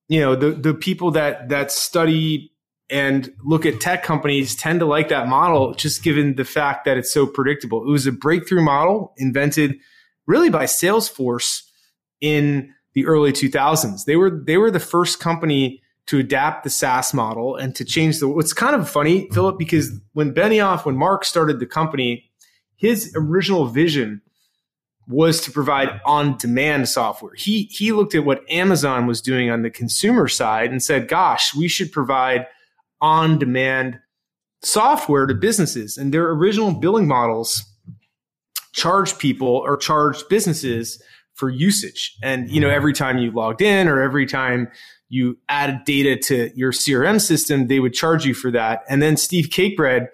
you 0.07 0.19
know 0.19 0.35
the 0.35 0.51
the 0.51 0.73
people 0.73 1.11
that 1.11 1.49
that 1.49 1.71
study 1.71 2.51
and 2.89 3.33
look 3.43 3.65
at 3.65 3.79
tech 3.79 4.03
companies 4.03 4.55
tend 4.55 4.79
to 4.79 4.85
like 4.85 5.09
that 5.09 5.27
model 5.27 5.73
just 5.73 6.03
given 6.03 6.35
the 6.35 6.45
fact 6.45 6.85
that 6.85 6.97
it's 6.97 7.13
so 7.13 7.25
predictable 7.25 7.81
it 7.81 7.89
was 7.89 8.05
a 8.05 8.11
breakthrough 8.11 8.61
model 8.61 9.13
invented 9.17 9.75
really 10.27 10.49
by 10.49 10.65
salesforce 10.65 11.63
in 12.21 12.73
the 12.93 13.05
early 13.05 13.31
2000s. 13.31 14.05
They 14.05 14.15
were 14.15 14.29
they 14.29 14.57
were 14.57 14.71
the 14.71 14.79
first 14.79 15.19
company 15.19 15.81
to 16.05 16.19
adapt 16.19 16.63
the 16.63 16.69
SaaS 16.69 17.13
model 17.13 17.55
and 17.55 17.75
to 17.75 17.85
change 17.85 18.19
the. 18.19 18.27
What's 18.27 18.53
kind 18.53 18.75
of 18.75 18.89
funny, 18.89 19.29
Philip, 19.31 19.57
because 19.57 19.91
when 20.13 20.33
Benioff, 20.33 20.85
when 20.85 20.95
Mark 20.95 21.25
started 21.25 21.59
the 21.59 21.65
company, 21.65 22.29
his 22.75 23.13
original 23.15 23.67
vision 23.67 24.21
was 25.05 25.41
to 25.41 25.51
provide 25.51 25.99
on-demand 26.05 26.87
software. 26.87 27.33
He 27.35 27.63
he 27.63 27.91
looked 27.91 28.15
at 28.15 28.25
what 28.25 28.49
Amazon 28.49 29.05
was 29.05 29.21
doing 29.21 29.49
on 29.49 29.61
the 29.61 29.69
consumer 29.69 30.27
side 30.27 30.71
and 30.71 30.81
said, 30.81 31.07
"Gosh, 31.07 31.53
we 31.55 31.67
should 31.67 31.91
provide 31.91 32.47
on-demand 33.03 33.99
software 34.63 35.27
to 35.27 35.35
businesses." 35.35 35.97
And 35.97 36.11
their 36.11 36.31
original 36.31 36.73
billing 36.73 37.07
models 37.07 37.63
charge 38.71 39.19
people 39.19 39.47
or 39.47 39.77
charge 39.77 40.27
businesses 40.29 40.99
for 41.35 41.49
usage. 41.49 42.15
And, 42.23 42.49
you 42.49 42.59
know, 42.59 42.69
every 42.69 42.93
time 42.93 43.19
you 43.19 43.31
logged 43.31 43.61
in 43.61 43.87
or 43.87 44.01
every 44.01 44.25
time 44.25 44.69
you 45.09 45.37
added 45.47 45.81
data 45.85 46.15
to 46.15 46.49
your 46.55 46.71
CRM 46.71 47.19
system, 47.19 47.67
they 47.67 47.79
would 47.79 47.93
charge 47.93 48.25
you 48.25 48.33
for 48.33 48.49
that. 48.51 48.83
And 48.89 49.01
then 49.01 49.15
Steve 49.15 49.49
Cakebread, 49.49 50.07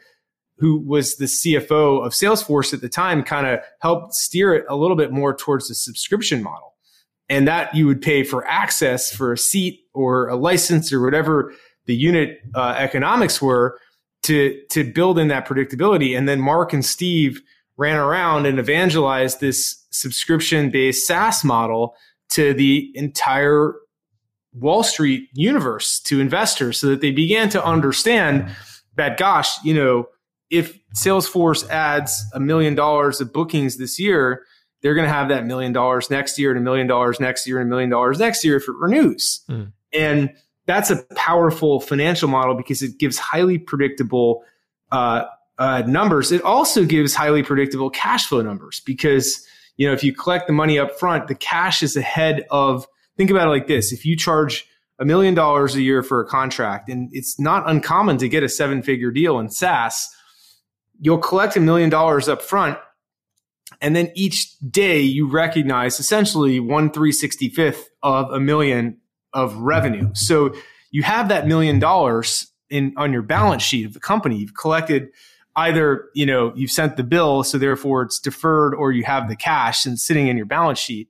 who 0.58 0.78
was 0.80 1.16
the 1.16 1.26
CFO 1.26 2.06
of 2.06 2.12
Salesforce 2.12 2.74
at 2.74 2.82
the 2.82 2.90
time, 2.90 3.24
kind 3.24 3.48
of 3.48 3.60
helped 3.80 4.14
steer 4.14 4.54
it 4.54 4.66
a 4.70 4.76
little 4.76 4.98
bit 4.98 5.12
more 5.12 5.34
towards 5.34 5.70
the 5.70 5.76
subscription 5.76 6.44
model. 6.44 6.76
And 7.30 7.48
that 7.48 7.74
you 7.76 7.86
would 7.86 8.02
pay 8.02 8.24
for 8.24 8.46
access 8.46 9.10
for 9.10 9.32
a 9.32 9.38
seat 9.38 9.82
or 9.94 10.28
a 10.28 10.36
license 10.36 10.92
or 10.92 11.02
whatever 11.02 11.54
the 11.90 11.96
unit 11.96 12.40
uh, 12.54 12.76
economics 12.78 13.42
were 13.42 13.80
to, 14.22 14.62
to 14.70 14.84
build 14.84 15.18
in 15.18 15.28
that 15.30 15.48
predictability. 15.48 16.16
And 16.16 16.30
then 16.30 16.40
Mark 16.40 16.72
and 16.72 16.86
Steve 16.86 17.42
ran 17.78 17.98
around 17.98 18.46
and 18.46 18.60
evangelized 18.60 19.40
this 19.40 19.84
subscription 19.90 20.70
based 20.70 21.08
SaaS 21.08 21.44
model 21.44 21.96
to 22.34 22.54
the 22.54 22.92
entire 22.94 23.74
Wall 24.54 24.84
Street 24.84 25.30
universe 25.34 26.00
to 26.02 26.20
investors 26.20 26.78
so 26.80 26.86
that 26.88 27.02
they 27.02 27.10
began 27.10 27.50
to 27.50 27.66
understand 27.66 28.56
that, 28.96 29.18
gosh, 29.18 29.50
you 29.64 29.74
know, 29.74 30.10
if 30.52 30.78
Salesforce 30.96 31.68
adds 31.70 32.24
a 32.36 32.40
million 32.40 32.76
dollars 32.76 33.20
of 33.20 33.34
bookings 33.34 33.78
this 33.78 34.00
year, 34.00 34.44
they're 34.84 34.94
going 34.94 35.08
to 35.08 35.14
have 35.14 35.30
that 35.30 35.44
million 35.44 35.74
dollars 35.74 36.12
next 36.12 36.38
year 36.38 36.52
and 36.52 36.60
a 36.60 36.64
million 36.64 36.86
dollars 36.86 37.20
next 37.20 37.48
year 37.48 37.60
and 37.60 37.68
a 37.68 37.70
million 37.72 37.90
dollars 37.90 38.20
next 38.20 38.46
year 38.46 38.58
if 38.58 38.68
it 38.68 38.76
renews. 38.80 39.42
Mm. 39.50 39.72
And 39.92 40.30
that's 40.70 40.92
a 40.92 40.98
powerful 41.16 41.80
financial 41.80 42.30
model 42.30 42.54
because 42.54 42.84
it 42.84 43.00
gives 43.00 43.18
highly 43.18 43.58
predictable 43.58 44.44
uh, 44.92 45.24
uh, 45.58 45.82
numbers. 45.88 46.32
It 46.32 46.44
also 46.44 46.86
gives 46.86 47.16
highly 47.16 47.42
predictable 47.42 47.90
cash 47.90 48.28
flow 48.28 48.44
numbers 48.44 48.80
because 48.86 49.44
you 49.78 49.88
know 49.88 49.94
if 49.94 50.04
you 50.04 50.14
collect 50.14 50.46
the 50.46 50.54
money 50.54 50.78
up 50.78 51.00
front, 51.00 51.28
the 51.28 51.34
cash 51.34 51.82
is 51.82 51.98
ahead 51.98 52.46
of. 52.52 52.86
Think 53.18 53.32
about 53.32 53.48
it 53.48 53.50
like 53.50 53.66
this: 53.66 53.92
if 53.92 54.06
you 54.06 54.16
charge 54.16 54.68
a 55.00 55.06
million 55.06 55.34
dollars 55.34 55.74
a 55.74 55.82
year 55.82 56.04
for 56.04 56.22
a 56.22 56.26
contract, 56.28 56.88
and 56.88 57.10
it's 57.14 57.40
not 57.40 57.68
uncommon 57.68 58.20
to 58.20 58.30
get 58.30 58.44
a 58.44 58.50
seven-figure 58.50 59.10
deal 59.10 59.40
in 59.40 59.50
SaaS, 59.50 60.08
you'll 61.00 61.18
collect 61.18 61.58
a 61.58 61.60
million 61.60 61.90
dollars 61.90 62.30
up 62.30 62.44
front, 62.44 62.78
and 63.82 63.96
then 63.96 64.12
each 64.14 64.56
day 64.60 65.02
you 65.02 65.28
recognize 65.28 66.00
essentially 66.00 66.60
one 66.60 66.92
three 66.92 67.12
sixty 67.12 67.50
fifth 67.50 67.90
of 68.04 68.32
a 68.32 68.40
million 68.40 68.98
of 69.34 69.56
revenue. 69.58 70.10
So 70.14 70.54
you 70.92 71.04
have 71.04 71.30
that 71.30 71.48
million 71.48 71.80
dollars 71.80 72.48
in 72.70 72.94
on 72.98 73.14
your 73.14 73.22
balance 73.22 73.64
sheet 73.64 73.86
of 73.86 73.94
the 73.94 74.00
company. 74.00 74.38
You've 74.38 74.56
collected 74.56 75.10
either, 75.56 76.10
you 76.14 76.26
know, 76.26 76.54
you've 76.56 76.72
sent 76.72 76.98
the 76.98 77.04
bill, 77.04 77.44
so 77.44 77.58
therefore 77.58 78.04
it's 78.04 78.20
deferred, 78.20 78.74
or 78.74 78.92
you 78.92 79.04
have 79.04 79.28
the 79.28 79.36
cash 79.36 79.86
and 79.86 80.00
sitting 80.00 80.28
in 80.28 80.38
your 80.38 80.46
balance 80.46 80.80
sheet. 80.80 81.10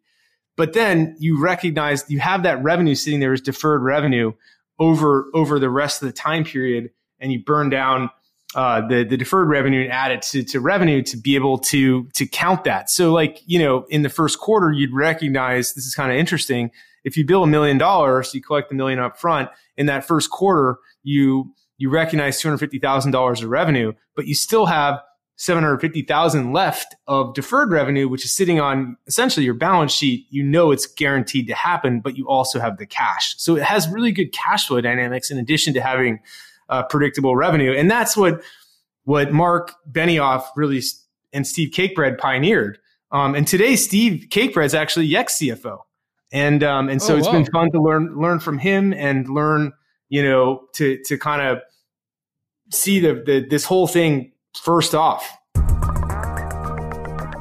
But 0.55 0.73
then 0.73 1.15
you 1.19 1.41
recognize 1.41 2.03
you 2.09 2.19
have 2.19 2.43
that 2.43 2.61
revenue 2.61 2.95
sitting 2.95 3.19
there 3.19 3.33
as 3.33 3.41
deferred 3.41 3.81
revenue 3.81 4.33
over 4.77 5.29
over 5.33 5.59
the 5.59 5.69
rest 5.69 6.01
of 6.01 6.07
the 6.07 6.13
time 6.13 6.43
period, 6.43 6.89
and 7.19 7.31
you 7.31 7.43
burn 7.43 7.69
down 7.69 8.09
uh, 8.55 8.85
the 8.87 9.03
the 9.03 9.15
deferred 9.15 9.47
revenue 9.47 9.83
and 9.83 9.91
add 9.91 10.11
it 10.11 10.21
to, 10.23 10.43
to 10.43 10.59
revenue 10.59 11.01
to 11.03 11.17
be 11.17 11.35
able 11.35 11.57
to 11.59 12.07
to 12.15 12.25
count 12.25 12.63
that. 12.63 12.89
So 12.89 13.13
like 13.13 13.41
you 13.45 13.59
know 13.59 13.85
in 13.89 14.01
the 14.01 14.09
first 14.09 14.39
quarter 14.39 14.71
you'd 14.71 14.93
recognize 14.93 15.73
this 15.73 15.85
is 15.85 15.95
kind 15.95 16.11
of 16.11 16.17
interesting 16.17 16.71
if 17.03 17.17
you 17.17 17.25
bill 17.25 17.43
a 17.43 17.47
million 17.47 17.77
dollars, 17.77 18.33
you 18.33 18.41
collect 18.41 18.69
the 18.69 18.75
million 18.75 18.99
up 18.99 19.17
front. 19.17 19.49
In 19.77 19.85
that 19.87 20.05
first 20.05 20.29
quarter, 20.29 20.77
you 21.03 21.53
you 21.77 21.89
recognize 21.89 22.39
two 22.39 22.47
hundred 22.47 22.59
fifty 22.59 22.79
thousand 22.79 23.11
dollars 23.11 23.41
of 23.41 23.49
revenue, 23.49 23.93
but 24.15 24.27
you 24.27 24.35
still 24.35 24.65
have 24.65 25.01
seven 25.37 25.63
hundred 25.63 25.79
fifty 25.79 26.01
thousand 26.01 26.51
left 26.51 26.95
of 27.07 27.33
deferred 27.33 27.71
revenue, 27.71 28.07
which 28.07 28.25
is 28.25 28.33
sitting 28.33 28.59
on 28.59 28.97
essentially 29.07 29.45
your 29.45 29.53
balance 29.53 29.91
sheet. 29.91 30.27
You 30.29 30.43
know 30.43 30.71
it's 30.71 30.85
guaranteed 30.85 31.47
to 31.47 31.55
happen, 31.55 32.01
but 32.01 32.17
you 32.17 32.27
also 32.27 32.59
have 32.59 32.77
the 32.77 32.85
cash, 32.85 33.35
so 33.37 33.55
it 33.55 33.63
has 33.63 33.87
really 33.89 34.11
good 34.11 34.31
cash 34.33 34.67
flow 34.67 34.81
dynamics 34.81 35.31
in 35.31 35.37
addition 35.37 35.73
to 35.73 35.81
having 35.81 36.19
uh, 36.67 36.83
predictable 36.83 37.35
revenue, 37.35 37.73
and 37.73 37.89
that's 37.89 38.15
what 38.15 38.41
what 39.03 39.31
Mark 39.31 39.73
Benioff 39.89 40.43
really 40.55 40.81
and 41.33 41.47
Steve 41.47 41.71
Cakebread 41.71 42.17
pioneered. 42.17 42.77
Um, 43.11 43.33
and 43.33 43.47
today, 43.47 43.75
Steve 43.75 44.27
Cakebread 44.29 44.65
is 44.65 44.75
actually 44.75 45.15
ex 45.15 45.39
CFO 45.39 45.79
and 46.31 46.63
um, 46.63 46.89
and 46.89 47.01
so 47.01 47.15
oh, 47.15 47.17
it's 47.17 47.27
been 47.27 47.45
fun 47.45 47.71
to 47.71 47.81
learn 47.81 48.15
learn 48.19 48.39
from 48.39 48.57
him 48.57 48.93
and 48.93 49.27
learn 49.27 49.71
you 50.09 50.23
know 50.23 50.67
to 50.75 50.99
to 51.05 51.17
kind 51.17 51.41
of 51.41 51.59
see 52.71 52.99
the, 52.99 53.23
the 53.25 53.45
this 53.49 53.65
whole 53.65 53.87
thing 53.87 54.31
first 54.55 54.93
off 54.93 55.37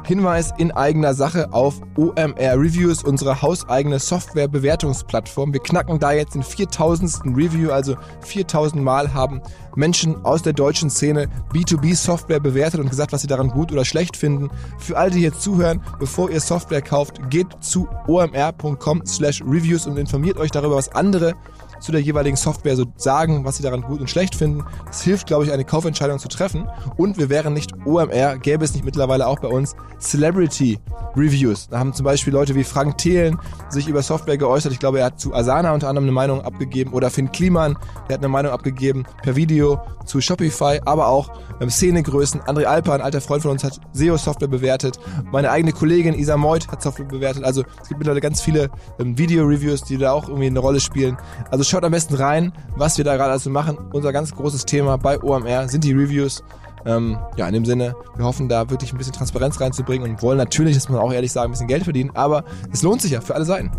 Hinweis 0.09 0.55
in 0.57 0.73
eigener 0.73 1.13
Sache 1.13 1.53
auf 1.53 1.83
OMR 1.99 2.59
Reviews, 2.59 3.05
unsere 3.05 3.43
hauseigene 3.43 3.99
Software-Bewertungsplattform. 3.99 5.53
Wir 5.53 5.61
knacken 5.61 5.99
da 5.99 6.13
jetzt 6.13 6.35
den 6.35 6.43
4000. 6.43 7.37
Review, 7.37 7.71
also 7.71 7.95
4000 8.23 8.83
Mal 8.83 9.13
haben 9.13 9.43
Menschen 9.77 10.25
aus 10.25 10.41
der 10.41 10.55
deutschen 10.55 10.89
Szene 10.89 11.29
B2B-Software 11.53 12.41
bewertet 12.41 12.81
und 12.81 12.89
gesagt, 12.89 13.13
was 13.13 13.21
sie 13.21 13.27
daran 13.27 13.49
gut 13.49 13.71
oder 13.71 13.85
schlecht 13.85 14.17
finden. 14.17 14.49
Für 14.79 14.97
alle, 14.97 15.11
die 15.11 15.21
jetzt 15.21 15.43
zuhören, 15.43 15.83
bevor 15.99 16.31
ihr 16.31 16.41
Software 16.41 16.81
kauft, 16.81 17.29
geht 17.29 17.49
zu 17.61 17.87
omr.com 18.07 19.05
slash 19.05 19.43
reviews 19.43 19.87
und 19.87 19.99
informiert 19.99 20.39
euch 20.39 20.51
darüber, 20.51 20.77
was 20.77 20.91
andere 20.95 21.35
zu 21.81 21.93
der 21.93 22.01
jeweiligen 22.01 22.37
Software 22.37 22.77
so 22.77 22.85
sagen, 22.97 23.45
was 23.45 23.57
sie 23.57 23.63
daran 23.63 23.83
gut 23.83 24.01
und 24.01 24.11
schlecht 24.11 24.35
finden. 24.35 24.65
Das 24.87 25.03
hilft, 25.03 25.27
glaube 25.27 25.45
ich, 25.45 25.53
eine 25.53 25.65
Kaufentscheidung 25.65 26.19
zu 26.19 26.29
treffen. 26.29 26.69
Und 26.97 27.19
wir 27.19 27.29
wären 27.29 27.55
nicht 27.55 27.73
OMR, 27.85 28.39
gäbe 28.39 28.65
es 28.65 28.75
nicht 28.75 28.85
mittlerweile 28.85 29.27
auch 29.27 29.39
bei 29.39 29.49
uns 29.49 29.75
Celebrity 30.01 30.79
Reviews. 31.17 31.69
Da 31.69 31.79
haben 31.79 31.93
zum 31.93 32.05
Beispiel 32.05 32.33
Leute 32.33 32.55
wie 32.55 32.65
Frank 32.65 32.99
Thelen 32.99 33.39
sich 33.69 33.89
über 33.89 34.03
Software 34.03 34.39
geäußert. 34.39 34.73
Ich 34.73 34.79
glaube, 34.79 35.01
er 35.01 35.07
hat 35.07 35.21
zu 35.21 35.35
Asana 35.35 35.73
unter 35.73 35.89
anderem 35.89 36.05
eine 36.05 36.13
Meinung 36.13 36.43
abgegeben 36.43 36.93
oder 36.93 37.11
Finn 37.11 37.31
Kliman, 37.33 37.77
der 38.09 38.15
hat 38.15 38.21
eine 38.21 38.29
Meinung 38.29 38.53
abgegeben 38.53 39.05
per 39.23 39.37
Video 39.37 39.81
zu 40.05 40.21
Shopify, 40.21 40.81
aber 40.85 41.09
auch 41.09 41.31
ähm, 41.61 41.71
Szenegrößen. 41.71 42.41
André 42.43 42.65
Alper, 42.65 42.95
ein 42.95 43.01
alter 43.01 43.21
Freund 43.21 43.43
von 43.43 43.53
uns, 43.53 43.65
hat 43.65 43.81
SEO-Software 43.93 44.49
bewertet. 44.49 44.99
Meine 45.31 45.51
eigene 45.51 45.73
Kollegin 45.73 46.15
Isa 46.15 46.37
Meuth 46.37 46.69
hat 46.69 46.83
Software 46.83 47.07
bewertet. 47.07 47.45
Also 47.45 47.63
es 47.83 47.89
gibt 47.89 47.99
mittlerweile 47.99 48.21
ganz 48.21 48.41
viele 48.41 48.71
ähm, 48.99 49.19
Video-Reviews, 49.19 49.83
die 49.83 49.99
da 49.99 50.13
auch 50.13 50.29
irgendwie 50.29 50.47
eine 50.47 50.59
Rolle 50.59 50.81
spielen. 50.81 51.17
Also 51.51 51.65
schaut 51.69 51.85
am 51.85 51.93
besten 51.93 52.15
rein, 52.15 52.53
was 52.77 52.97
wir 52.97 53.05
da 53.05 53.17
gerade 53.17 53.33
also 53.33 53.51
machen. 53.51 53.79
Unser 53.93 54.13
ganz 54.13 54.35
großes 54.35 54.65
Thema 54.65 54.97
bei 54.97 55.21
OMR 55.23 55.69
sind 55.69 55.85
die 55.85 55.93
Reviews. 55.93 56.43
Ähm, 56.87 57.19
ja, 57.37 57.47
in 57.47 57.55
dem 57.55 57.65
Sinne, 57.65 57.95
wir 58.17 58.25
hoffen 58.25 58.49
da 58.49 58.71
wirklich 58.71 58.93
ein 58.93 58.99
bisschen 58.99 59.13
Transparenz 59.13 59.61
reinzubringen 59.61 60.09
und 60.09 60.23
wollen 60.23 60.39
natürlich, 60.39 60.75
das 60.75 60.89
muss 60.89 60.97
man 60.97 61.07
auch 61.07 61.13
ehrlich 61.13 61.33
sagen, 61.33 61.49
ein 61.49 61.51
bisschen 61.53 61.67
Geld 61.67 61.85
verdienen, 61.85 62.11
aber 62.15 62.45
es 62.73 62.83
lohnt 62.83 63.03
sich 63.03 63.11
ja 63.11 63.21
für 63.21 63.35
alle 63.35 63.45
Seiten. 63.45 63.71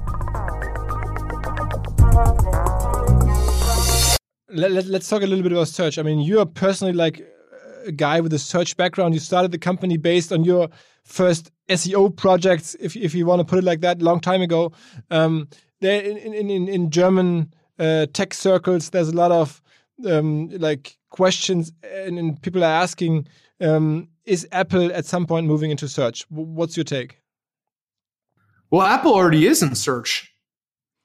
Let, 4.49 4.85
let's 4.85 5.07
talk 5.07 5.21
a 5.23 5.25
little 5.25 5.43
bit 5.43 5.53
about 5.53 5.65
search. 5.65 5.97
I 5.97 6.03
mean, 6.03 6.19
you're 6.19 6.45
personally 6.45 6.95
like 6.95 7.23
a 7.87 7.91
guy 7.91 8.21
with 8.21 8.33
a 8.33 8.39
search 8.39 8.75
background. 8.75 9.13
You 9.13 9.21
started 9.21 9.51
the 9.51 9.59
company 9.59 9.97
based 9.97 10.31
on 10.31 10.43
your 10.43 10.69
first 11.05 11.51
SEO 11.69 12.15
projects, 12.15 12.75
if, 12.79 12.95
if 12.95 13.15
you 13.15 13.25
want 13.25 13.39
to 13.39 13.45
put 13.45 13.59
it 13.59 13.63
like 13.63 13.81
that, 13.81 14.01
long 14.01 14.19
time 14.19 14.41
ago. 14.41 14.73
Um, 15.09 15.47
there 15.81 16.01
in, 16.01 16.33
in, 16.33 16.67
in 16.67 16.89
German 16.91 17.53
uh, 17.79 18.05
tech 18.13 18.33
circles, 18.33 18.89
there's 18.89 19.09
a 19.09 19.15
lot 19.15 19.31
of 19.31 19.61
um, 20.05 20.49
like 20.49 20.97
questions, 21.09 21.71
and, 21.83 22.19
and, 22.19 22.41
people 22.41 22.63
are 22.63 22.67
asking, 22.67 23.27
um, 23.61 24.07
is 24.25 24.47
Apple 24.51 24.91
at 24.93 25.05
some 25.05 25.25
point 25.25 25.47
moving 25.47 25.71
into 25.71 25.87
search? 25.87 26.25
What's 26.29 26.77
your 26.77 26.83
take? 26.83 27.19
Well, 28.71 28.85
Apple 28.85 29.13
already 29.13 29.47
is 29.47 29.63
in 29.63 29.75
search. 29.75 30.31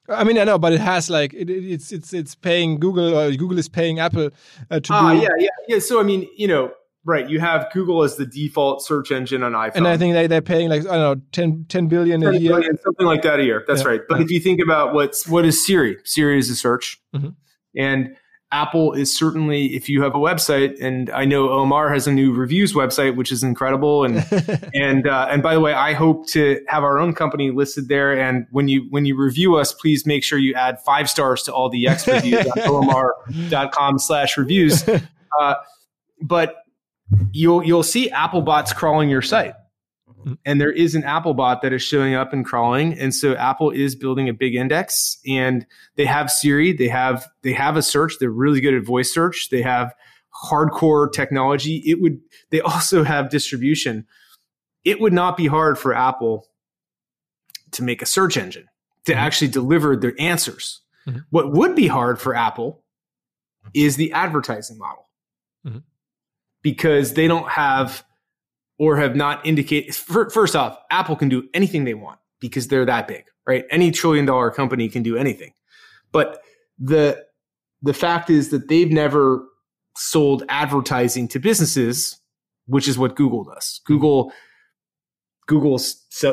I 0.07 0.23
mean, 0.23 0.37
I 0.37 0.43
know, 0.43 0.59
but 0.59 0.71
it 0.71 0.81
has 0.81 1.09
like 1.09 1.33
it, 1.33 1.49
it's 1.49 1.91
it's 1.91 2.13
it's 2.13 2.35
paying 2.35 2.79
Google 2.79 3.17
or 3.17 3.31
Google 3.31 3.57
is 3.57 3.67
paying 3.67 3.99
Apple 3.99 4.29
uh, 4.69 4.79
to 4.79 4.93
ah, 4.93 5.13
do. 5.13 5.17
yeah, 5.19 5.29
yeah, 5.39 5.47
yeah. 5.67 5.79
So 5.79 5.99
I 5.99 6.03
mean, 6.03 6.27
you 6.37 6.47
know, 6.47 6.71
Right. 7.07 7.29
You 7.29 7.39
have 7.39 7.71
Google 7.71 8.01
as 8.01 8.15
the 8.15 8.25
default 8.25 8.83
search 8.83 9.11
engine 9.11 9.43
on 9.43 9.51
iPhone. 9.51 9.75
And 9.75 9.87
I 9.87 9.95
think 9.95 10.15
they, 10.15 10.25
they're 10.25 10.41
paying 10.41 10.69
like, 10.69 10.81
I 10.81 10.97
don't 10.97 11.19
know, 11.19 11.21
10, 11.33 11.65
10 11.69 11.87
billion 11.87 12.19
10 12.19 12.33
a 12.33 12.37
year. 12.37 12.53
Billion, 12.53 12.77
something 12.79 13.05
like 13.05 13.21
that 13.21 13.39
a 13.39 13.43
year. 13.43 13.63
That's 13.67 13.83
yeah. 13.83 13.89
right. 13.89 14.01
But 14.09 14.21
if 14.21 14.31
you 14.31 14.39
think 14.39 14.59
about 14.59 14.95
what's, 14.95 15.27
what 15.27 15.45
is 15.45 15.63
Siri? 15.63 15.97
Siri 16.03 16.39
is 16.39 16.49
a 16.49 16.55
search. 16.55 16.99
Mm-hmm. 17.15 17.29
And 17.77 18.15
Apple 18.51 18.93
is 18.93 19.15
certainly, 19.15 19.75
if 19.75 19.87
you 19.87 20.01
have 20.01 20.15
a 20.15 20.17
website, 20.17 20.81
and 20.81 21.11
I 21.11 21.25
know 21.25 21.49
Omar 21.49 21.93
has 21.93 22.07
a 22.07 22.11
new 22.11 22.33
reviews 22.33 22.73
website, 22.73 23.15
which 23.15 23.31
is 23.31 23.43
incredible. 23.43 24.03
And, 24.03 24.25
and, 24.73 25.07
uh, 25.07 25.27
and 25.29 25.43
by 25.43 25.53
the 25.53 25.59
way, 25.59 25.73
I 25.73 25.93
hope 25.93 26.25
to 26.29 26.59
have 26.69 26.83
our 26.83 26.97
own 26.97 27.13
company 27.13 27.51
listed 27.51 27.87
there. 27.87 28.19
And 28.19 28.47
when 28.49 28.67
you, 28.67 28.87
when 28.89 29.05
you 29.05 29.15
review 29.15 29.57
us, 29.57 29.73
please 29.73 30.07
make 30.07 30.23
sure 30.23 30.39
you 30.39 30.55
add 30.55 30.81
five 30.81 31.07
stars 31.07 31.43
to 31.43 31.53
all 31.53 31.69
the 31.69 31.87
X 31.87 32.07
reviews 32.07 32.47
on 32.47 32.59
omar.com 32.65 33.99
slash 33.99 34.37
reviews. 34.37 34.83
Uh, 35.37 35.55
but 36.21 36.55
you'll 37.31 37.63
you'll 37.63 37.83
see 37.83 38.09
Apple 38.09 38.41
bots 38.41 38.73
crawling 38.73 39.09
your 39.09 39.21
site. 39.21 39.53
Mm-hmm. 40.09 40.33
And 40.43 40.59
there 40.59 40.71
is 40.71 40.95
an 40.95 41.03
Apple 41.03 41.33
bot 41.33 41.61
that 41.61 41.73
is 41.73 41.83
showing 41.83 42.15
up 42.15 42.33
and 42.33 42.45
crawling. 42.45 42.97
And 42.97 43.13
so 43.13 43.35
Apple 43.35 43.69
is 43.71 43.95
building 43.95 44.27
a 44.27 44.33
big 44.33 44.55
index 44.55 45.17
and 45.27 45.65
they 45.95 46.05
have 46.05 46.31
Siri, 46.31 46.73
they 46.73 46.87
have 46.87 47.25
they 47.43 47.53
have 47.53 47.77
a 47.77 47.83
search, 47.83 48.13
they're 48.19 48.29
really 48.29 48.61
good 48.61 48.73
at 48.73 48.83
voice 48.83 49.13
search. 49.13 49.49
They 49.49 49.61
have 49.61 49.93
hardcore 50.49 51.11
technology. 51.11 51.81
It 51.85 52.01
would 52.01 52.19
they 52.49 52.61
also 52.61 53.03
have 53.03 53.29
distribution. 53.29 54.05
It 54.83 54.99
would 54.99 55.13
not 55.13 55.37
be 55.37 55.47
hard 55.47 55.77
for 55.77 55.93
Apple 55.93 56.47
to 57.71 57.83
make 57.83 58.01
a 58.01 58.05
search 58.05 58.37
engine 58.37 58.67
to 59.05 59.11
mm-hmm. 59.11 59.21
actually 59.21 59.49
deliver 59.49 59.95
their 59.95 60.13
answers. 60.19 60.81
Mm-hmm. 61.07 61.19
What 61.29 61.51
would 61.51 61.75
be 61.75 61.87
hard 61.87 62.19
for 62.19 62.35
Apple 62.35 62.83
is 63.73 63.95
the 63.95 64.11
advertising 64.13 64.77
model. 64.77 65.09
Mm-hmm 65.65 65.79
because 66.65 67.13
they 67.13 67.27
don't 67.27 67.47
have 67.47 68.03
or 68.79 68.97
have 68.97 69.15
not 69.15 69.45
indicated. 69.45 69.93
First 69.93 70.55
off, 70.55 70.75
Apple 70.89 71.15
can 71.15 71.29
do 71.29 71.47
anything 71.53 71.83
they 71.83 71.93
want 71.93 72.17
because 72.39 72.69
they're 72.69 72.87
that 72.87 73.07
big, 73.07 73.25
right? 73.45 73.65
Any 73.69 73.91
trillion 73.91 74.25
dollar 74.25 74.49
company 74.49 74.89
can 74.89 75.03
do 75.03 75.15
anything. 75.15 75.53
But 76.11 76.41
the 76.79 77.23
the 77.83 77.93
fact 77.93 78.31
is 78.31 78.49
that 78.49 78.67
they've 78.67 78.89
never 78.89 79.45
sold 79.95 80.41
advertising 80.49 81.27
to 81.27 81.39
businesses, 81.39 82.19
which 82.65 82.87
is 82.87 82.97
what 82.97 83.15
Google 83.15 83.43
does. 83.43 83.79
Google 83.85 84.33
Google, 85.45 85.79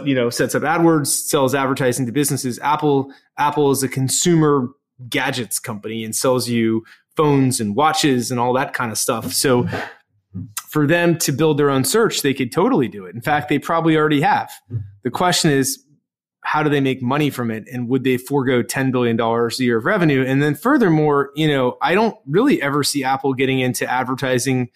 you 0.06 0.14
know, 0.14 0.30
sets 0.30 0.54
up 0.54 0.62
AdWords, 0.62 1.08
sells 1.08 1.54
advertising 1.54 2.06
to 2.06 2.12
businesses. 2.12 2.58
Apple, 2.60 3.12
Apple 3.36 3.70
is 3.70 3.82
a 3.82 3.88
consumer 3.88 4.68
gadgets 5.10 5.58
company 5.58 6.02
and 6.04 6.16
sells 6.16 6.48
you 6.48 6.84
phones 7.18 7.60
and 7.60 7.76
watches 7.76 8.30
and 8.30 8.40
all 8.40 8.54
that 8.54 8.72
kind 8.72 8.90
of 8.90 8.96
stuff. 8.96 9.34
So 9.34 9.68
for 10.68 10.86
them 10.86 11.18
to 11.18 11.32
build 11.32 11.58
their 11.58 11.70
own 11.70 11.84
search, 11.84 12.22
they 12.22 12.34
could 12.34 12.52
totally 12.52 12.88
do 12.88 13.04
it. 13.04 13.14
In 13.14 13.20
fact, 13.20 13.48
they 13.48 13.58
probably 13.58 13.96
already 13.96 14.22
have. 14.22 14.50
The 15.02 15.10
question 15.10 15.50
is, 15.50 15.84
how 16.44 16.62
do 16.62 16.70
they 16.70 16.80
make 16.80 17.02
money 17.02 17.30
from 17.30 17.50
it? 17.50 17.64
And 17.72 17.88
would 17.88 18.02
they 18.02 18.16
forego 18.16 18.62
$10 18.62 18.90
billion 18.90 19.20
a 19.20 19.62
year 19.62 19.78
of 19.78 19.84
revenue? 19.84 20.24
And 20.26 20.42
then 20.42 20.54
furthermore, 20.54 21.30
you 21.36 21.46
know, 21.46 21.76
I 21.80 21.94
don't 21.94 22.16
really 22.26 22.60
ever 22.60 22.82
see 22.82 23.04
Apple 23.04 23.34
getting 23.34 23.60
into 23.60 23.88
advertising 23.88 24.70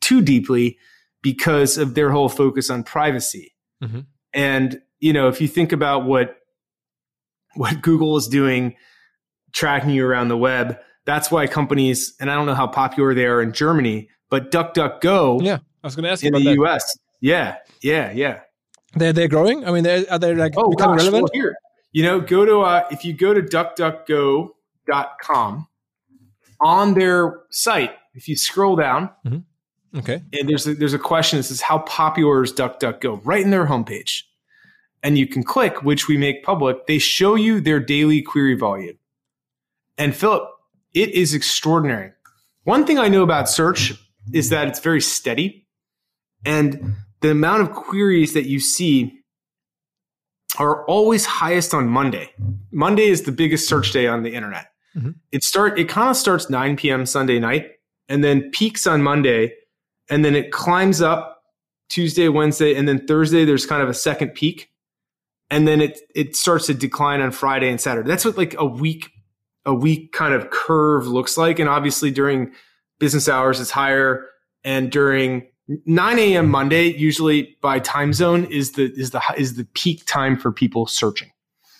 too 0.00 0.22
deeply 0.22 0.78
because 1.20 1.76
of 1.76 1.94
their 1.94 2.10
whole 2.10 2.28
focus 2.28 2.70
on 2.70 2.82
privacy. 2.82 3.54
Mm-hmm. 3.82 4.00
And, 4.32 4.80
you 5.00 5.12
know, 5.12 5.28
if 5.28 5.40
you 5.40 5.48
think 5.48 5.72
about 5.72 6.06
what, 6.06 6.36
what 7.54 7.82
Google 7.82 8.16
is 8.16 8.26
doing, 8.26 8.76
tracking 9.52 9.90
you 9.90 10.06
around 10.06 10.28
the 10.28 10.36
web, 10.36 10.78
that's 11.04 11.30
why 11.30 11.46
companies, 11.46 12.14
and 12.20 12.30
I 12.30 12.36
don't 12.36 12.46
know 12.46 12.54
how 12.54 12.68
popular 12.68 13.12
they 13.12 13.26
are 13.26 13.42
in 13.42 13.52
Germany, 13.52 14.08
but 14.32 14.50
DuckDuckGo. 14.50 15.44
Yeah, 15.44 15.58
I 15.84 15.86
was 15.86 15.94
going 15.94 16.02
to 16.04 16.10
ask 16.10 16.24
in 16.24 16.32
the 16.32 16.42
that. 16.42 16.54
US. 16.62 16.98
Yeah, 17.20 17.58
yeah, 17.82 18.10
yeah. 18.12 18.40
They're 18.94 19.12
they're 19.12 19.28
growing. 19.28 19.66
I 19.66 19.72
mean, 19.72 19.84
they're, 19.84 20.06
are 20.10 20.18
they 20.18 20.34
like 20.34 20.54
oh, 20.56 20.70
becoming 20.70 20.96
gosh, 20.96 21.04
relevant? 21.04 21.24
Well, 21.24 21.32
here, 21.34 21.54
you 21.92 22.02
know, 22.02 22.18
go 22.18 22.46
to 22.46 22.62
uh, 22.62 22.86
if 22.90 23.04
you 23.04 23.12
go 23.12 23.34
to 23.34 23.42
DuckDuckGo.com 23.42 25.68
on 26.60 26.94
their 26.94 27.40
site. 27.50 27.92
If 28.14 28.26
you 28.26 28.36
scroll 28.36 28.74
down, 28.74 29.10
mm-hmm. 29.26 29.98
okay, 29.98 30.22
and 30.32 30.48
there's 30.48 30.66
a, 30.66 30.72
there's 30.74 30.94
a 30.94 30.98
question 30.98 31.36
that 31.38 31.42
says 31.42 31.60
how 31.60 31.80
popular 31.80 32.42
is 32.42 32.54
DuckDuckGo 32.54 33.20
right 33.24 33.44
in 33.44 33.50
their 33.50 33.66
homepage, 33.66 34.22
and 35.02 35.18
you 35.18 35.26
can 35.26 35.42
click 35.42 35.82
which 35.82 36.08
we 36.08 36.16
make 36.16 36.42
public. 36.42 36.86
They 36.86 36.98
show 36.98 37.34
you 37.34 37.60
their 37.60 37.80
daily 37.80 38.22
query 38.22 38.54
volume, 38.54 38.96
and 39.98 40.16
Philip, 40.16 40.48
it 40.94 41.10
is 41.10 41.34
extraordinary. 41.34 42.12
One 42.64 42.86
thing 42.86 42.98
I 42.98 43.08
know 43.08 43.22
about 43.22 43.50
search 43.50 43.92
is 44.32 44.50
that 44.50 44.68
it's 44.68 44.80
very 44.80 45.00
steady. 45.00 45.66
And 46.44 46.94
the 47.20 47.30
amount 47.30 47.62
of 47.62 47.72
queries 47.72 48.34
that 48.34 48.46
you 48.46 48.60
see 48.60 49.18
are 50.58 50.84
always 50.86 51.24
highest 51.24 51.72
on 51.72 51.88
Monday. 51.88 52.30
Monday 52.70 53.08
is 53.08 53.22
the 53.22 53.32
biggest 53.32 53.68
search 53.68 53.92
day 53.92 54.06
on 54.06 54.22
the 54.22 54.34
internet. 54.34 54.66
Mm-hmm. 54.96 55.12
It 55.30 55.42
start 55.42 55.78
it 55.78 55.88
kind 55.88 56.10
of 56.10 56.16
starts 56.16 56.50
9 56.50 56.76
p.m. 56.76 57.06
Sunday 57.06 57.38
night 57.38 57.70
and 58.08 58.22
then 58.22 58.50
peaks 58.50 58.86
on 58.86 59.02
Monday 59.02 59.54
and 60.10 60.24
then 60.24 60.34
it 60.34 60.52
climbs 60.52 61.00
up 61.00 61.42
Tuesday, 61.88 62.28
Wednesday, 62.28 62.74
and 62.74 62.86
then 62.86 63.06
Thursday 63.06 63.44
there's 63.44 63.66
kind 63.66 63.82
of 63.82 63.88
a 63.88 63.94
second 63.94 64.34
peak. 64.34 64.70
And 65.50 65.66
then 65.66 65.80
it 65.80 66.00
it 66.14 66.36
starts 66.36 66.66
to 66.66 66.74
decline 66.74 67.20
on 67.20 67.30
Friday 67.30 67.70
and 67.70 67.80
Saturday. 67.80 68.08
That's 68.08 68.24
what 68.24 68.36
like 68.36 68.54
a 68.58 68.64
week 68.66 69.10
a 69.64 69.74
week 69.74 70.12
kind 70.12 70.34
of 70.34 70.50
curve 70.50 71.06
looks 71.06 71.36
like. 71.36 71.58
And 71.58 71.68
obviously 71.68 72.10
during 72.10 72.52
business 73.02 73.28
hours 73.28 73.58
it's 73.58 73.72
higher. 73.72 74.28
And 74.62 74.92
during 74.92 75.48
9 75.86 76.18
a.m 76.20 76.48
monday 76.48 76.86
usually 76.92 77.56
by 77.60 77.80
time 77.80 78.12
zone 78.12 78.44
is 78.44 78.72
the 78.72 78.92
is 78.92 79.10
the 79.10 79.20
is 79.36 79.56
the 79.56 79.64
peak 79.74 80.04
time 80.06 80.36
for 80.36 80.52
people 80.52 80.86
searching. 80.86 81.30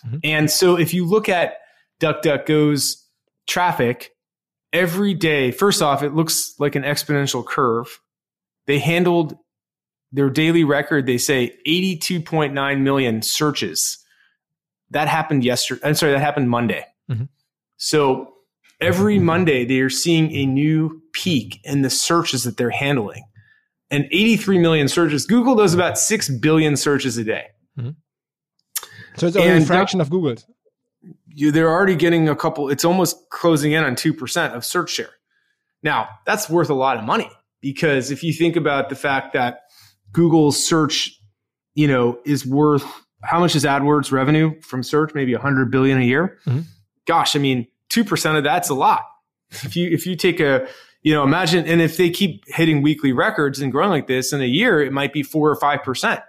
Mm-hmm. 0.05 0.17
and 0.23 0.51
so 0.51 0.77
if 0.77 0.93
you 0.93 1.05
look 1.05 1.29
at 1.29 1.59
duckduckgo's 2.01 3.07
traffic 3.47 4.11
every 4.73 5.13
day 5.13 5.51
first 5.51 5.81
off 5.81 6.03
it 6.03 6.13
looks 6.13 6.53
like 6.59 6.75
an 6.75 6.83
exponential 6.83 7.45
curve. 7.45 7.99
They 8.65 8.79
handled 8.79 9.37
their 10.11 10.29
daily 10.29 10.65
record 10.65 11.05
they 11.05 11.17
say 11.17 11.55
82.9 11.65 12.81
million 12.81 13.21
searches. 13.21 13.97
That 14.89 15.07
happened 15.07 15.45
yesterday 15.45 15.81
i'm 15.85 15.95
sorry 15.95 16.11
that 16.11 16.19
happened 16.19 16.49
monday. 16.49 16.85
Mm-hmm. 17.09 17.25
so 17.77 18.33
every 18.81 19.19
Monday 19.33 19.65
they 19.65 19.79
are 19.79 19.89
seeing 19.89 20.31
a 20.31 20.45
new 20.45 21.02
peak 21.13 21.59
in 21.63 21.81
the 21.81 21.89
searches 21.89 22.43
that 22.43 22.57
they're 22.57 22.69
handling. 22.69 23.23
And 23.89 24.05
83 24.11 24.57
million 24.57 24.87
searches. 24.87 25.25
Google 25.25 25.55
does 25.55 25.73
about 25.73 25.97
6 25.97 26.29
billion 26.39 26.75
searches 26.75 27.17
a 27.17 27.23
day. 27.23 27.45
Mm-hmm. 27.77 27.91
So 29.17 29.27
it's 29.27 29.35
only 29.35 29.49
and 29.49 29.63
a 29.63 29.65
fraction 29.65 30.01
of 30.01 30.09
Google's. 30.09 30.45
You, 31.27 31.51
they're 31.51 31.69
already 31.69 31.95
getting 31.95 32.27
a 32.27 32.35
couple, 32.35 32.69
it's 32.69 32.85
almost 32.85 33.29
closing 33.29 33.71
in 33.71 33.83
on 33.83 33.95
2% 33.95 34.53
of 34.53 34.65
search 34.65 34.89
share. 34.89 35.11
Now, 35.83 36.09
that's 36.25 36.49
worth 36.49 36.69
a 36.69 36.73
lot 36.73 36.97
of 36.97 37.03
money 37.03 37.29
because 37.61 38.09
if 38.09 38.23
you 38.23 38.33
think 38.33 38.55
about 38.55 38.89
the 38.89 38.95
fact 38.95 39.33
that 39.33 39.61
Google's 40.11 40.63
search, 40.63 41.19
you 41.75 41.87
know, 41.87 42.19
is 42.25 42.45
worth 42.45 42.85
how 43.23 43.39
much 43.39 43.55
is 43.55 43.63
AdWords 43.63 44.11
revenue 44.11 44.59
from 44.61 44.83
search? 44.83 45.13
Maybe 45.13 45.33
100 45.33 45.71
billion 45.71 45.99
a 45.99 46.03
year. 46.03 46.39
Mm-hmm. 46.45 46.61
Gosh, 47.05 47.35
I 47.35 47.39
mean, 47.39 47.67
2% 47.89 48.37
of 48.37 48.43
that's 48.43 48.69
a 48.69 48.75
lot. 48.75 49.03
If 49.51 49.75
you, 49.75 49.89
if 49.89 50.05
you 50.07 50.15
take 50.15 50.39
a, 50.39 50.67
you 51.03 51.13
know, 51.13 51.23
imagine, 51.23 51.65
and 51.65 51.81
if 51.81 51.97
they 51.97 52.09
keep 52.09 52.43
hitting 52.47 52.81
weekly 52.81 53.11
records 53.11 53.59
and 53.59 53.71
growing 53.71 53.89
like 53.89 54.07
this 54.07 54.33
in 54.33 54.41
a 54.41 54.45
year, 54.45 54.81
it 54.81 54.91
might 54.91 55.13
be 55.13 55.21
four 55.21 55.49
or 55.49 55.57
5%. 55.57 56.23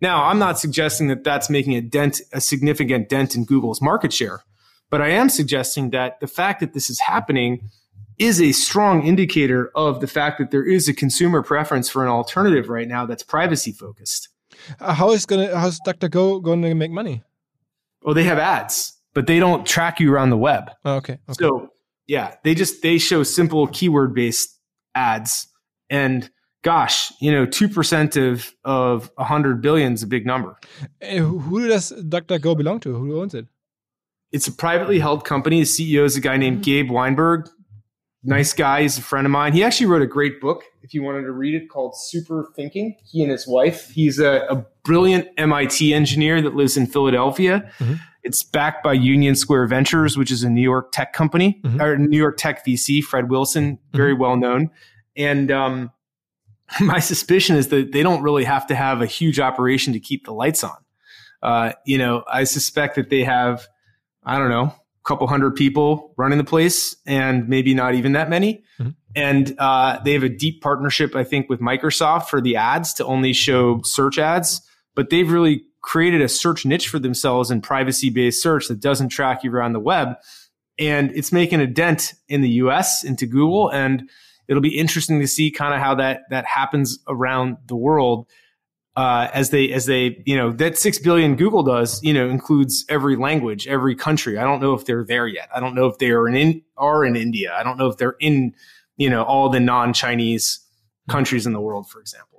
Now, 0.00 0.24
I'm 0.24 0.38
not 0.38 0.58
suggesting 0.58 1.08
that 1.08 1.22
that's 1.22 1.48
making 1.48 1.74
a 1.74 1.80
dent, 1.80 2.20
a 2.32 2.40
significant 2.40 3.08
dent 3.08 3.34
in 3.34 3.44
Google's 3.44 3.80
market 3.80 4.12
share, 4.12 4.42
but 4.90 5.00
I 5.00 5.10
am 5.10 5.28
suggesting 5.28 5.90
that 5.90 6.20
the 6.20 6.26
fact 6.26 6.60
that 6.60 6.72
this 6.72 6.90
is 6.90 7.00
happening 7.00 7.70
is 8.18 8.40
a 8.40 8.52
strong 8.52 9.06
indicator 9.06 9.70
of 9.74 10.00
the 10.00 10.06
fact 10.06 10.38
that 10.38 10.50
there 10.50 10.64
is 10.64 10.88
a 10.88 10.94
consumer 10.94 11.42
preference 11.42 11.88
for 11.88 12.02
an 12.02 12.08
alternative 12.08 12.68
right 12.68 12.88
now 12.88 13.04
that's 13.04 13.22
privacy 13.22 13.72
focused. 13.72 14.30
Uh, 14.80 14.94
how 14.94 15.10
is 15.12 15.26
gonna 15.26 15.54
how's 15.58 15.78
DuckDuckGo 15.80 16.42
going 16.42 16.62
to 16.62 16.74
make 16.74 16.90
money? 16.90 17.22
Well, 18.02 18.14
they 18.14 18.24
have 18.24 18.38
ads 18.38 18.96
but 19.16 19.26
they 19.26 19.38
don't 19.38 19.66
track 19.66 19.98
you 19.98 20.12
around 20.12 20.28
the 20.28 20.36
web. 20.36 20.70
Oh, 20.84 20.96
okay. 20.96 21.14
okay. 21.14 21.32
So 21.40 21.70
yeah, 22.06 22.34
they 22.44 22.54
just 22.54 22.82
they 22.82 22.98
show 22.98 23.22
simple 23.22 23.66
keyword 23.66 24.14
based 24.14 24.58
ads, 24.94 25.48
and 25.90 26.30
gosh, 26.62 27.12
you 27.20 27.32
know, 27.32 27.46
two 27.46 27.68
percent 27.68 28.16
of 28.16 28.54
of 28.64 29.10
a 29.18 29.24
hundred 29.24 29.60
billion 29.60 29.92
is 29.92 30.02
a 30.02 30.06
big 30.06 30.26
number. 30.26 30.58
who 31.02 31.68
does 31.68 31.92
DuckDuckGo 31.92 32.56
belong 32.56 32.80
to? 32.80 32.94
Who 32.94 33.20
owns 33.20 33.34
it? 33.34 33.46
It's 34.32 34.48
a 34.48 34.52
privately 34.52 34.98
held 34.98 35.24
company. 35.24 35.60
The 35.60 35.66
CEO 35.66 36.04
is 36.04 36.16
a 36.16 36.20
guy 36.20 36.36
named 36.36 36.56
mm-hmm. 36.56 36.62
Gabe 36.62 36.90
Weinberg. 36.90 37.48
Nice 38.22 38.52
guy. 38.52 38.82
He's 38.82 38.98
a 38.98 39.02
friend 39.02 39.24
of 39.24 39.30
mine. 39.30 39.52
He 39.52 39.62
actually 39.62 39.86
wrote 39.86 40.02
a 40.02 40.06
great 40.06 40.40
book, 40.40 40.64
if 40.82 40.92
you 40.92 41.02
wanted 41.04 41.22
to 41.22 41.30
read 41.30 41.54
it, 41.54 41.68
called 41.70 41.94
Super 41.96 42.50
Thinking. 42.56 42.96
He 43.04 43.22
and 43.22 43.30
his 43.30 43.46
wife. 43.46 43.90
He's 43.90 44.18
a, 44.18 44.44
a 44.50 44.66
brilliant 44.82 45.28
MIT 45.36 45.94
engineer 45.94 46.42
that 46.42 46.56
lives 46.56 46.76
in 46.76 46.86
Philadelphia. 46.86 47.70
Mm-hmm 47.78 47.94
it's 48.26 48.42
backed 48.42 48.82
by 48.82 48.92
Union 48.92 49.36
Square 49.36 49.68
Ventures, 49.68 50.18
which 50.18 50.32
is 50.32 50.42
a 50.42 50.50
New 50.50 50.60
York 50.60 50.90
tech 50.90 51.12
company 51.12 51.60
mm-hmm. 51.62 51.80
or 51.80 51.96
New 51.96 52.18
York 52.18 52.36
tech 52.36 52.66
VC. 52.66 53.02
Fred 53.02 53.30
Wilson, 53.30 53.78
very 53.92 54.12
mm-hmm. 54.12 54.22
well 54.22 54.36
known. 54.36 54.70
And 55.16 55.52
um, 55.52 55.92
my 56.80 56.98
suspicion 56.98 57.56
is 57.56 57.68
that 57.68 57.92
they 57.92 58.02
don't 58.02 58.22
really 58.22 58.42
have 58.42 58.66
to 58.66 58.74
have 58.74 59.00
a 59.00 59.06
huge 59.06 59.38
operation 59.38 59.92
to 59.92 60.00
keep 60.00 60.26
the 60.26 60.32
lights 60.32 60.64
on. 60.64 60.76
Uh, 61.40 61.72
you 61.86 61.98
know, 61.98 62.24
I 62.30 62.44
suspect 62.44 62.96
that 62.96 63.10
they 63.10 63.22
have, 63.22 63.68
I 64.24 64.38
don't 64.38 64.50
know, 64.50 64.64
a 64.64 65.04
couple 65.04 65.28
hundred 65.28 65.54
people 65.54 66.12
running 66.16 66.38
the 66.38 66.44
place, 66.44 66.96
and 67.06 67.48
maybe 67.48 67.74
not 67.74 67.94
even 67.94 68.12
that 68.12 68.28
many. 68.28 68.64
Mm-hmm. 68.80 68.90
And 69.14 69.54
uh, 69.58 70.00
they 70.02 70.14
have 70.14 70.24
a 70.24 70.28
deep 70.28 70.62
partnership, 70.62 71.14
I 71.14 71.22
think, 71.22 71.48
with 71.48 71.60
Microsoft 71.60 72.26
for 72.26 72.40
the 72.40 72.56
ads 72.56 72.92
to 72.94 73.06
only 73.06 73.32
show 73.32 73.80
search 73.84 74.18
ads. 74.18 74.62
But 74.96 75.10
they've 75.10 75.30
really 75.30 75.62
created 75.86 76.20
a 76.20 76.28
search 76.28 76.66
niche 76.66 76.88
for 76.88 76.98
themselves 76.98 77.50
in 77.50 77.60
privacy 77.60 78.10
based 78.10 78.42
search 78.42 78.66
that 78.66 78.80
doesn't 78.80 79.08
track 79.08 79.44
you 79.44 79.52
around 79.54 79.72
the 79.72 79.80
web. 79.80 80.16
And 80.78 81.12
it's 81.12 81.32
making 81.32 81.60
a 81.60 81.66
dent 81.66 82.12
in 82.28 82.42
the 82.42 82.50
US 82.50 83.04
into 83.04 83.24
Google. 83.24 83.70
And 83.70 84.10
it'll 84.48 84.60
be 84.60 84.76
interesting 84.76 85.20
to 85.20 85.28
see 85.28 85.52
kind 85.52 85.72
of 85.72 85.80
how 85.80 85.94
that, 85.94 86.22
that 86.30 86.44
happens 86.44 86.98
around 87.08 87.56
the 87.68 87.76
world. 87.76 88.26
Uh, 88.96 89.28
as 89.34 89.50
they 89.50 89.70
as 89.74 89.84
they 89.84 90.22
you 90.24 90.34
know 90.34 90.50
that 90.52 90.78
six 90.78 90.98
billion 90.98 91.36
Google 91.36 91.62
does 91.62 92.02
you 92.02 92.14
know 92.14 92.30
includes 92.30 92.82
every 92.88 93.14
language 93.14 93.66
every 93.66 93.94
country 93.94 94.38
I 94.38 94.44
don't 94.44 94.58
know 94.58 94.72
if 94.72 94.86
they're 94.86 95.04
there 95.04 95.26
yet 95.26 95.50
I 95.54 95.60
don't 95.60 95.74
know 95.74 95.84
if 95.84 95.98
they 95.98 96.12
are 96.12 96.26
in 96.26 96.62
are 96.78 97.04
in 97.04 97.14
India 97.14 97.54
I 97.54 97.62
don't 97.62 97.76
know 97.76 97.88
if 97.88 97.98
they're 97.98 98.16
in 98.20 98.54
you 98.96 99.10
know 99.10 99.22
all 99.22 99.50
the 99.50 99.60
non 99.60 99.92
Chinese 99.92 100.60
countries 101.10 101.44
in 101.46 101.52
the 101.52 101.60
world 101.60 101.90
for 101.90 102.00
example 102.00 102.35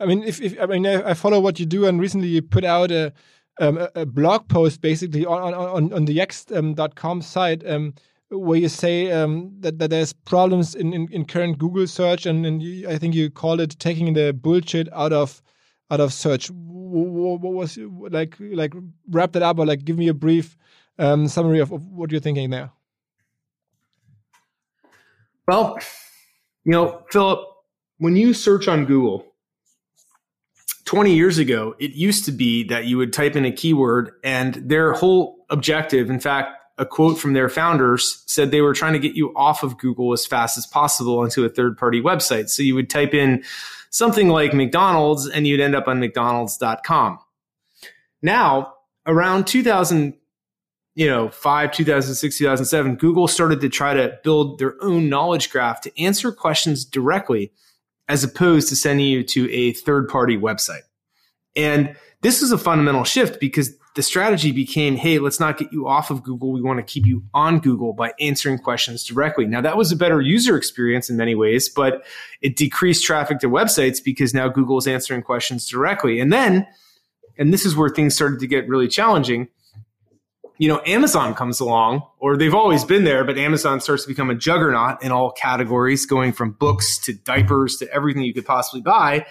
I 0.00 0.06
mean, 0.06 0.22
if, 0.22 0.40
if 0.40 0.60
I 0.60 0.66
mean, 0.66 0.86
I, 0.86 1.14
follow 1.14 1.40
what 1.40 1.58
you 1.60 1.66
do, 1.66 1.86
and 1.86 2.00
recently 2.00 2.28
you 2.28 2.42
put 2.42 2.64
out 2.64 2.90
a 2.90 3.12
um, 3.60 3.86
a, 3.94 4.06
blog 4.06 4.48
post 4.48 4.80
basically 4.80 5.26
on 5.26 5.54
on 5.54 5.92
on 5.92 6.04
the 6.04 6.16
Yext.com 6.16 7.10
um, 7.10 7.22
site. 7.22 7.66
Um, 7.66 7.94
where 8.32 8.58
you 8.58 8.68
say 8.68 9.10
um, 9.12 9.52
that, 9.60 9.78
that 9.78 9.90
there's 9.90 10.14
problems 10.14 10.74
in, 10.74 10.94
in, 10.94 11.06
in, 11.12 11.26
current 11.26 11.58
Google 11.58 11.86
search, 11.86 12.24
and, 12.24 12.46
and 12.46 12.62
you, 12.62 12.88
I 12.88 12.96
think 12.96 13.14
you 13.14 13.28
call 13.28 13.60
it 13.60 13.78
taking 13.78 14.14
the 14.14 14.32
bullshit 14.32 14.90
out 14.92 15.12
of 15.12 15.42
out 15.90 16.00
of 16.00 16.14
search. 16.14 16.50
What, 16.50 17.40
what 17.40 17.52
was 17.52 17.78
like 17.78 18.36
like 18.40 18.72
wrap 19.10 19.32
that 19.32 19.42
up, 19.42 19.58
or 19.58 19.66
like 19.66 19.84
give 19.84 19.98
me 19.98 20.08
a 20.08 20.14
brief 20.14 20.56
um, 20.98 21.28
summary 21.28 21.60
of, 21.60 21.72
of 21.72 21.86
what 21.88 22.10
you're 22.10 22.20
thinking 22.20 22.50
there. 22.50 22.70
Well, 25.46 25.78
you 26.64 26.72
know, 26.72 27.02
Philip, 27.10 27.40
when 27.98 28.16
you 28.16 28.32
search 28.32 28.68
on 28.68 28.86
Google, 28.86 29.31
20 30.84 31.14
years 31.14 31.38
ago, 31.38 31.74
it 31.78 31.92
used 31.92 32.24
to 32.24 32.32
be 32.32 32.64
that 32.64 32.86
you 32.86 32.98
would 32.98 33.12
type 33.12 33.36
in 33.36 33.44
a 33.44 33.52
keyword 33.52 34.12
and 34.24 34.54
their 34.54 34.92
whole 34.92 35.44
objective, 35.48 36.10
in 36.10 36.18
fact, 36.18 36.58
a 36.78 36.86
quote 36.86 37.18
from 37.18 37.34
their 37.34 37.48
founders 37.48 38.24
said 38.26 38.50
they 38.50 38.62
were 38.62 38.74
trying 38.74 38.94
to 38.94 38.98
get 38.98 39.14
you 39.14 39.32
off 39.36 39.62
of 39.62 39.78
Google 39.78 40.12
as 40.12 40.26
fast 40.26 40.58
as 40.58 40.66
possible 40.66 41.18
onto 41.18 41.44
a 41.44 41.48
third 41.48 41.76
party 41.76 42.00
website. 42.00 42.48
So 42.48 42.62
you 42.62 42.74
would 42.74 42.90
type 42.90 43.14
in 43.14 43.44
something 43.90 44.28
like 44.28 44.54
McDonald's 44.54 45.28
and 45.28 45.46
you'd 45.46 45.60
end 45.60 45.76
up 45.76 45.86
on 45.86 46.00
McDonald's.com. 46.00 47.18
Now, 48.22 48.74
around 49.06 49.46
2000, 49.46 50.14
you 50.94 51.06
know, 51.06 51.28
5, 51.28 51.72
2006, 51.72 52.38
2007, 52.38 52.96
Google 52.96 53.28
started 53.28 53.60
to 53.60 53.68
try 53.68 53.94
to 53.94 54.18
build 54.24 54.58
their 54.58 54.74
own 54.82 55.08
knowledge 55.08 55.50
graph 55.50 55.82
to 55.82 56.02
answer 56.02 56.32
questions 56.32 56.84
directly 56.84 57.52
as 58.08 58.24
opposed 58.24 58.68
to 58.68 58.76
sending 58.76 59.06
you 59.06 59.22
to 59.22 59.50
a 59.52 59.72
third 59.72 60.08
party 60.08 60.36
website. 60.36 60.82
And 61.56 61.96
this 62.22 62.42
is 62.42 62.52
a 62.52 62.58
fundamental 62.58 63.04
shift 63.04 63.40
because 63.40 63.76
the 63.94 64.02
strategy 64.02 64.52
became, 64.52 64.96
hey, 64.96 65.18
let's 65.18 65.38
not 65.38 65.58
get 65.58 65.70
you 65.72 65.86
off 65.86 66.10
of 66.10 66.22
Google. 66.22 66.52
We 66.52 66.62
want 66.62 66.78
to 66.78 66.82
keep 66.82 67.04
you 67.04 67.24
on 67.34 67.58
Google 67.58 67.92
by 67.92 68.12
answering 68.20 68.58
questions 68.58 69.04
directly. 69.04 69.44
Now, 69.44 69.60
that 69.60 69.76
was 69.76 69.92
a 69.92 69.96
better 69.96 70.20
user 70.20 70.56
experience 70.56 71.10
in 71.10 71.16
many 71.16 71.34
ways, 71.34 71.68
but 71.68 72.02
it 72.40 72.56
decreased 72.56 73.04
traffic 73.04 73.40
to 73.40 73.48
websites 73.48 74.02
because 74.02 74.32
now 74.32 74.48
Google 74.48 74.78
is 74.78 74.86
answering 74.86 75.22
questions 75.22 75.68
directly. 75.68 76.20
And 76.20 76.32
then, 76.32 76.66
and 77.36 77.52
this 77.52 77.66
is 77.66 77.76
where 77.76 77.90
things 77.90 78.14
started 78.14 78.40
to 78.40 78.46
get 78.46 78.66
really 78.66 78.88
challenging. 78.88 79.48
You 80.58 80.68
know, 80.68 80.80
Amazon 80.86 81.34
comes 81.34 81.60
along, 81.60 82.02
or 82.18 82.36
they've 82.36 82.54
always 82.54 82.84
been 82.84 83.04
there, 83.04 83.24
but 83.24 83.36
Amazon 83.36 83.80
starts 83.80 84.04
to 84.04 84.08
become 84.08 84.30
a 84.30 84.34
juggernaut 84.34 85.02
in 85.02 85.10
all 85.10 85.32
categories, 85.32 86.06
going 86.06 86.32
from 86.32 86.52
books 86.52 86.98
to 87.04 87.14
diapers 87.14 87.76
to 87.78 87.92
everything 87.92 88.22
you 88.22 88.34
could 88.34 88.46
possibly 88.46 88.80
buy. 88.80 89.26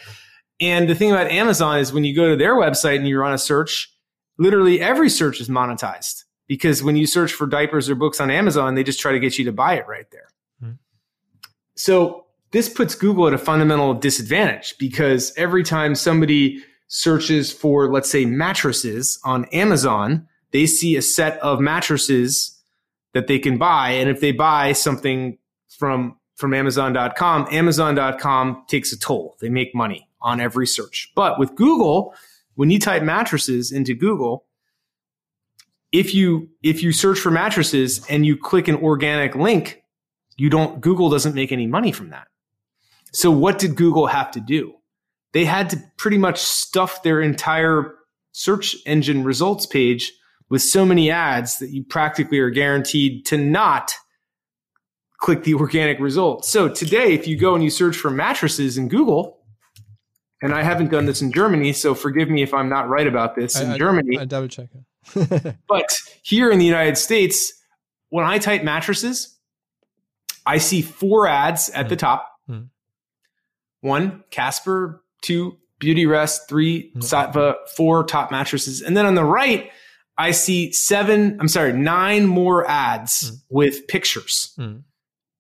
And 0.60 0.90
the 0.90 0.96
thing 0.96 1.12
about 1.12 1.28
Amazon 1.32 1.80
is 1.80 1.94
when 1.94 2.04
you 2.04 2.16
go 2.16 2.30
to 2.30 2.36
their 2.36 2.56
website 2.56 2.98
and 2.98 3.08
you 3.08 3.20
run 3.20 3.34
a 3.34 3.38
search, 3.38 3.92
literally 4.38 4.82
every 4.82 5.10
search 5.10 5.40
is 5.40 5.50
monetized 5.50 6.24
because 6.48 6.84
when 6.84 6.96
you 6.96 7.08
search 7.08 7.32
for 7.34 7.48
diapers 7.48 7.90
or 7.90 7.96
books 7.96 8.20
on 8.20 8.30
Amazon, 8.30 8.76
they 8.76 8.84
just 8.84 9.00
try 9.00 9.12
to 9.12 9.20
get 9.20 9.38
you 9.40 9.46
to 9.46 9.52
buy 9.52 9.76
it 9.76 9.88
right 9.88 10.10
there. 10.12 10.28
Mm-hmm. 10.62 10.74
So 11.76 12.26
this 12.52 12.70
puts 12.70 12.94
Google 12.96 13.28
at 13.28 13.34
a 13.34 13.38
fundamental 13.38 13.94
disadvantage 13.94 14.76
because 14.78 15.34
every 15.38 15.64
time 15.64 15.96
somebody 15.96 16.62
searches 16.88 17.52
for, 17.52 17.90
let's 17.92 18.12
say, 18.12 18.26
mattresses 18.26 19.20
on 19.24 19.46
Amazon, 19.46 20.28
they 20.52 20.66
see 20.66 20.96
a 20.96 21.02
set 21.02 21.40
of 21.40 21.60
mattresses 21.60 22.58
that 23.14 23.28
they 23.28 23.40
can 23.40 23.58
buy. 23.58 23.92
And 23.92 24.10
if 24.10 24.20
they 24.20 24.32
buy 24.32 24.74
something 24.74 25.38
from, 25.70 26.18
from 26.36 26.54
Amazon.com, 26.54 27.48
Amazon.com 27.52 28.64
takes 28.68 28.94
a 28.94 29.00
toll. 29.00 29.38
They 29.42 29.50
make 29.50 29.76
money 29.76 30.08
on 30.22 30.40
every 30.40 30.68
search. 30.68 31.12
But 31.16 31.40
with 31.40 31.56
Google, 31.56 32.14
when 32.56 32.70
you 32.70 32.80
type 32.80 33.04
mattresses 33.04 33.72
into 33.72 33.94
Google, 33.94 34.46
if 35.92 36.14
you 36.14 36.50
if 36.64 36.82
you 36.82 36.92
search 36.94 37.20
for 37.20 37.32
mattresses 37.32 38.06
and 38.10 38.26
you 38.26 38.38
click 38.38 38.68
an 38.68 38.76
organic 38.78 39.36
link, 39.36 39.84
you 40.38 40.50
don't 40.50 40.80
Google 40.80 41.10
doesn't 41.10 41.36
make 41.36 41.52
any 41.52 41.68
money 41.68 41.92
from 41.92 42.10
that. 42.12 42.28
So 43.12 43.30
what 43.30 43.60
did 43.60 43.76
Google 43.76 44.08
have 44.08 44.32
to 44.32 44.40
do? 44.40 44.76
They 45.34 45.46
had 45.46 45.70
to 45.72 45.84
pretty 45.98 46.18
much 46.18 46.40
stuff 46.40 47.04
their 47.04 47.22
entire 47.22 47.96
search 48.32 48.76
engine 48.86 49.24
results 49.24 49.66
page 49.66 50.14
with 50.52 50.62
so 50.62 50.86
many 50.86 51.10
ads 51.10 51.60
that 51.60 51.70
you 51.70 51.82
practically 51.82 52.38
are 52.38 52.50
guaranteed 52.50 53.26
to 53.26 53.38
not 53.38 53.94
click 55.18 55.44
the 55.44 55.54
organic 55.56 56.00
results. 56.00 56.50
So 56.50 56.68
today, 56.68 57.14
if 57.14 57.26
you 57.26 57.38
go 57.38 57.56
and 57.56 57.64
you 57.64 57.72
search 57.72 57.96
for 57.96 58.12
mattresses 58.12 58.78
in 58.78 58.90
Google, 58.90 59.40
and 60.44 60.54
I 60.54 60.62
haven't 60.62 60.92
done 60.92 61.06
this 61.06 61.22
in 61.22 61.32
Germany, 61.32 61.72
so 61.72 61.96
forgive 61.96 62.30
me 62.30 62.44
if 62.44 62.54
I'm 62.54 62.68
not 62.68 62.90
right 62.90 63.08
about 63.08 63.36
this. 63.36 63.60
In 63.60 63.72
I, 63.72 63.78
Germany, 63.78 64.18
I, 64.18 64.24
I 64.24 64.26
double 64.26 64.50
check 64.50 64.68
it. 64.76 65.56
but 65.68 65.98
here 66.22 66.52
in 66.52 66.60
the 66.60 66.66
United 66.66 66.98
States, 66.98 67.54
when 68.10 68.26
I 68.26 68.38
type 68.38 68.64
mattresses, 68.64 69.38
I 70.46 70.58
see 70.58 70.82
four 70.82 71.28
ads 71.28 71.70
at 71.70 71.86
mm. 71.86 71.90
the 71.90 71.96
top. 71.96 72.30
Mm. 72.50 72.68
One, 73.80 74.24
Casper. 74.32 75.02
Two, 75.22 75.58
Beautyrest. 75.80 76.40
Three, 76.50 76.92
mm. 76.92 77.02
Saatva. 77.02 77.56
Four, 77.78 78.04
top 78.04 78.32
mattresses. 78.32 78.82
And 78.82 78.98
then 78.98 79.06
on 79.06 79.16
the 79.16 79.24
right, 79.24 79.72
I 80.22 80.32
see 80.32 80.72
seven, 80.72 81.38
I'm 81.40 81.48
sorry, 81.48 81.74
nine 81.74 82.28
more 82.28 82.70
ads 82.70 83.32
mm. 83.32 83.42
with 83.50 83.88
pictures. 83.88 84.54
Mm. 84.60 84.84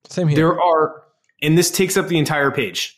Same 0.07 0.27
here. 0.27 0.35
There 0.35 0.61
are, 0.61 1.03
and 1.39 1.55
this 1.55 1.69
takes 1.69 1.97
up 1.97 2.07
the 2.07 2.17
entire 2.17 2.49
page 2.49 2.97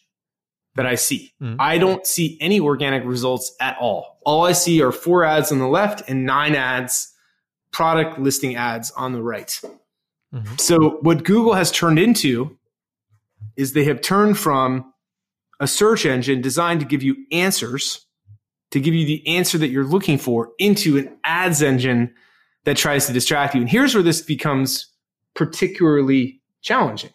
that 0.76 0.85
I 0.85 0.95
see. 0.95 1.34
Mm-hmm. 1.41 1.57
I 1.60 1.77
don't 1.77 2.07
see 2.07 2.38
any 2.39 2.61
organic 2.61 3.03
results 3.03 3.53
at 3.60 3.77
all. 3.81 4.19
All 4.26 4.45
I 4.45 4.53
see 4.53 4.81
are 4.81 4.93
four 4.93 5.26
ads 5.26 5.51
on 5.51 5.60
the 5.60 5.68
left 5.68 6.10
and 6.10 6.26
nine 6.26 6.55
ads, 6.55 7.14
product 7.72 8.18
listing 8.18 8.55
ads 8.55 8.91
on 8.91 9.11
the 9.11 9.22
right. 9.22 9.60
Mm-hmm. 10.34 10.55
So 10.57 10.99
what 11.01 11.26
Google 11.26 11.53
has 11.53 11.69
turned 11.69 11.99
into 11.99 12.57
is 13.57 13.73
they 13.73 13.84
have 13.84 13.99
turned 13.99 14.38
from 14.38 14.93
a 15.60 15.68
search 15.68 16.05
engine 16.05 16.41
designed 16.41 16.80
to 16.80 16.85
give 16.85 17.03
you 17.03 17.18
answers, 17.31 18.07
to 18.74 18.80
give 18.80 18.95
you 18.95 19.06
the 19.06 19.28
answer 19.28 19.60
that 19.60 19.68
you're 19.68 19.86
looking 19.86 20.18
for, 20.18 20.50
into 20.58 20.98
an 20.98 21.16
ads 21.24 21.62
engine 21.62 22.12
that 22.64 22.76
tries 22.76 23.06
to 23.06 23.14
distract 23.14 23.54
you. 23.54 23.62
And 23.62 23.70
here's 23.70 23.94
where 23.94 24.02
this 24.02 24.24
becomes 24.24 24.88
particularly 25.36 26.41
challenging. 26.64 27.12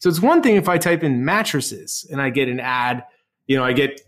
So 0.00 0.08
it's 0.08 0.20
one 0.20 0.42
thing 0.42 0.56
if 0.56 0.68
I 0.68 0.78
type 0.78 1.04
in 1.04 1.24
mattresses 1.24 2.04
and 2.10 2.20
I 2.20 2.30
get 2.30 2.48
an 2.48 2.58
ad, 2.58 3.04
you 3.46 3.56
know, 3.56 3.62
I 3.62 3.72
get 3.72 4.00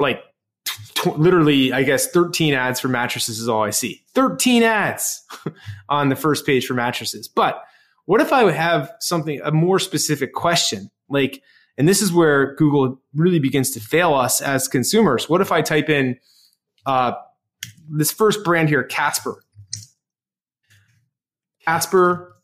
like 0.00 0.24
t- 0.64 1.12
literally, 1.12 1.72
I 1.72 1.84
guess 1.84 2.08
13 2.08 2.52
ads 2.52 2.80
for 2.80 2.88
mattresses 2.88 3.38
is 3.38 3.48
all 3.48 3.62
I 3.62 3.70
see. 3.70 4.02
13 4.16 4.64
ads 4.64 5.24
on 5.88 6.08
the 6.08 6.16
first 6.16 6.44
page 6.44 6.66
for 6.66 6.74
mattresses. 6.74 7.28
But 7.28 7.62
what 8.06 8.20
if 8.20 8.32
I 8.32 8.50
have 8.50 8.90
something, 8.98 9.40
a 9.44 9.52
more 9.52 9.78
specific 9.78 10.34
question? 10.34 10.90
Like, 11.08 11.44
and 11.78 11.86
this 11.86 12.02
is 12.02 12.12
where 12.12 12.56
Google 12.56 13.00
really 13.14 13.38
begins 13.38 13.70
to 13.70 13.80
fail 13.80 14.14
us 14.14 14.42
as 14.42 14.66
consumers. 14.66 15.28
What 15.28 15.40
if 15.40 15.52
I 15.52 15.62
type 15.62 15.88
in 15.88 16.18
uh, 16.86 17.12
this 17.88 18.12
first 18.12 18.44
brand 18.44 18.68
here, 18.68 18.82
Casper? 18.82 19.42
Casper 21.64 22.36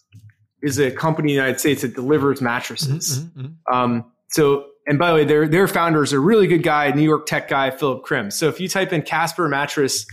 is 0.62 0.78
a 0.78 0.90
company 0.90 1.32
in 1.32 1.36
the 1.36 1.42
United 1.42 1.60
States 1.60 1.82
that 1.82 1.94
delivers 1.94 2.40
mattresses. 2.40 3.20
Mm-hmm, 3.20 3.40
mm-hmm. 3.40 3.74
Um, 3.74 4.12
so, 4.28 4.66
and 4.86 4.98
by 4.98 5.10
the 5.10 5.14
way, 5.14 5.24
their 5.24 5.48
their 5.48 5.68
founders 5.68 6.12
are 6.12 6.18
a 6.18 6.20
really 6.20 6.46
good 6.46 6.62
guy, 6.62 6.90
New 6.90 7.02
York 7.02 7.26
tech 7.26 7.48
guy, 7.48 7.70
Philip 7.70 8.02
Krim. 8.02 8.30
So 8.30 8.48
if 8.48 8.60
you 8.60 8.68
type 8.68 8.92
in 8.92 9.02
Casper 9.02 9.48
mattress 9.48 10.06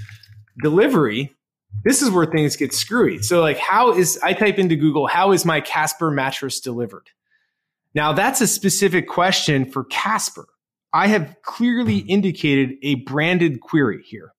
delivery, 0.61 1.33
this 1.83 2.01
is 2.01 2.09
where 2.09 2.25
things 2.25 2.55
get 2.55 2.73
screwy. 2.73 3.21
So 3.21 3.41
like, 3.41 3.57
how 3.57 3.93
is 3.93 4.19
I 4.23 4.33
type 4.33 4.57
into 4.57 4.75
Google, 4.75 5.07
how 5.07 5.31
is 5.31 5.45
my 5.45 5.61
Casper 5.61 6.11
mattress 6.11 6.59
delivered? 6.59 7.09
Now 7.95 8.13
that's 8.13 8.41
a 8.41 8.47
specific 8.47 9.07
question 9.07 9.69
for 9.69 9.83
Casper. 9.85 10.47
I 10.93 11.07
have 11.07 11.35
clearly 11.41 11.97
indicated 11.97 12.77
a 12.83 12.95
branded 12.95 13.61
query 13.61 14.03
here. 14.03 14.33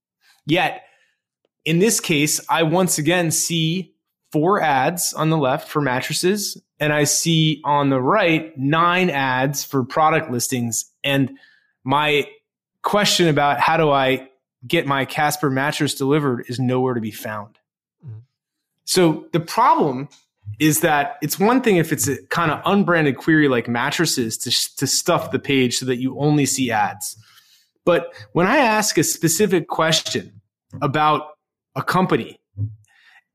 Yet, 0.47 0.83
in 1.65 1.81
this 1.81 1.99
case, 1.99 2.41
I 2.49 2.63
once 2.63 2.99
again 2.99 3.31
see 3.31 3.95
four 4.31 4.61
ads 4.63 5.13
on 5.13 5.31
the 5.31 5.39
left 5.39 5.69
for 5.69 5.81
mattresses, 5.81 6.63
and 6.79 6.93
I 6.93 7.05
see 7.05 7.61
on 7.65 7.91
the 7.91 8.01
right 8.01 8.57
nine 8.57 9.11
ads 9.11 9.65
for 9.65 9.85
product 9.85 10.31
listings. 10.31 10.91
And 11.03 11.39
my 11.83 12.29
question 12.83 13.29
about 13.29 13.61
how 13.61 13.77
do 13.77 13.91
I 13.91 14.29
get 14.67 14.87
my 14.87 15.05
Casper 15.05 15.51
mattress 15.51 15.95
delivered 15.95 16.47
is 16.49 16.59
nowhere 16.59 16.95
to 16.95 17.01
be 17.01 17.11
found. 17.11 17.59
Mm-hmm. 18.05 18.19
So 18.85 19.27
the 19.33 19.41
problem 19.41 20.09
is 20.59 20.81
that 20.81 21.17
it's 21.23 21.39
one 21.39 21.61
thing 21.61 21.77
if 21.77 21.93
it's 21.93 22.09
a 22.09 22.23
kind 22.27 22.51
of 22.51 22.61
unbranded 22.65 23.17
query 23.17 23.49
like 23.49 23.69
mattresses 23.69 24.39
to, 24.39 24.51
to 24.77 24.87
stuff 24.87 25.31
the 25.31 25.39
page 25.39 25.77
so 25.77 25.87
that 25.87 25.97
you 25.97 26.19
only 26.19 26.47
see 26.47 26.71
ads. 26.71 27.17
But 27.85 28.15
when 28.33 28.47
I 28.47 28.59
ask 28.59 28.97
a 28.97 29.05
specific 29.05 29.69
question 29.69 30.41
about 30.81 31.37
a 31.75 31.83
company 31.83 32.41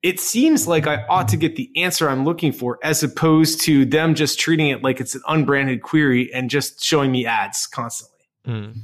it 0.02 0.20
seems 0.20 0.68
like 0.68 0.88
I 0.88 1.06
ought 1.10 1.28
to 1.30 1.38
get 1.38 1.56
the 1.56 1.70
answer 1.76 2.10
I'm 2.10 2.24
looking 2.24 2.52
for 2.52 2.80
as 2.84 3.04
opposed 3.04 3.62
to 3.62 3.86
them 3.86 4.16
just 4.16 4.40
treating 4.40 4.70
it 4.70 4.82
like 4.82 5.02
it's 5.02 5.16
an 5.16 5.22
unbranded 5.28 5.82
query 5.82 6.34
and 6.34 6.50
just 6.50 6.82
showing 6.82 7.12
me 7.12 7.26
ads 7.26 7.68
constantly. 7.68 8.26
Mm. 8.48 8.78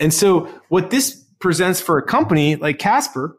And 0.00 0.14
so 0.14 0.48
what 0.68 0.90
this 0.90 1.22
presents 1.38 1.80
for 1.80 1.98
a 1.98 2.02
company 2.02 2.56
like 2.56 2.78
Casper 2.78 3.38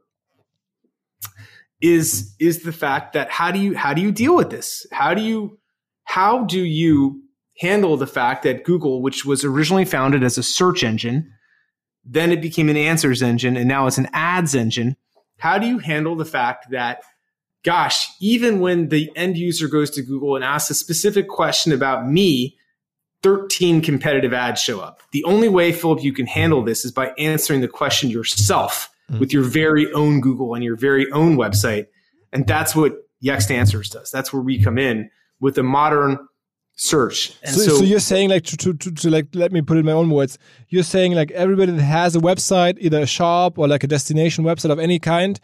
is 1.86 2.36
is 2.40 2.64
the 2.64 2.72
fact 2.72 3.14
that 3.14 3.30
how 3.30 3.52
do 3.52 3.60
you 3.60 3.76
how 3.76 3.94
do 3.94 4.02
you 4.02 4.12
deal 4.12 4.36
with 4.36 4.49
this? 4.49 4.88
How 4.91 5.14
do 5.14 5.22
you 5.22 5.60
how 6.03 6.44
do 6.45 6.60
you 6.60 7.22
handle 7.60 7.95
the 7.95 8.07
fact 8.07 8.44
that 8.44 8.64
Google, 8.64 9.02
which 9.02 9.24
was 9.24 9.45
originally 9.45 9.86
founded 9.86 10.24
as 10.24 10.38
a 10.38 10.44
search 10.44 10.84
engine, 10.84 11.32
then 12.03 12.32
it 12.32 12.41
became 12.41 12.70
an 12.70 12.78
answers 12.78 13.22
engine 13.22 13.56
and 13.56 13.68
now 13.68 13.86
it's 13.86 13.99
an 13.99 14.10
ads 14.14 14.56
engine. 14.56 14.98
How 15.38 15.60
do 15.60 15.68
you 15.68 15.78
handle 15.78 16.16
the 16.16 16.26
fact 16.26 16.72
that 16.72 17.03
gosh, 17.64 18.10
even 18.20 18.60
when 18.60 18.90
the 18.90 19.12
end 19.16 19.38
user 19.38 19.68
goes 19.68 19.90
to 19.91 20.02
Google 20.02 20.36
and 20.36 20.44
asks 20.44 20.72
a 20.72 20.76
specific 20.76 21.28
question 21.28 21.72
about 21.72 22.07
me, 22.07 22.57
13 23.22 23.82
competitive 23.82 24.34
ads 24.34 24.62
show 24.62 24.80
up. 24.80 25.02
The 25.12 25.24
only 25.24 25.49
way, 25.49 25.72
Philip, 25.72 26.03
you 26.03 26.14
can 26.14 26.28
handle 26.28 26.64
this 26.64 26.86
is 26.86 26.91
by 26.91 27.12
answering 27.18 27.62
the 27.62 27.68
question 27.68 28.10
yourself 28.10 28.90
mm-hmm. 29.10 29.19
with 29.19 29.34
your 29.34 29.44
very 29.44 29.91
own 29.94 30.22
Google 30.22 30.53
and 30.53 30.64
your 30.64 30.76
very 30.76 31.10
own 31.11 31.36
website. 31.36 31.88
And 32.32 32.45
that's 32.45 32.76
what 32.76 32.94
Yext 33.23 33.52
Answers 33.52 33.90
does. 33.90 34.11
That's 34.11 34.32
where 34.34 34.41
we 34.41 34.61
come 34.61 34.77
in 34.77 35.10
with 35.40 35.57
a 35.57 35.64
modern 35.64 36.18
search. 36.76 37.32
So, 37.45 37.52
so, 37.52 37.77
so, 37.77 37.84
you're 37.84 37.99
saying 37.99 38.30
like 38.30 38.44
to, 38.45 38.57
to, 38.57 38.73
to, 38.73 38.91
to, 38.91 39.10
like 39.10 39.27
let 39.34 39.52
me 39.52 39.61
put 39.61 39.77
it 39.77 39.82
in 39.82 39.86
my 39.86 39.94
own 39.94 40.10
words. 40.10 40.38
You're 40.69 40.84
saying 40.84 41.14
like 41.14 41.32
everybody 41.32 41.72
that 41.72 41.82
has 41.82 42.15
a 42.15 42.19
website, 42.19 42.77
either 42.80 43.02
a 43.02 43.06
shop 43.06 43.57
or 43.57 43.68
like 43.68 43.84
a 43.84 43.88
destination 43.88 44.44
website 44.44 44.72
of 44.72 44.80
any 44.80 44.99
kind, 44.99 45.40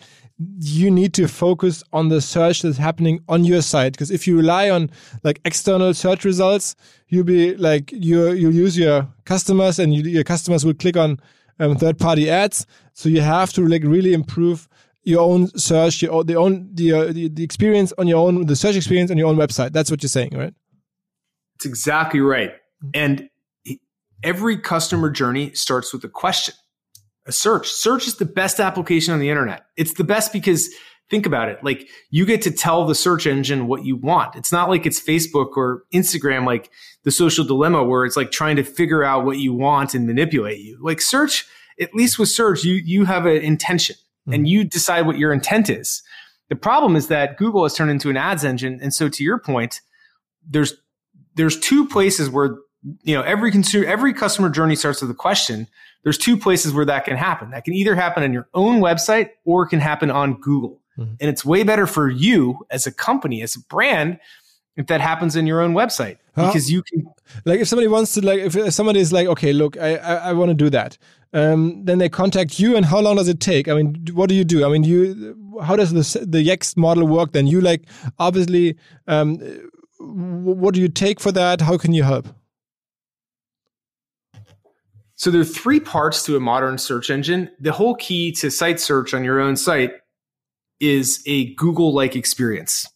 you 0.59 0.91
need 0.91 1.13
to 1.13 1.27
focus 1.27 1.83
on 1.93 2.09
the 2.09 2.19
search 2.19 2.61
that's 2.61 2.77
happening 2.77 3.21
on 3.29 3.45
your 3.45 3.61
site. 3.61 3.93
Because 3.93 4.11
if 4.11 4.27
you 4.27 4.35
rely 4.35 4.69
on 4.69 4.89
like 5.23 5.39
external 5.45 5.93
search 5.93 6.25
results, 6.25 6.75
you'll 7.07 7.23
be 7.23 7.55
like 7.55 7.91
you 7.91 8.31
you'll 8.31 8.53
use 8.53 8.77
your 8.77 9.07
customers 9.25 9.79
and 9.79 9.93
you, 9.93 10.03
your 10.03 10.23
customers 10.23 10.65
will 10.65 10.73
click 10.73 10.97
on 10.97 11.19
um, 11.61 11.75
third 11.75 11.99
party 11.99 12.29
ads. 12.29 12.65
So 12.93 13.09
you 13.09 13.21
have 13.21 13.53
to 13.53 13.65
like 13.65 13.83
really 13.83 14.13
improve 14.13 14.67
your 15.03 15.21
own 15.21 15.47
search, 15.57 16.01
your 16.01 16.23
the 16.23 16.35
own 16.35 16.69
the, 16.73 16.93
uh, 16.93 17.05
the 17.13 17.29
the 17.29 17.43
experience 17.43 17.93
on 17.97 18.07
your 18.07 18.27
own 18.27 18.45
the 18.45 18.55
search 18.55 18.75
experience 18.75 19.11
on 19.11 19.17
your 19.17 19.27
own 19.27 19.37
website. 19.37 19.71
That's 19.71 19.89
what 19.89 20.03
you're 20.03 20.09
saying, 20.09 20.31
right? 20.33 20.53
It's 21.55 21.65
exactly 21.65 22.19
right. 22.19 22.51
And 22.93 23.29
every 24.23 24.57
customer 24.57 25.09
journey 25.09 25.53
starts 25.53 25.93
with 25.93 26.03
a 26.03 26.09
question, 26.09 26.55
a 27.25 27.31
search. 27.31 27.69
Search 27.69 28.07
is 28.07 28.15
the 28.15 28.25
best 28.25 28.59
application 28.59 29.13
on 29.13 29.19
the 29.19 29.29
internet. 29.29 29.63
It's 29.77 29.93
the 29.93 30.03
best 30.03 30.33
because 30.33 30.69
think 31.11 31.27
about 31.27 31.49
it. 31.49 31.63
Like 31.63 31.87
you 32.09 32.25
get 32.25 32.41
to 32.43 32.51
tell 32.51 32.85
the 32.85 32.95
search 32.95 33.27
engine 33.27 33.67
what 33.67 33.85
you 33.85 33.95
want. 33.95 34.35
It's 34.35 34.51
not 34.51 34.69
like 34.69 34.85
it's 34.85 34.99
Facebook 34.99 35.57
or 35.57 35.83
Instagram, 35.93 36.45
like 36.45 36.71
the 37.03 37.11
social 37.11 37.45
dilemma 37.45 37.83
where 37.83 38.05
it's 38.05 38.17
like 38.17 38.31
trying 38.31 38.55
to 38.55 38.63
figure 38.63 39.03
out 39.03 39.25
what 39.25 39.37
you 39.37 39.53
want 39.53 39.93
and 39.93 40.07
manipulate 40.07 40.59
you. 40.59 40.79
Like 40.81 41.01
search, 41.01 41.45
at 41.79 41.93
least 41.93 42.17
with 42.17 42.29
search, 42.29 42.63
you, 42.63 42.75
you 42.75 43.05
have 43.05 43.25
an 43.25 43.37
intention 43.37 43.95
mm-hmm. 43.95 44.33
and 44.33 44.47
you 44.47 44.63
decide 44.63 45.05
what 45.05 45.19
your 45.19 45.33
intent 45.33 45.69
is. 45.69 46.01
The 46.49 46.55
problem 46.55 46.95
is 46.95 47.07
that 47.07 47.37
Google 47.37 47.63
has 47.63 47.75
turned 47.75 47.91
into 47.91 48.09
an 48.09 48.17
ads 48.17 48.43
engine. 48.43 48.79
And 48.81 48.93
so 48.93 49.09
to 49.09 49.23
your 49.23 49.37
point, 49.37 49.81
there's 50.49 50.73
there's 51.35 51.59
two 51.59 51.87
places 51.87 52.29
where 52.29 52.57
you 53.03 53.15
know 53.15 53.21
every 53.21 53.51
consumer 53.51 53.85
every 53.85 54.13
customer 54.13 54.49
journey 54.49 54.75
starts 54.75 55.01
with 55.01 55.11
a 55.11 55.15
question 55.15 55.67
there's 56.03 56.17
two 56.17 56.35
places 56.35 56.73
where 56.73 56.85
that 56.85 57.05
can 57.05 57.15
happen 57.15 57.51
that 57.51 57.63
can 57.63 57.73
either 57.73 57.95
happen 57.95 58.23
on 58.23 58.33
your 58.33 58.47
own 58.53 58.81
website 58.81 59.29
or 59.45 59.63
it 59.63 59.69
can 59.69 59.79
happen 59.79 60.09
on 60.09 60.39
google 60.41 60.80
mm-hmm. 60.97 61.13
and 61.19 61.29
it's 61.29 61.45
way 61.45 61.63
better 61.63 61.87
for 61.87 62.09
you 62.09 62.65
as 62.69 62.87
a 62.87 62.91
company 62.91 63.41
as 63.41 63.55
a 63.55 63.59
brand 63.61 64.19
if 64.77 64.87
that 64.87 65.01
happens 65.01 65.35
in 65.35 65.45
your 65.45 65.61
own 65.61 65.73
website 65.73 66.17
because 66.35 66.71
you 66.71 66.81
can 66.83 67.05
like 67.45 67.59
if 67.59 67.67
somebody 67.67 67.87
wants 67.87 68.13
to 68.13 68.25
like 68.25 68.39
if 68.39 68.73
somebody 68.73 68.99
is 68.99 69.11
like 69.11 69.27
okay 69.27 69.53
look 69.53 69.77
i 69.77 69.95
i, 69.97 70.15
I 70.15 70.33
want 70.33 70.49
to 70.49 70.55
do 70.55 70.69
that 70.69 70.97
um, 71.33 71.85
then 71.85 71.97
they 71.97 72.09
contact 72.09 72.59
you 72.59 72.75
and 72.75 72.85
how 72.85 72.99
long 72.99 73.15
does 73.15 73.29
it 73.29 73.39
take 73.39 73.69
i 73.69 73.73
mean 73.73 74.05
what 74.13 74.27
do 74.27 74.35
you 74.35 74.43
do 74.43 74.65
i 74.65 74.69
mean 74.69 74.83
you 74.83 75.35
how 75.63 75.75
does 75.75 75.91
the 75.93 76.25
the 76.25 76.45
yext 76.45 76.75
model 76.75 77.07
work 77.07 77.31
then 77.31 77.47
you 77.47 77.61
like 77.61 77.83
obviously 78.19 78.77
um, 79.07 79.39
what 80.01 80.73
do 80.73 80.81
you 80.81 80.89
take 80.89 81.19
for 81.19 81.31
that? 81.31 81.61
How 81.61 81.77
can 81.77 81.93
you 81.93 82.03
help? 82.03 82.27
So 85.15 85.29
there 85.29 85.41
are 85.41 85.45
three 85.45 85.79
parts 85.79 86.23
to 86.25 86.35
a 86.35 86.39
modern 86.39 86.77
search 86.77 87.11
engine. 87.11 87.49
The 87.59 87.71
whole 87.71 87.95
key 87.95 88.31
to 88.33 88.49
site 88.49 88.79
search 88.79 89.13
on 89.13 89.23
your 89.23 89.39
own 89.39 89.55
site 89.55 89.93
is 90.81 91.23
a 91.25 91.53
Google 91.55 91.93
like 91.93 92.15
experience 92.15 92.87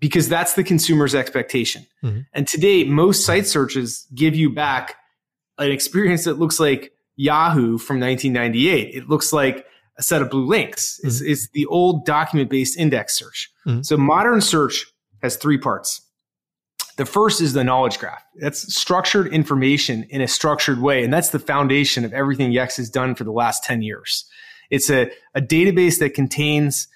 because 0.00 0.28
that's 0.28 0.54
the 0.54 0.64
consumer's 0.64 1.14
expectation. 1.14 1.86
Mm-hmm. 2.02 2.20
And 2.32 2.48
today, 2.48 2.84
most 2.84 3.24
site 3.24 3.46
searches 3.46 4.06
give 4.14 4.34
you 4.34 4.50
back 4.50 4.96
an 5.58 5.70
experience 5.70 6.24
that 6.24 6.38
looks 6.38 6.58
like 6.58 6.92
Yahoo 7.16 7.78
from 7.78 8.00
1998. 8.00 8.94
It 8.94 9.08
looks 9.08 9.32
like 9.32 9.66
a 9.96 10.02
set 10.02 10.22
of 10.22 10.30
blue 10.30 10.46
links. 10.46 10.98
Mm-hmm. 10.98 11.08
It's, 11.08 11.20
it's, 11.20 11.48
the 11.50 11.66
old 11.66 12.06
document 12.06 12.48
based 12.48 12.78
index 12.78 13.18
search. 13.18 13.50
Mm-hmm. 13.66 13.82
So 13.82 13.96
modern 13.96 14.40
search 14.40 14.86
has 15.22 15.36
three 15.36 15.58
parts. 15.58 16.02
The 16.96 17.06
first 17.06 17.40
is 17.40 17.52
the 17.52 17.62
knowledge 17.62 17.98
graph. 17.98 18.24
That's 18.36 18.74
structured 18.74 19.32
information 19.32 20.04
in 20.10 20.20
a 20.20 20.28
structured 20.28 20.80
way. 20.80 21.04
And 21.04 21.12
that's 21.12 21.30
the 21.30 21.38
foundation 21.38 22.04
of 22.04 22.12
everything 22.12 22.50
Yext 22.50 22.76
has 22.76 22.90
done 22.90 23.14
for 23.14 23.24
the 23.24 23.32
last 23.32 23.62
10 23.64 23.82
years. 23.82 24.24
It's 24.70 24.90
a, 24.90 25.10
a 25.34 25.40
database 25.40 25.98
that 26.00 26.14
contains 26.14 26.88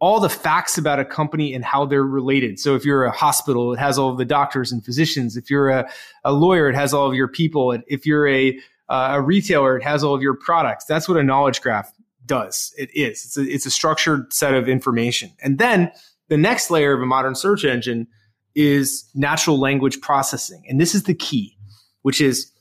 all 0.00 0.20
the 0.20 0.28
facts 0.28 0.78
about 0.78 1.00
a 1.00 1.04
company 1.04 1.52
and 1.54 1.64
how 1.64 1.84
they're 1.84 2.04
related. 2.04 2.60
So 2.60 2.76
if 2.76 2.84
you're 2.84 3.04
a 3.04 3.10
hospital, 3.10 3.72
it 3.72 3.78
has 3.78 3.98
all 3.98 4.10
of 4.10 4.18
the 4.18 4.24
doctors 4.24 4.70
and 4.70 4.84
physicians. 4.84 5.36
If 5.36 5.50
you're 5.50 5.70
a, 5.70 5.90
a 6.24 6.32
lawyer, 6.32 6.68
it 6.68 6.74
has 6.74 6.94
all 6.94 7.08
of 7.08 7.14
your 7.14 7.28
people. 7.28 7.76
If 7.88 8.06
you're 8.06 8.28
a, 8.28 8.58
uh, 8.88 9.08
a 9.12 9.20
retailer, 9.20 9.76
it 9.76 9.82
has 9.82 10.04
all 10.04 10.14
of 10.14 10.22
your 10.22 10.34
products. 10.34 10.84
That's 10.84 11.08
what 11.08 11.18
a 11.18 11.24
knowledge 11.24 11.60
graph 11.60 11.92
does. 12.24 12.72
It 12.78 12.90
is. 12.94 13.24
It's 13.24 13.36
a, 13.36 13.42
it's 13.42 13.66
a 13.66 13.70
structured 13.70 14.32
set 14.32 14.54
of 14.54 14.68
information. 14.68 15.32
And 15.42 15.58
then 15.58 15.90
the 16.28 16.36
next 16.36 16.70
layer 16.70 16.92
of 16.92 17.02
a 17.02 17.06
modern 17.06 17.34
search 17.34 17.64
engine 17.64 18.06
is 18.54 19.08
natural 19.14 19.58
language 19.58 20.00
processing. 20.00 20.62
And 20.68 20.80
this 20.80 20.94
is 20.94 21.04
the 21.04 21.14
key, 21.14 21.56
which 22.02 22.20
is 22.20 22.52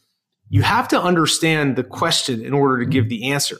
you 0.49 0.63
have 0.63 0.87
to 0.87 1.01
understand 1.01 1.75
the 1.75 1.83
question 1.83 2.43
in 2.43 2.53
order 2.53 2.79
to 2.79 2.85
give 2.89 3.09
the 3.09 3.31
answer. 3.31 3.57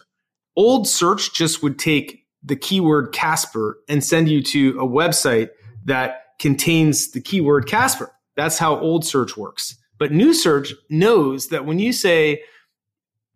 Old 0.56 0.88
search 0.88 1.34
just 1.34 1.62
would 1.62 1.78
take 1.78 2.27
the 2.44 2.56
keyword 2.56 3.12
Casper 3.14 3.80
and 3.90 4.04
send 4.04 4.30
you 4.30 4.42
to 4.44 4.80
a 4.80 4.88
website 4.88 5.50
that 5.86 6.26
contains 6.40 7.12
the 7.12 7.22
keyword 7.22 7.68
Casper. 7.68 8.12
That's 8.36 8.58
how 8.58 8.80
old 8.80 9.06
search 9.06 9.36
works. 9.36 9.76
But 9.98 10.12
new 10.12 10.34
search 10.34 10.74
knows 10.90 11.48
that 11.48 11.66
when 11.66 11.80
you 11.80 11.92
say, 11.92 12.44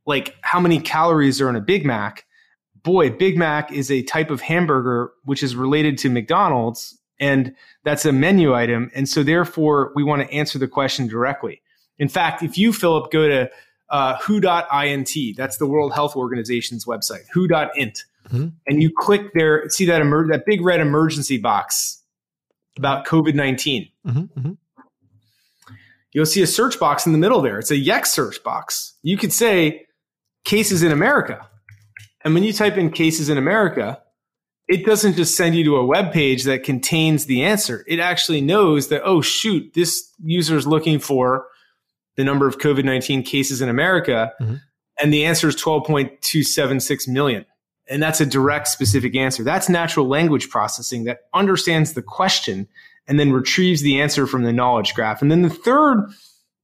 like, 0.06 0.36
how 0.42 0.60
many 0.60 0.80
calories 0.80 1.42
are 1.42 1.50
in 1.50 1.56
a 1.56 1.62
Big 1.62 1.86
Mac, 1.86 2.26
boy, 2.84 3.10
Big 3.10 3.38
Mac 3.38 3.72
is 3.72 3.90
a 3.90 4.04
type 4.04 4.30
of 4.30 4.42
hamburger 4.42 5.12
which 5.24 5.44
is 5.44 5.56
related 5.56 5.98
to 6.00 6.10
McDonald's 6.10 6.98
and 7.20 7.56
that's 7.84 8.04
a 8.04 8.12
menu 8.12 8.54
item. 8.54 8.92
And 8.96 9.08
so 9.08 9.24
therefore 9.24 9.92
we 9.96 10.04
want 10.04 10.24
to 10.24 10.34
answer 10.34 10.58
the 10.58 10.68
question 10.68 11.08
directly. 11.08 11.62
In 12.00 12.10
fact, 12.10 12.42
if 12.42 12.58
you, 12.58 12.74
Philip, 12.74 13.12
go 13.12 13.28
to 13.28 13.50
uh, 13.90 14.18
who.int, 14.18 15.38
that's 15.38 15.58
the 15.58 15.68
World 15.68 15.94
Health 15.94 16.16
Organization's 16.16 16.86
website, 16.86 17.26
who.int, 17.32 18.04
mm-hmm. 18.32 18.48
and 18.68 18.82
you 18.82 18.92
click 18.96 19.34
there, 19.34 19.70
see 19.70 19.86
that, 19.86 20.02
emer- 20.02 20.28
that 20.32 20.46
big 20.46 20.62
red 20.64 20.80
emergency 20.80 21.38
box 21.38 22.02
about 22.78 23.06
COVID 23.06 23.36
19. 23.36 23.90
Mm-hmm. 24.06 24.20
Mm-hmm. 24.20 24.52
You'll 26.14 26.26
see 26.26 26.42
a 26.42 26.48
search 26.48 26.80
box 26.80 27.06
in 27.06 27.14
the 27.14 27.18
middle 27.18 27.42
there. 27.42 27.58
It's 27.58 27.72
a 27.72 27.76
Yext 27.76 28.08
search 28.08 28.44
box. 28.44 28.94
You 29.02 29.18
could 29.18 29.32
say 29.32 29.86
cases 30.44 30.84
in 30.84 30.92
America. 30.92 31.48
And 32.24 32.34
when 32.34 32.44
you 32.44 32.54
type 32.54 32.78
in 32.78 32.92
cases 32.92 33.30
in 33.30 33.38
America, 33.38 34.02
it 34.68 34.86
doesn't 34.86 35.16
just 35.16 35.36
send 35.36 35.56
you 35.56 35.64
to 35.66 35.78
a 35.78 35.86
web 35.86 36.12
page 36.12 36.44
that 36.44 36.64
contains 36.64 37.26
the 37.26 37.44
answer. 37.44 37.84
It 37.88 38.00
actually 38.00 38.42
knows 38.42 38.90
that, 38.90 39.02
oh, 39.04 39.22
shoot, 39.22 39.74
this 39.74 40.12
user 40.24 40.56
is 40.56 40.68
looking 40.68 41.00
for 41.00 41.48
the 42.16 42.24
number 42.24 42.48
of 42.48 42.58
COVID 42.58 42.86
19 42.86 43.24
cases 43.24 43.62
in 43.62 43.70
America. 43.70 44.32
Mm-hmm. 44.40 44.56
And 45.02 45.14
the 45.14 45.26
answer 45.26 45.48
is 45.48 45.56
12.276 45.56 47.08
million. 47.08 47.46
And 47.92 48.02
that's 48.02 48.22
a 48.22 48.26
direct, 48.26 48.70
specific 48.70 49.16
answer. 49.16 49.44
That's 49.44 49.68
natural 49.68 50.08
language 50.08 50.50
processing 50.50 51.04
that 51.04 51.24
understands 51.34 51.94
the 51.94 52.02
question 52.02 52.68
and 53.08 53.20
then 53.20 53.34
retrieves 53.34 53.82
the 53.82 54.00
answer 54.00 54.26
from 54.26 54.44
the 54.44 54.54
knowledge 54.54 54.94
graph. 54.94 55.22
And 55.22 55.30
then 55.30 55.42
the 55.42 55.50
third 55.50 56.10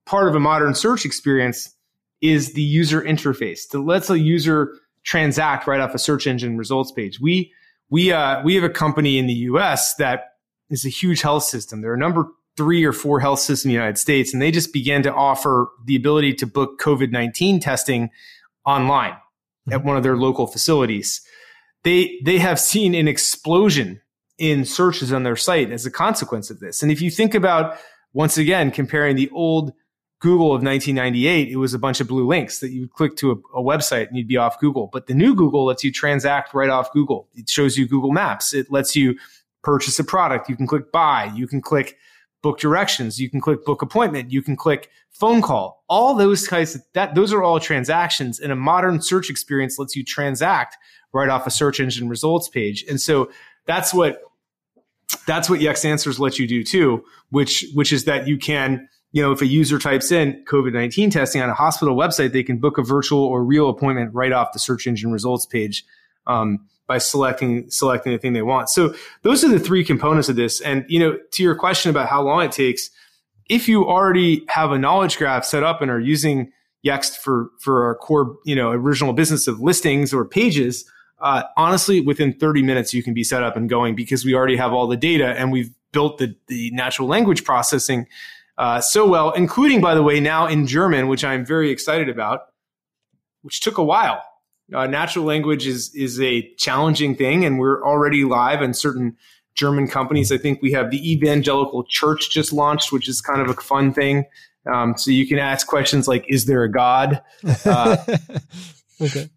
part 0.06 0.30
of 0.30 0.36
a 0.36 0.40
modern 0.40 0.74
search 0.74 1.06
experience 1.06 1.76
is 2.22 2.54
the 2.54 2.62
user 2.62 3.02
interface 3.02 3.68
that 3.70 3.80
lets 3.80 4.10
a 4.10 4.18
user 4.18 4.74
transact 5.04 5.68
right 5.68 5.82
off 5.82 5.94
a 5.94 6.00
search 6.00 6.26
engine 6.26 6.58
results 6.58 6.92
page. 6.92 7.20
We 7.20 7.52
we 7.90 8.12
uh, 8.12 8.42
we 8.44 8.56
have 8.56 8.64
a 8.64 8.70
company 8.70 9.18
in 9.18 9.28
the 9.28 9.34
U.S. 9.34 9.96
that 9.96 10.38
is 10.70 10.86
a 10.86 10.90
huge 10.90 11.22
health 11.22 11.44
system. 11.44 11.82
They're 11.82 11.94
a 11.94 11.98
number 11.98 12.26
three 12.56 12.84
or 12.84 12.94
four 12.94 13.20
health 13.20 13.40
system 13.40 13.70
in 13.70 13.74
the 13.74 13.80
United 13.80 13.98
States, 13.98 14.34
and 14.34 14.42
they 14.42 14.52
just 14.52 14.74
began 14.74 15.04
to 15.04 15.14
offer 15.14 15.68
the 15.86 15.96
ability 15.96 16.34
to 16.36 16.48
book 16.48 16.80
COVID 16.80 17.12
nineteen 17.12 17.60
testing 17.60 18.10
online 18.66 19.16
at 19.72 19.84
one 19.84 19.98
of 19.98 20.04
their 20.04 20.18
local 20.18 20.48
facilities. 20.48 21.22
They 21.84 22.20
they 22.24 22.38
have 22.40 22.60
seen 22.60 22.96
an 22.96 23.08
explosion 23.08 24.02
in 24.38 24.66
searches 24.66 25.12
on 25.12 25.24
their 25.24 25.36
site 25.36 25.72
as 25.72 25.86
a 25.86 25.92
consequence 25.92 26.50
of 26.50 26.60
this. 26.60 26.84
And 26.84 26.92
if 26.92 27.02
you 27.02 27.10
think 27.10 27.34
about 27.34 27.78
once 28.14 28.38
again 28.38 28.72
comparing 28.72 29.16
the 29.16 29.30
old 29.32 29.74
Google 30.20 30.48
of 30.48 30.64
1998, 30.64 31.50
it 31.50 31.58
was 31.58 31.74
a 31.74 31.80
bunch 31.80 32.00
of 32.02 32.08
blue 32.08 32.26
links 32.26 32.60
that 32.60 32.70
you 32.70 32.82
would 32.82 32.94
click 32.94 33.16
to 33.18 33.32
a, 33.32 33.60
a, 33.60 33.64
website 33.64 34.08
and 34.08 34.18
you'd 34.18 34.28
be 34.28 34.38
off 34.38 34.60
Google. 34.60 34.90
But 34.92 35.06
the 35.06 35.14
new 35.14 35.36
Google 35.36 35.66
lets 35.66 35.84
you 35.84 35.92
transact 35.92 36.56
right 36.56 36.70
off 36.70 36.92
Google. 36.92 37.28
It 37.36 37.48
shows 37.48 37.78
you 37.78 37.88
Google 37.88 38.12
Maps. 38.12 38.54
It 38.54 38.72
lets 38.72 38.96
you 38.96 39.16
purchase 39.62 40.00
a 40.00 40.04
product. 40.04 40.50
You 40.50 40.56
can 40.56 40.66
click 40.66 40.92
buy. 40.92 41.32
You 41.36 41.48
can 41.48 41.62
click 41.62 41.98
book 42.42 42.60
directions. 42.60 43.20
You 43.20 43.30
can 43.30 43.42
click 43.42 43.66
book 43.66 43.82
appointment. 43.82 44.32
You 44.32 44.42
can 44.42 44.56
click 44.56 44.90
phone 45.10 45.42
call. 45.42 45.84
All 45.90 46.14
those 46.14 46.48
kinds 46.48 46.76
of 46.76 46.82
that, 46.94 47.16
those 47.16 47.34
are 47.34 47.44
all 47.44 47.60
transactions 47.60 48.40
and 48.40 48.52
a 48.52 48.56
modern 48.56 49.02
search 49.02 49.30
experience 49.30 49.80
lets 49.80 49.96
you 49.96 50.04
transact 50.04 50.78
right 51.14 51.30
off 51.30 51.48
a 51.48 51.52
search 51.52 51.80
engine 51.80 52.10
results 52.10 52.48
page. 52.48 52.86
And 52.90 53.02
so 53.02 53.32
that's 53.66 53.94
what, 53.94 54.22
that's 55.26 55.50
what 55.50 55.60
Yext 55.60 55.86
Answers 55.86 56.20
let 56.20 56.38
you 56.38 56.48
do 56.48 56.64
too, 56.64 57.04
which, 57.30 57.66
which 57.74 57.92
is 57.92 58.06
that 58.06 58.28
you 58.28 58.38
can, 58.38 58.88
you 59.12 59.22
know, 59.22 59.32
if 59.32 59.42
a 59.42 59.48
user 59.48 59.80
types 59.80 60.12
in 60.12 60.44
COVID 60.46 60.74
19 60.74 61.10
testing 61.10 61.42
on 61.42 61.50
a 61.50 61.54
hospital 61.54 61.96
website, 61.96 62.34
they 62.34 62.44
can 62.44 62.58
book 62.58 62.78
a 62.78 62.84
virtual 62.84 63.24
or 63.24 63.44
real 63.44 63.70
appointment 63.70 64.14
right 64.14 64.32
off 64.32 64.52
the 64.52 64.60
search 64.60 64.86
engine 64.86 65.12
results 65.12 65.46
page. 65.46 65.86
Um, 66.28 66.68
by 66.88 66.98
selecting 66.98 67.70
selecting 67.70 68.12
the 68.12 68.18
thing 68.18 68.34
they 68.34 68.42
want. 68.42 68.70
So 68.70 68.96
those 69.22 69.44
are 69.44 69.50
the 69.50 69.60
three 69.60 69.84
components 69.84 70.30
of 70.30 70.36
this. 70.36 70.62
And 70.62 70.86
you 70.88 71.00
know, 71.00 71.18
to 71.32 71.44
your 71.44 71.56
question 71.56 71.90
about 71.90 72.08
how 72.08 72.22
long 72.22 72.44
it 72.44 72.52
takes, 72.52 72.90
if 73.50 73.68
you 73.68 73.86
already 73.86 74.46
have 74.50 74.72
a 74.72 74.78
knowledge 74.78 75.18
graph 75.18 75.46
set 75.46 75.64
up 75.64 75.82
and 75.82 75.92
are 75.92 76.00
using 76.00 76.52
Yext 76.86 77.18
for 77.18 77.50
for 77.60 77.84
our 77.86 77.96
core, 77.96 78.38
you 78.46 78.56
know, 78.56 78.70
original 78.70 79.12
business 79.12 79.48
of 79.48 79.60
listings 79.60 80.14
or 80.14 80.24
pages, 80.24 80.90
uh, 81.20 81.44
honestly, 81.58 82.00
within 82.00 82.32
30 82.34 82.62
minutes 82.64 82.94
you 82.94 83.04
can 83.04 83.14
be 83.14 83.24
set 83.24 83.44
up 83.44 83.58
and 83.58 83.68
going 83.68 83.96
because 83.96 84.24
we 84.24 84.34
already 84.34 84.56
have 84.56 84.74
all 84.74 84.88
the 84.88 84.96
data 84.96 85.28
and 85.38 85.52
we've 85.52 85.72
built 85.92 86.20
the 86.20 86.36
the 86.48 86.72
natural 86.72 87.08
language 87.08 87.44
processing 87.44 88.08
uh, 88.58 88.82
so 88.82 89.08
well, 89.08 89.32
including 89.32 89.82
by 89.82 89.94
the 89.94 90.04
way 90.04 90.20
now 90.20 90.48
in 90.48 90.66
German, 90.66 91.08
which 91.08 91.24
I'm 91.24 91.46
very 91.46 91.70
excited 91.70 92.10
about, 92.10 92.48
which 93.42 93.60
took 93.60 93.78
a 93.78 93.84
while. 93.84 94.24
Uh, 94.74 94.86
natural 94.86 95.24
language 95.24 95.66
is 95.66 95.94
is 95.96 96.20
a 96.20 96.54
challenging 96.56 97.16
thing, 97.16 97.46
and 97.46 97.58
we're 97.58 97.84
already 97.86 98.26
live 98.26 98.62
in 98.62 98.74
certain 98.74 99.16
German 99.56 99.88
companies. 99.88 100.32
I 100.32 100.38
think 100.38 100.62
we 100.62 100.74
have 100.74 100.92
the 100.92 101.12
Evangelical 101.12 101.86
Church 101.86 102.30
just 102.30 102.52
launched, 102.52 102.92
which 102.92 103.08
is 103.08 103.22
kind 103.22 103.42
of 103.42 103.50
a 103.50 103.54
fun 103.62 103.94
thing. 103.94 104.26
Um, 104.72 104.98
so 104.98 105.12
you 105.12 105.26
can 105.26 105.40
ask 105.40 105.68
questions 105.68 106.08
like, 106.08 106.26
"Is 106.28 106.46
there 106.46 106.64
a 106.64 106.72
God?" 106.72 107.22
Uh, 107.66 107.98
okay. 109.02 109.30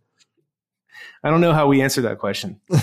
I 1.22 1.28
don't 1.28 1.42
know 1.42 1.52
how 1.52 1.66
we 1.66 1.82
answer 1.82 2.00
that 2.02 2.18
question. 2.18 2.60
yeah, 2.70 2.78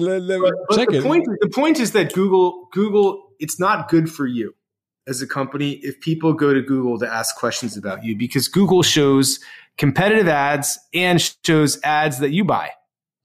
let, 0.00 0.22
let 0.22 0.40
but, 0.40 0.54
but 0.70 0.90
the 0.90 1.02
point, 1.02 1.28
the 1.40 1.50
point 1.54 1.78
is 1.78 1.92
that 1.92 2.14
Google, 2.14 2.68
Google, 2.72 3.32
it's 3.38 3.60
not 3.60 3.90
good 3.90 4.10
for 4.10 4.26
you 4.26 4.54
as 5.06 5.20
a 5.20 5.26
company 5.26 5.72
if 5.82 6.00
people 6.00 6.32
go 6.32 6.54
to 6.54 6.62
Google 6.62 6.98
to 6.98 7.06
ask 7.06 7.36
questions 7.36 7.76
about 7.76 8.02
you 8.02 8.16
because 8.16 8.48
Google 8.48 8.82
shows 8.82 9.40
competitive 9.80 10.28
ads 10.28 10.78
and 10.92 11.18
shows 11.42 11.80
ads 11.82 12.18
that 12.18 12.32
you 12.32 12.44
buy. 12.44 12.70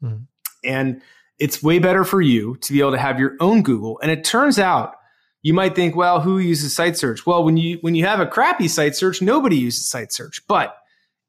Mm-hmm. 0.01 0.23
And 0.63 1.01
it's 1.37 1.61
way 1.61 1.79
better 1.79 2.05
for 2.05 2.21
you 2.21 2.55
to 2.61 2.71
be 2.71 2.79
able 2.79 2.93
to 2.93 2.97
have 2.97 3.19
your 3.19 3.35
own 3.41 3.61
Google. 3.61 3.99
And 4.01 4.09
it 4.09 4.23
turns 4.23 4.57
out 4.57 4.95
you 5.41 5.53
might 5.53 5.75
think, 5.75 5.97
well, 5.97 6.21
who 6.21 6.39
uses 6.39 6.73
site 6.73 6.97
search? 6.97 7.25
Well, 7.25 7.43
when 7.43 7.57
you 7.57 7.77
when 7.81 7.93
you 7.93 8.05
have 8.05 8.21
a 8.21 8.25
crappy 8.25 8.69
site 8.69 8.95
search, 8.95 9.21
nobody 9.21 9.57
uses 9.57 9.89
site 9.89 10.13
search. 10.13 10.41
But 10.47 10.77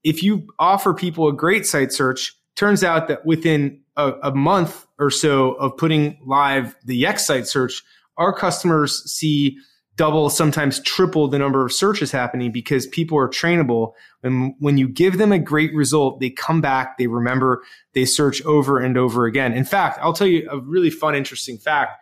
if 0.04 0.22
you 0.22 0.46
offer 0.60 0.94
people 0.94 1.26
a 1.26 1.32
great 1.32 1.66
site 1.66 1.92
search, 1.92 2.32
turns 2.54 2.84
out 2.84 3.08
that 3.08 3.26
within 3.26 3.80
a, 3.96 4.12
a 4.22 4.32
month 4.32 4.86
or 4.96 5.10
so 5.10 5.54
of 5.54 5.76
putting 5.76 6.20
live 6.24 6.76
the 6.84 7.02
Yext 7.02 7.20
site 7.20 7.48
search, 7.48 7.82
our 8.16 8.32
customers 8.32 9.02
see 9.10 9.58
double, 9.96 10.30
sometimes 10.30 10.80
triple 10.80 11.26
the 11.28 11.38
number 11.38 11.64
of 11.64 11.72
searches 11.72 12.12
happening 12.12 12.52
because 12.52 12.86
people 12.86 13.18
are 13.18 13.28
trainable. 13.28 13.92
And 14.22 14.54
when 14.58 14.78
you 14.78 14.88
give 14.88 15.18
them 15.18 15.32
a 15.32 15.38
great 15.38 15.74
result, 15.74 16.20
they 16.20 16.30
come 16.30 16.60
back, 16.60 16.98
they 16.98 17.06
remember, 17.06 17.62
they 17.94 18.04
search 18.04 18.42
over 18.44 18.78
and 18.78 18.96
over 18.96 19.24
again. 19.24 19.52
In 19.52 19.64
fact, 19.64 19.98
I'll 20.02 20.12
tell 20.12 20.26
you 20.26 20.48
a 20.50 20.58
really 20.58 20.90
fun, 20.90 21.14
interesting 21.14 21.58
fact. 21.58 21.98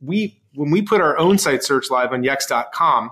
We, 0.00 0.40
when 0.54 0.70
we 0.70 0.82
put 0.82 1.00
our 1.00 1.18
own 1.18 1.38
site 1.38 1.64
search 1.64 1.90
live 1.90 2.12
on 2.12 2.22
yext.com, 2.22 3.10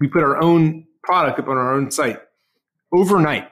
we 0.00 0.08
put 0.08 0.22
our 0.22 0.38
own 0.38 0.86
product 1.02 1.38
up 1.38 1.48
on 1.48 1.56
our 1.56 1.74
own 1.74 1.90
site 1.90 2.20
overnight. 2.92 3.48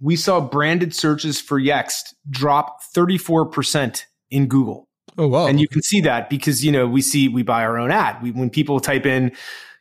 We 0.00 0.16
saw 0.16 0.40
branded 0.40 0.94
searches 0.94 1.40
for 1.40 1.60
Yext 1.60 2.14
drop 2.30 2.80
34% 2.94 4.04
in 4.30 4.46
Google. 4.46 4.87
Oh 5.18 5.26
wow! 5.26 5.46
And 5.46 5.60
you 5.60 5.66
can 5.68 5.82
see 5.82 6.00
that 6.02 6.30
because 6.30 6.64
you 6.64 6.70
know 6.70 6.86
we 6.86 7.02
see 7.02 7.28
we 7.28 7.42
buy 7.42 7.64
our 7.64 7.76
own 7.76 7.90
ad. 7.90 8.22
We, 8.22 8.30
when 8.30 8.50
people 8.50 8.78
type 8.78 9.04
in, 9.04 9.32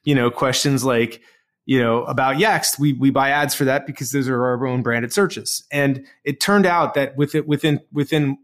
you 0.03 0.15
know, 0.15 0.31
questions 0.31 0.83
like 0.83 1.21
you 1.65 1.79
know 1.79 2.03
about 2.05 2.37
Yext, 2.37 2.79
we 2.79 2.93
we 2.93 3.11
buy 3.11 3.29
ads 3.29 3.53
for 3.53 3.63
that 3.65 3.85
because 3.85 4.11
those 4.11 4.27
are 4.27 4.43
our 4.43 4.65
own 4.65 4.81
branded 4.81 5.13
searches. 5.13 5.63
And 5.71 6.05
it 6.23 6.39
turned 6.39 6.65
out 6.65 6.95
that 6.95 7.15
with 7.15 7.35
it 7.35 7.47
within 7.47 7.81
within 7.91 8.39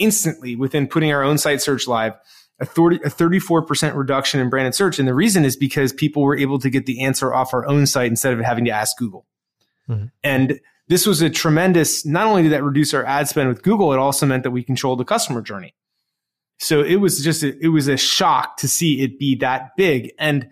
instantly 0.00 0.56
within 0.56 0.88
putting 0.88 1.12
our 1.12 1.22
own 1.22 1.38
site 1.38 1.62
search 1.62 1.86
live, 1.86 2.14
a 2.58 2.66
30 2.66 2.96
a 3.04 3.10
34% 3.10 3.94
reduction 3.94 4.40
in 4.40 4.50
branded 4.50 4.74
search. 4.74 4.98
And 4.98 5.06
the 5.06 5.14
reason 5.14 5.44
is 5.44 5.56
because 5.56 5.92
people 5.92 6.22
were 6.22 6.36
able 6.36 6.58
to 6.58 6.68
get 6.68 6.86
the 6.86 7.04
answer 7.04 7.32
off 7.32 7.54
our 7.54 7.66
own 7.66 7.86
site 7.86 8.10
instead 8.10 8.32
of 8.32 8.40
having 8.40 8.64
to 8.64 8.72
ask 8.72 8.96
Google. 8.98 9.24
Mm-hmm. 9.88 10.06
And 10.24 10.60
this 10.88 11.06
was 11.06 11.22
a 11.22 11.30
tremendous, 11.30 12.04
not 12.04 12.26
only 12.26 12.42
did 12.42 12.52
that 12.52 12.62
reduce 12.62 12.92
our 12.92 13.04
ad 13.04 13.28
spend 13.28 13.48
with 13.48 13.62
Google, 13.62 13.92
it 13.92 13.98
also 13.98 14.26
meant 14.26 14.42
that 14.42 14.50
we 14.50 14.62
controlled 14.62 14.98
the 14.98 15.04
customer 15.04 15.40
journey. 15.40 15.74
So 16.58 16.82
it 16.82 16.96
was 16.96 17.22
just, 17.22 17.42
a, 17.42 17.56
it 17.62 17.68
was 17.68 17.88
a 17.88 17.96
shock 17.96 18.56
to 18.58 18.68
see 18.68 19.02
it 19.02 19.18
be 19.18 19.34
that 19.36 19.76
big. 19.76 20.12
And 20.18 20.48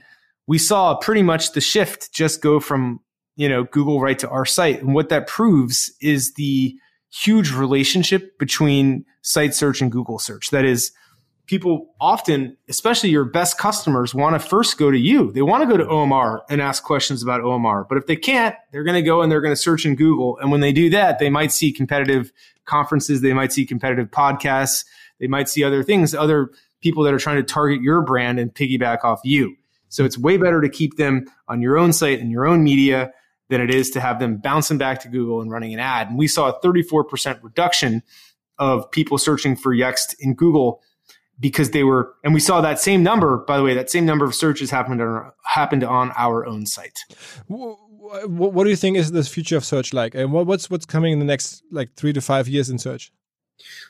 we 0.47 0.59
saw 0.59 0.97
pretty 0.97 1.23
much 1.23 1.53
the 1.53 1.61
shift 1.61 2.13
just 2.13 2.43
go 2.43 2.61
from, 2.61 3.01
you 3.37 3.49
know, 3.49 3.65
Google 3.65 4.01
right 4.01 4.19
to 4.19 4.29
our 4.29 4.45
site. 4.45 4.83
And 4.83 4.95
what 4.95 5.09
that 5.11 5.27
proves 5.27 5.93
is 6.01 6.35
the 6.35 6.77
huge 7.11 7.53
relationship 7.53 8.39
between 8.39 9.05
site 9.23 9.55
search 9.55 9.81
and 9.81 9.93
Google 9.93 10.19
search. 10.19 10.51
That 10.51 10.65
is, 10.65 10.93
people 11.47 11.95
often, 12.01 12.57
especially 12.69 13.11
your 13.11 13.25
best 13.25 13.59
customers, 13.59 14.15
want 14.15 14.35
to 14.35 14.49
first 14.49 14.79
go 14.79 14.91
to 14.91 14.99
you. 14.99 15.33
They 15.33 15.43
want 15.43 15.63
to 15.63 15.69
go 15.69 15.77
to 15.77 15.85
OMR 15.85 16.41
and 16.49 16.61
ask 16.61 16.83
questions 16.83 17.23
about 17.23 17.41
OMR. 17.43 17.87
But 17.89 17.99
if 17.99 18.07
they 18.07 18.17
can't, 18.17 18.55
they're 18.71 18.85
going 18.85 18.95
to 18.95 19.07
go 19.07 19.23
and 19.23 19.31
they're 19.31 19.41
going 19.41 19.55
to 19.55 19.61
search 19.61 19.85
in 19.85 19.95
Google. 19.95 20.39
And 20.39 20.51
when 20.51 20.61
they 20.61 20.73
do 20.73 20.89
that, 20.91 21.19
they 21.19 21.31
might 21.31 21.53
see 21.53 21.73
competitive 21.73 22.33
conferences, 22.65 23.21
they 23.21 23.33
might 23.33 23.53
see 23.53 23.67
competitive 23.67 24.11
podcasts, 24.11 24.85
they 25.23 25.29
might 25.29 25.49
see 25.49 25.63
other 25.63 25.85
things, 25.85 26.15
other 26.15 26.51
people 26.81 27.05
that 27.05 27.15
are 27.15 27.19
trying 27.19 27.37
to 27.37 27.45
target 27.45 27.81
your 27.81 28.03
brand 28.03 28.41
and 28.41 28.53
piggyback 28.53 29.05
off 29.05 29.21
you. 29.23 29.55
So 29.89 30.05
it's 30.05 30.19
way 30.19 30.37
better 30.37 30.61
to 30.61 30.69
keep 30.69 30.97
them 30.97 31.27
on 31.47 31.63
your 31.63 31.79
own 31.79 31.93
site 31.93 32.19
and 32.19 32.31
your 32.31 32.45
own 32.45 32.65
media 32.65 33.13
than 33.49 33.61
it 33.61 33.73
is 33.73 33.91
to 33.91 34.01
have 34.01 34.19
them 34.19 34.39
bouncing 34.39 34.79
back 34.79 35.01
to 35.03 35.09
Google 35.09 35.41
and 35.41 35.49
running 35.49 35.73
an 35.73 35.79
ad. 35.79 36.09
And 36.09 36.19
we 36.19 36.27
saw 36.27 36.51
a 36.51 36.61
34% 36.61 37.39
reduction 37.41 38.03
of 38.59 38.91
people 38.91 39.17
searching 39.17 39.55
for 39.55 39.73
Yext 39.73 40.17
in 40.19 40.35
Google 40.35 40.83
because 41.39 41.71
they 41.71 41.85
were, 41.85 42.15
and 42.25 42.35
we 42.35 42.41
saw 42.41 42.61
that 42.61 42.81
same 42.81 43.05
number, 43.05 43.45
by 43.47 43.57
the 43.57 43.63
way, 43.63 43.75
that 43.75 43.91
same 43.91 44.05
number 44.05 44.25
of 44.25 44.35
searches 44.35 44.71
happened 44.71 45.01
on, 45.01 45.31
happened 45.45 45.85
on 45.85 46.11
our 46.17 46.45
own 46.45 46.67
site. 46.67 46.99
What 47.47 48.65
do 48.65 48.71
you 48.71 48.77
think 48.77 48.97
is 48.97 49.13
the 49.13 49.23
future 49.23 49.57
of 49.57 49.65
search 49.65 49.93
like? 49.93 50.17
And 50.17 50.33
what's, 50.33 50.69
what's 50.69 50.85
coming 50.85 51.13
in 51.13 51.21
the 51.21 51.25
next 51.25 51.63
like 51.71 51.95
three 51.95 52.13
to 52.13 52.21
five 52.21 52.49
years 52.49 52.71
in 52.71 52.79
search? 52.79 53.13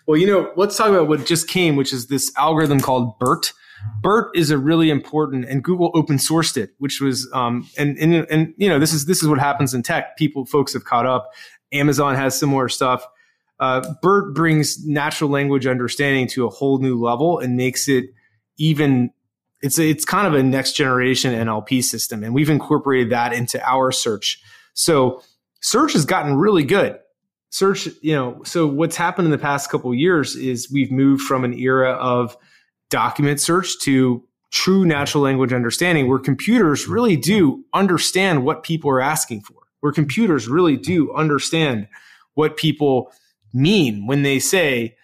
Well, 0.07 0.17
you 0.17 0.27
know, 0.27 0.53
let's 0.57 0.77
talk 0.77 0.89
about 0.89 1.09
what 1.09 1.27
just 1.27 1.49
came, 1.49 1.77
which 1.77 1.93
is 1.93 2.09
this 2.09 2.33
algorithm 2.37 2.81
called 2.81 3.19
BERT. 3.19 3.53
BERT 4.01 4.37
is 4.37 4.51
a 4.51 4.59
really 4.59 4.91
important, 4.91 5.45
and 5.45 5.63
Google 5.63 5.91
open 5.95 6.17
sourced 6.17 6.57
it, 6.57 6.71
which 6.79 7.01
was, 7.01 7.29
um, 7.33 7.69
and, 7.79 7.97
and, 7.99 8.27
and, 8.31 8.55
you 8.57 8.69
know, 8.69 8.79
this 8.79 8.93
is, 8.93 9.07
this 9.07 9.23
is 9.23 9.29
what 9.29 9.39
happens 9.39 9.75
in 9.75 9.83
tech. 9.83 10.17
People, 10.17 10.45
folks 10.45 10.73
have 10.73 10.85
caught 10.85 11.07
up. 11.07 11.31
Amazon 11.73 12.15
has 12.15 12.39
similar 12.39 12.69
stuff. 12.69 13.05
Uh, 13.59 13.95
BERT 14.03 14.35
brings 14.35 14.85
natural 14.87 15.31
language 15.31 15.67
understanding 15.67 16.27
to 16.29 16.47
a 16.47 16.51
whole 16.51 16.79
new 16.79 17.01
level 17.01 17.39
and 17.39 17.57
makes 17.57 17.89
it 17.89 18.07
even, 18.57 19.11
it's, 19.63 19.79
a, 19.79 19.89
it's 19.89 20.05
kind 20.05 20.27
of 20.27 20.35
a 20.35 20.43
next 20.43 20.73
generation 20.73 21.33
NLP 21.33 21.83
system. 21.83 22.25
And 22.25 22.35
we've 22.35 22.51
incorporated 22.51 23.11
that 23.11 23.33
into 23.33 23.65
our 23.65 23.93
search. 23.93 24.41
So 24.75 25.23
search 25.61 25.93
has 25.93 26.05
gotten 26.05 26.37
really 26.37 26.65
good 26.65 26.99
search, 27.53 27.87
you 28.01 28.15
know, 28.15 28.43
so 28.45 28.67
what's 28.67 28.97
happened 28.97 29.27
in 29.27 29.31
the 29.31 29.39
past 29.39 29.71
couple 29.71 29.95
years 29.95 30.35
is 30.37 30.73
we've 30.73 30.91
moved 30.91 31.23
from 31.23 31.45
an 31.45 31.53
era 31.53 31.93
of 31.93 32.37
document 32.89 33.41
search 33.41 33.79
to 33.81 34.25
true 34.51 34.87
natural 34.87 35.23
language 35.23 35.53
understanding 35.53 36.09
where 36.09 36.19
computers 36.19 36.89
really 36.89 37.17
do 37.17 37.63
understand 37.75 38.45
what 38.45 38.63
people 38.63 38.91
are 38.91 39.03
asking 39.03 39.43
for, 39.43 39.57
where 39.81 39.93
computers 39.93 40.49
really 40.49 40.79
do 40.79 41.13
understand 41.13 41.87
what 42.35 42.57
people 42.57 43.13
mean 43.53 44.07
when 44.07 44.23
they 44.23 44.39
say 44.39 44.97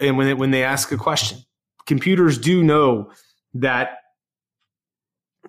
and 0.00 0.18
when 0.18 0.26
they, 0.26 0.34
when 0.34 0.50
they 0.50 0.64
ask 0.64 0.90
a 0.90 0.96
question. 0.96 1.38
Computers 1.86 2.36
do 2.36 2.64
know 2.64 3.12
that 3.54 3.98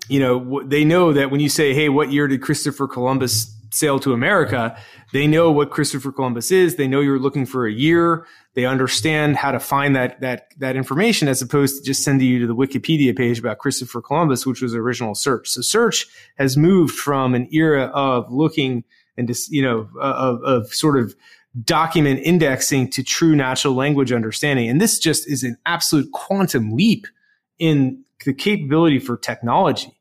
you 0.07 0.19
know 0.19 0.61
they 0.63 0.85
know 0.85 1.11
that 1.13 1.31
when 1.31 1.39
you 1.39 1.49
say 1.49 1.73
hey 1.73 1.89
what 1.89 2.11
year 2.11 2.27
did 2.27 2.41
Christopher 2.41 2.87
Columbus 2.87 3.56
sail 3.71 3.99
to 3.99 4.13
America, 4.13 4.77
they 5.13 5.27
know 5.27 5.51
what 5.51 5.71
Christopher 5.71 6.11
Columbus 6.11 6.51
is. 6.51 6.75
They 6.75 6.87
know 6.87 7.01
you're 7.01 7.19
looking 7.19 7.45
for 7.45 7.65
a 7.65 7.71
year. 7.71 8.25
They 8.53 8.65
understand 8.65 9.35
how 9.35 9.51
to 9.51 9.59
find 9.59 9.95
that 9.95 10.19
that 10.21 10.47
that 10.57 10.75
information 10.75 11.27
as 11.27 11.41
opposed 11.41 11.77
to 11.77 11.83
just 11.83 12.03
sending 12.03 12.27
you 12.27 12.39
to 12.39 12.47
the 12.47 12.55
Wikipedia 12.55 13.15
page 13.15 13.39
about 13.39 13.59
Christopher 13.59 14.01
Columbus, 14.01 14.45
which 14.45 14.61
was 14.61 14.73
original 14.73 15.15
search. 15.15 15.49
So 15.49 15.61
search 15.61 16.07
has 16.37 16.57
moved 16.57 16.95
from 16.95 17.35
an 17.35 17.47
era 17.51 17.85
of 17.93 18.31
looking 18.31 18.83
and 19.17 19.27
just, 19.27 19.51
you 19.51 19.61
know 19.61 19.89
uh, 19.97 20.13
of, 20.13 20.43
of 20.43 20.73
sort 20.73 20.97
of 20.97 21.15
document 21.63 22.19
indexing 22.23 22.89
to 22.91 23.03
true 23.03 23.35
natural 23.35 23.73
language 23.73 24.11
understanding. 24.11 24.69
And 24.69 24.79
this 24.79 24.99
just 24.99 25.29
is 25.29 25.43
an 25.43 25.57
absolute 25.65 26.11
quantum 26.11 26.71
leap 26.75 27.07
in 27.57 28.03
the 28.25 28.33
capability 28.33 28.99
for 28.99 29.17
technology. 29.17 29.96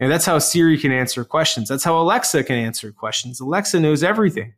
And 0.00 0.10
that's 0.12 0.26
how 0.26 0.38
Siri 0.38 0.78
can 0.78 0.92
answer 0.92 1.24
questions. 1.24 1.68
That's 1.68 1.84
how 1.84 2.00
Alexa 2.00 2.44
can 2.44 2.56
answer 2.56 2.92
questions. 2.92 3.40
Alexa 3.40 3.80
knows 3.80 4.02
everything. 4.02 4.54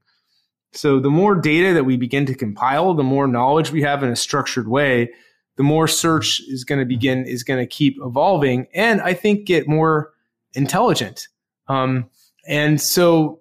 So 0.72 1.00
the 1.00 1.10
more 1.10 1.34
data 1.34 1.74
that 1.74 1.84
we 1.84 1.96
begin 1.96 2.26
to 2.26 2.34
compile, 2.34 2.94
the 2.94 3.02
more 3.02 3.26
knowledge 3.26 3.70
we 3.70 3.82
have 3.82 4.02
in 4.02 4.10
a 4.10 4.16
structured 4.16 4.68
way, 4.68 5.10
the 5.56 5.62
more 5.64 5.88
search 5.88 6.40
is 6.48 6.64
going 6.64 6.78
to 6.78 6.84
begin 6.84 7.26
is 7.26 7.42
going 7.42 7.60
to 7.60 7.66
keep 7.66 7.98
evolving, 8.02 8.66
and 8.72 9.00
I 9.02 9.14
think 9.14 9.46
get 9.46 9.68
more 9.68 10.12
intelligent. 10.54 11.28
Um, 11.68 12.08
and 12.46 12.80
so 12.80 13.40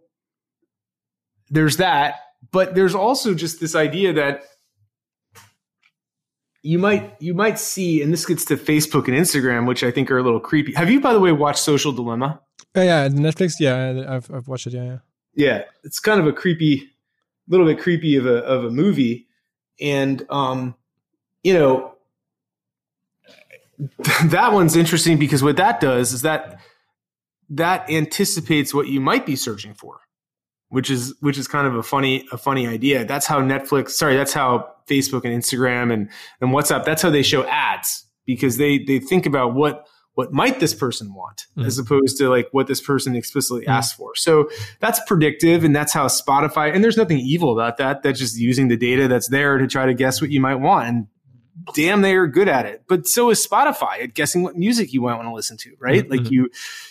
there's 1.50 1.78
that, 1.78 2.16
but 2.52 2.76
there's 2.76 2.96
also 2.96 3.34
just 3.34 3.60
this 3.60 3.76
idea 3.76 4.12
that 4.14 4.44
you 6.61 6.77
might 6.80 7.15
you 7.19 7.34
might 7.34 7.57
see, 7.60 8.02
and 8.02 8.11
this 8.11 8.26
gets 8.26 8.45
to 8.45 8.57
Facebook 8.57 9.07
and 9.07 9.18
Instagram, 9.18 9.68
which 9.68 9.84
I 9.84 9.91
think 9.91 10.11
are 10.11 10.18
a 10.18 10.23
little 10.23 10.40
creepy. 10.40 10.73
Have 10.73 10.90
you, 10.90 10.99
by 10.99 11.14
the 11.14 11.19
way, 11.19 11.31
watched 11.31 11.60
Social 11.60 11.91
Dilemma? 11.91 12.41
Yeah, 12.76 12.84
yeah, 12.84 13.07
Netflix. 13.10 13.53
Yeah, 13.60 14.03
I've 14.07 14.30
I've 14.34 14.48
watched 14.48 14.68
it. 14.68 14.73
Yeah, 14.73 14.84
yeah. 14.84 14.98
Yeah, 15.36 15.64
it's 15.84 15.99
kind 15.99 16.19
of 16.19 16.27
a 16.27 16.34
creepy, 16.34 16.90
little 17.48 17.65
bit 17.65 17.80
creepy 17.80 18.15
of 18.15 18.26
a 18.26 18.44
of 18.44 18.65
a 18.65 18.69
movie, 18.69 19.27
and 19.80 20.26
um, 20.30 20.76
you 21.44 21.53
know, 21.53 21.95
that 24.26 24.52
one's 24.52 24.76
interesting 24.76 25.18
because 25.18 25.41
what 25.41 25.57
that 25.57 25.80
does 25.80 26.11
is 26.11 26.23
that 26.23 26.60
that 27.49 27.90
anticipates 27.90 28.73
what 28.73 28.88
you 28.88 28.99
might 28.99 29.26
be 29.26 29.36
searching 29.36 29.73
for 29.73 30.02
which 30.70 30.90
is 30.90 31.16
which 31.20 31.38
is 31.38 31.48
kind 31.48 31.68
of 31.68 31.76
a 31.76 31.84
funny 31.84 32.26
a 32.32 32.38
funny 32.38 32.68
idea. 32.68 33.06
That's 33.06 33.26
how 33.26 33.41
Netflix, 33.41 33.91
sorry, 33.91 34.16
that's 34.16 34.34
how 34.34 34.72
Facebook 34.88 35.26
and 35.26 35.34
Instagram 35.34 35.91
and 35.91 36.10
and 36.41 36.52
WhatsApp. 36.52 36.86
That's 36.86 37.02
how 37.02 37.10
they 37.10 37.24
show 37.24 37.46
ads 37.46 38.06
because 38.26 38.58
they 38.58 38.80
they 38.80 39.00
think 39.00 39.26
about 39.26 39.54
what 39.54 39.88
what 40.14 40.34
might 40.34 40.60
this 40.60 40.74
person 40.74 41.14
want 41.14 41.46
mm-hmm. 41.52 41.66
as 41.66 41.80
opposed 41.80 42.18
to 42.18 42.30
like 42.30 42.48
what 42.52 42.68
this 42.68 42.82
person 42.82 43.16
explicitly 43.16 43.62
mm-hmm. 43.62 43.72
asked 43.72 43.96
for. 43.96 44.12
So 44.16 44.50
that's 44.80 45.00
predictive 45.08 45.64
and 45.64 45.76
that's 45.76 45.94
how 45.94 46.08
Spotify 46.08 46.74
and 46.74 46.84
there's 46.84 46.98
nothing 46.98 47.20
evil 47.20 47.52
about 47.52 47.78
that. 47.78 48.04
That's 48.04 48.20
just 48.20 48.38
using 48.38 48.68
the 48.68 48.78
data 48.78 49.08
that's 49.08 49.30
there 49.30 49.58
to 49.58 49.68
try 49.68 49.86
to 49.86 49.94
guess 49.94 50.22
what 50.22 50.30
you 50.30 50.40
might 50.40 50.56
want. 50.56 50.88
And 50.88 51.08
damn 51.73 52.02
they 52.02 52.15
are 52.15 52.27
good 52.27 52.48
at 52.48 52.65
it. 52.65 52.84
But 52.88 53.07
so 53.07 53.30
is 53.30 53.45
spotify 53.45 54.03
at 54.03 54.14
guessing 54.14 54.44
what 54.44 54.56
music 54.56 54.94
you 54.94 55.02
might 55.02 55.15
want 55.15 55.27
to 55.27 55.34
listen 55.34 55.57
to 55.57 55.76
right? 55.80 56.03
Mm-hmm. 56.03 56.23
like 56.23 56.31
you 56.31 56.49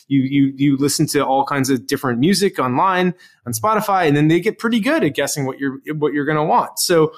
you 0.09 0.23
you 0.23 0.53
you 0.57 0.77
listen 0.77 1.07
to 1.09 1.25
all 1.25 1.45
kinds 1.45 1.71
of 1.71 1.87
different 1.87 2.19
music 2.19 2.59
online 2.59 3.15
on 3.47 3.53
spotify 3.53 4.07
and 4.07 4.17
then 4.17 4.29
they 4.29 4.41
get 4.41 4.59
pretty 4.59 4.81
good 4.81 5.05
at 5.05 5.15
guessing 5.15 5.47
what 5.47 5.59
you're 5.59 5.79
what 5.95 6.13
you're 6.13 6.25
going 6.25 6.37
to 6.37 6.45
want. 6.45 6.79
So 6.79 7.13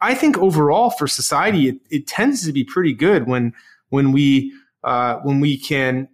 i 0.00 0.14
think 0.14 0.38
overall 0.38 0.90
for 0.90 1.06
society 1.06 1.68
it, 1.68 1.76
it, 1.90 2.06
tends 2.06 2.46
to 2.46 2.52
be 2.52 2.64
pretty 2.64 2.94
good 2.94 3.26
when 3.26 3.52
when 3.90 4.12
we 4.12 4.52
uh, 4.82 5.16
when 5.16 5.40
we 5.40 5.58
can 5.58 6.08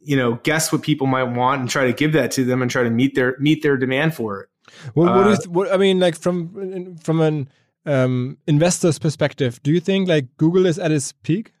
you 0.00 0.16
know 0.16 0.34
guess 0.42 0.72
what 0.72 0.82
people 0.82 1.06
might 1.06 1.24
want 1.24 1.60
and 1.60 1.70
try 1.70 1.86
to 1.86 1.92
give 1.92 2.12
that 2.12 2.30
to 2.32 2.44
them 2.44 2.60
and 2.60 2.70
try 2.70 2.82
to 2.82 2.90
meet 2.90 3.14
their 3.14 3.36
meet 3.38 3.62
their 3.62 3.76
demand 3.76 4.14
for 4.14 4.42
it. 4.42 4.48
Well, 4.94 5.14
what 5.14 5.26
uh, 5.26 5.30
is 5.30 5.48
what 5.48 5.72
i 5.72 5.76
mean 5.76 5.98
like 5.98 6.16
from 6.16 6.96
from 6.98 7.20
an 7.20 7.48
um, 7.84 8.38
investor's 8.46 8.98
perspective, 8.98 9.62
do 9.62 9.72
you 9.72 9.80
think 9.80 10.08
like 10.08 10.36
Google 10.36 10.66
is 10.66 10.78
at 10.78 10.92
its 10.92 11.12
peak? 11.12 11.52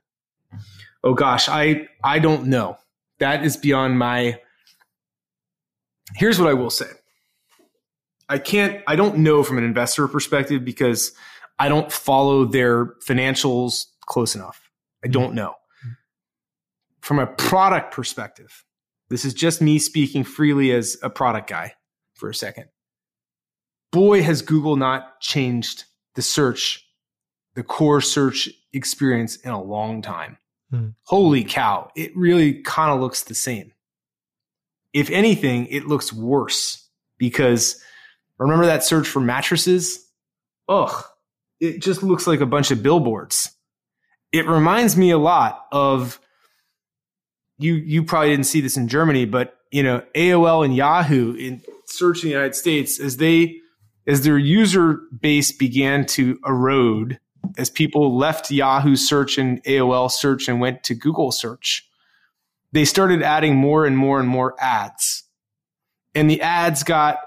Oh 1.04 1.14
gosh, 1.14 1.48
I 1.48 1.88
I 2.04 2.18
don't 2.18 2.46
know. 2.46 2.78
That 3.18 3.44
is 3.44 3.56
beyond 3.56 3.98
my. 3.98 4.40
Here's 6.14 6.38
what 6.38 6.48
I 6.48 6.54
will 6.54 6.70
say. 6.70 6.90
I 8.28 8.38
can't. 8.38 8.82
I 8.86 8.96
don't 8.96 9.18
know 9.18 9.42
from 9.42 9.58
an 9.58 9.64
investor 9.64 10.06
perspective 10.08 10.64
because 10.64 11.12
I 11.58 11.68
don't 11.68 11.90
follow 11.90 12.44
their 12.44 12.86
financials 13.06 13.86
close 14.06 14.34
enough. 14.34 14.70
I 15.04 15.08
don't 15.08 15.28
mm-hmm. 15.28 15.36
know. 15.36 15.54
From 17.00 17.18
a 17.18 17.26
product 17.26 17.92
perspective, 17.92 18.64
this 19.10 19.24
is 19.24 19.34
just 19.34 19.60
me 19.60 19.78
speaking 19.78 20.22
freely 20.22 20.70
as 20.70 20.96
a 21.02 21.10
product 21.10 21.48
guy 21.48 21.74
for 22.14 22.30
a 22.30 22.34
second. 22.34 22.66
Boy, 23.90 24.22
has 24.22 24.40
Google 24.40 24.76
not 24.76 25.20
changed 25.20 25.84
the 26.14 26.22
search, 26.22 26.86
the 27.54 27.62
core 27.62 28.00
search 28.00 28.48
experience 28.72 29.36
in 29.36 29.50
a 29.50 29.62
long 29.62 30.02
time. 30.02 30.38
Hmm. 30.70 30.88
Holy 31.04 31.44
cow, 31.44 31.90
it 31.94 32.16
really 32.16 32.62
kind 32.62 32.92
of 32.92 33.00
looks 33.00 33.22
the 33.22 33.34
same. 33.34 33.72
If 34.92 35.10
anything, 35.10 35.66
it 35.66 35.86
looks 35.86 36.12
worse 36.12 36.88
because 37.18 37.80
remember 38.38 38.66
that 38.66 38.84
search 38.84 39.08
for 39.08 39.20
mattresses? 39.20 40.06
Ugh, 40.68 41.04
it 41.60 41.80
just 41.80 42.02
looks 42.02 42.26
like 42.26 42.40
a 42.40 42.46
bunch 42.46 42.70
of 42.70 42.82
billboards. 42.82 43.50
It 44.32 44.46
reminds 44.46 44.96
me 44.96 45.10
a 45.10 45.18
lot 45.18 45.66
of 45.72 46.18
you 47.58 47.74
you 47.74 48.04
probably 48.04 48.30
didn't 48.30 48.46
see 48.46 48.60
this 48.60 48.76
in 48.76 48.88
Germany, 48.88 49.24
but 49.24 49.56
you 49.70 49.82
know, 49.82 50.02
AOL 50.14 50.64
and 50.64 50.74
Yahoo 50.74 51.34
in 51.34 51.62
search 51.86 52.22
in 52.22 52.28
the 52.28 52.34
United 52.34 52.54
States 52.54 53.00
as 53.00 53.16
they 53.16 53.60
as 54.06 54.22
their 54.22 54.38
user 54.38 55.00
base 55.20 55.52
began 55.52 56.06
to 56.06 56.38
erode 56.44 57.18
as 57.58 57.70
people 57.70 58.16
left 58.16 58.50
Yahoo 58.50 58.96
search 58.96 59.38
and 59.38 59.62
AOL 59.64 60.10
search 60.10 60.48
and 60.48 60.60
went 60.60 60.84
to 60.84 60.94
Google 60.94 61.32
search, 61.32 61.88
they 62.72 62.84
started 62.84 63.22
adding 63.22 63.56
more 63.56 63.84
and 63.84 63.96
more 63.96 64.18
and 64.18 64.28
more 64.28 64.54
ads. 64.60 65.24
And 66.14 66.30
the 66.30 66.40
ads 66.40 66.82
got 66.82 67.18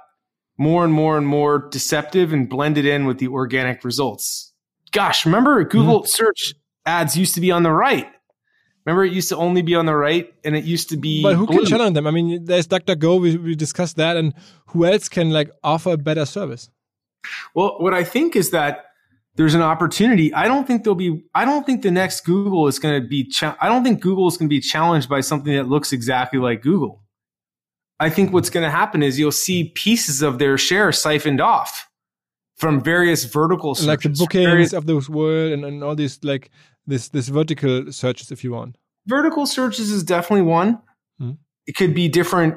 more 0.58 0.84
and 0.84 0.94
more 0.94 1.18
and 1.18 1.28
more 1.28 1.70
deceptive 1.70 2.34
and 2.34 2.50
blended 2.50 2.86
in 2.86 3.06
with 3.06 3.20
the 3.20 3.28
organic 3.28 3.84
results. 3.84 4.54
Gosh, 4.92 5.26
remember 5.26 5.64
Google 5.64 6.02
mm-hmm. 6.02 6.08
search 6.08 6.54
ads 6.86 7.18
used 7.18 7.36
to 7.36 7.42
be 7.42 7.52
on 7.52 7.64
the 7.64 7.72
right. 7.72 8.08
Remember, 8.86 9.04
it 9.04 9.14
used 9.14 9.30
to 9.30 9.38
only 9.38 9.64
be 9.64 9.74
on 9.74 9.88
the 9.88 9.96
right, 9.96 10.32
and 10.44 10.56
it 10.56 10.64
used 10.64 10.90
to 10.90 10.98
be. 10.98 11.24
But 11.24 11.36
who 11.36 11.48
blue. 11.48 11.60
can 11.60 11.66
challenge 11.66 11.96
them? 11.96 12.06
I 12.06 12.12
mean, 12.12 12.46
there's 12.46 12.68
DuckDuckGo. 12.68 13.20
We 13.20 13.38
we 13.38 13.56
discussed 13.56 13.98
that, 13.98 14.16
and 14.16 14.34
who 14.68 14.86
else 14.86 15.10
can 15.10 15.32
like 15.32 15.50
offer 15.64 15.94
a 15.94 15.98
better 15.98 16.26
service? 16.26 16.70
Well, 17.56 17.78
what 17.80 17.94
I 17.96 18.04
think 18.04 18.36
is 18.36 18.52
that 18.52 18.86
there's 19.36 19.56
an 19.56 19.62
opportunity. 19.62 20.34
I 20.34 20.48
don't 20.48 20.68
think 20.68 20.84
there'll 20.84 20.96
be. 20.96 21.24
I 21.34 21.46
don't 21.46 21.66
think 21.66 21.82
the 21.82 21.90
next 21.92 22.22
Google 22.22 22.68
is 22.68 22.78
going 22.78 23.02
to 23.02 23.08
be. 23.08 23.28
Cha- 23.28 23.58
I 23.60 23.70
don't 23.70 23.84
think 23.84 24.02
Google 24.02 24.28
is 24.28 24.38
going 24.38 24.50
to 24.50 24.56
be 24.56 24.62
challenged 24.62 25.10
by 25.10 25.22
something 25.22 25.54
that 25.54 25.68
looks 25.68 25.92
exactly 25.92 26.40
like 26.40 26.62
Google. 26.62 27.02
I 28.00 28.10
think 28.10 28.34
what's 28.34 28.50
going 28.50 28.66
to 28.66 28.72
happen 28.72 29.02
is 29.02 29.18
you'll 29.18 29.32
see 29.32 29.70
pieces 29.70 30.22
of 30.22 30.38
their 30.38 30.58
share 30.58 30.92
siphoned 30.92 31.42
off 31.42 31.88
from 32.58 32.82
various 32.82 33.24
vertical 33.24 33.74
searches, 33.76 33.88
like 33.88 34.02
the 34.02 34.10
bookings 34.10 34.46
various, 34.46 34.74
of 34.74 34.86
those 34.86 35.10
world 35.10 35.54
and, 35.54 35.66
and 35.66 35.84
all 35.84 35.96
these 35.96 36.20
like 36.24 36.52
this 36.88 37.10
this 37.10 37.28
vertical 37.28 37.92
searches 37.92 38.32
if 38.32 38.44
you 38.44 38.52
want. 38.52 38.78
Vertical 39.08 39.46
searches 39.46 39.92
is 39.92 40.04
definitely 40.04 40.44
one. 40.44 40.80
Hmm. 41.18 41.32
it 41.66 41.76
could 41.78 41.94
be 41.94 42.10
different 42.10 42.56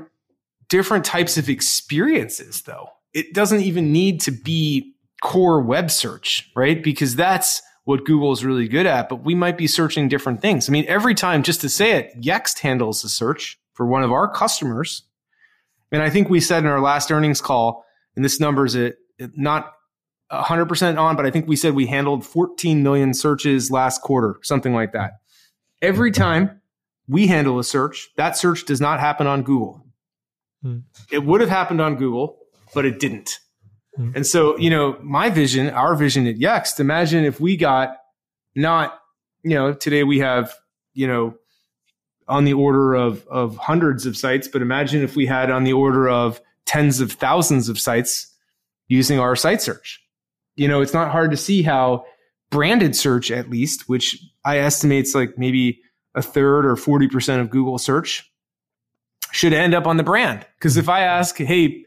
different 0.69 1.05
types 1.05 1.39
of 1.39 1.49
experiences 1.49 2.63
though. 2.63 2.89
It 3.15 3.33
doesn't 3.33 3.61
even 3.61 3.93
need 3.93 4.21
to 4.23 4.31
be 4.31 4.95
core 5.23 5.61
web 5.61 5.91
search 5.91 6.51
right? 6.55 6.83
Because 6.83 7.17
that's 7.17 7.63
what 7.85 8.05
google 8.05 8.33
is 8.33 8.45
really 8.45 8.69
good 8.69 8.87
at 8.87 9.09
but 9.09 9.25
we 9.25 9.35
might 9.35 9.57
be 9.57 9.67
searching 9.67 10.09
different 10.09 10.41
things. 10.41 10.69
I 10.69 10.73
mean 10.73 10.85
every 10.89 11.15
time 11.15 11.43
just 11.43 11.61
to 11.63 11.69
say 11.69 11.93
it 11.93 12.21
yext 12.21 12.61
handles 12.61 13.05
a 13.05 13.09
search 13.09 13.59
for 13.73 13.87
one 13.87 14.03
of 14.03 14.13
our 14.13 14.29
customers. 14.29 15.05
And 15.91 16.03
i 16.03 16.11
think 16.11 16.29
we 16.29 16.41
said 16.41 16.65
in 16.65 16.71
our 16.71 16.81
last 16.81 17.11
earnings 17.11 17.41
call 17.41 17.85
and 18.17 18.25
this 18.25 18.41
number 18.41 18.65
is 18.67 18.75
it 18.75 18.97
not 19.19 19.73
100% 20.31 20.99
on, 20.99 21.17
but 21.17 21.25
I 21.25 21.31
think 21.31 21.49
we 21.49 21.57
said 21.57 21.75
we 21.75 21.87
handled 21.87 22.25
14 22.25 22.83
million 22.83 23.15
searches 23.15 23.71
last 23.71 24.03
quarter, 24.03 24.37
something 24.43 24.75
like 24.75 24.93
that. 24.93 25.21
Every 25.81 26.11
time 26.11 26.61
we 27.09 27.27
handle 27.27 27.59
a 27.59 27.65
search, 27.65 28.11
that 28.17 28.37
search 28.37 28.67
does 28.67 28.81
not 28.81 29.01
happen 29.01 29.27
on 29.27 29.43
Google. 29.43 29.87
Hmm. 30.63 30.79
It 31.11 31.25
would 31.25 31.41
have 31.41 31.49
happened 31.49 31.81
on 31.81 31.97
Google, 31.97 32.39
but 32.75 32.85
it 32.85 33.01
didn't. 33.01 33.39
Hmm. 33.97 34.11
And 34.15 34.27
so, 34.27 34.59
you 34.59 34.69
know, 34.69 34.99
my 35.03 35.31
vision, 35.31 35.71
our 35.71 35.95
vision 35.95 36.27
at 36.27 36.37
Yext, 36.37 36.79
imagine 36.79 37.25
if 37.25 37.41
we 37.41 37.57
got 37.57 37.97
not, 38.55 38.99
you 39.43 39.55
know, 39.55 39.73
today 39.73 40.05
we 40.05 40.19
have, 40.19 40.55
you 40.93 41.07
know, 41.07 41.35
on 42.27 42.45
the 42.45 42.53
order 42.53 42.95
of, 42.95 43.27
of 43.29 43.57
hundreds 43.57 44.05
of 44.05 44.15
sites, 44.15 44.47
but 44.47 44.61
imagine 44.61 45.03
if 45.03 45.17
we 45.17 45.25
had 45.25 45.51
on 45.51 45.65
the 45.65 45.73
order 45.73 46.11
of 46.11 46.43
tens 46.67 47.01
of 47.01 47.13
thousands 47.13 47.71
of 47.71 47.79
sites 47.79 48.35
using 48.89 49.19
our 49.19 49.35
site 49.35 49.63
search 49.63 50.03
you 50.59 50.69
know, 50.69 50.81
it's 50.81 50.93
not 50.93 51.11
hard 51.11 51.31
to 51.31 51.37
see 51.37 51.63
how 51.63 52.05
branded 52.51 52.97
search, 52.97 53.31
at 53.31 53.49
least, 53.49 53.89
which 53.89 54.23
I 54.45 54.59
estimates 54.59 55.15
like 55.15 55.39
maybe 55.39 55.81
a 56.15 56.23
third 56.23 56.67
or 56.67 56.75
40% 56.75 57.41
of 57.41 57.51
Google 57.51 57.79
search 57.79 58.31
should 59.31 59.53
end 59.53 59.75
up 59.75 59.87
on 59.87 59.99
the 59.99 60.03
brand. 60.03 60.45
Because 60.59 60.77
if 60.77 60.89
I 60.89 61.03
ask, 61.03 61.37
hey, 61.39 61.85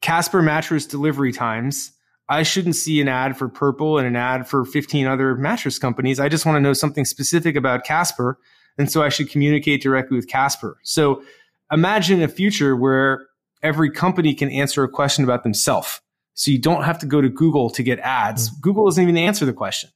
Casper 0.00 0.40
mattress 0.40 0.86
delivery 0.86 1.32
times, 1.32 1.92
I 2.28 2.42
shouldn't 2.42 2.76
see 2.76 3.00
an 3.00 3.08
ad 3.08 3.36
for 3.36 3.48
Purple 3.48 3.98
and 3.98 4.06
an 4.06 4.16
ad 4.16 4.48
for 4.48 4.64
15 4.64 5.06
other 5.06 5.34
mattress 5.34 5.78
companies. 5.78 6.18
I 6.18 6.28
just 6.28 6.46
want 6.46 6.56
to 6.56 6.60
know 6.60 6.72
something 6.72 7.04
specific 7.04 7.54
about 7.54 7.84
Casper. 7.84 8.38
And 8.78 8.90
so 8.90 9.02
I 9.02 9.08
should 9.08 9.30
communicate 9.30 9.82
directly 9.82 10.16
with 10.16 10.28
Casper. 10.28 10.78
So 10.82 11.22
imagine 11.70 12.22
a 12.22 12.28
future 12.28 12.76
where 12.76 13.26
every 13.62 13.90
company 13.90 14.34
can 14.34 14.50
answer 14.50 14.84
a 14.84 14.88
question 14.88 15.24
about 15.24 15.42
themselves. 15.42 16.00
So 16.36 16.50
you 16.50 16.58
don't 16.58 16.84
have 16.84 16.98
to 16.98 17.06
go 17.06 17.20
to 17.22 17.30
Google 17.30 17.70
to 17.70 17.82
get 17.82 17.98
ads. 18.00 18.50
Mm. 18.50 18.60
Google 18.60 18.84
doesn't 18.84 19.02
even 19.02 19.16
answer 19.16 19.46
the 19.46 19.54
question, 19.54 19.90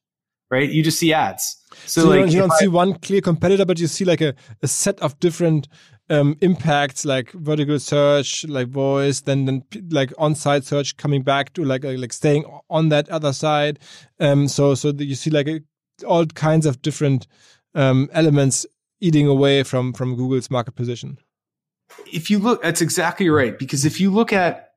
right? 0.51 0.69
You 0.69 0.83
just 0.83 0.99
see 0.99 1.13
ads. 1.13 1.57
So, 1.85 2.01
so 2.03 2.09
like, 2.09 2.17
you 2.17 2.21
don't, 2.21 2.33
you 2.33 2.39
don't 2.41 2.53
I, 2.53 2.57
see 2.57 2.69
one 2.69 2.99
clear 2.99 3.21
competitor, 3.21 3.67
but 3.67 3.79
you 3.79 3.87
see 3.87 4.07
like 4.07 4.23
a, 4.23 4.35
a 4.63 4.67
set 4.67 4.99
of 5.01 5.21
different 5.21 5.69
um, 6.09 6.37
impacts, 6.41 7.05
like 7.05 7.31
vertical 7.33 7.79
search, 7.79 8.45
like 8.49 8.69
voice, 8.69 9.21
then 9.21 9.45
then 9.45 9.65
like 9.91 10.13
on-site 10.19 10.65
search 10.65 10.97
coming 10.97 11.23
back 11.23 11.53
to 11.53 11.65
like 11.65 11.85
like 11.85 12.13
staying 12.13 12.45
on 12.71 12.89
that 12.89 13.09
other 13.11 13.33
side. 13.33 13.79
Um, 14.19 14.49
so 14.49 14.75
so 14.75 14.93
you 14.97 15.15
see 15.15 15.31
like 15.31 15.47
a 15.47 15.61
all 16.07 16.25
kinds 16.25 16.65
of 16.65 16.81
different 16.81 17.27
um, 17.75 18.09
elements 18.13 18.67
eating 19.01 19.27
away 19.27 19.63
from 19.63 19.93
from 19.93 20.17
Google's 20.17 20.51
market 20.51 20.75
position. 20.75 21.19
If 22.13 22.31
you 22.31 22.39
look, 22.39 22.63
that's 22.63 22.81
exactly 22.81 23.29
right. 23.29 23.59
Because 23.59 23.85
if 23.85 24.01
you 24.01 24.11
look 24.11 24.33
at 24.33 24.70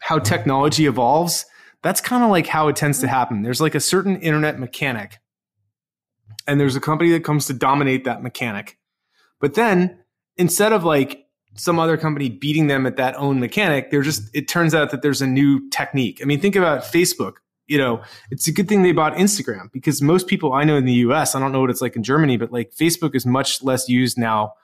how 0.00 0.18
technology 0.18 0.86
evolves, 0.86 1.46
that's 1.82 2.00
kind 2.00 2.24
of 2.24 2.30
like 2.30 2.46
how 2.46 2.68
it 2.68 2.76
tends 2.76 2.98
to 3.00 3.06
mm-hmm. 3.06 3.14
happen. 3.14 3.42
There's 3.42 3.60
like 3.60 3.74
a 3.74 3.80
certain 3.80 4.20
internet 4.20 4.58
mechanic, 4.58 5.18
and 6.46 6.60
there's 6.60 6.76
a 6.76 6.80
company 6.80 7.10
that 7.12 7.24
comes 7.24 7.46
to 7.46 7.52
dominate 7.52 8.04
that 8.04 8.22
mechanic. 8.22 8.78
But 9.40 9.54
then 9.54 9.98
instead 10.36 10.72
of 10.72 10.84
like 10.84 11.26
some 11.54 11.78
other 11.78 11.96
company 11.96 12.28
beating 12.28 12.66
them 12.66 12.86
at 12.86 12.96
that 12.96 13.16
own 13.16 13.40
mechanic, 13.40 13.90
they're 13.90 14.02
just, 14.02 14.22
it 14.34 14.48
turns 14.48 14.74
out 14.74 14.90
that 14.90 15.02
there's 15.02 15.22
a 15.22 15.26
new 15.26 15.68
technique. 15.70 16.20
I 16.22 16.24
mean, 16.24 16.40
think 16.40 16.56
about 16.56 16.82
Facebook. 16.82 17.34
You 17.66 17.78
know, 17.78 18.02
it's 18.30 18.48
a 18.48 18.52
good 18.52 18.68
thing 18.68 18.82
they 18.82 18.92
bought 18.92 19.14
Instagram 19.14 19.70
because 19.72 20.02
most 20.02 20.26
people 20.26 20.52
I 20.52 20.64
know 20.64 20.76
in 20.76 20.86
the 20.86 20.94
US, 20.94 21.34
I 21.34 21.40
don't 21.40 21.52
know 21.52 21.60
what 21.60 21.70
it's 21.70 21.80
like 21.80 21.94
in 21.94 22.02
Germany, 22.02 22.36
but 22.36 22.52
like 22.52 22.72
Facebook 22.74 23.14
is 23.14 23.24
much 23.24 23.62
less 23.62 23.88
used 23.88 24.18
now 24.18 24.54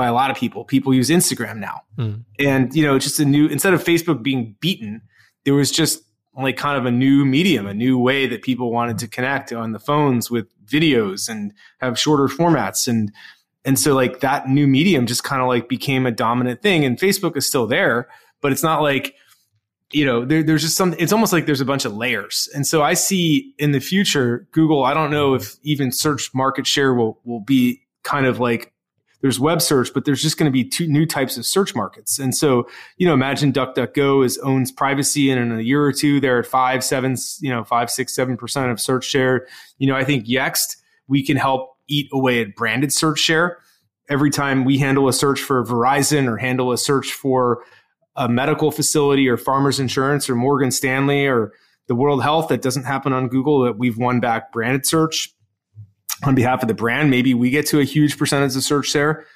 by 0.00 0.06
a 0.06 0.14
lot 0.14 0.30
of 0.30 0.36
people. 0.38 0.64
People 0.64 0.94
use 0.94 1.10
Instagram 1.10 1.58
now. 1.58 1.82
Mm. 1.98 2.24
And, 2.38 2.74
you 2.74 2.82
know, 2.82 2.98
just 2.98 3.20
a 3.20 3.24
new, 3.26 3.46
instead 3.48 3.74
of 3.74 3.84
Facebook 3.84 4.22
being 4.22 4.56
beaten, 4.58 5.02
there 5.44 5.52
was 5.52 5.70
just 5.70 6.02
like 6.34 6.56
kind 6.56 6.78
of 6.78 6.86
a 6.86 6.90
new 6.90 7.26
medium, 7.26 7.66
a 7.66 7.74
new 7.74 7.98
way 7.98 8.26
that 8.26 8.40
people 8.40 8.72
wanted 8.72 8.96
to 8.96 9.08
connect 9.08 9.52
on 9.52 9.72
the 9.72 9.78
phones 9.78 10.30
with 10.30 10.46
videos 10.64 11.28
and 11.28 11.52
have 11.82 11.98
shorter 11.98 12.28
formats. 12.28 12.88
And, 12.88 13.12
and 13.66 13.78
so 13.78 13.94
like 13.94 14.20
that 14.20 14.48
new 14.48 14.66
medium 14.66 15.04
just 15.04 15.22
kind 15.22 15.42
of 15.42 15.48
like 15.48 15.68
became 15.68 16.06
a 16.06 16.10
dominant 16.10 16.62
thing 16.62 16.82
and 16.86 16.98
Facebook 16.98 17.36
is 17.36 17.46
still 17.46 17.66
there, 17.66 18.08
but 18.40 18.52
it's 18.52 18.62
not 18.62 18.80
like, 18.80 19.14
you 19.92 20.06
know, 20.06 20.24
there, 20.24 20.42
there's 20.42 20.62
just 20.62 20.78
some, 20.78 20.94
it's 20.98 21.12
almost 21.12 21.30
like 21.30 21.44
there's 21.44 21.60
a 21.60 21.66
bunch 21.66 21.84
of 21.84 21.94
layers. 21.94 22.48
And 22.54 22.66
so 22.66 22.80
I 22.80 22.94
see 22.94 23.54
in 23.58 23.72
the 23.72 23.80
future, 23.80 24.48
Google, 24.52 24.82
I 24.82 24.94
don't 24.94 25.10
know 25.10 25.34
if 25.34 25.56
even 25.62 25.92
search 25.92 26.30
market 26.32 26.66
share 26.66 26.94
will, 26.94 27.20
will 27.24 27.40
be 27.40 27.82
kind 28.02 28.24
of 28.24 28.40
like 28.40 28.72
there's 29.20 29.38
web 29.38 29.60
search, 29.60 29.92
but 29.92 30.04
there's 30.04 30.22
just 30.22 30.38
going 30.38 30.50
to 30.50 30.52
be 30.52 30.64
two 30.64 30.86
new 30.86 31.06
types 31.06 31.36
of 31.36 31.44
search 31.44 31.74
markets. 31.74 32.18
And 32.18 32.34
so, 32.34 32.68
you 32.96 33.06
know, 33.06 33.14
imagine 33.14 33.52
DuckDuckGo 33.52 34.24
is 34.24 34.38
owns 34.38 34.72
privacy 34.72 35.30
and 35.30 35.40
in 35.40 35.58
a 35.58 35.62
year 35.62 35.84
or 35.84 35.92
two, 35.92 36.20
they're 36.20 36.38
at 36.38 36.46
five, 36.46 36.82
seven, 36.82 37.16
you 37.40 37.50
know, 37.50 37.64
five, 37.64 37.90
six, 37.90 38.14
seven 38.14 38.36
percent 38.36 38.70
of 38.70 38.80
search 38.80 39.04
share. 39.04 39.46
You 39.78 39.86
know, 39.88 39.96
I 39.96 40.04
think 40.04 40.26
Yext, 40.26 40.76
we 41.06 41.24
can 41.24 41.36
help 41.36 41.76
eat 41.88 42.08
away 42.12 42.40
at 42.40 42.54
branded 42.54 42.92
search 42.92 43.18
share. 43.18 43.58
Every 44.08 44.30
time 44.30 44.64
we 44.64 44.78
handle 44.78 45.08
a 45.08 45.12
search 45.12 45.40
for 45.40 45.64
Verizon 45.64 46.26
or 46.26 46.36
handle 46.36 46.72
a 46.72 46.78
search 46.78 47.12
for 47.12 47.62
a 48.16 48.28
medical 48.28 48.70
facility 48.70 49.28
or 49.28 49.36
farmers 49.36 49.78
insurance 49.78 50.28
or 50.28 50.34
Morgan 50.34 50.70
Stanley 50.70 51.26
or 51.26 51.52
the 51.86 51.94
World 51.94 52.22
Health 52.22 52.48
that 52.48 52.62
doesn't 52.62 52.84
happen 52.84 53.12
on 53.12 53.28
Google 53.28 53.64
that 53.64 53.78
we've 53.78 53.98
won 53.98 54.20
back 54.20 54.52
branded 54.52 54.86
search 54.86 55.32
on 56.24 56.34
behalf 56.34 56.62
of 56.62 56.68
the 56.68 56.74
brand. 56.74 57.10
Maybe 57.10 57.34
we 57.34 57.50
get 57.50 57.66
to 57.66 57.80
a 57.80 57.84
huge 57.84 58.18
percentage 58.18 58.56
of 58.56 58.62
search 58.62 58.92
there. 58.92 59.26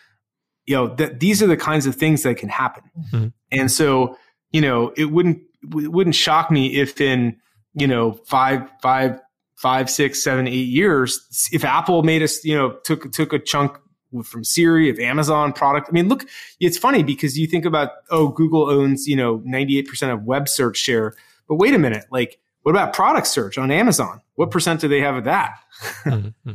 You 0.67 0.77
know, 0.77 0.95
that 0.97 1.21
these 1.21 1.43
are 1.43 1.47
the 1.47 1.57
kinds 1.57 1.87
of 1.87 1.95
things 1.95 2.23
that 2.23 2.37
can 2.37 2.49
happen. 2.49 2.85
Mm-hmm. 2.99 3.27
And 3.51 3.71
so, 3.71 4.17
you 4.51 4.61
know, 4.61 4.93
it 4.97 5.07
wouldn't 5.07 5.43
it 5.63 5.93
wouldn't 5.93 6.15
shock 6.15 6.51
me 6.51 6.77
if 6.77 7.01
in, 7.01 7.37
you 7.75 7.87
know, 7.87 8.13
five, 8.27 8.69
five, 8.83 9.21
five, 9.57 9.91
six, 9.91 10.23
seven, 10.23 10.47
eight 10.47 10.69
years, 10.69 11.49
if 11.53 11.65
Apple 11.65 12.03
made 12.03 12.23
us, 12.23 12.45
you 12.45 12.57
know, 12.57 12.77
took 12.85 13.11
took 13.13 13.33
a 13.33 13.39
chunk 13.39 13.79
from 14.23 14.45
Siri, 14.45 14.89
of 14.91 14.99
Amazon 14.99 15.53
product. 15.53 15.89
I 15.89 15.93
mean, 15.93 16.09
look, 16.09 16.27
it's 16.61 16.79
funny 16.79 17.03
because 17.03 17.39
you 17.39 17.47
think 17.47 17.65
about, 17.65 17.91
oh, 18.11 18.29
Google 18.29 18.71
owns, 18.71 19.07
you 19.09 19.17
know, 19.17 19.41
98% 19.41 20.13
of 20.13 20.23
web 20.23 20.49
search 20.49 20.77
share. 20.77 21.15
But 21.49 21.57
wait 21.57 21.75
a 21.75 21.79
minute, 21.79 22.05
like, 22.13 22.39
what 22.63 22.71
about 22.71 22.93
product 22.93 23.27
search 23.27 23.59
on 23.59 23.71
Amazon? 23.71 24.21
What 24.37 24.51
percent 24.51 24.81
do 24.81 24.89
they 24.89 25.01
have 25.01 25.17
of 25.17 25.25
that? 25.25 25.59
mm-hmm. 26.05 26.51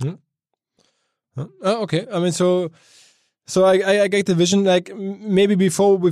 Mm-hmm. 0.00 1.44
Oh, 1.62 1.82
okay. 1.82 2.06
I 2.12 2.18
mean, 2.18 2.32
so 2.32 2.70
so 3.46 3.64
I, 3.64 4.02
I 4.02 4.08
get 4.08 4.26
the 4.26 4.34
vision. 4.34 4.64
Like 4.64 4.94
maybe 4.96 5.54
before 5.54 5.96
we 5.96 6.10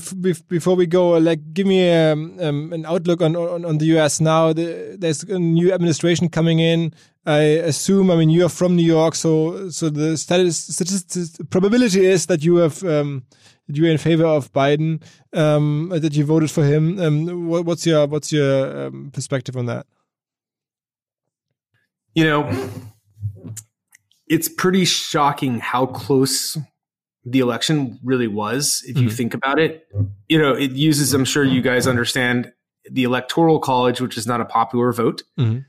before 0.48 0.76
we 0.76 0.86
go, 0.86 1.18
like 1.18 1.52
give 1.52 1.66
me 1.66 1.92
um, 1.92 2.38
um, 2.40 2.72
an 2.72 2.86
outlook 2.86 3.22
on, 3.22 3.34
on, 3.34 3.64
on 3.64 3.78
the 3.78 3.86
U.S. 3.86 4.20
now. 4.20 4.52
The, 4.52 4.96
there's 4.98 5.24
a 5.24 5.38
new 5.38 5.72
administration 5.72 6.28
coming 6.28 6.60
in. 6.60 6.94
I 7.26 7.40
assume. 7.40 8.10
I 8.10 8.16
mean, 8.16 8.30
you 8.30 8.44
are 8.44 8.50
from 8.50 8.76
New 8.76 8.86
York, 8.86 9.14
so 9.14 9.68
so 9.70 9.90
the 9.90 10.16
status, 10.16 11.38
probability 11.50 12.04
is 12.04 12.26
that 12.26 12.44
you 12.44 12.56
have 12.56 12.84
um, 12.84 13.24
that 13.66 13.76
you're 13.76 13.90
in 13.90 13.98
favor 13.98 14.26
of 14.26 14.52
Biden, 14.52 15.02
um, 15.32 15.88
that 15.90 16.14
you 16.14 16.24
voted 16.24 16.50
for 16.50 16.64
him. 16.64 17.00
Um, 17.00 17.48
what, 17.48 17.64
what's 17.64 17.86
your 17.86 18.06
what's 18.06 18.30
your 18.30 18.86
um, 18.86 19.10
perspective 19.12 19.56
on 19.56 19.66
that? 19.66 19.86
You 22.14 22.24
know, 22.24 22.70
it's 24.26 24.48
pretty 24.48 24.84
shocking 24.84 25.58
how 25.58 25.86
close 25.86 26.56
the 27.24 27.40
election 27.40 27.98
really 28.02 28.26
was, 28.26 28.82
if 28.86 28.98
you 28.98 29.08
mm-hmm. 29.08 29.16
think 29.16 29.34
about 29.34 29.58
it. 29.58 29.86
You 30.28 30.38
know, 30.38 30.52
it 30.52 30.72
uses, 30.72 31.14
I'm 31.14 31.24
sure 31.24 31.42
you 31.44 31.62
guys 31.62 31.86
understand, 31.86 32.52
the 32.90 33.04
electoral 33.04 33.58
college, 33.60 34.00
which 34.00 34.18
is 34.18 34.26
not 34.26 34.40
a 34.40 34.44
popular 34.44 34.92
vote. 34.92 35.22
Mm-hmm. 35.38 35.60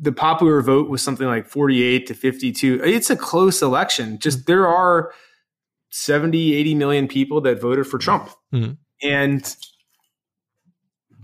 The 0.00 0.12
popular 0.12 0.60
vote 0.60 0.88
was 0.90 1.02
something 1.02 1.26
like 1.26 1.46
48 1.46 2.06
to 2.06 2.14
52. 2.14 2.82
It's 2.84 3.10
a 3.10 3.16
close 3.16 3.62
election. 3.62 4.18
Just 4.18 4.46
there 4.46 4.68
are 4.68 5.12
70, 5.90 6.54
80 6.54 6.74
million 6.74 7.08
people 7.08 7.40
that 7.40 7.60
voted 7.60 7.86
for 7.86 7.98
Trump. 7.98 8.30
Mm-hmm. 8.52 8.72
And 9.02 9.56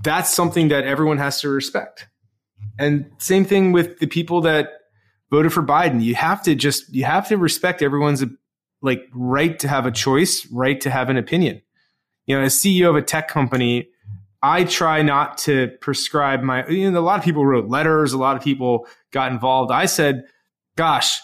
that's 0.03 0.35
something 0.35 0.69
that 0.69 0.85
everyone 0.85 1.19
has 1.19 1.41
to 1.43 1.49
respect. 1.51 2.09
And 2.79 3.11
same 3.19 3.45
thing 3.45 3.73
with 3.73 3.99
the 3.99 4.07
people 4.07 4.41
that 4.43 4.71
voted 5.35 5.53
for 5.53 5.63
Biden. 5.63 6.03
You 6.03 6.15
have 6.15 6.43
to 6.45 6.55
just, 6.55 6.95
you 6.95 7.05
have 7.05 7.29
to 7.29 7.37
respect 7.37 7.83
everyone's 7.83 8.25
like 8.83 9.03
right 9.13 9.59
to 9.59 9.69
have 9.69 9.87
a 9.87 9.91
choice, 9.91 10.47
right 10.53 10.81
to 10.81 10.91
have 10.91 11.11
an 11.11 11.17
opinion. 11.17 11.61
You 12.27 12.37
know, 12.37 12.45
as 12.45 12.55
CEO 12.55 12.91
of 12.91 12.97
a 12.97 13.03
tech 13.03 13.29
company, 13.29 13.89
I 14.43 14.65
try 14.65 15.03
not 15.03 15.39
to 15.39 15.69
prescribe 15.81 16.43
my, 16.43 16.67
you 16.69 16.91
know, 16.91 16.99
a 16.99 17.01
lot 17.01 17.19
of 17.19 17.25
people 17.25 17.45
wrote 17.45 17.69
letters, 17.69 18.13
a 18.13 18.19
lot 18.19 18.37
of 18.37 18.43
people 18.43 18.87
got 19.11 19.33
involved. 19.33 19.73
I 19.73 19.87
said, 19.87 20.25
gosh, 20.77 21.19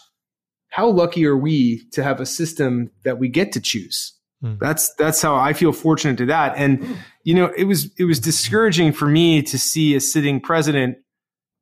how 0.70 0.88
lucky 0.88 1.24
are 1.26 1.36
we 1.36 1.84
to 1.92 2.02
have 2.02 2.20
a 2.20 2.26
system 2.26 2.90
that 3.04 3.18
we 3.18 3.28
get 3.28 3.52
to 3.52 3.60
choose? 3.60 4.14
Mm. 4.42 4.58
That's 4.58 4.94
that's 4.94 5.20
how 5.20 5.36
I 5.36 5.52
feel 5.52 5.72
fortunate 5.72 6.16
to 6.18 6.26
that. 6.26 6.56
And 6.56 6.98
you 7.24 7.34
know, 7.34 7.52
it 7.56 7.64
was 7.64 7.90
it 7.98 8.04
was 8.04 8.18
discouraging 8.18 8.92
for 8.92 9.06
me 9.06 9.42
to 9.42 9.58
see 9.58 9.94
a 9.94 10.00
sitting 10.00 10.40
president, 10.40 10.96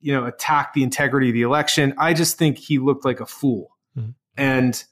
you 0.00 0.12
know, 0.12 0.24
attack 0.26 0.74
the 0.74 0.82
integrity 0.82 1.28
of 1.28 1.34
the 1.34 1.42
election. 1.42 1.94
I 1.98 2.14
just 2.14 2.38
think 2.38 2.58
he 2.58 2.78
looked 2.78 3.04
like 3.04 3.20
a 3.20 3.26
fool. 3.26 3.76
Mm. 3.96 4.14
And 4.36 4.84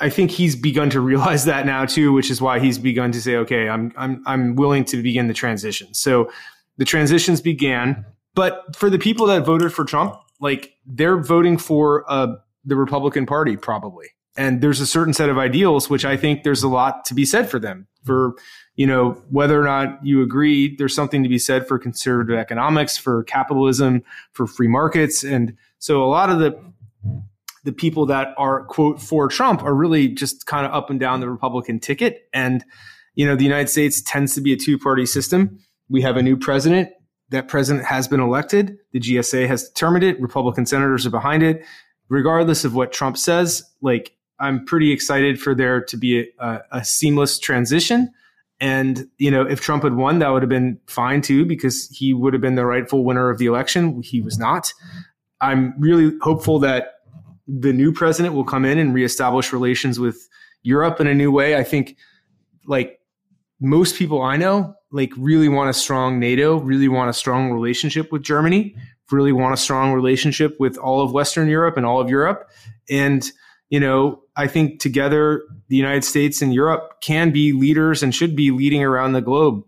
I 0.00 0.10
think 0.10 0.30
he's 0.30 0.56
begun 0.56 0.90
to 0.90 1.00
realize 1.12 1.44
that 1.44 1.66
now 1.66 1.84
too, 1.84 2.12
which 2.12 2.30
is 2.30 2.40
why 2.40 2.58
he's 2.58 2.78
begun 2.78 3.12
to 3.12 3.20
say, 3.20 3.36
okay, 3.36 3.68
I'm 3.68 3.92
I'm 3.96 4.22
I'm 4.26 4.56
willing 4.56 4.84
to 4.86 5.02
begin 5.02 5.28
the 5.28 5.34
transition. 5.34 5.94
So 5.94 6.30
the 6.76 6.84
transitions 6.84 7.40
began, 7.40 8.04
but 8.34 8.74
for 8.74 8.90
the 8.90 8.98
people 8.98 9.26
that 9.26 9.44
voted 9.44 9.72
for 9.72 9.84
Trump, 9.84 10.16
like 10.40 10.74
they're 10.86 11.18
voting 11.18 11.56
for 11.56 12.04
uh, 12.10 12.36
the 12.64 12.76
Republican 12.76 13.26
Party 13.26 13.56
probably. 13.56 14.08
And 14.36 14.60
there's 14.60 14.80
a 14.80 14.86
certain 14.86 15.14
set 15.14 15.28
of 15.28 15.38
ideals 15.38 15.88
which 15.88 16.04
I 16.04 16.16
think 16.16 16.42
there's 16.42 16.62
a 16.62 16.68
lot 16.68 17.04
to 17.06 17.14
be 17.14 17.24
said 17.24 17.48
for 17.48 17.58
them. 17.58 17.86
For 18.04 18.34
you 18.76 18.86
know 18.86 19.22
whether 19.30 19.60
or 19.60 19.64
not 19.64 20.04
you 20.04 20.22
agree, 20.22 20.76
there's 20.76 20.94
something 20.94 21.22
to 21.22 21.28
be 21.28 21.38
said 21.38 21.66
for 21.66 21.78
conservative 21.78 22.36
economics, 22.36 22.98
for 22.98 23.22
capitalism, 23.24 24.02
for 24.32 24.46
free 24.46 24.68
markets, 24.68 25.24
and 25.24 25.56
so 25.78 26.02
a 26.02 26.06
lot 26.08 26.30
of 26.30 26.38
the 26.38 26.58
the 27.64 27.72
people 27.72 28.06
that 28.06 28.34
are 28.36 28.64
quote 28.64 29.00
for 29.00 29.26
Trump 29.28 29.62
are 29.62 29.74
really 29.74 30.08
just 30.08 30.46
kind 30.46 30.64
of 30.66 30.72
up 30.72 30.90
and 30.90 31.00
down 31.00 31.20
the 31.20 31.28
Republican 31.28 31.80
ticket. 31.80 32.28
And, 32.32 32.64
you 33.14 33.26
know, 33.26 33.34
the 33.34 33.44
United 33.44 33.68
States 33.68 34.02
tends 34.02 34.34
to 34.34 34.40
be 34.40 34.52
a 34.52 34.56
two 34.56 34.78
party 34.78 35.06
system. 35.06 35.58
We 35.88 36.02
have 36.02 36.16
a 36.16 36.22
new 36.22 36.36
president. 36.36 36.90
That 37.30 37.48
president 37.48 37.86
has 37.86 38.06
been 38.06 38.20
elected. 38.20 38.76
The 38.92 39.00
GSA 39.00 39.48
has 39.48 39.68
determined 39.68 40.04
it. 40.04 40.20
Republican 40.20 40.66
senators 40.66 41.06
are 41.06 41.10
behind 41.10 41.42
it. 41.42 41.64
Regardless 42.10 42.66
of 42.66 42.74
what 42.74 42.92
Trump 42.92 43.16
says, 43.16 43.64
like, 43.80 44.12
I'm 44.38 44.64
pretty 44.64 44.92
excited 44.92 45.40
for 45.40 45.54
there 45.54 45.82
to 45.84 45.96
be 45.96 46.28
a, 46.38 46.60
a, 46.72 46.84
seamless 46.84 47.38
transition. 47.38 48.12
And, 48.60 49.08
you 49.18 49.30
know, 49.30 49.42
if 49.42 49.60
Trump 49.60 49.84
had 49.84 49.94
won, 49.94 50.18
that 50.18 50.28
would 50.28 50.42
have 50.42 50.48
been 50.48 50.80
fine 50.86 51.22
too, 51.22 51.44
because 51.44 51.88
he 51.90 52.12
would 52.12 52.32
have 52.32 52.42
been 52.42 52.54
the 52.54 52.66
rightful 52.66 53.04
winner 53.04 53.30
of 53.30 53.38
the 53.38 53.46
election. 53.46 54.02
He 54.02 54.20
was 54.20 54.38
not. 54.38 54.72
I'm 55.40 55.74
really 55.78 56.16
hopeful 56.20 56.58
that 56.60 56.94
the 57.46 57.72
new 57.72 57.92
president 57.92 58.34
will 58.34 58.44
come 58.44 58.64
in 58.64 58.78
and 58.78 58.94
reestablish 58.94 59.52
relations 59.52 60.00
with 60.00 60.28
Europe 60.62 61.00
in 61.00 61.06
a 61.06 61.14
new 61.14 61.30
way. 61.30 61.56
I 61.56 61.64
think 61.64 61.96
like 62.66 63.00
most 63.60 63.96
people 63.96 64.22
I 64.22 64.36
know 64.36 64.74
like 64.90 65.12
really 65.16 65.48
want 65.48 65.70
a 65.70 65.74
strong 65.74 66.18
NATO, 66.18 66.58
really 66.60 66.88
want 66.88 67.10
a 67.10 67.12
strong 67.12 67.52
relationship 67.52 68.12
with 68.12 68.22
Germany, 68.22 68.76
really 69.10 69.32
want 69.32 69.52
a 69.52 69.56
strong 69.56 69.92
relationship 69.92 70.58
with 70.58 70.78
all 70.78 71.02
of 71.02 71.12
Western 71.12 71.48
Europe 71.48 71.76
and 71.76 71.84
all 71.84 72.00
of 72.00 72.08
Europe. 72.08 72.48
And, 72.88 73.28
you 73.68 73.80
know, 73.80 74.22
I 74.36 74.46
think 74.46 74.80
together 74.80 75.42
the 75.68 75.76
United 75.76 76.04
States 76.04 76.42
and 76.42 76.52
Europe 76.52 77.00
can 77.00 77.30
be 77.30 77.52
leaders 77.52 78.02
and 78.02 78.14
should 78.14 78.34
be 78.34 78.50
leading 78.50 78.82
around 78.82 79.12
the 79.12 79.20
globe 79.20 79.64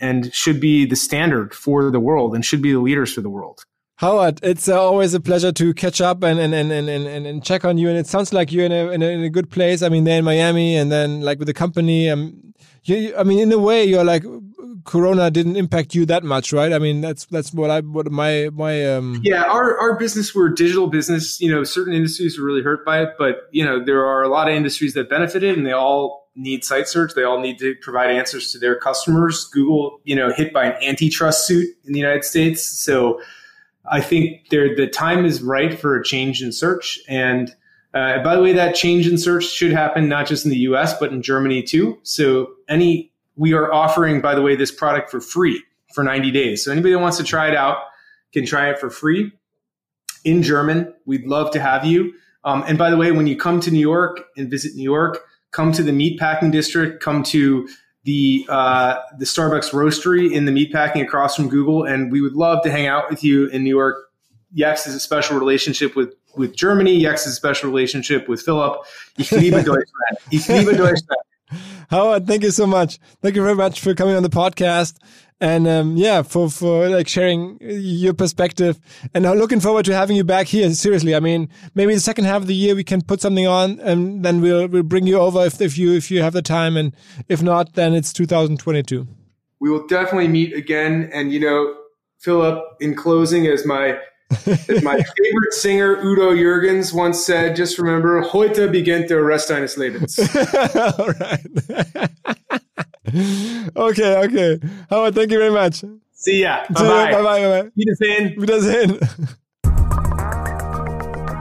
and 0.00 0.32
should 0.34 0.60
be 0.60 0.84
the 0.86 0.96
standard 0.96 1.54
for 1.54 1.90
the 1.90 2.00
world 2.00 2.34
and 2.34 2.44
should 2.44 2.62
be 2.62 2.72
the 2.72 2.80
leaders 2.80 3.12
for 3.12 3.20
the 3.20 3.30
world. 3.30 3.64
Howard, 3.96 4.40
it's 4.42 4.66
uh, 4.66 4.80
always 4.80 5.12
a 5.12 5.20
pleasure 5.20 5.52
to 5.52 5.74
catch 5.74 6.00
up 6.00 6.22
and, 6.22 6.40
and, 6.40 6.54
and, 6.54 6.72
and, 6.72 6.88
and, 6.88 7.26
and 7.26 7.44
check 7.44 7.66
on 7.66 7.76
you. 7.76 7.88
And 7.90 7.98
it 7.98 8.06
sounds 8.06 8.32
like 8.32 8.50
you're 8.50 8.64
in 8.64 8.72
a, 8.72 8.90
in 8.90 9.02
a, 9.02 9.06
in 9.06 9.22
a 9.22 9.28
good 9.28 9.50
place. 9.50 9.82
I 9.82 9.90
mean, 9.90 10.04
they're 10.04 10.20
in 10.20 10.24
Miami 10.24 10.74
and 10.74 10.90
then 10.90 11.20
like 11.20 11.38
with 11.38 11.48
the 11.48 11.52
company. 11.54 12.08
Um, 12.08 12.54
you, 12.84 13.14
I 13.14 13.24
mean, 13.24 13.40
in 13.40 13.52
a 13.52 13.58
way, 13.58 13.84
you're 13.84 14.04
like, 14.04 14.24
Corona 14.84 15.30
didn't 15.30 15.56
impact 15.56 15.94
you 15.94 16.06
that 16.06 16.24
much, 16.24 16.52
right? 16.52 16.72
I 16.72 16.78
mean, 16.78 17.00
that's, 17.00 17.26
that's 17.26 17.52
what 17.52 17.70
I, 17.70 17.80
what 17.80 18.10
my, 18.10 18.50
my, 18.52 18.94
um. 18.94 19.20
Yeah, 19.22 19.44
our, 19.44 19.78
our 19.78 19.96
business, 19.96 20.34
we're 20.34 20.48
digital 20.48 20.88
business. 20.88 21.40
You 21.40 21.50
know, 21.50 21.64
certain 21.64 21.94
industries 21.94 22.38
were 22.38 22.44
really 22.44 22.62
hurt 22.62 22.84
by 22.84 23.02
it, 23.02 23.14
but, 23.18 23.48
you 23.50 23.64
know, 23.64 23.84
there 23.84 24.04
are 24.04 24.22
a 24.22 24.28
lot 24.28 24.48
of 24.48 24.54
industries 24.54 24.94
that 24.94 25.08
benefited 25.08 25.56
and 25.56 25.66
they 25.66 25.72
all 25.72 26.28
need 26.34 26.64
site 26.64 26.88
search. 26.88 27.14
They 27.14 27.24
all 27.24 27.40
need 27.40 27.58
to 27.58 27.74
provide 27.82 28.10
answers 28.10 28.52
to 28.52 28.58
their 28.58 28.76
customers. 28.76 29.44
Google, 29.52 30.00
you 30.04 30.16
know, 30.16 30.32
hit 30.32 30.52
by 30.52 30.66
an 30.66 30.82
antitrust 30.82 31.46
suit 31.46 31.68
in 31.84 31.92
the 31.92 31.98
United 31.98 32.24
States. 32.24 32.62
So, 32.62 33.20
I 33.90 34.00
think 34.00 34.48
there 34.50 34.74
the 34.74 34.86
time 34.86 35.24
is 35.24 35.42
right 35.42 35.78
for 35.78 35.98
a 35.98 36.04
change 36.04 36.42
in 36.42 36.52
search. 36.52 36.98
And 37.08 37.54
uh, 37.92 38.22
by 38.22 38.36
the 38.36 38.42
way, 38.42 38.52
that 38.52 38.74
change 38.74 39.08
in 39.08 39.18
search 39.18 39.44
should 39.44 39.72
happen 39.72 40.08
not 40.08 40.26
just 40.26 40.44
in 40.44 40.50
the 40.50 40.58
U.S. 40.58 40.98
but 40.98 41.12
in 41.12 41.22
Germany 41.22 41.62
too. 41.62 41.98
So 42.02 42.50
any 42.68 43.09
we 43.40 43.54
are 43.54 43.72
offering, 43.72 44.20
by 44.20 44.34
the 44.34 44.42
way, 44.42 44.54
this 44.54 44.70
product 44.70 45.10
for 45.10 45.18
free 45.18 45.64
for 45.94 46.04
90 46.04 46.30
days. 46.30 46.62
So 46.62 46.70
anybody 46.70 46.92
that 46.92 47.00
wants 47.00 47.16
to 47.16 47.24
try 47.24 47.48
it 47.48 47.56
out 47.56 47.78
can 48.34 48.44
try 48.44 48.68
it 48.68 48.78
for 48.78 48.90
free 48.90 49.32
in 50.24 50.42
German. 50.42 50.92
We'd 51.06 51.26
love 51.26 51.50
to 51.52 51.60
have 51.60 51.86
you. 51.86 52.12
Um, 52.44 52.62
and 52.68 52.76
by 52.76 52.90
the 52.90 52.98
way, 52.98 53.12
when 53.12 53.26
you 53.26 53.38
come 53.38 53.58
to 53.60 53.70
New 53.70 53.80
York 53.80 54.26
and 54.36 54.50
visit 54.50 54.74
New 54.74 54.82
York, 54.82 55.20
come 55.52 55.72
to 55.72 55.82
the 55.82 55.90
meatpacking 55.90 56.52
district, 56.52 57.02
come 57.02 57.22
to 57.24 57.66
the 58.04 58.44
uh, 58.50 58.96
the 59.18 59.24
Starbucks 59.24 59.72
roastery 59.72 60.30
in 60.30 60.44
the 60.44 60.52
meatpacking 60.52 61.02
across 61.02 61.34
from 61.34 61.48
Google, 61.48 61.84
and 61.84 62.12
we 62.12 62.20
would 62.20 62.34
love 62.34 62.62
to 62.64 62.70
hang 62.70 62.86
out 62.86 63.08
with 63.08 63.24
you 63.24 63.46
in 63.48 63.64
New 63.64 63.74
York. 63.74 63.96
Yex 64.54 64.86
is 64.86 64.94
a 64.94 65.00
special 65.00 65.38
relationship 65.38 65.96
with 65.96 66.14
with 66.36 66.54
Germany. 66.54 67.02
Yex 67.02 67.20
is 67.20 67.28
a 67.28 67.32
special 67.32 67.70
relationship 67.70 68.28
with 68.28 68.42
Philip. 68.42 68.84
Ich 69.16 69.32
liebe 69.32 69.62
Deutschland. 69.62 70.18
Ich 70.30 70.46
liebe 70.48 70.76
Deutschland. 70.76 71.20
Howard, 71.90 72.26
thank 72.26 72.42
you 72.42 72.50
so 72.50 72.66
much. 72.66 72.98
Thank 73.22 73.36
you 73.36 73.42
very 73.42 73.54
much 73.54 73.80
for 73.80 73.94
coming 73.94 74.14
on 74.14 74.22
the 74.22 74.30
podcast 74.30 74.96
and 75.40 75.66
um, 75.66 75.96
yeah, 75.96 76.22
for 76.22 76.50
for 76.50 76.88
like 76.88 77.08
sharing 77.08 77.58
your 77.60 78.12
perspective. 78.12 78.78
And 79.14 79.26
I'm 79.26 79.38
looking 79.38 79.60
forward 79.60 79.86
to 79.86 79.94
having 79.94 80.16
you 80.16 80.24
back 80.24 80.46
here. 80.46 80.70
Seriously, 80.74 81.14
I 81.14 81.20
mean, 81.20 81.48
maybe 81.74 81.94
the 81.94 82.00
second 82.00 82.26
half 82.26 82.42
of 82.42 82.46
the 82.46 82.54
year 82.54 82.74
we 82.74 82.84
can 82.84 83.00
put 83.00 83.20
something 83.20 83.46
on, 83.46 83.80
and 83.80 84.22
then 84.24 84.40
we'll 84.40 84.68
we'll 84.68 84.82
bring 84.82 85.06
you 85.06 85.18
over 85.18 85.44
if 85.46 85.60
if 85.60 85.78
you 85.78 85.94
if 85.94 86.10
you 86.10 86.22
have 86.22 86.34
the 86.34 86.42
time, 86.42 86.76
and 86.76 86.94
if 87.28 87.42
not, 87.42 87.74
then 87.74 87.94
it's 87.94 88.12
2022. 88.12 89.06
We 89.60 89.70
will 89.70 89.86
definitely 89.86 90.28
meet 90.28 90.54
again. 90.54 91.10
And 91.12 91.32
you 91.32 91.40
know, 91.40 91.74
Philip, 92.18 92.62
in 92.80 92.94
closing, 92.94 93.46
as 93.46 93.64
my 93.64 93.98
my 94.82 95.02
favorite 95.18 95.52
singer 95.52 95.96
Udo 96.04 96.32
Jürgens 96.32 96.92
once 96.92 97.24
said, 97.24 97.56
just 97.56 97.78
remember, 97.78 98.22
heute 98.22 98.68
beginnt 98.68 99.08
der 99.08 99.24
Rest 99.24 99.50
deines 99.50 99.76
Lebens. 99.76 100.18
All 100.98 101.08
right. 101.08 101.46
okay, 103.76 104.16
okay. 104.24 104.60
Howard, 104.88 105.14
thank 105.14 105.30
you 105.32 105.38
very 105.38 105.50
much. 105.50 105.84
See 106.12 106.42
ya. 106.42 106.64
Bye 106.70 106.82
bye. 106.82 107.12
Bye 107.12 107.12
bye. 107.12 107.22
bye, 107.22 107.62
bye. 107.62 107.70
Wiedersehen. 107.74 108.34
Wiedersehen. 108.40 108.98